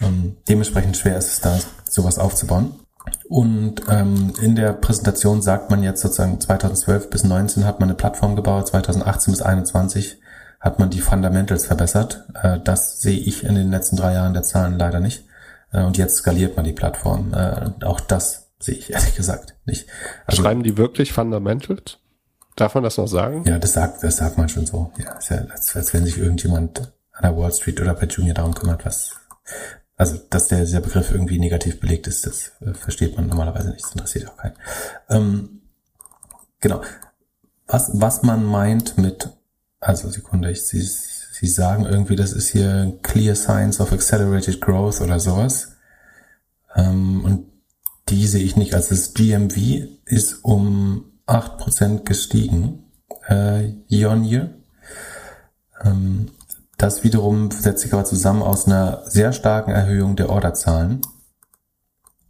Ähm, 0.00 0.36
dementsprechend 0.48 0.96
schwer 0.96 1.18
ist 1.18 1.32
es 1.32 1.40
da, 1.40 1.58
sowas 1.88 2.18
aufzubauen. 2.18 2.74
Und 3.28 3.82
ähm, 3.88 4.32
in 4.40 4.54
der 4.54 4.72
Präsentation 4.72 5.42
sagt 5.42 5.70
man 5.70 5.82
jetzt 5.82 6.00
sozusagen 6.00 6.40
2012 6.40 7.10
bis 7.10 7.22
2019 7.22 7.64
hat 7.64 7.80
man 7.80 7.88
eine 7.88 7.96
Plattform 7.96 8.36
gebaut, 8.36 8.68
2018 8.68 9.32
bis 9.32 9.40
2021 9.40 10.18
hat 10.60 10.78
man 10.78 10.90
die 10.90 11.00
Fundamentals 11.00 11.66
verbessert. 11.66 12.24
Äh, 12.34 12.58
das 12.62 13.00
sehe 13.00 13.18
ich 13.18 13.44
in 13.44 13.54
den 13.54 13.70
letzten 13.70 13.96
drei 13.96 14.14
Jahren 14.14 14.34
der 14.34 14.42
Zahlen 14.42 14.78
leider 14.78 15.00
nicht. 15.00 15.24
Äh, 15.72 15.82
und 15.82 15.96
jetzt 15.96 16.16
skaliert 16.16 16.56
man 16.56 16.64
die 16.64 16.72
Plattform. 16.72 17.32
Äh, 17.32 17.84
auch 17.84 18.00
das 18.00 18.48
sehe 18.58 18.74
ich 18.74 18.92
ehrlich 18.92 19.14
gesagt 19.14 19.54
nicht. 19.66 19.88
Also, 20.26 20.42
Schreiben 20.42 20.62
die 20.62 20.76
wirklich 20.76 21.12
Fundamentals? 21.12 21.98
Darf 22.56 22.74
man 22.74 22.82
das 22.82 22.96
noch 22.96 23.06
sagen? 23.06 23.44
Ja, 23.46 23.58
das 23.58 23.74
sagt, 23.74 24.02
das 24.02 24.16
sagt 24.16 24.36
man 24.36 24.48
schon 24.48 24.66
so. 24.66 24.92
Ja, 24.98 25.12
ist 25.12 25.30
ja 25.30 25.36
als, 25.48 25.76
als 25.76 25.94
wenn 25.94 26.04
sich 26.04 26.18
irgendjemand 26.18 26.92
an 27.12 27.22
der 27.22 27.36
Wall 27.36 27.52
Street 27.52 27.80
oder 27.80 27.94
bei 27.94 28.06
Junior 28.06 28.34
darum 28.34 28.54
kümmert, 28.54 28.84
was, 28.84 29.12
also, 29.96 30.18
dass 30.30 30.48
der, 30.48 30.60
dieser 30.60 30.80
Begriff 30.80 31.12
irgendwie 31.12 31.38
negativ 31.38 31.78
belegt 31.78 32.08
ist, 32.08 32.26
das 32.26 32.52
äh, 32.60 32.74
versteht 32.74 33.16
man 33.16 33.28
normalerweise 33.28 33.70
nicht. 33.70 33.84
Das 33.84 33.92
interessiert 33.92 34.28
auch 34.28 34.36
keinen. 34.36 34.56
Ähm, 35.08 35.60
genau. 36.58 36.82
Was, 37.68 37.90
was 37.94 38.22
man 38.22 38.44
meint 38.44 38.98
mit 38.98 39.30
also 39.80 40.08
Sekunde, 40.10 40.50
ich, 40.50 40.62
Sie, 40.62 40.82
Sie 40.82 41.46
sagen 41.46 41.84
irgendwie, 41.84 42.16
das 42.16 42.32
ist 42.32 42.48
hier 42.48 42.98
Clear 43.02 43.34
Signs 43.34 43.80
of 43.80 43.92
Accelerated 43.92 44.60
Growth 44.60 45.00
oder 45.00 45.20
sowas. 45.20 45.76
Ähm, 46.74 47.24
und 47.24 47.46
die 48.08 48.26
sehe 48.26 48.42
ich 48.42 48.56
nicht. 48.56 48.74
Also 48.74 48.90
das 48.90 49.14
GMV 49.14 49.56
ist 50.04 50.44
um 50.44 51.12
8% 51.26 52.04
gestiegen 52.04 52.84
äh, 53.28 53.68
year 53.88 54.10
on 54.10 54.24
year. 54.24 54.50
Ähm, 55.84 56.30
das 56.76 57.04
wiederum 57.04 57.50
setzt 57.50 57.82
sich 57.82 57.92
aber 57.92 58.04
zusammen 58.04 58.42
aus 58.42 58.66
einer 58.66 59.02
sehr 59.04 59.32
starken 59.32 59.72
Erhöhung 59.72 60.16
der 60.16 60.30
Orderzahlen 60.30 61.00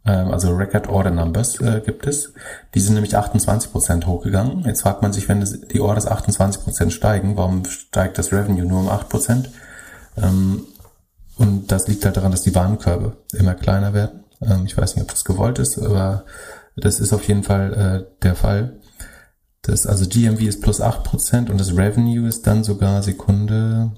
also 0.09 0.55
Record 0.55 0.87
Order 0.87 1.11
Numbers 1.11 1.59
äh, 1.61 1.81
gibt 1.85 2.07
es. 2.07 2.33
Die 2.73 2.79
sind 2.79 2.93
nämlich 2.93 3.15
28 3.15 3.71
Prozent 3.71 4.07
hochgegangen. 4.07 4.63
Jetzt 4.65 4.81
fragt 4.81 5.01
man 5.01 5.13
sich, 5.13 5.29
wenn 5.29 5.45
die 5.71 5.81
Orders 5.81 6.07
28 6.07 6.63
Prozent 6.63 6.93
steigen, 6.93 7.37
warum 7.37 7.65
steigt 7.65 8.17
das 8.17 8.31
Revenue 8.31 8.65
nur 8.65 8.79
um 8.79 8.89
8%? 8.89 9.03
Prozent? 9.09 9.49
Ähm, 10.17 10.65
und 11.37 11.71
das 11.71 11.87
liegt 11.87 12.05
halt 12.05 12.17
daran, 12.17 12.31
dass 12.31 12.41
die 12.41 12.55
Warenkörbe 12.55 13.17
immer 13.33 13.55
kleiner 13.55 13.93
werden. 13.93 14.23
Ähm, 14.41 14.65
ich 14.65 14.77
weiß 14.77 14.95
nicht, 14.95 15.03
ob 15.03 15.09
das 15.09 15.25
gewollt 15.25 15.59
ist, 15.59 15.77
aber 15.79 16.25
das 16.75 16.99
ist 16.99 17.13
auf 17.13 17.27
jeden 17.27 17.43
Fall 17.43 17.73
äh, 17.73 18.23
der 18.23 18.35
Fall. 18.35 18.79
Das, 19.61 19.85
also 19.85 20.07
GMV 20.07 20.41
ist 20.41 20.61
plus 20.61 20.81
8% 20.81 21.49
und 21.49 21.59
das 21.59 21.75
Revenue 21.75 22.27
ist 22.27 22.47
dann 22.47 22.63
sogar 22.63 23.03
Sekunde. 23.03 23.91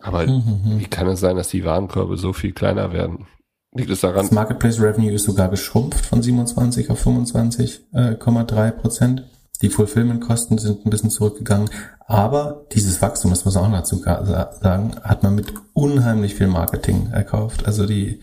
Aber 0.00 0.26
mhm. 0.26 0.78
wie 0.78 0.86
kann 0.86 1.06
es 1.08 1.20
sein, 1.20 1.36
dass 1.36 1.48
die 1.48 1.64
Warenkörbe 1.64 2.16
so 2.16 2.32
viel 2.32 2.52
kleiner 2.52 2.92
werden? 2.92 3.26
Liegt 3.74 3.90
es 3.90 4.00
daran? 4.00 4.26
Das 4.26 4.30
Marketplace 4.32 4.80
Revenue 4.80 5.12
ist 5.12 5.24
sogar 5.24 5.48
geschrumpft 5.48 6.04
von 6.04 6.22
27 6.22 6.90
auf 6.90 7.06
25,3 7.06 8.66
äh, 8.68 8.72
Prozent. 8.72 9.24
Die 9.62 9.70
Fulfillment-Kosten 9.70 10.58
sind 10.58 10.84
ein 10.84 10.90
bisschen 10.90 11.10
zurückgegangen. 11.10 11.70
Aber 12.06 12.66
dieses 12.72 13.00
Wachstum, 13.00 13.30
das 13.30 13.44
muss 13.44 13.54
man 13.54 13.64
auch 13.64 13.78
dazu 13.78 13.96
sagen, 13.96 14.96
hat 15.02 15.22
man 15.22 15.34
mit 15.34 15.54
unheimlich 15.72 16.34
viel 16.34 16.48
Marketing 16.48 17.10
erkauft. 17.12 17.64
Also 17.66 17.86
die, 17.86 18.20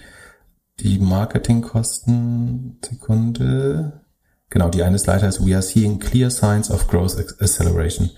die 0.79 0.99
Marketingkosten, 0.99 2.77
Sekunde, 2.85 4.01
genau, 4.49 4.69
die 4.69 4.83
eine 4.83 4.99
Slide 4.99 5.23
heißt, 5.23 5.43
we 5.43 5.53
are 5.53 5.63
seeing 5.63 5.97
clear 5.97 6.29
signs 6.29 6.69
of 6.69 6.87
growth 6.87 7.17
acceleration. 7.17 8.11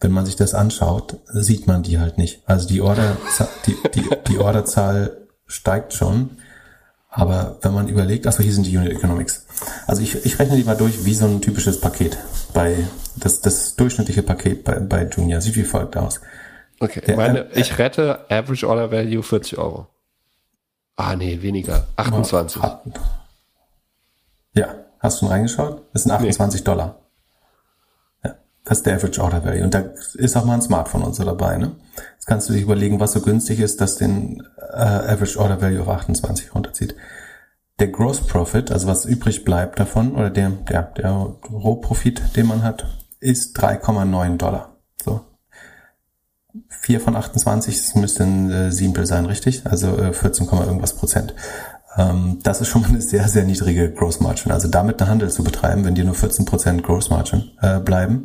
Wenn 0.00 0.10
man 0.10 0.26
sich 0.26 0.34
das 0.34 0.54
anschaut, 0.54 1.20
sieht 1.26 1.68
man 1.68 1.84
die 1.84 2.00
halt 2.00 2.18
nicht. 2.18 2.42
Also 2.46 2.66
die 2.66 2.80
Order, 2.80 3.16
die, 3.66 3.76
die, 3.94 4.08
die 4.26 4.38
Orderzahl 4.38 5.28
steigt 5.46 5.92
schon, 5.92 6.30
aber 7.14 7.58
wenn 7.60 7.74
man 7.74 7.88
überlegt, 7.88 8.26
achso, 8.26 8.42
hier 8.42 8.54
sind 8.54 8.66
die 8.66 8.74
Unit 8.74 8.90
Economics. 8.90 9.46
Also 9.86 10.00
ich, 10.00 10.24
ich 10.24 10.38
rechne 10.38 10.56
die 10.56 10.64
mal 10.64 10.76
durch 10.76 11.04
wie 11.04 11.14
so 11.14 11.26
ein 11.26 11.42
typisches 11.42 11.78
Paket 11.78 12.16
bei, 12.54 12.88
das, 13.16 13.42
das 13.42 13.76
durchschnittliche 13.76 14.22
Paket 14.22 14.64
bei, 14.64 14.80
bei 14.80 15.04
Junior 15.04 15.42
sieht 15.42 15.54
wie 15.56 15.64
folgt 15.64 15.94
aus. 15.98 16.22
Okay, 16.80 17.02
Der, 17.06 17.16
meine, 17.16 17.50
äh, 17.52 17.60
ich 17.60 17.78
rette 17.78 18.30
Average 18.30 18.66
Order 18.66 18.90
Value 18.90 19.22
40 19.22 19.58
Euro. 19.58 19.88
Ah, 20.96 21.14
nee, 21.14 21.42
weniger. 21.42 21.86
28. 21.96 22.62
Ja, 24.54 24.74
hast 24.98 25.16
du 25.16 25.26
schon 25.26 25.28
reingeschaut? 25.28 25.82
Das 25.92 26.04
sind 26.04 26.12
28 26.12 26.60
nee. 26.60 26.64
Dollar. 26.64 27.01
Das 28.64 28.78
ist 28.78 28.86
der 28.86 28.94
Average 28.94 29.20
Order 29.20 29.44
Value. 29.44 29.64
Und 29.64 29.74
da 29.74 29.84
ist 30.14 30.36
auch 30.36 30.44
mal 30.44 30.54
ein 30.54 30.62
Smartphone 30.62 31.02
und 31.02 31.14
so 31.14 31.24
dabei. 31.24 31.56
Ne? 31.56 31.72
Jetzt 32.14 32.26
kannst 32.26 32.48
du 32.48 32.52
dich 32.52 32.62
überlegen, 32.62 33.00
was 33.00 33.12
so 33.12 33.20
günstig 33.20 33.58
ist, 33.60 33.80
dass 33.80 33.96
den 33.96 34.42
äh, 34.72 34.76
Average 34.76 35.38
Order 35.38 35.60
Value 35.60 35.82
auf 35.82 35.88
28 35.88 36.54
runterzieht. 36.54 36.94
Der 37.80 37.88
Gross 37.88 38.20
Profit, 38.20 38.70
also 38.70 38.86
was 38.86 39.04
übrig 39.04 39.44
bleibt 39.44 39.80
davon, 39.80 40.14
oder 40.14 40.30
der, 40.30 40.50
der, 40.50 40.82
der 40.82 41.10
Rohprofit, 41.10 42.36
den 42.36 42.46
man 42.46 42.62
hat, 42.62 42.86
ist 43.18 43.58
3,9 43.58 44.36
Dollar. 44.36 44.76
So. 45.02 45.22
4 46.68 47.00
von 47.00 47.16
28, 47.16 47.76
das 47.76 47.94
müsste 47.94 48.24
ein 48.24 48.50
äh, 48.50 48.72
Siebtel 48.72 49.06
sein, 49.06 49.26
richtig? 49.26 49.66
Also 49.66 49.96
äh, 49.96 50.12
14, 50.12 50.46
irgendwas 50.46 50.94
Prozent. 50.94 51.34
Ähm, 51.96 52.38
das 52.42 52.60
ist 52.60 52.68
schon 52.68 52.82
mal 52.82 52.88
eine 52.88 53.02
sehr, 53.02 53.28
sehr 53.28 53.44
niedrige 53.44 53.90
Gross 53.90 54.20
Margin. 54.20 54.52
Also 54.52 54.68
damit 54.68 55.00
einen 55.00 55.10
Handel 55.10 55.30
zu 55.30 55.44
betreiben, 55.44 55.84
wenn 55.84 55.94
dir 55.94 56.04
nur 56.04 56.14
14 56.14 56.44
Prozent 56.44 56.82
Gross 56.82 57.10
Margin 57.10 57.50
äh, 57.60 57.78
bleiben, 57.80 58.24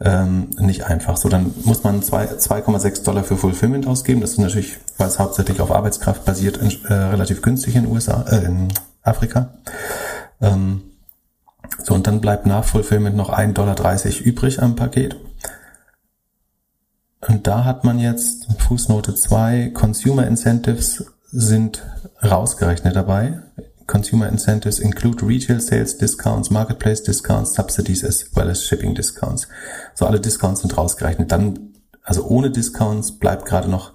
ähm, 0.00 0.50
nicht 0.58 0.84
einfach. 0.84 1.16
So, 1.16 1.28
dann 1.28 1.54
muss 1.64 1.84
man 1.84 2.02
2,6 2.02 3.04
Dollar 3.04 3.24
für 3.24 3.36
Fulfillment 3.36 3.86
ausgeben. 3.86 4.20
Das 4.20 4.32
ist 4.32 4.38
natürlich, 4.38 4.78
weil 4.98 5.08
es 5.08 5.18
hauptsächlich 5.18 5.60
auf 5.60 5.70
Arbeitskraft 5.70 6.24
basiert, 6.24 6.58
äh, 6.88 6.92
relativ 6.92 7.42
günstig 7.42 7.76
in 7.76 7.86
USA, 7.86 8.22
äh, 8.22 8.44
in 8.44 8.68
Afrika. 9.02 9.50
Ähm, 10.40 10.82
so, 11.82 11.94
und 11.94 12.06
dann 12.06 12.20
bleibt 12.20 12.46
nach 12.46 12.64
Fulfillment 12.64 13.16
noch 13.16 13.30
1,30 13.30 13.52
Dollar 13.52 14.26
übrig 14.26 14.62
am 14.62 14.76
Paket. 14.76 15.16
Und 17.26 17.46
da 17.46 17.64
hat 17.64 17.84
man 17.84 17.98
jetzt 17.98 18.46
Fußnote 18.58 19.14
2, 19.14 19.70
Consumer 19.74 20.26
Incentives 20.26 21.04
sind 21.32 21.82
rausgerechnet 22.22 22.96
dabei. 22.96 23.42
Consumer 23.86 24.28
incentives 24.28 24.78
include 24.80 25.24
retail 25.24 25.60
sales 25.60 25.96
discounts, 25.96 26.50
marketplace 26.50 27.02
discounts, 27.02 27.54
subsidies 27.54 28.04
as 28.04 28.30
well 28.34 28.50
as 28.50 28.64
shipping 28.64 28.94
discounts. 28.94 29.48
So 29.94 30.06
alle 30.06 30.20
Discounts 30.20 30.62
sind 30.62 30.76
rausgerechnet. 30.76 31.30
Dann, 31.30 31.72
also 32.02 32.26
ohne 32.26 32.50
Discounts 32.50 33.18
bleibt 33.18 33.46
gerade 33.46 33.70
noch 33.70 33.92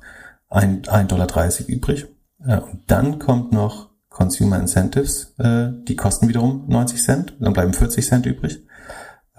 ein, 0.49 0.87
ein 0.87 1.07
Dollar 1.07 1.27
dreißig 1.27 1.67
übrig. 1.67 2.07
Und 2.39 2.83
dann 2.87 3.19
kommt 3.19 3.51
noch 3.51 3.91
Consumer 4.09 4.59
Incentives, 4.59 5.33
äh, 5.37 5.69
die 5.87 5.95
kosten 5.95 6.27
wiederum 6.27 6.65
90 6.67 7.01
Cent, 7.01 7.33
dann 7.39 7.53
bleiben 7.53 7.73
40 7.73 8.05
Cent 8.05 8.25
übrig. 8.25 8.65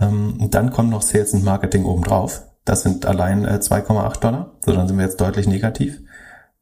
Ähm, 0.00 0.38
und 0.40 0.54
dann 0.54 0.70
kommt 0.70 0.90
noch 0.90 1.02
Sales 1.02 1.34
und 1.34 1.44
Marketing 1.44 1.84
obendrauf. 1.84 2.42
Das 2.64 2.82
sind 2.82 3.06
allein 3.06 3.46
2,8 3.46 4.20
Dollar. 4.20 4.56
So, 4.64 4.72
dann 4.72 4.86
sind 4.86 4.96
wir 4.96 5.04
jetzt 5.04 5.20
deutlich 5.20 5.46
negativ. 5.46 6.00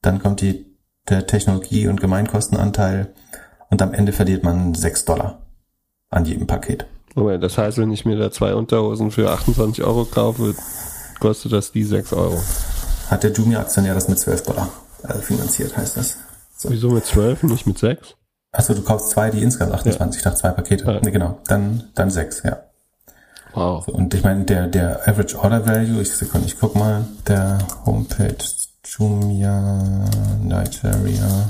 Dann 0.00 0.18
kommt 0.18 0.40
die 0.40 0.69
der 1.08 1.26
Technologie- 1.26 1.88
und 1.88 2.00
Gemeinkostenanteil 2.00 3.12
und 3.70 3.82
am 3.82 3.94
Ende 3.94 4.12
verliert 4.12 4.44
man 4.44 4.74
6 4.74 5.04
Dollar 5.04 5.38
an 6.10 6.24
jedem 6.24 6.46
Paket. 6.46 6.86
Moment, 7.14 7.42
das 7.42 7.58
heißt, 7.58 7.78
wenn 7.78 7.92
ich 7.92 8.04
mir 8.04 8.16
da 8.16 8.30
zwei 8.30 8.54
Unterhosen 8.54 9.10
für 9.10 9.30
28 9.30 9.84
Euro 9.84 10.04
kaufe, 10.04 10.54
kostet 11.18 11.52
das 11.52 11.72
die 11.72 11.84
6 11.84 12.12
Euro. 12.12 12.40
Hat 13.08 13.24
der 13.24 13.32
Jumia-Aktionär 13.32 13.94
das 13.94 14.08
mit 14.08 14.18
12 14.18 14.42
Dollar 14.44 14.68
äh, 15.02 15.14
finanziert, 15.14 15.76
heißt 15.76 15.96
das. 15.96 16.18
So. 16.56 16.70
Wieso 16.70 16.90
mit 16.90 17.04
12, 17.04 17.44
nicht 17.44 17.66
mit 17.66 17.78
6? 17.78 18.14
Achso, 18.52 18.74
du 18.74 18.82
kaufst 18.82 19.10
zwei, 19.10 19.30
die 19.30 19.42
insgesamt 19.42 19.72
28, 19.74 20.00
ja. 20.00 20.18
ich 20.18 20.22
dachte 20.24 20.40
zwei 20.40 20.50
Pakete. 20.50 20.84
Ja. 20.84 21.00
Nee, 21.02 21.10
genau, 21.10 21.38
dann, 21.46 21.84
dann 21.94 22.10
6, 22.10 22.42
ja. 22.44 22.64
Wow. 23.54 23.84
So, 23.84 23.92
und 23.92 24.14
ich 24.14 24.22
meine, 24.22 24.44
der, 24.44 24.68
der 24.68 25.08
Average 25.08 25.38
Order 25.38 25.66
Value, 25.66 26.02
ich, 26.02 26.10
Sekunde, 26.10 26.46
ich 26.46 26.58
guck 26.58 26.76
mal, 26.76 27.06
der 27.26 27.58
Homepage 27.84 28.36
Jumia, 28.84 30.08
Nigeria. 30.42 31.48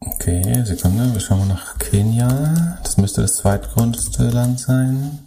Okay, 0.00 0.62
Sekunde, 0.64 1.12
wir 1.12 1.20
schauen 1.20 1.40
mal 1.40 1.48
nach 1.48 1.78
Kenia. 1.78 2.78
Das 2.82 2.96
müsste 2.96 3.22
das 3.22 3.36
zweitgrößte 3.36 4.28
Land 4.28 4.60
sein. 4.60 5.18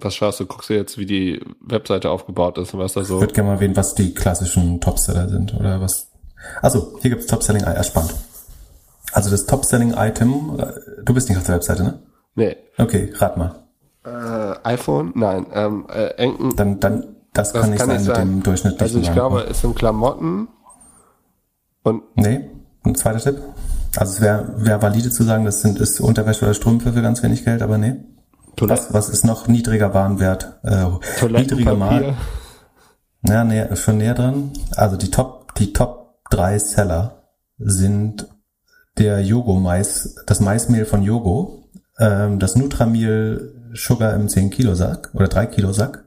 Was 0.00 0.14
schaust 0.14 0.40
du? 0.40 0.46
Guckst 0.46 0.70
du 0.70 0.74
jetzt, 0.74 0.98
wie 0.98 1.06
die 1.06 1.40
Webseite 1.60 2.10
aufgebaut 2.10 2.58
ist 2.58 2.74
und 2.74 2.80
was 2.80 2.94
da 2.94 3.04
so. 3.04 3.16
Ich 3.16 3.20
würde 3.20 3.34
gerne 3.34 3.50
mal 3.50 3.54
erwähnen, 3.54 3.76
was 3.76 3.94
die 3.94 4.14
klassischen 4.14 4.80
Topseller 4.80 5.28
sind 5.28 5.54
oder 5.54 5.80
was. 5.80 6.10
Also 6.60 6.98
hier 7.00 7.10
gibt's 7.10 7.26
Topselling, 7.26 7.64
ah, 7.64 7.82
spannend. 7.82 8.14
Also 9.12 9.30
das 9.30 9.46
Topselling-Item, 9.46 10.58
äh, 10.58 10.72
du 11.04 11.14
bist 11.14 11.28
nicht 11.28 11.38
auf 11.38 11.44
der 11.44 11.56
Webseite, 11.56 11.84
ne? 11.84 12.02
Nee. 12.34 12.56
Okay, 12.78 13.12
rat 13.16 13.36
mal. 13.36 13.62
Äh, 14.04 14.68
iPhone? 14.68 15.12
Nein. 15.14 15.46
Ähm, 15.52 15.86
äh, 15.88 16.08
Enken. 16.14 16.56
Dann, 16.56 16.80
dann 16.80 17.16
das, 17.34 17.52
das 17.52 17.62
kann 17.62 17.70
nicht 17.70 17.78
kann 17.80 17.88
sein, 17.88 17.96
nicht 17.98 18.06
sein 18.06 18.26
mit 18.28 18.36
dem 18.36 18.42
durchschnittlichen 18.42 18.96
Also 18.96 18.98
ich 19.00 19.12
glaube, 19.12 19.46
es 19.48 19.60
sind 19.60 19.76
Klamotten 19.76 20.48
und... 21.82 22.02
Nee, 22.14 22.50
ein 22.84 22.94
zweiter 22.94 23.20
Tipp. 23.20 23.42
Also 23.96 24.14
es 24.14 24.20
wäre 24.20 24.54
wär 24.56 24.82
valide 24.82 25.10
zu 25.10 25.22
sagen, 25.22 25.44
das 25.44 25.60
sind 25.60 25.78
ist 25.78 26.00
Unterwäsche 26.00 26.44
oder 26.44 26.54
Strümpfe 26.54 26.92
für 26.92 27.02
ganz 27.02 27.22
wenig 27.22 27.44
Geld, 27.44 27.62
aber 27.62 27.78
nee. 27.78 27.96
Was, 28.60 28.92
was 28.92 29.08
ist 29.08 29.24
noch 29.24 29.48
niedriger 29.48 29.94
Warenwert? 29.94 30.58
Äh, 30.62 30.86
niedriger 31.26 31.74
Mal. 31.74 32.14
Ja, 33.26 33.44
nee, 33.44 33.64
schon 33.76 33.98
näher 33.98 34.14
dran. 34.14 34.52
Also 34.76 34.96
die 34.96 35.10
Top, 35.10 35.54
die 35.54 35.72
Top 35.72 36.18
drei 36.30 36.58
Seller 36.58 37.22
sind 37.58 38.26
der 38.98 39.20
Yogo 39.20 39.54
Mais, 39.58 40.16
das 40.26 40.40
Maismehl 40.40 40.84
von 40.84 41.02
Yogo, 41.02 41.70
ähm, 41.98 42.38
das 42.38 42.56
Nutramil 42.56 43.70
Sugar 43.74 44.14
im 44.14 44.28
10 44.28 44.50
Kilo 44.50 44.74
Sack 44.74 45.10
oder 45.14 45.28
3 45.28 45.46
Kilo 45.46 45.72
Sack 45.72 46.04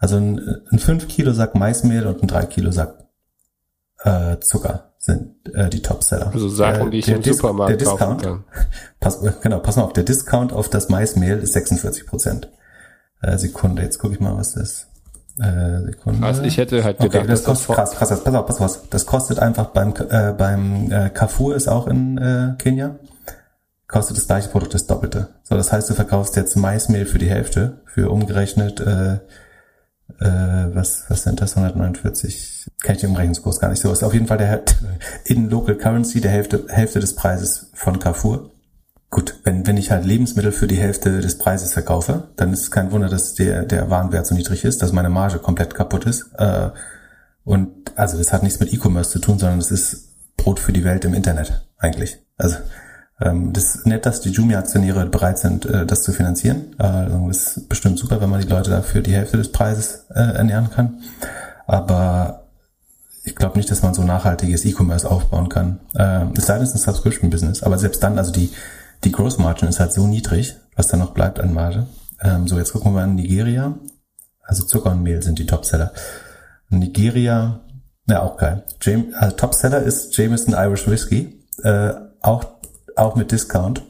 also 0.00 0.16
ein, 0.16 0.40
ein 0.72 0.78
5 0.78 1.08
Kilo 1.08 1.32
Sack 1.32 1.54
Maismehl 1.54 2.06
und 2.06 2.22
ein 2.22 2.26
3 2.26 2.46
Kilo 2.46 2.72
Sack 2.72 2.94
äh, 4.02 4.38
Zucker 4.40 4.94
sind 4.98 5.36
äh, 5.54 5.68
die 5.68 5.82
Topseller. 5.82 6.30
Also 6.32 6.48
Sachen, 6.48 6.84
der, 6.84 6.90
die 6.90 6.98
ich 6.98 7.08
im 7.08 7.22
Dis 7.22 7.36
Supermarkt 7.36 7.70
der 7.70 7.76
Discount, 7.76 8.22
kaufen 8.22 8.44
kann. 8.52 8.66
Pass, 9.00 9.20
genau, 9.42 9.58
pass 9.60 9.76
mal 9.76 9.82
auf, 9.82 9.92
der 9.92 10.04
Discount 10.04 10.52
auf 10.52 10.68
das 10.68 10.88
Maismehl 10.88 11.38
ist 11.38 11.52
46 11.52 12.06
Prozent. 12.06 12.50
Äh, 13.22 13.36
Sekunde, 13.36 13.82
jetzt 13.82 13.98
gucke 13.98 14.14
ich 14.14 14.20
mal, 14.20 14.36
was 14.36 14.54
das 14.54 14.62
ist. 14.62 14.86
Äh, 15.38 15.82
Sekunde. 15.82 16.26
Also 16.26 16.42
ich 16.42 16.56
hätte 16.56 16.82
halt 16.82 16.98
gedacht, 16.98 17.16
okay, 17.16 17.26
das 17.26 17.44
kostet, 17.44 17.76
krass, 17.76 17.92
krass, 17.92 18.08
pass 18.24 18.34
auf, 18.34 18.46
pass 18.46 18.60
auf, 18.60 18.88
das 18.88 19.06
kostet 19.06 19.38
einfach 19.38 19.66
beim 19.66 19.94
äh, 20.08 20.32
beim 20.32 20.90
äh, 20.90 21.10
Carrefour 21.10 21.54
ist 21.54 21.68
auch 21.68 21.86
in 21.86 22.18
äh, 22.18 22.54
Kenia 22.58 22.96
kostet 23.90 24.16
das 24.16 24.26
gleiche 24.26 24.48
Produkt 24.48 24.72
das 24.72 24.86
Doppelte. 24.86 25.28
So, 25.42 25.56
das 25.56 25.72
heißt, 25.72 25.90
du 25.90 25.94
verkaufst 25.94 26.36
jetzt 26.36 26.56
Maismehl 26.56 27.06
für 27.06 27.18
die 27.18 27.28
Hälfte, 27.28 27.80
für 27.86 28.10
umgerechnet 28.10 28.80
äh, 28.80 29.18
äh, 30.20 30.74
was, 30.74 31.04
was 31.08 31.22
sind 31.22 31.40
das, 31.40 31.56
149, 31.56 32.66
kann 32.82 32.94
ich 32.94 33.00
den 33.00 33.10
Umrechnungskurs 33.10 33.58
gar 33.58 33.70
nicht 33.70 33.80
so, 33.80 33.90
ist 33.90 34.02
auf 34.02 34.12
jeden 34.14 34.26
Fall 34.26 34.38
der 34.38 34.62
in 35.24 35.48
Local 35.48 35.76
Currency 35.76 36.20
der 36.20 36.30
Hälfte, 36.30 36.66
Hälfte 36.68 37.00
des 37.00 37.14
Preises 37.14 37.70
von 37.74 37.98
Carrefour. 37.98 38.50
Gut, 39.08 39.40
wenn, 39.42 39.66
wenn 39.66 39.76
ich 39.76 39.90
halt 39.90 40.04
Lebensmittel 40.04 40.52
für 40.52 40.68
die 40.68 40.76
Hälfte 40.76 41.20
des 41.20 41.38
Preises 41.38 41.72
verkaufe, 41.72 42.28
dann 42.36 42.52
ist 42.52 42.62
es 42.62 42.70
kein 42.70 42.92
Wunder, 42.92 43.08
dass 43.08 43.34
der, 43.34 43.64
der 43.64 43.90
Warenwert 43.90 44.26
so 44.26 44.36
niedrig 44.36 44.64
ist, 44.64 44.82
dass 44.82 44.92
meine 44.92 45.10
Marge 45.10 45.38
komplett 45.38 45.74
kaputt 45.74 46.06
ist. 46.06 46.30
Äh, 46.38 46.70
und 47.42 47.98
also 47.98 48.18
das 48.18 48.32
hat 48.32 48.44
nichts 48.44 48.60
mit 48.60 48.72
E-Commerce 48.72 49.10
zu 49.10 49.18
tun, 49.18 49.38
sondern 49.38 49.58
es 49.58 49.72
ist 49.72 50.36
Brot 50.36 50.60
für 50.60 50.72
die 50.72 50.84
Welt 50.84 51.04
im 51.04 51.14
Internet 51.14 51.66
eigentlich. 51.78 52.18
Also 52.36 52.58
das 53.20 53.74
ist 53.74 53.86
nett, 53.86 54.06
dass 54.06 54.22
die 54.22 54.30
Jumia-Aktionäre 54.30 55.04
bereit 55.06 55.38
sind, 55.38 55.66
äh, 55.66 55.84
das 55.84 56.02
zu 56.02 56.12
finanzieren. 56.12 56.72
Äh, 56.78 57.06
das 57.28 57.56
ist 57.56 57.68
bestimmt 57.68 57.98
super, 57.98 58.20
wenn 58.20 58.30
man 58.30 58.40
die 58.40 58.48
Leute 58.48 58.70
dafür 58.70 59.02
die 59.02 59.12
Hälfte 59.12 59.36
des 59.36 59.52
Preises 59.52 60.06
äh, 60.08 60.20
ernähren 60.20 60.70
kann. 60.70 61.00
Aber 61.66 62.46
ich 63.24 63.36
glaube 63.36 63.58
nicht, 63.58 63.70
dass 63.70 63.82
man 63.82 63.92
so 63.92 64.02
nachhaltiges 64.02 64.64
E-Commerce 64.64 65.08
aufbauen 65.08 65.50
kann. 65.50 65.78
es 65.92 66.46
sei 66.46 66.54
denn, 66.54 66.62
es 66.62 66.70
ist 66.70 66.76
ein 66.76 66.94
Subscription-Business. 66.94 67.62
Aber 67.62 67.76
selbst 67.76 68.02
dann, 68.02 68.18
also 68.18 68.32
die, 68.32 68.50
die 69.04 69.12
Gross 69.12 69.36
Margin 69.36 69.68
ist 69.68 69.78
halt 69.78 69.92
so 69.92 70.06
niedrig, 70.06 70.56
was 70.74 70.88
da 70.88 70.96
noch 70.96 71.12
bleibt 71.12 71.38
an 71.38 71.52
Marge. 71.52 71.86
Ähm, 72.22 72.48
so, 72.48 72.56
jetzt 72.56 72.72
gucken 72.72 72.94
wir 72.94 73.04
in 73.04 73.16
Nigeria. 73.16 73.74
Also 74.42 74.64
Zucker 74.64 74.92
und 74.92 75.02
Mehl 75.02 75.22
sind 75.22 75.38
die 75.38 75.46
Topseller. 75.46 75.92
Nigeria, 76.70 77.60
ja 78.06 78.22
auch 78.22 78.38
geil. 78.38 78.64
James, 78.80 79.14
also 79.14 79.36
Topseller 79.36 79.82
ist 79.82 80.16
Jameson 80.16 80.54
Irish 80.54 80.88
Whiskey. 80.88 81.38
Auch 82.22 82.59
auch 83.00 83.16
mit 83.16 83.32
Discount, 83.32 83.82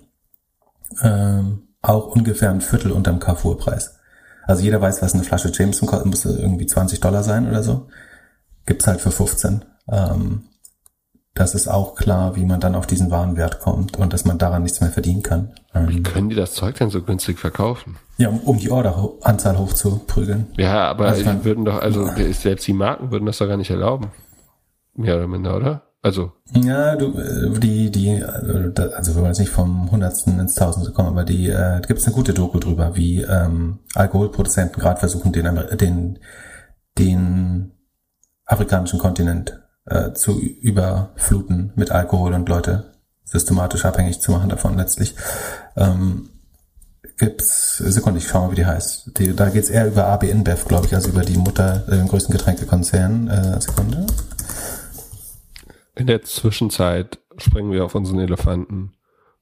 ähm, 1.02 1.68
auch 1.82 2.08
ungefähr 2.08 2.50
ein 2.50 2.60
Viertel 2.60 2.92
unterm 2.92 3.20
Carrefour-Preis. 3.20 3.98
Also 4.46 4.62
jeder 4.62 4.80
weiß, 4.80 5.02
was 5.02 5.14
eine 5.14 5.24
Flasche 5.24 5.50
Jameson 5.52 5.88
kostet, 5.88 6.06
muss 6.06 6.24
irgendwie 6.24 6.66
20 6.66 7.00
Dollar 7.00 7.22
sein 7.22 7.48
oder 7.48 7.62
so. 7.62 7.88
Gibt's 8.66 8.86
halt 8.86 9.00
für 9.00 9.10
15. 9.10 9.64
Ähm, 9.88 10.44
das 11.34 11.54
ist 11.54 11.68
auch 11.68 11.94
klar, 11.94 12.36
wie 12.36 12.44
man 12.44 12.60
dann 12.60 12.74
auf 12.74 12.86
diesen 12.86 13.10
Warenwert 13.10 13.60
kommt 13.60 13.96
und 13.96 14.12
dass 14.12 14.24
man 14.24 14.38
daran 14.38 14.62
nichts 14.62 14.80
mehr 14.80 14.90
verdienen 14.90 15.22
kann. 15.22 15.52
Wie 15.72 15.98
ähm, 15.98 16.02
können 16.02 16.28
die 16.28 16.36
das 16.36 16.54
Zeug 16.54 16.76
denn 16.76 16.90
so 16.90 17.02
günstig 17.02 17.38
verkaufen? 17.38 17.96
Ja, 18.18 18.28
um, 18.28 18.40
um 18.40 18.58
die 18.58 18.70
Orderanzahl 18.70 19.56
hochzuprügeln. 19.56 20.48
Ja, 20.56 20.88
aber 20.88 21.06
also 21.06 21.22
die 21.22 21.44
würden 21.44 21.64
doch, 21.64 21.80
also 21.80 22.10
selbst 22.32 22.66
die 22.66 22.72
Marken 22.72 23.10
würden 23.10 23.26
das 23.26 23.38
doch 23.38 23.46
gar 23.46 23.56
nicht 23.56 23.70
erlauben. 23.70 24.10
Mehr 24.94 25.16
oder 25.16 25.28
minder, 25.28 25.56
oder? 25.56 25.89
Also. 26.02 26.32
Ja, 26.55 26.97
du, 26.97 27.12
äh, 27.18 27.59
die, 27.59 27.90
die, 27.90 28.09
äh, 28.09 28.24
also 28.24 29.14
wir 29.14 29.16
wollen 29.16 29.27
jetzt 29.27 29.39
nicht 29.39 29.52
vom 29.52 29.90
Hundertsten 29.90 30.39
ins 30.40 30.55
Tausendste 30.55 30.93
kommen, 30.93 31.10
aber 31.10 31.24
die, 31.24 31.48
äh, 31.48 31.81
gibt 31.86 32.01
es 32.01 32.06
eine 32.06 32.14
gute 32.14 32.32
Doku 32.32 32.59
drüber, 32.59 32.97
wie 32.97 33.20
ähm, 33.22 33.81
Alkoholproduzenten 33.94 34.81
gerade 34.81 34.98
versuchen, 34.98 35.32
den, 35.32 35.44
den, 35.78 36.18
den 36.97 37.72
afrikanischen 38.47 38.98
Kontinent 38.98 39.60
äh, 39.85 40.12
zu 40.12 40.40
überfluten 40.40 41.72
mit 41.77 41.90
Alkohol 41.90 42.32
und 42.35 42.48
Leute 42.48 42.94
systematisch 43.24 43.85
abhängig 43.85 44.20
zu 44.20 44.32
machen 44.32 44.48
davon 44.48 44.77
letztlich. 44.77 45.14
Ähm, 45.77 46.31
gibt's, 47.18 47.77
Sekunde, 47.77 48.18
ich 48.18 48.27
schau 48.27 48.43
mal, 48.43 48.51
wie 48.51 48.56
die 48.56 48.66
heißt. 48.66 49.18
Die, 49.18 49.36
da 49.36 49.51
geht's 49.51 49.70
eher 49.70 49.86
über 49.86 50.06
AB 50.06 50.24
InBev, 50.24 50.66
glaube 50.66 50.86
ich, 50.86 50.94
also 50.94 51.10
über 51.10 51.22
die 51.22 51.36
Mutter, 51.36 51.85
äh, 51.89 51.97
den 51.97 52.09
größten 52.09 52.32
Getränkekonzern. 52.32 53.28
Äh, 53.28 53.60
Sekunde. 53.60 54.06
In 56.01 56.06
der 56.06 56.22
Zwischenzeit 56.22 57.18
springen 57.36 57.72
wir 57.72 57.85
auf 57.85 57.94
unseren 57.94 58.20
Elefanten 58.20 58.94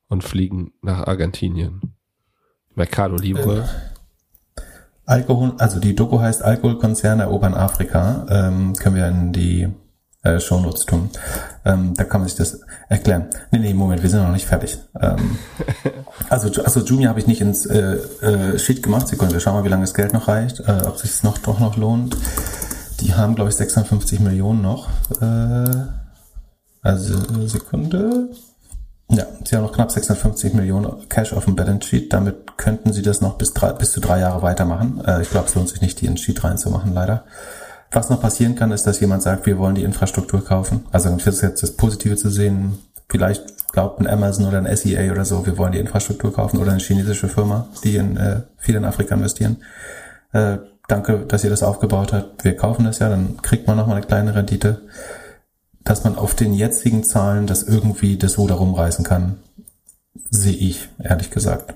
und 0.09 0.25
fliegen 0.25 0.73
nach 0.83 1.07
Argentinien. 1.07 1.95
Mercado 2.75 3.15
Libre. 3.15 3.69
Äh, 4.57 4.61
Alkohol, 5.07 5.55
also 5.59 5.79
die 5.79 5.95
Doku 5.95 6.19
heißt 6.19 6.43
Alkoholkonzerne 6.43 7.23
erobern 7.23 7.55
Afrika. 7.55 8.27
Ähm, 8.29 8.73
können 8.75 8.97
wir 8.97 9.07
in 9.07 9.33
die 9.33 9.69
äh, 10.25 10.41
Shownotes 10.41 10.85
tun. 10.85 11.11
Ähm, 11.65 11.95
da 11.95 12.03
kann 12.03 12.23
man 12.23 12.29
sich 12.29 12.37
das 12.37 12.61
erklären. 12.89 13.29
Nee, 13.53 13.61
nee, 13.61 13.73
Moment, 13.73 14.03
wir 14.03 14.11
sind 14.11 14.25
noch 14.25 14.33
nicht 14.33 14.47
fertig. 14.47 14.79
Ähm, 15.01 15.39
also, 16.29 16.61
also 16.65 16.81
Junior 16.81 17.11
habe 17.11 17.21
ich 17.21 17.29
nicht 17.29 17.41
ins 17.41 17.67
äh, 17.67 17.99
äh, 18.21 18.59
Sheet 18.59 18.83
gemacht. 18.83 19.07
Sekunde, 19.07 19.33
wir 19.33 19.41
schauen 19.41 19.55
mal, 19.55 19.65
wie 19.65 19.69
lange 19.69 19.85
das 19.85 19.95
Geld 19.95 20.13
noch 20.13 20.27
reicht, 20.27 20.59
äh, 20.59 20.83
ob 20.89 20.99
sich 20.99 21.11
es 21.11 21.23
noch 21.23 21.39
doch 21.39 21.61
noch 21.61 21.77
lohnt. 21.77 22.17
Die 22.99 23.15
haben, 23.15 23.37
glaube 23.37 23.49
ich, 23.49 23.55
650 23.55 24.19
Millionen 24.19 24.61
noch. 24.61 24.89
Äh, 25.21 25.98
also 26.89 27.47
Sekunde. 27.47 28.31
Ja, 29.11 29.27
sie 29.45 29.57
haben 29.57 29.63
noch 29.63 29.73
knapp 29.73 29.91
650 29.91 30.55
Millionen 30.55 31.09
Cash 31.09 31.33
auf 31.35 31.45
dem 31.45 31.55
Balance 31.55 31.87
Sheet. 31.87 32.13
Damit 32.13 32.57
könnten 32.57 32.93
sie 32.93 33.03
das 33.03 33.21
noch 33.21 33.37
bis, 33.37 33.53
drei, 33.53 33.73
bis 33.73 33.93
zu 33.93 34.01
drei 34.01 34.21
Jahre 34.21 34.43
weitermachen. 34.43 35.03
Äh, 35.07 35.23
ich 35.23 35.31
glaube, 35.31 35.49
es 35.49 35.55
lohnt 35.55 35.69
sich 35.69 35.83
nicht, 35.83 36.01
die 36.01 36.07
ins 36.07 36.21
Sheet 36.21 36.45
reinzumachen, 36.45 36.95
leider. 36.95 37.25
Was 37.91 38.09
noch 38.09 38.21
passieren 38.21 38.55
kann, 38.55 38.73
ist, 38.73 38.87
dass 38.87 39.01
jemand 39.01 39.23
sagt, 39.23 39.47
wir 39.47 39.59
wollen 39.59 39.75
die 39.75 39.83
Infrastruktur 39.83 40.45
kaufen. 40.45 40.87
Also 40.91 41.15
ich 41.15 41.27
ist 41.27 41.43
jetzt 41.43 41.63
das 41.63 41.73
Positive 41.73 42.17
zu 42.17 42.31
sehen. 42.31 42.79
Vielleicht 43.09 43.73
glaubt 43.73 44.01
ein 44.01 44.07
Amazon 44.07 44.47
oder 44.47 44.59
ein 44.59 44.77
SEA 44.77 45.11
oder 45.11 45.25
so, 45.25 45.47
wir 45.47 45.57
wollen 45.57 45.73
die 45.73 45.79
Infrastruktur 45.79 46.33
kaufen 46.33 46.59
oder 46.59 46.73
eine 46.73 46.81
chinesische 46.81 47.29
Firma, 47.29 47.69
die 47.85 47.97
in 47.97 48.17
äh, 48.17 48.43
viel 48.59 48.75
in 48.75 48.85
Afrika 48.85 49.15
investieren. 49.15 49.59
Äh, 50.33 50.59
danke, 50.89 51.21
dass 51.27 51.45
ihr 51.45 51.51
das 51.51 51.63
aufgebaut 51.63 52.13
habt. 52.13 52.45
Wir 52.45 52.57
kaufen 52.57 52.85
das 52.85 52.99
ja, 52.99 53.09
dann 53.09 53.41
kriegt 53.41 53.67
man 53.67 53.77
nochmal 53.77 53.97
eine 53.97 54.07
kleine 54.07 54.35
Rendite. 54.35 54.83
Dass 55.89 56.05
man 56.05 56.17
auf 56.17 56.35
den 56.35 56.53
jetzigen 56.53 57.03
Zahlen 57.03 57.47
das 57.47 57.63
irgendwie 57.63 58.19
das 58.19 58.37
Ruder 58.37 58.57
rumreißen 58.57 59.07
kann, 59.07 59.39
sehe 60.29 60.55
ich, 60.55 60.91
ehrlich 61.03 61.31
gesagt, 61.31 61.73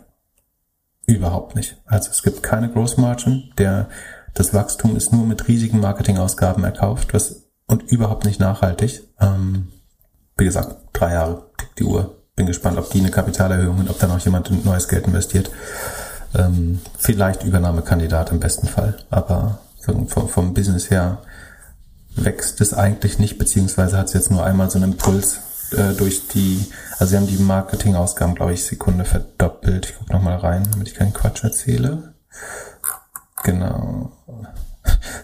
überhaupt 1.06 1.56
nicht. 1.56 1.78
Also 1.86 2.10
es 2.10 2.22
gibt 2.22 2.42
keine 2.42 2.70
Gross 2.70 2.98
Margin. 2.98 3.54
Der 3.56 3.88
das 4.34 4.52
Wachstum 4.52 4.96
ist 4.96 5.14
nur 5.14 5.24
mit 5.24 5.48
riesigen 5.48 5.80
Marketingausgaben 5.80 6.62
erkauft, 6.62 7.14
was 7.14 7.44
und 7.66 7.84
überhaupt 7.84 8.26
nicht 8.26 8.38
nachhaltig. 8.38 9.02
Ähm, 9.18 9.68
wie 10.36 10.44
gesagt, 10.44 10.76
drei 10.92 11.14
Jahre 11.14 11.46
tickt 11.56 11.78
die 11.78 11.84
Uhr. 11.84 12.18
Bin 12.36 12.44
gespannt, 12.44 12.76
ob 12.76 12.90
die 12.90 13.00
eine 13.00 13.10
Kapitalerhöhung 13.10 13.78
und 13.78 13.88
ob 13.88 13.98
da 13.98 14.08
noch 14.08 14.20
jemand 14.20 14.62
neues 14.62 14.88
Geld 14.88 15.06
investiert. 15.06 15.50
Ähm, 16.34 16.80
vielleicht 16.98 17.44
Übernahmekandidat 17.44 18.30
im 18.30 18.40
besten 18.40 18.66
Fall, 18.66 18.98
aber 19.08 19.60
vom, 19.80 20.06
vom 20.06 20.52
Business 20.52 20.90
her 20.90 21.22
wächst 22.16 22.60
es 22.60 22.74
eigentlich 22.74 23.18
nicht, 23.18 23.38
beziehungsweise 23.38 23.98
hat 23.98 24.08
es 24.08 24.12
jetzt 24.12 24.30
nur 24.30 24.44
einmal 24.44 24.70
so 24.70 24.78
einen 24.78 24.92
Impuls 24.92 25.40
äh, 25.72 25.94
durch 25.94 26.28
die, 26.28 26.66
also 26.98 27.10
sie 27.10 27.16
haben 27.16 27.26
die 27.26 27.42
Marketingausgaben, 27.42 28.34
glaube 28.34 28.52
ich, 28.52 28.64
Sekunde 28.64 29.04
verdoppelt. 29.04 29.86
Ich 29.86 29.98
gucke 29.98 30.12
nochmal 30.12 30.36
rein, 30.36 30.68
damit 30.70 30.88
ich 30.88 30.94
keinen 30.94 31.12
Quatsch 31.12 31.44
erzähle. 31.44 32.14
Genau. 33.42 34.12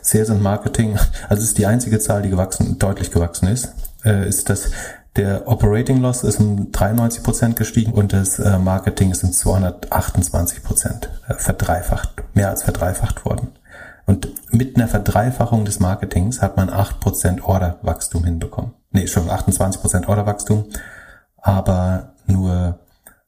Sales 0.02 0.31
und 0.31 0.43
Marketing, 0.43 0.97
also 1.28 1.43
es 1.43 1.51
ist 1.51 1.59
die 1.59 1.66
einzige 1.66 1.98
Zahl, 1.98 2.23
die 2.23 2.31
gewachsen, 2.31 2.78
deutlich 2.78 3.10
gewachsen 3.10 3.48
ist, 3.48 3.73
äh, 4.05 4.27
ist 4.27 4.48
das 4.48 4.70
der 5.19 5.48
Operating 5.48 6.01
Loss 6.01 6.23
ist 6.23 6.39
um 6.39 6.70
93 6.70 7.24
Prozent 7.24 7.56
gestiegen 7.56 7.93
und 7.93 8.12
das 8.12 8.39
äh, 8.39 8.56
Marketing 8.59 9.10
ist 9.10 9.24
um 9.24 9.32
228 9.32 10.62
Prozent 10.62 11.10
äh, 11.27 11.35
verdreifacht, 11.35 12.23
mehr 12.35 12.51
als 12.51 12.62
verdreifacht 12.62 13.24
worden. 13.24 13.48
Und 14.09 14.55
mit 14.55 14.74
einer 14.74 14.89
Verdreifachung 14.89 15.66
des 15.66 15.80
Marketings 15.80 16.40
hat 16.40 16.56
man 16.56 16.70
8 16.70 16.98
Prozent 16.98 17.44
Orderwachstum 17.44 18.24
hinbekommen. 18.24 18.72
Nee, 18.90 19.06
schon 19.06 19.28
28 19.28 19.82
Prozent 19.82 20.09
Orderwachstum, 20.09 20.64
aber 21.36 22.14
nur 22.26 22.80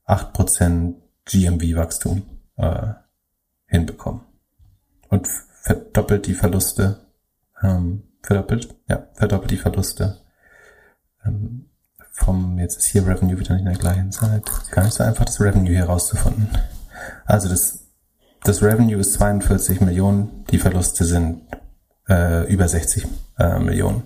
8 0.06 0.32
Prozent 0.32 0.96
GMV-Wachstum 1.26 2.22
äh, 2.56 2.94
hinbekommen 3.66 4.22
und 5.10 5.28
verdoppelt 5.28 6.26
die 6.26 6.32
Verluste, 6.32 7.00
ähm, 7.62 8.04
verdoppelt, 8.22 8.74
ja, 8.88 9.06
verdoppelt 9.12 9.50
die 9.50 9.58
Verluste 9.58 10.22
ähm, 11.26 11.68
vom, 12.10 12.58
jetzt 12.58 12.78
ist 12.78 12.86
hier 12.86 13.06
Revenue 13.06 13.38
wieder 13.38 13.52
nicht 13.52 13.66
in 13.66 13.70
der 13.70 13.78
gleichen 13.78 14.12
Zeit. 14.12 14.50
Gar 14.70 14.84
nicht 14.84 14.94
so 14.94 15.04
einfach, 15.04 15.26
das 15.26 15.42
Revenue 15.42 15.74
hier 15.74 15.84
rauszufinden. 15.84 16.48
Also 17.26 17.50
das, 17.50 17.89
das 18.42 18.62
Revenue 18.62 18.98
ist 18.98 19.14
42 19.14 19.80
Millionen, 19.80 20.44
die 20.50 20.58
Verluste 20.58 21.04
sind 21.04 21.42
äh, 22.08 22.50
über 22.52 22.68
60 22.68 23.06
äh, 23.38 23.58
Millionen. 23.58 24.02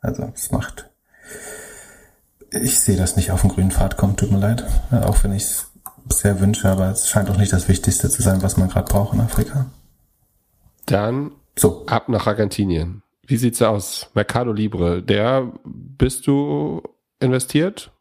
Also 0.00 0.30
es 0.34 0.50
macht, 0.50 0.88
ich 2.50 2.78
sehe 2.80 2.96
das 2.96 3.16
nicht 3.16 3.30
auf 3.30 3.42
den 3.42 3.50
grünen 3.50 3.70
Pfad 3.70 3.96
kommen, 3.96 4.16
tut 4.16 4.30
mir 4.30 4.38
leid, 4.38 4.64
auch 4.90 5.22
wenn 5.24 5.32
ich 5.32 5.42
es 5.42 5.66
sehr 6.10 6.40
wünsche, 6.40 6.68
aber 6.68 6.90
es 6.90 7.08
scheint 7.08 7.28
auch 7.30 7.36
nicht 7.36 7.52
das 7.52 7.68
Wichtigste 7.68 8.08
zu 8.08 8.22
sein, 8.22 8.42
was 8.42 8.56
man 8.56 8.68
gerade 8.68 8.90
braucht 8.90 9.14
in 9.14 9.20
Afrika. 9.20 9.66
Dann 10.86 11.32
so. 11.56 11.84
ab 11.86 12.08
nach 12.08 12.26
Argentinien. 12.26 13.02
Wie 13.26 13.36
sieht's 13.36 13.60
aus? 13.60 14.08
Mercado 14.14 14.52
Libre, 14.52 15.02
der 15.02 15.52
bist 15.64 16.26
du 16.26 16.82
investiert? 17.20 17.92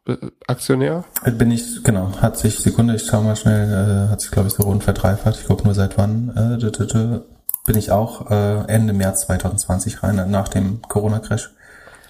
Aktionär? 0.48 1.04
Bin 1.24 1.52
ich, 1.52 1.84
genau, 1.84 2.12
hat 2.22 2.38
sich, 2.38 2.60
Sekunde, 2.60 2.96
ich 2.96 3.06
schau 3.06 3.22
mal 3.22 3.36
schnell, 3.36 4.08
äh, 4.08 4.10
hat 4.10 4.22
sich 4.22 4.32
glaube 4.32 4.48
ich 4.48 4.54
so 4.54 4.64
rund 4.64 4.84
verdreifacht, 4.84 5.40
ich 5.40 5.48
gucke 5.48 5.64
nur 5.64 5.74
seit 5.74 5.98
wann, 5.98 6.30
äh, 6.36 7.20
bin 7.66 7.78
ich 7.78 7.92
auch 7.92 8.32
äh, 8.32 8.66
Ende 8.68 8.94
März 8.94 9.22
2020 9.28 10.04
rein, 10.04 10.32
nach 10.32 10.48
dem 10.48 10.82
Corona-Crash. 10.82 11.52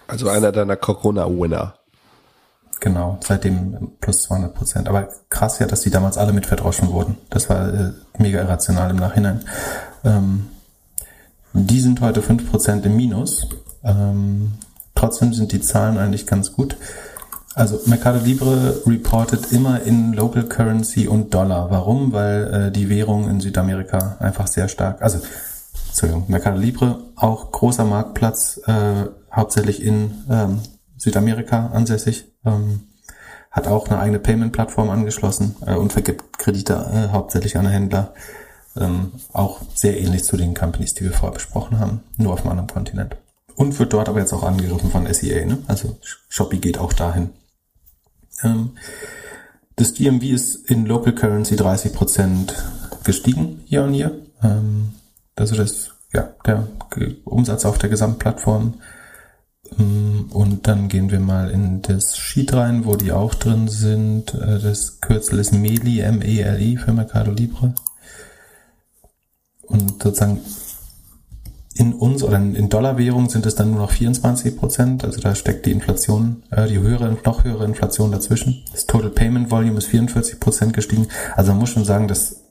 Also 0.08 0.30
einer 0.30 0.52
deiner 0.52 0.78
Corona-Winner. 0.78 1.74
Genau, 2.80 3.18
seitdem 3.22 3.94
plus 4.00 4.24
200 4.24 4.54
Prozent. 4.54 4.88
Aber 4.88 5.10
krass 5.30 5.58
ja, 5.60 5.66
dass 5.66 5.82
die 5.82 5.90
damals 5.90 6.18
alle 6.18 6.32
mit 6.32 6.46
verdroschen 6.46 6.92
wurden. 6.92 7.18
Das 7.30 7.50
war 7.50 7.74
äh, 7.74 7.92
mega 8.20 8.40
irrational 8.40 8.92
im 8.92 8.98
Nachhinein. 8.98 9.44
Ähm, 10.04 10.48
die 11.54 11.80
sind 11.80 12.02
heute 12.02 12.22
5% 12.22 12.84
im 12.84 12.96
Minus. 12.96 13.48
Ähm, 13.84 14.54
trotzdem 14.94 15.34
sind 15.34 15.52
die 15.54 15.62
Zahlen 15.62 15.98
eigentlich 15.98 16.28
ganz 16.28 16.54
gut. 16.54 16.78
Also 17.58 17.82
Mercado 17.88 18.20
Libre 18.20 18.84
reportet 18.86 19.52
immer 19.52 19.82
in 19.82 20.14
Local 20.14 20.44
Currency 20.44 21.08
und 21.08 21.34
Dollar. 21.34 21.72
Warum? 21.72 22.14
Weil 22.14 22.68
äh, 22.68 22.72
die 22.72 22.88
Währung 22.88 23.28
in 23.28 23.40
Südamerika 23.40 24.18
einfach 24.20 24.46
sehr 24.46 24.68
stark, 24.68 25.02
also 25.02 25.20
Entschuldigung, 25.88 26.26
Mercado 26.28 26.60
Libre 26.60 27.00
auch 27.16 27.52
großer 27.52 27.84
Marktplatz, 27.84 28.62
äh, 28.68 29.08
hauptsächlich 29.34 29.82
in 29.82 30.24
ähm, 30.30 30.60
Südamerika 30.98 31.72
ansässig, 31.74 32.32
ähm, 32.46 32.82
hat 33.50 33.66
auch 33.66 33.88
eine 33.88 33.98
eigene 34.02 34.20
Payment-Plattform 34.20 34.92
angeschlossen 34.92 35.56
äh, 35.66 35.74
und 35.74 35.92
vergibt 35.92 36.38
Kredite 36.38 36.76
äh, 36.76 37.12
hauptsächlich 37.12 37.58
an 37.58 37.66
Händler. 37.66 38.14
Ähm, 38.80 39.14
auch 39.34 39.62
sehr 39.74 40.00
ähnlich 40.00 40.26
zu 40.26 40.38
den 40.38 40.54
Companies, 40.54 40.94
die 40.94 41.06
wir 41.06 41.12
vorher 41.12 41.34
besprochen 41.34 41.80
haben, 41.80 42.04
nur 42.18 42.34
auf 42.34 42.42
einem 42.42 42.52
anderen 42.52 42.70
Kontinent. 42.70 43.18
Und 43.56 43.80
wird 43.80 43.94
dort 43.94 44.10
aber 44.10 44.20
jetzt 44.20 44.34
auch 44.34 44.44
angegriffen 44.44 44.92
von 44.92 45.12
SEA, 45.12 45.44
ne? 45.44 45.58
Also 45.66 45.98
Shopee 46.30 46.60
geht 46.60 46.78
auch 46.78 46.94
dahin. 46.94 47.32
Ähm, 48.44 48.72
das 49.76 49.94
GMV 49.94 50.24
ist 50.24 50.70
in 50.70 50.86
Local 50.86 51.14
Currency 51.14 51.56
30% 51.56 52.54
gestiegen 53.04 53.62
hier 53.66 53.84
und 53.84 53.94
hier. 53.94 54.20
Ähm, 54.44 54.94
also 55.36 55.56
das, 55.56 55.92
ja, 56.14 56.34
der 56.46 56.68
Umsatz 57.26 57.66
auf 57.66 57.78
der 57.78 57.90
Gesamtplattform. 57.90 58.76
Ähm, 59.78 60.30
und 60.32 60.68
dann 60.68 60.88
gehen 60.88 61.12
wir 61.12 61.20
mal 61.20 61.52
in 61.52 61.82
das 61.82 62.18
Sheet 62.18 62.54
rein, 62.54 62.86
wo 62.86 62.96
die 62.96 63.12
auch 63.12 63.36
drin 63.36 63.68
sind. 63.68 64.34
Äh, 64.34 64.60
das 64.60 65.00
Kürzel 65.02 65.40
ist 65.40 65.54
MELI, 65.54 66.02
M-E-L-I 66.02 66.78
für 66.78 66.94
Mercado 66.94 67.32
Libre. 67.32 67.74
Und 69.64 70.02
sozusagen 70.02 70.40
in 71.78 71.94
uns 71.94 72.24
oder 72.24 72.38
in 72.38 72.70
Dollarwährung 72.70 73.30
sind 73.30 73.46
es 73.46 73.56
dann 73.56 73.72
nur 73.72 73.82
noch 73.82 73.92
24 73.92 74.58
Prozent. 74.58 75.04
Also 75.04 75.22
da 75.22 75.36
steckt 75.36 75.66
die 75.66 75.72
Inflation, 75.72 76.44
äh, 76.50 76.68
die 76.68 76.80
höhere, 76.80 77.16
noch 77.24 77.44
höhere 77.44 77.66
Inflation 77.66 78.12
dazwischen. 78.12 78.64
Das 78.72 78.88
Total 78.88 79.10
Payment 79.10 79.52
Volume 79.52 79.78
ist 79.78 79.88
44 79.88 80.40
Prozent 80.40 80.74
gestiegen. 80.74 81.08
Also 81.36 81.52
man 81.52 81.60
muss 81.60 81.70
schon 81.70 81.86
sagen, 81.86 82.08
das 82.08 82.44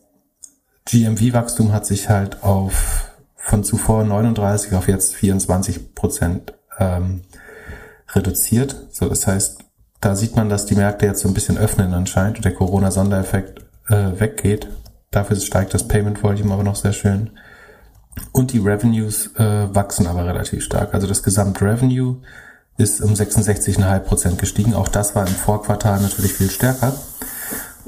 GMV-Wachstum 0.86 1.73
hat 1.73 1.86
sich 1.86 2.09
halt 2.09 2.43
auf 2.44 3.12
von 3.36 3.65
zuvor 3.65 4.05
39 4.05 4.74
auf 4.74 4.89
jetzt 4.89 5.15
24 5.15 5.94
Prozent 5.94 6.55
ähm, 6.78 7.23
reduziert. 8.12 8.86
So, 8.90 9.09
das 9.09 9.27
heißt, 9.27 9.59
da 10.01 10.15
sieht 10.15 10.36
man, 10.36 10.48
dass 10.48 10.66
die 10.66 10.74
Märkte 10.74 11.07
jetzt 11.07 11.20
so 11.20 11.28
ein 11.28 11.35
bisschen 11.35 11.59
öffnen 11.59 11.94
anscheinend 11.94 12.39
und 12.39 12.44
der 12.44 12.55
Corona-Sondereffekt 12.55 13.61
äh, 13.89 14.20
weggeht. 14.20 14.69
Dafür 15.11 15.36
steigt 15.36 15.74
das 15.74 15.89
Payment 15.89 16.23
Volume 16.23 16.53
aber 16.53 16.62
noch 16.62 16.77
sehr 16.77 16.93
schön. 16.93 17.31
Und 18.32 18.52
die 18.52 18.59
Revenues 18.59 19.30
äh, 19.36 19.74
wachsen 19.74 20.06
aber 20.06 20.26
relativ 20.26 20.62
stark. 20.62 20.94
Also 20.94 21.06
das 21.06 21.22
Gesamtrevenue 21.22 22.16
ist 22.78 23.01
um 23.01 23.14
66,5 23.14 23.98
Prozent 24.01 24.38
gestiegen. 24.38 24.74
Auch 24.74 24.88
das 24.88 25.14
war 25.14 25.26
im 25.26 25.32
Vorquartal 25.32 26.01
natürlich 26.01 26.32
viel 26.34 26.51
stärker. 26.51 26.94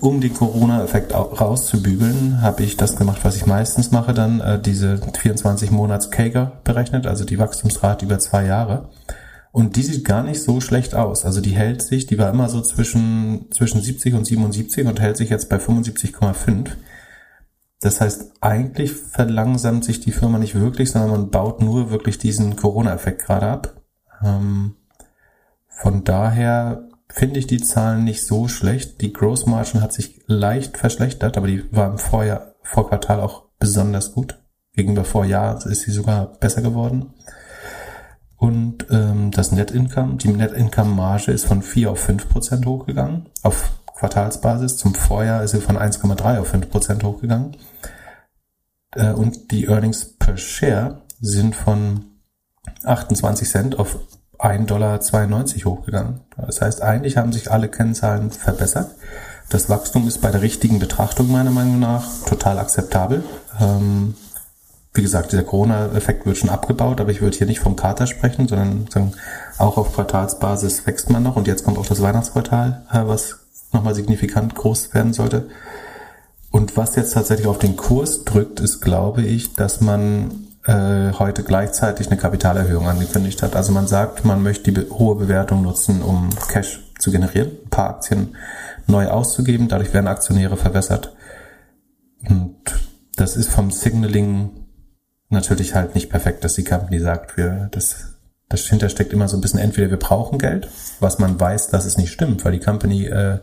um 0.00 0.20
den 0.20 0.32
Corona-Effekt 0.32 1.12
rauszubügeln, 1.12 2.40
habe 2.40 2.62
ich 2.62 2.76
das 2.76 2.94
gemacht, 2.96 3.20
was 3.24 3.34
ich 3.34 3.46
meistens 3.46 3.90
mache, 3.90 4.14
dann 4.14 4.40
äh, 4.40 4.60
diese 4.60 4.98
24 4.98 5.72
Monats 5.72 6.10
Kager 6.10 6.52
berechnet, 6.62 7.06
also 7.06 7.24
die 7.24 7.38
Wachstumsrate 7.38 8.04
über 8.04 8.20
zwei 8.20 8.46
Jahre. 8.46 8.88
Und 9.50 9.76
die 9.76 9.82
sieht 9.82 10.04
gar 10.04 10.22
nicht 10.22 10.42
so 10.42 10.60
schlecht 10.60 10.94
aus. 10.94 11.24
Also 11.24 11.40
die 11.40 11.56
hält 11.56 11.82
sich, 11.82 12.06
die 12.06 12.18
war 12.18 12.30
immer 12.30 12.48
so 12.48 12.60
zwischen, 12.60 13.46
zwischen 13.50 13.80
70 13.80 14.14
und 14.14 14.24
77 14.24 14.86
und 14.86 15.00
hält 15.00 15.16
sich 15.16 15.30
jetzt 15.30 15.48
bei 15.48 15.56
75,5. 15.56 16.68
Das 17.80 18.00
heißt, 18.00 18.32
eigentlich 18.40 18.92
verlangsamt 18.92 19.84
sich 19.84 20.00
die 20.00 20.12
Firma 20.12 20.38
nicht 20.38 20.56
wirklich, 20.56 20.90
sondern 20.90 21.10
man 21.10 21.30
baut 21.30 21.62
nur 21.62 21.90
wirklich 21.90 22.18
diesen 22.18 22.56
Corona-Effekt 22.56 23.24
gerade 23.24 23.46
ab. 23.46 23.82
Ähm, 24.22 24.74
von 25.68 26.02
daher 26.02 26.88
finde 27.08 27.38
ich 27.38 27.46
die 27.46 27.62
Zahlen 27.62 28.04
nicht 28.04 28.26
so 28.26 28.48
schlecht. 28.48 29.00
Die 29.00 29.12
Gross 29.12 29.46
Margin 29.46 29.80
hat 29.80 29.92
sich 29.92 30.22
leicht 30.26 30.76
verschlechtert, 30.76 31.36
aber 31.36 31.46
die 31.46 31.64
war 31.72 31.90
im 31.90 31.98
Vorjahr, 31.98 32.54
Vorquartal 32.62 33.20
auch 33.20 33.44
besonders 33.58 34.12
gut. 34.12 34.38
Gegenüber 34.74 35.04
Vorjahr 35.04 35.64
ist 35.66 35.82
sie 35.82 35.92
sogar 35.92 36.26
besser 36.38 36.62
geworden. 36.62 37.14
Und 38.36 38.86
ähm, 38.90 39.30
das 39.32 39.50
Net 39.52 39.70
Income, 39.70 40.16
die 40.16 40.28
Net 40.28 40.52
Income 40.52 40.94
Marge 40.94 41.32
ist 41.32 41.46
von 41.46 41.62
4 41.62 41.90
auf 41.92 42.00
5 42.00 42.28
Prozent 42.28 42.66
hochgegangen. 42.66 43.26
Auf 43.42 43.70
Quartalsbasis. 43.98 44.76
Zum 44.76 44.94
Vorjahr 44.94 45.42
ist 45.42 45.52
sie 45.52 45.60
von 45.60 45.76
1,3 45.76 46.38
auf 46.38 46.48
5 46.48 46.70
Prozent 46.70 47.04
hochgegangen. 47.04 47.56
Äh, 48.94 49.12
und 49.12 49.50
die 49.50 49.66
Earnings 49.66 50.16
per 50.18 50.36
Share 50.36 51.02
sind 51.20 51.56
von 51.56 52.06
28 52.84 53.48
Cent 53.48 53.78
auf 53.78 53.98
1,92 54.38 54.66
Dollar 54.66 55.00
hochgegangen. 55.64 56.20
Das 56.36 56.60
heißt, 56.60 56.82
eigentlich 56.82 57.16
haben 57.16 57.32
sich 57.32 57.50
alle 57.50 57.68
Kennzahlen 57.68 58.30
verbessert. 58.30 58.94
Das 59.48 59.68
Wachstum 59.68 60.06
ist 60.06 60.20
bei 60.20 60.30
der 60.30 60.42
richtigen 60.42 60.78
Betrachtung 60.78 61.32
meiner 61.32 61.50
Meinung 61.50 61.80
nach 61.80 62.04
total 62.26 62.58
akzeptabel. 62.58 63.24
Ähm, 63.58 64.14
wie 64.94 65.02
gesagt, 65.02 65.32
dieser 65.32 65.44
Corona-Effekt 65.44 66.26
wird 66.26 66.36
schon 66.36 66.50
abgebaut, 66.50 67.00
aber 67.00 67.10
ich 67.10 67.20
würde 67.20 67.36
hier 67.36 67.46
nicht 67.46 67.60
vom 67.60 67.76
Kater 67.76 68.06
sprechen, 68.06 68.46
sondern 68.46 68.88
auch 69.56 69.76
auf 69.76 69.94
Quartalsbasis 69.94 70.86
wächst 70.86 71.10
man 71.10 71.22
noch 71.22 71.36
und 71.36 71.46
jetzt 71.46 71.64
kommt 71.64 71.78
auch 71.78 71.86
das 71.86 72.02
Weihnachtsquartal, 72.02 72.82
äh, 72.92 73.06
was 73.06 73.47
nochmal 73.72 73.94
signifikant 73.94 74.54
groß 74.54 74.94
werden 74.94 75.12
sollte. 75.12 75.48
Und 76.50 76.76
was 76.76 76.96
jetzt 76.96 77.12
tatsächlich 77.12 77.46
auf 77.46 77.58
den 77.58 77.76
Kurs 77.76 78.24
drückt, 78.24 78.60
ist, 78.60 78.80
glaube 78.80 79.22
ich, 79.22 79.54
dass 79.54 79.80
man 79.80 80.48
äh, 80.64 81.12
heute 81.12 81.42
gleichzeitig 81.44 82.08
eine 82.08 82.16
Kapitalerhöhung 82.16 82.88
angekündigt 82.88 83.42
hat. 83.42 83.54
Also 83.54 83.72
man 83.72 83.86
sagt, 83.86 84.24
man 84.24 84.42
möchte 84.42 84.72
die 84.72 84.90
hohe 84.90 85.16
Bewertung 85.16 85.62
nutzen, 85.62 86.02
um 86.02 86.30
Cash 86.48 86.80
zu 86.98 87.10
generieren, 87.10 87.52
ein 87.64 87.70
paar 87.70 87.90
Aktien 87.90 88.36
neu 88.86 89.08
auszugeben. 89.08 89.68
Dadurch 89.68 89.92
werden 89.92 90.08
Aktionäre 90.08 90.56
verwässert. 90.56 91.14
Und 92.28 92.56
das 93.16 93.36
ist 93.36 93.50
vom 93.50 93.70
Signaling 93.70 94.50
natürlich 95.28 95.74
halt 95.74 95.94
nicht 95.94 96.10
perfekt, 96.10 96.44
dass 96.44 96.54
die 96.54 96.64
Company 96.64 96.98
sagt, 96.98 97.36
wir, 97.36 97.68
das, 97.70 98.17
das 98.48 98.62
hintersteckt 98.66 99.12
immer 99.12 99.28
so 99.28 99.36
ein 99.36 99.40
bisschen 99.40 99.60
entweder 99.60 99.90
wir 99.90 99.98
brauchen 99.98 100.38
Geld, 100.38 100.68
was 101.00 101.18
man 101.18 101.38
weiß, 101.38 101.68
dass 101.68 101.84
es 101.84 101.98
nicht 101.98 102.12
stimmt, 102.12 102.44
weil 102.44 102.52
die 102.52 102.60
Company 102.60 103.06
äh, 103.06 103.38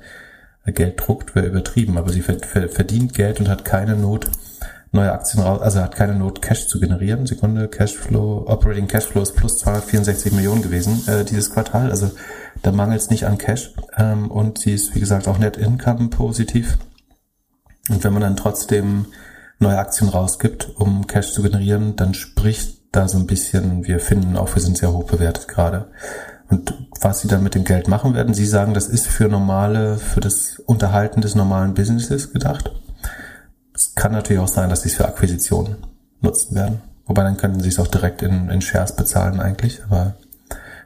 Geld 0.65 0.99
druckt, 0.99 1.35
wäre 1.35 1.45
übertrieben, 1.45 1.97
aber 1.97 2.11
sie 2.11 2.21
verdient 2.21 3.13
Geld 3.13 3.39
und 3.39 3.49
hat 3.49 3.65
keine 3.65 3.95
Not, 3.95 4.31
neue 4.91 5.11
Aktien 5.11 5.43
raus, 5.43 5.61
also 5.61 5.81
hat 5.81 5.95
keine 5.95 6.15
Not, 6.15 6.41
Cash 6.41 6.67
zu 6.67 6.79
generieren. 6.79 7.27
Sekunde, 7.27 7.67
Cashflow, 7.67 8.45
Operating 8.47 8.87
Cashflow 8.87 9.21
ist 9.21 9.35
plus 9.35 9.59
264 9.59 10.33
Millionen 10.33 10.63
gewesen 10.63 11.07
äh, 11.07 11.23
dieses 11.23 11.51
Quartal. 11.51 11.91
Also 11.91 12.11
da 12.63 12.71
mangelt 12.71 13.01
es 13.01 13.11
nicht 13.11 13.27
an 13.27 13.37
Cash. 13.37 13.73
Ähm, 13.95 14.31
und 14.31 14.57
sie 14.57 14.73
ist, 14.73 14.95
wie 14.95 14.99
gesagt, 14.99 15.27
auch 15.27 15.37
Net 15.37 15.57
Income 15.57 16.09
positiv. 16.09 16.79
Und 17.89 18.03
wenn 18.03 18.13
man 18.13 18.23
dann 18.23 18.35
trotzdem 18.37 19.05
neue 19.59 19.77
Aktien 19.77 20.09
rausgibt, 20.09 20.71
um 20.75 21.05
Cash 21.05 21.31
zu 21.33 21.43
generieren, 21.43 21.95
dann 21.95 22.15
spricht 22.15 22.74
da 22.95 23.07
so 23.07 23.17
ein 23.17 23.27
bisschen, 23.27 23.85
wir 23.85 23.99
finden 23.99 24.37
auch, 24.37 24.53
wir 24.55 24.61
sind 24.61 24.77
sehr 24.77 24.91
hoch 24.91 25.05
bewertet 25.05 25.47
gerade. 25.47 25.87
Und 26.49 26.73
was 27.01 27.21
sie 27.21 27.27
dann 27.27 27.43
mit 27.43 27.55
dem 27.55 27.63
Geld 27.63 27.87
machen 27.87 28.13
werden, 28.13 28.33
sie 28.33 28.45
sagen, 28.45 28.73
das 28.73 28.87
ist 28.87 29.07
für 29.07 29.27
normale, 29.27 29.97
für 29.97 30.19
das 30.19 30.59
Unterhalten 30.65 31.21
des 31.21 31.35
normalen 31.35 31.73
Businesses 31.73 32.31
gedacht. 32.31 32.71
Es 33.73 33.95
kann 33.95 34.11
natürlich 34.11 34.41
auch 34.41 34.47
sein, 34.47 34.69
dass 34.69 34.83
sie 34.83 34.89
es 34.89 34.95
für 34.95 35.07
Akquisitionen 35.07 35.77
nutzen 36.21 36.55
werden. 36.55 36.81
Wobei 37.05 37.23
dann 37.23 37.37
könnten 37.37 37.59
sie 37.59 37.69
es 37.69 37.79
auch 37.79 37.87
direkt 37.87 38.21
in, 38.21 38.49
in 38.49 38.61
Shares 38.61 38.95
bezahlen 38.95 39.39
eigentlich. 39.39 39.83
Aber 39.85 40.15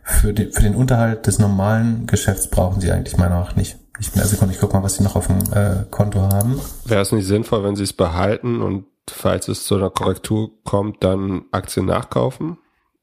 für, 0.03 0.33
die, 0.33 0.51
für 0.51 0.63
den 0.63 0.75
Unterhalt 0.75 1.27
des 1.27 1.39
normalen 1.39 2.07
Geschäfts 2.07 2.47
brauchen 2.47 2.81
sie 2.81 2.91
eigentlich 2.91 3.17
meiner 3.17 3.31
Meinung 3.31 3.47
nach 3.47 3.55
nicht. 3.55 3.77
Nicht 3.97 4.15
mehr. 4.15 4.25
Sekunde, 4.25 4.53
ich 4.53 4.61
guck 4.61 4.73
mal, 4.73 4.81
was 4.81 4.95
sie 4.95 5.03
noch 5.03 5.17
auf 5.17 5.27
dem 5.27 5.39
äh, 5.53 5.83
Konto 5.91 6.21
haben. 6.21 6.61
Wäre 6.85 7.01
es 7.01 7.11
nicht 7.11 7.27
sinnvoll, 7.27 7.65
wenn 7.65 7.75
sie 7.75 7.83
es 7.83 7.91
behalten 7.91 8.61
und 8.61 8.85
falls 9.09 9.47
es 9.47 9.65
zu 9.65 9.75
einer 9.75 9.89
Korrektur 9.89 10.51
kommt, 10.63 11.03
dann 11.03 11.43
Aktien 11.51 11.85
nachkaufen? 11.85 12.57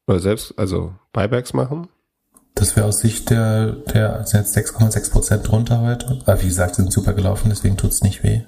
Oder 0.07 0.20
selbst, 0.20 0.55
also 0.59 0.95
Buybacks 1.12 1.53
machen? 1.53 1.89
Das 2.55 2.74
wäre 2.74 2.87
aus 2.87 3.01
Sicht 3.01 3.28
der, 3.31 3.73
der 3.73 4.24
sind 4.24 4.41
jetzt 4.41 4.57
6,6 4.57 5.11
Prozent 5.11 5.49
drunter 5.49 5.83
heute. 5.83 6.19
Aber 6.24 6.41
wie 6.43 6.47
gesagt, 6.47 6.77
sind 6.77 6.93
super 6.93 7.12
gelaufen, 7.12 7.51
deswegen 7.51 7.77
tut's 7.77 8.03
nicht 8.03 8.23
weh. 8.23 8.43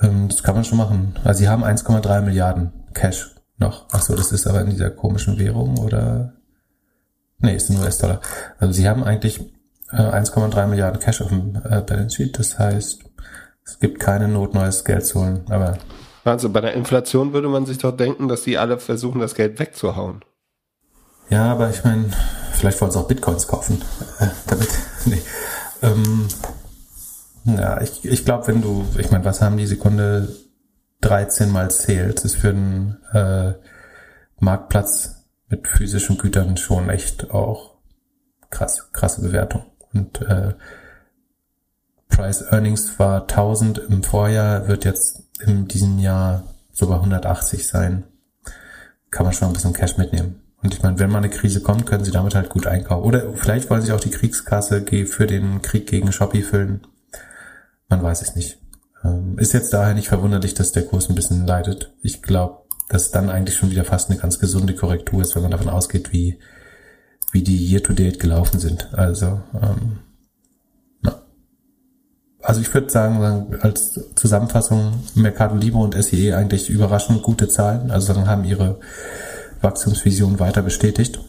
Ähm, 0.00 0.28
das 0.28 0.42
kann 0.42 0.54
man 0.54 0.64
schon 0.64 0.78
machen. 0.78 1.18
Also 1.24 1.40
sie 1.40 1.48
haben 1.48 1.64
1,3 1.64 2.20
Milliarden 2.20 2.72
Cash 2.94 3.34
noch. 3.58 3.86
Ach 3.90 4.02
so, 4.02 4.14
das 4.14 4.30
ist 4.30 4.46
aber 4.46 4.60
in 4.60 4.70
dieser 4.70 4.90
komischen 4.90 5.38
Währung 5.38 5.78
oder? 5.78 6.34
Nee, 7.38 7.56
ist 7.56 7.70
in 7.70 7.78
US-Dollar. 7.78 8.20
Also 8.58 8.72
sie 8.72 8.88
haben 8.88 9.04
eigentlich 9.04 9.40
äh, 9.90 9.96
1,3 9.96 10.66
Milliarden 10.66 11.00
Cash 11.00 11.20
auf 11.20 11.28
dem 11.28 11.56
äh, 11.56 11.80
Balance 11.80 12.16
Sheet. 12.16 12.38
Das 12.38 12.58
heißt, 12.58 13.00
es 13.64 13.78
gibt 13.80 14.00
keine 14.00 14.28
Not, 14.28 14.54
neues 14.54 14.84
Geld 14.84 15.04
zu 15.04 15.20
holen. 15.20 15.44
Aber 15.48 15.78
also 16.28 16.50
bei 16.50 16.60
der 16.60 16.74
Inflation 16.74 17.32
würde 17.32 17.48
man 17.48 17.66
sich 17.66 17.78
doch 17.78 17.96
denken, 17.96 18.28
dass 18.28 18.42
die 18.42 18.58
alle 18.58 18.78
versuchen, 18.78 19.20
das 19.20 19.34
Geld 19.34 19.58
wegzuhauen. 19.58 20.24
Ja, 21.30 21.52
aber 21.52 21.70
ich 21.70 21.84
meine, 21.84 22.10
vielleicht 22.52 22.80
wollen 22.80 22.90
sie 22.90 22.98
auch 22.98 23.08
Bitcoins 23.08 23.46
kaufen. 23.46 23.82
Äh, 24.18 24.28
damit. 24.46 24.68
Nee. 25.04 25.22
Ähm, 25.80 26.28
ja, 27.44 27.80
ich, 27.80 28.04
ich 28.04 28.24
glaube, 28.24 28.48
wenn 28.48 28.60
du, 28.60 28.84
ich 28.98 29.10
meine, 29.10 29.24
was 29.24 29.40
haben 29.40 29.56
die 29.56 29.66
Sekunde 29.66 30.28
13 31.00 31.50
mal 31.50 31.70
zählt, 31.70 32.24
ist 32.24 32.36
für 32.36 32.50
einen 32.50 32.98
äh, 33.12 33.54
Marktplatz 34.40 35.24
mit 35.48 35.66
physischen 35.66 36.18
Gütern 36.18 36.56
schon 36.56 36.90
echt 36.90 37.30
auch 37.30 37.76
krass, 38.50 38.90
krasse 38.92 39.22
Bewertung. 39.22 39.64
Und 39.94 40.20
äh, 40.22 40.54
Price 42.08 42.42
Earnings 42.42 42.98
war 42.98 43.22
1000 43.22 43.78
im 43.78 44.02
Vorjahr, 44.02 44.68
wird 44.68 44.84
jetzt 44.84 45.27
in 45.40 45.68
diesem 45.68 45.98
Jahr 45.98 46.44
sogar 46.72 46.98
180 46.98 47.66
sein. 47.66 48.04
Kann 49.10 49.24
man 49.24 49.32
schon 49.32 49.48
ein 49.48 49.54
bisschen 49.54 49.72
Cash 49.72 49.96
mitnehmen. 49.96 50.42
Und 50.62 50.74
ich 50.74 50.82
meine, 50.82 50.98
wenn 50.98 51.10
mal 51.10 51.18
eine 51.18 51.30
Krise 51.30 51.60
kommt, 51.60 51.86
können 51.86 52.04
sie 52.04 52.10
damit 52.10 52.34
halt 52.34 52.48
gut 52.48 52.66
einkaufen. 52.66 53.04
Oder 53.04 53.32
vielleicht 53.34 53.70
wollen 53.70 53.82
sie 53.82 53.92
auch 53.92 54.00
die 54.00 54.10
Kriegskasse 54.10 54.84
für 55.06 55.26
den 55.26 55.62
Krieg 55.62 55.86
gegen 55.86 56.12
Shopee 56.12 56.42
füllen. 56.42 56.86
Man 57.88 58.02
weiß 58.02 58.22
es 58.22 58.34
nicht. 58.34 58.58
Ähm, 59.04 59.38
ist 59.38 59.54
jetzt 59.54 59.72
daher 59.72 59.94
nicht 59.94 60.08
verwunderlich, 60.08 60.54
dass 60.54 60.72
der 60.72 60.84
Kurs 60.84 61.08
ein 61.08 61.14
bisschen 61.14 61.46
leidet. 61.46 61.92
Ich 62.02 62.22
glaube, 62.22 62.62
dass 62.88 63.10
dann 63.10 63.30
eigentlich 63.30 63.56
schon 63.56 63.70
wieder 63.70 63.84
fast 63.84 64.10
eine 64.10 64.18
ganz 64.18 64.38
gesunde 64.38 64.74
Korrektur 64.74 65.22
ist, 65.22 65.36
wenn 65.36 65.42
man 65.42 65.52
davon 65.52 65.68
ausgeht, 65.68 66.12
wie, 66.12 66.38
wie 67.32 67.42
die 67.42 67.66
Year-to-Date 67.66 68.18
gelaufen 68.18 68.58
sind. 68.58 68.92
Also, 68.94 69.40
ähm. 69.54 70.00
Also 72.48 72.62
ich 72.62 72.72
würde 72.72 72.88
sagen, 72.88 73.58
als 73.60 74.00
Zusammenfassung, 74.14 74.94
Mercado 75.14 75.54
Libre 75.54 75.80
und 75.80 76.02
SEE 76.02 76.32
eigentlich 76.32 76.70
überraschend 76.70 77.22
gute 77.22 77.46
Zahlen. 77.46 77.90
Also 77.90 78.14
dann 78.14 78.26
haben 78.26 78.44
ihre 78.44 78.80
Wachstumsvision 79.60 80.40
weiter 80.40 80.62
bestätigt 80.62 81.20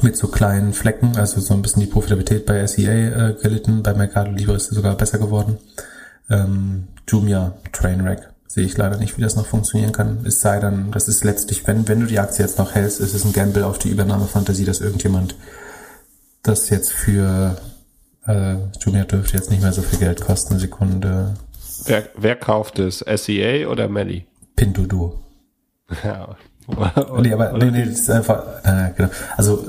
mit 0.00 0.16
so 0.16 0.28
kleinen 0.28 0.72
Flecken, 0.72 1.18
also 1.18 1.38
so 1.42 1.52
ein 1.52 1.60
bisschen 1.60 1.82
die 1.82 1.86
Profitabilität 1.86 2.46
bei 2.46 2.66
SEA 2.66 2.92
äh, 2.92 3.34
gelitten, 3.42 3.82
bei 3.82 3.92
Mercado 3.92 4.30
Libre 4.30 4.56
ist 4.56 4.70
sie 4.70 4.74
sogar 4.74 4.96
besser 4.96 5.18
geworden. 5.18 5.58
Ähm, 6.30 6.88
Jumia, 7.06 7.52
Trainwreck, 7.70 8.30
sehe 8.46 8.64
ich 8.64 8.78
leider 8.78 8.96
nicht, 8.96 9.18
wie 9.18 9.22
das 9.22 9.36
noch 9.36 9.44
funktionieren 9.44 9.92
kann. 9.92 10.24
Es 10.24 10.40
sei 10.40 10.60
dann, 10.60 10.92
das 10.92 11.08
ist 11.08 11.24
letztlich, 11.24 11.66
wenn, 11.66 11.86
wenn 11.88 12.00
du 12.00 12.06
die 12.06 12.20
Aktie 12.20 12.42
jetzt 12.42 12.56
noch 12.56 12.74
hältst, 12.74 13.00
ist 13.00 13.12
es 13.12 13.26
ein 13.26 13.34
Gamble 13.34 13.66
auf 13.66 13.76
die 13.76 13.90
Übernahmefantasie, 13.90 14.64
dass 14.64 14.80
irgendjemand 14.80 15.34
das 16.42 16.70
jetzt 16.70 16.90
für 16.90 17.58
äh, 18.26 18.56
Jumia 18.80 19.04
dürfte 19.04 19.36
jetzt 19.36 19.50
nicht 19.50 19.62
mehr 19.62 19.72
so 19.72 19.82
viel 19.82 19.98
Geld 19.98 20.20
kosten, 20.20 20.58
Sekunde. 20.58 21.34
Wer, 21.84 22.08
wer 22.16 22.36
kauft 22.36 22.78
es? 22.78 22.98
SEA 22.98 23.68
oder 23.68 23.88
Melly? 23.88 24.26
Pinduoduo. 24.56 25.18
Ja, 26.04 26.36
nee, 27.20 27.32
aber 27.32 27.52
nee, 27.58 27.70
nee, 27.70 27.84
das 27.84 28.00
ist 28.00 28.10
einfach, 28.10 28.44
äh, 28.64 28.92
genau. 28.96 29.10
Also 29.36 29.66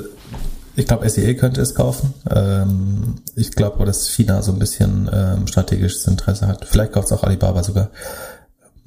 ich 0.75 0.87
glaube, 0.87 1.09
SEA 1.09 1.33
könnte 1.33 1.61
es 1.61 1.75
kaufen. 1.75 2.13
Ähm, 2.29 3.15
ich 3.35 3.51
glaube 3.51 3.75
aber, 3.75 3.85
dass 3.85 4.09
China 4.09 4.41
so 4.41 4.51
ein 4.51 4.59
bisschen 4.59 5.09
ähm, 5.11 5.47
strategisches 5.47 6.07
Interesse 6.07 6.47
hat. 6.47 6.65
Vielleicht 6.65 6.93
kauft 6.93 7.07
es 7.07 7.11
auch 7.11 7.23
Alibaba 7.23 7.63
sogar. 7.63 7.89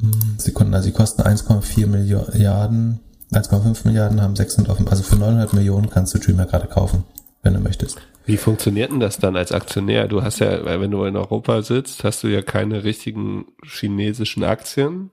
Hm, 0.00 0.36
sie 0.38 0.52
konnten, 0.52 0.74
also 0.74 0.86
sie 0.86 0.92
kosten 0.92 1.22
1,4 1.22 1.86
Milliarden, 1.86 3.00
1,5 3.32 3.86
Milliarden 3.86 4.20
haben 4.22 4.36
600 4.36 4.70
auf, 4.70 4.90
also 4.90 5.02
für 5.02 5.16
900 5.16 5.52
Millionen 5.52 5.90
kannst 5.90 6.14
du 6.14 6.18
Dreamer 6.18 6.46
gerade 6.46 6.68
kaufen, 6.68 7.04
wenn 7.42 7.54
du 7.54 7.60
möchtest. 7.60 7.98
Wie 8.26 8.36
funktioniert 8.36 8.90
denn 8.90 9.00
das 9.00 9.18
dann 9.18 9.36
als 9.36 9.52
Aktionär? 9.52 10.08
Du 10.08 10.22
hast 10.22 10.40
ja, 10.40 10.64
wenn 10.80 10.90
du 10.90 11.04
in 11.04 11.16
Europa 11.16 11.62
sitzt, 11.62 12.02
hast 12.02 12.24
du 12.24 12.28
ja 12.28 12.42
keine 12.42 12.82
richtigen 12.82 13.46
chinesischen 13.62 14.42
Aktien. 14.42 15.10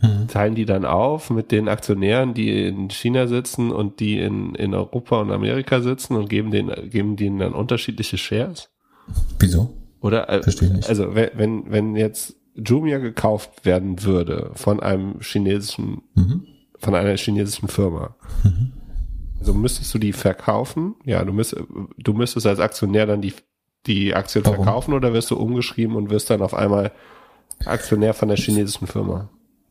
Mhm. 0.00 0.28
Teilen 0.28 0.54
die 0.54 0.64
dann 0.64 0.84
auf 0.84 1.30
mit 1.30 1.50
den 1.50 1.68
Aktionären, 1.68 2.32
die 2.32 2.66
in 2.68 2.90
China 2.90 3.26
sitzen 3.26 3.72
und 3.72 3.98
die 3.98 4.20
in, 4.20 4.54
in 4.54 4.72
Europa 4.72 5.20
und 5.20 5.32
Amerika 5.32 5.80
sitzen 5.80 6.16
und 6.16 6.28
geben 6.28 6.52
denen, 6.52 6.90
geben 6.90 7.16
denen 7.16 7.38
dann 7.38 7.54
unterschiedliche 7.54 8.18
Shares? 8.18 8.70
Wieso? 9.40 9.76
Oder, 10.00 10.28
äh, 10.28 10.42
Verstehe 10.42 10.72
nicht. 10.72 10.88
also 10.88 11.14
wenn, 11.14 11.70
wenn 11.70 11.96
jetzt 11.96 12.36
Jumia 12.54 12.98
gekauft 12.98 13.64
werden 13.64 14.02
würde 14.04 14.50
von 14.54 14.80
einem 14.80 15.20
chinesischen, 15.20 16.02
mhm. 16.14 16.46
von 16.78 16.94
einer 16.94 17.16
chinesischen 17.16 17.68
Firma, 17.68 18.14
mhm. 18.44 18.72
Also 19.42 19.54
müsstest 19.54 19.92
du 19.92 19.98
die 19.98 20.12
verkaufen? 20.12 20.94
Ja, 21.04 21.24
du 21.24 21.32
müsstest, 21.32 21.64
du 21.98 22.12
müsstest 22.12 22.46
als 22.46 22.60
Aktionär 22.60 23.06
dann 23.06 23.20
die, 23.20 23.34
die 23.86 24.14
Aktien 24.14 24.44
Warum? 24.44 24.64
verkaufen 24.64 24.94
oder 24.94 25.12
wirst 25.12 25.32
du 25.32 25.36
umgeschrieben 25.36 25.96
und 25.96 26.10
wirst 26.10 26.30
dann 26.30 26.42
auf 26.42 26.54
einmal 26.54 26.92
Aktionär 27.64 28.14
von 28.14 28.28
der 28.28 28.36
chinesischen 28.36 28.86
Firma? 28.86 29.28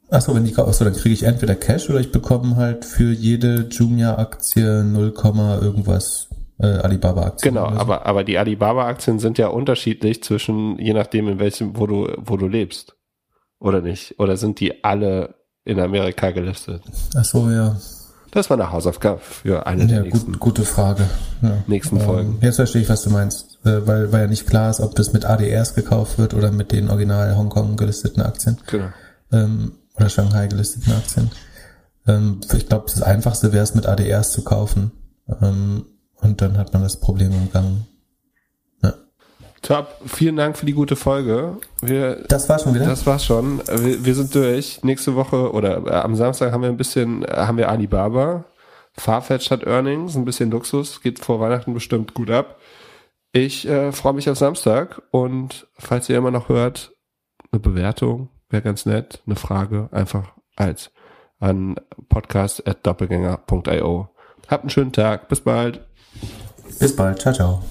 Achso, 0.10 0.36
wenn 0.36 0.44
die 0.44 0.54
achso, 0.58 0.84
dann 0.84 0.94
kriege 0.94 1.14
ich 1.14 1.24
entweder 1.24 1.56
Cash 1.56 1.90
oder 1.90 2.02
ich 2.02 2.12
bekomme 2.12 2.58
halt 2.58 2.84
für 2.84 3.14
jede 3.14 3.70
Jumia-Aktie 3.72 4.84
0, 4.84 5.14
irgendwas 5.62 6.28
äh, 6.60 6.66
Alibaba-Aktien. 6.66 7.54
Genau, 7.54 7.70
so. 7.70 7.78
aber, 7.78 8.06
aber 8.06 8.26
die 8.26 8.38
Alibaba-Aktien 8.38 9.20
sind 9.20 9.38
ja 9.38 9.48
unterschiedlich 9.48 10.22
zwischen, 10.22 10.78
je 10.80 10.92
nachdem, 10.92 11.30
in 11.30 11.40
welchem, 11.40 11.78
wo 11.78 11.88
du, 11.88 12.10
wo 12.18 12.36
du 12.36 12.50
lebst. 12.50 12.98
Oder 13.58 13.80
nicht? 13.80 14.20
Oder 14.20 14.36
sind 14.36 14.60
die 14.60 14.84
alle 14.84 15.36
in 15.64 15.80
Amerika 15.80 16.32
gelistet? 16.32 16.84
Ach 17.16 17.24
so, 17.24 17.50
ja. 17.50 17.78
Das 18.32 18.50
war 18.50 18.58
eine 18.58 18.72
Hausaufgabe 18.72 19.20
für 19.20 19.68
eine 19.68 19.82
ja, 19.84 19.88
der 19.88 20.02
nächsten, 20.04 20.32
gut, 20.32 20.40
gute 20.40 20.64
Frage. 20.64 21.04
Ja. 21.42 21.58
nächsten 21.68 21.98
ähm, 21.98 22.04
Folgen. 22.04 22.38
Jetzt 22.42 22.56
verstehe 22.56 22.82
ich, 22.82 22.90
was 22.90 23.04
du 23.04 23.10
meinst. 23.10 23.60
Äh, 23.66 23.86
weil, 23.86 24.12
weil 24.12 24.22
ja 24.22 24.28
nicht 24.28 24.48
klar 24.48 24.70
ist, 24.70 24.80
ob 24.80 24.96
das 24.96 25.12
mit 25.12 25.26
ADRs 25.26 25.76
gekauft 25.76 26.18
wird 26.18 26.34
oder 26.34 26.52
mit 26.52 26.72
den 26.72 26.90
original 26.90 27.36
Hongkong 27.36 27.76
gelisteten 27.76 28.22
Aktien. 28.22 28.58
Genau. 28.68 28.88
Ähm, 29.32 29.74
oder 29.96 30.10
Shanghai 30.10 30.48
gelisteten 30.48 30.94
Aktien. 30.94 31.32
Ähm, 32.08 32.40
ich 32.56 32.68
glaube, 32.68 32.86
das 32.88 33.02
Einfachste 33.02 33.52
wäre 33.52 33.64
es, 33.64 33.76
mit 33.76 33.86
ADRs 33.86 34.32
zu 34.32 34.44
kaufen. 34.44 34.92
Ähm, 35.42 35.86
und 36.22 36.42
dann 36.42 36.58
hat 36.58 36.74
man 36.74 36.84
das 36.84 37.00
Problem 37.00 37.34
umgangen. 37.34 37.86
Top, 39.62 39.96
vielen 40.06 40.38
Dank 40.38 40.58
für 40.58 40.66
die 40.66 40.74
gute 40.74 40.96
Folge. 40.96 41.58
Wir, 41.82 42.24
das 42.28 42.50
war's 42.50 42.64
schon 42.64 42.74
wieder. 42.74 42.86
Das 42.86 43.06
war's 43.06 43.24
schon. 43.24 43.62
Wir, 43.68 44.04
wir 44.04 44.16
sind 44.16 44.34
durch. 44.34 44.84
Nächste 44.84 45.16
Woche 45.16 45.52
oder 45.52 45.86
äh, 45.86 45.92
am 45.92 46.16
Samstag 46.16 46.52
haben 46.52 46.64
wir 46.64 46.70
ein 46.70 46.78
bisschen, 46.78 47.24
äh, 47.24 47.32
haben 47.32 47.58
wir 47.58 47.70
Alibaba. 47.70 48.46
Farfetch 48.94 49.52
hat 49.52 49.64
Earnings, 49.64 50.16
ein 50.16 50.26
bisschen 50.26 50.52
Luxus, 50.52 51.02
geht 51.02 51.20
vor 51.20 51.40
Weihnachten 51.40 51.74
bestimmt 51.74 52.14
gut 52.14 52.30
ab. 52.32 52.58
Ich 53.34 53.68
äh, 53.68 53.92
freue 53.92 54.14
mich 54.14 54.30
auf 54.30 54.38
Samstag 54.38 55.02
und 55.12 55.68
falls 55.78 56.08
ihr 56.10 56.18
immer 56.18 56.32
noch 56.32 56.50
hört, 56.50 56.92
eine 57.52 57.60
Bewertung, 57.60 58.30
wäre 58.50 58.64
ganz 58.64 58.86
nett. 58.86 59.22
Eine 59.26 59.36
Frage 59.36 59.90
einfach 59.92 60.34
als 60.56 60.92
an 61.40 61.76
podcast.doppelgänger.io. 62.10 64.10
Habt 64.48 64.64
einen 64.64 64.70
schönen 64.70 64.92
Tag. 64.92 65.30
Bis 65.30 65.42
bald. 65.42 65.82
Bis 66.80 66.96
bald. 66.96 67.20
Ciao, 67.20 67.34
ciao. 67.34 67.64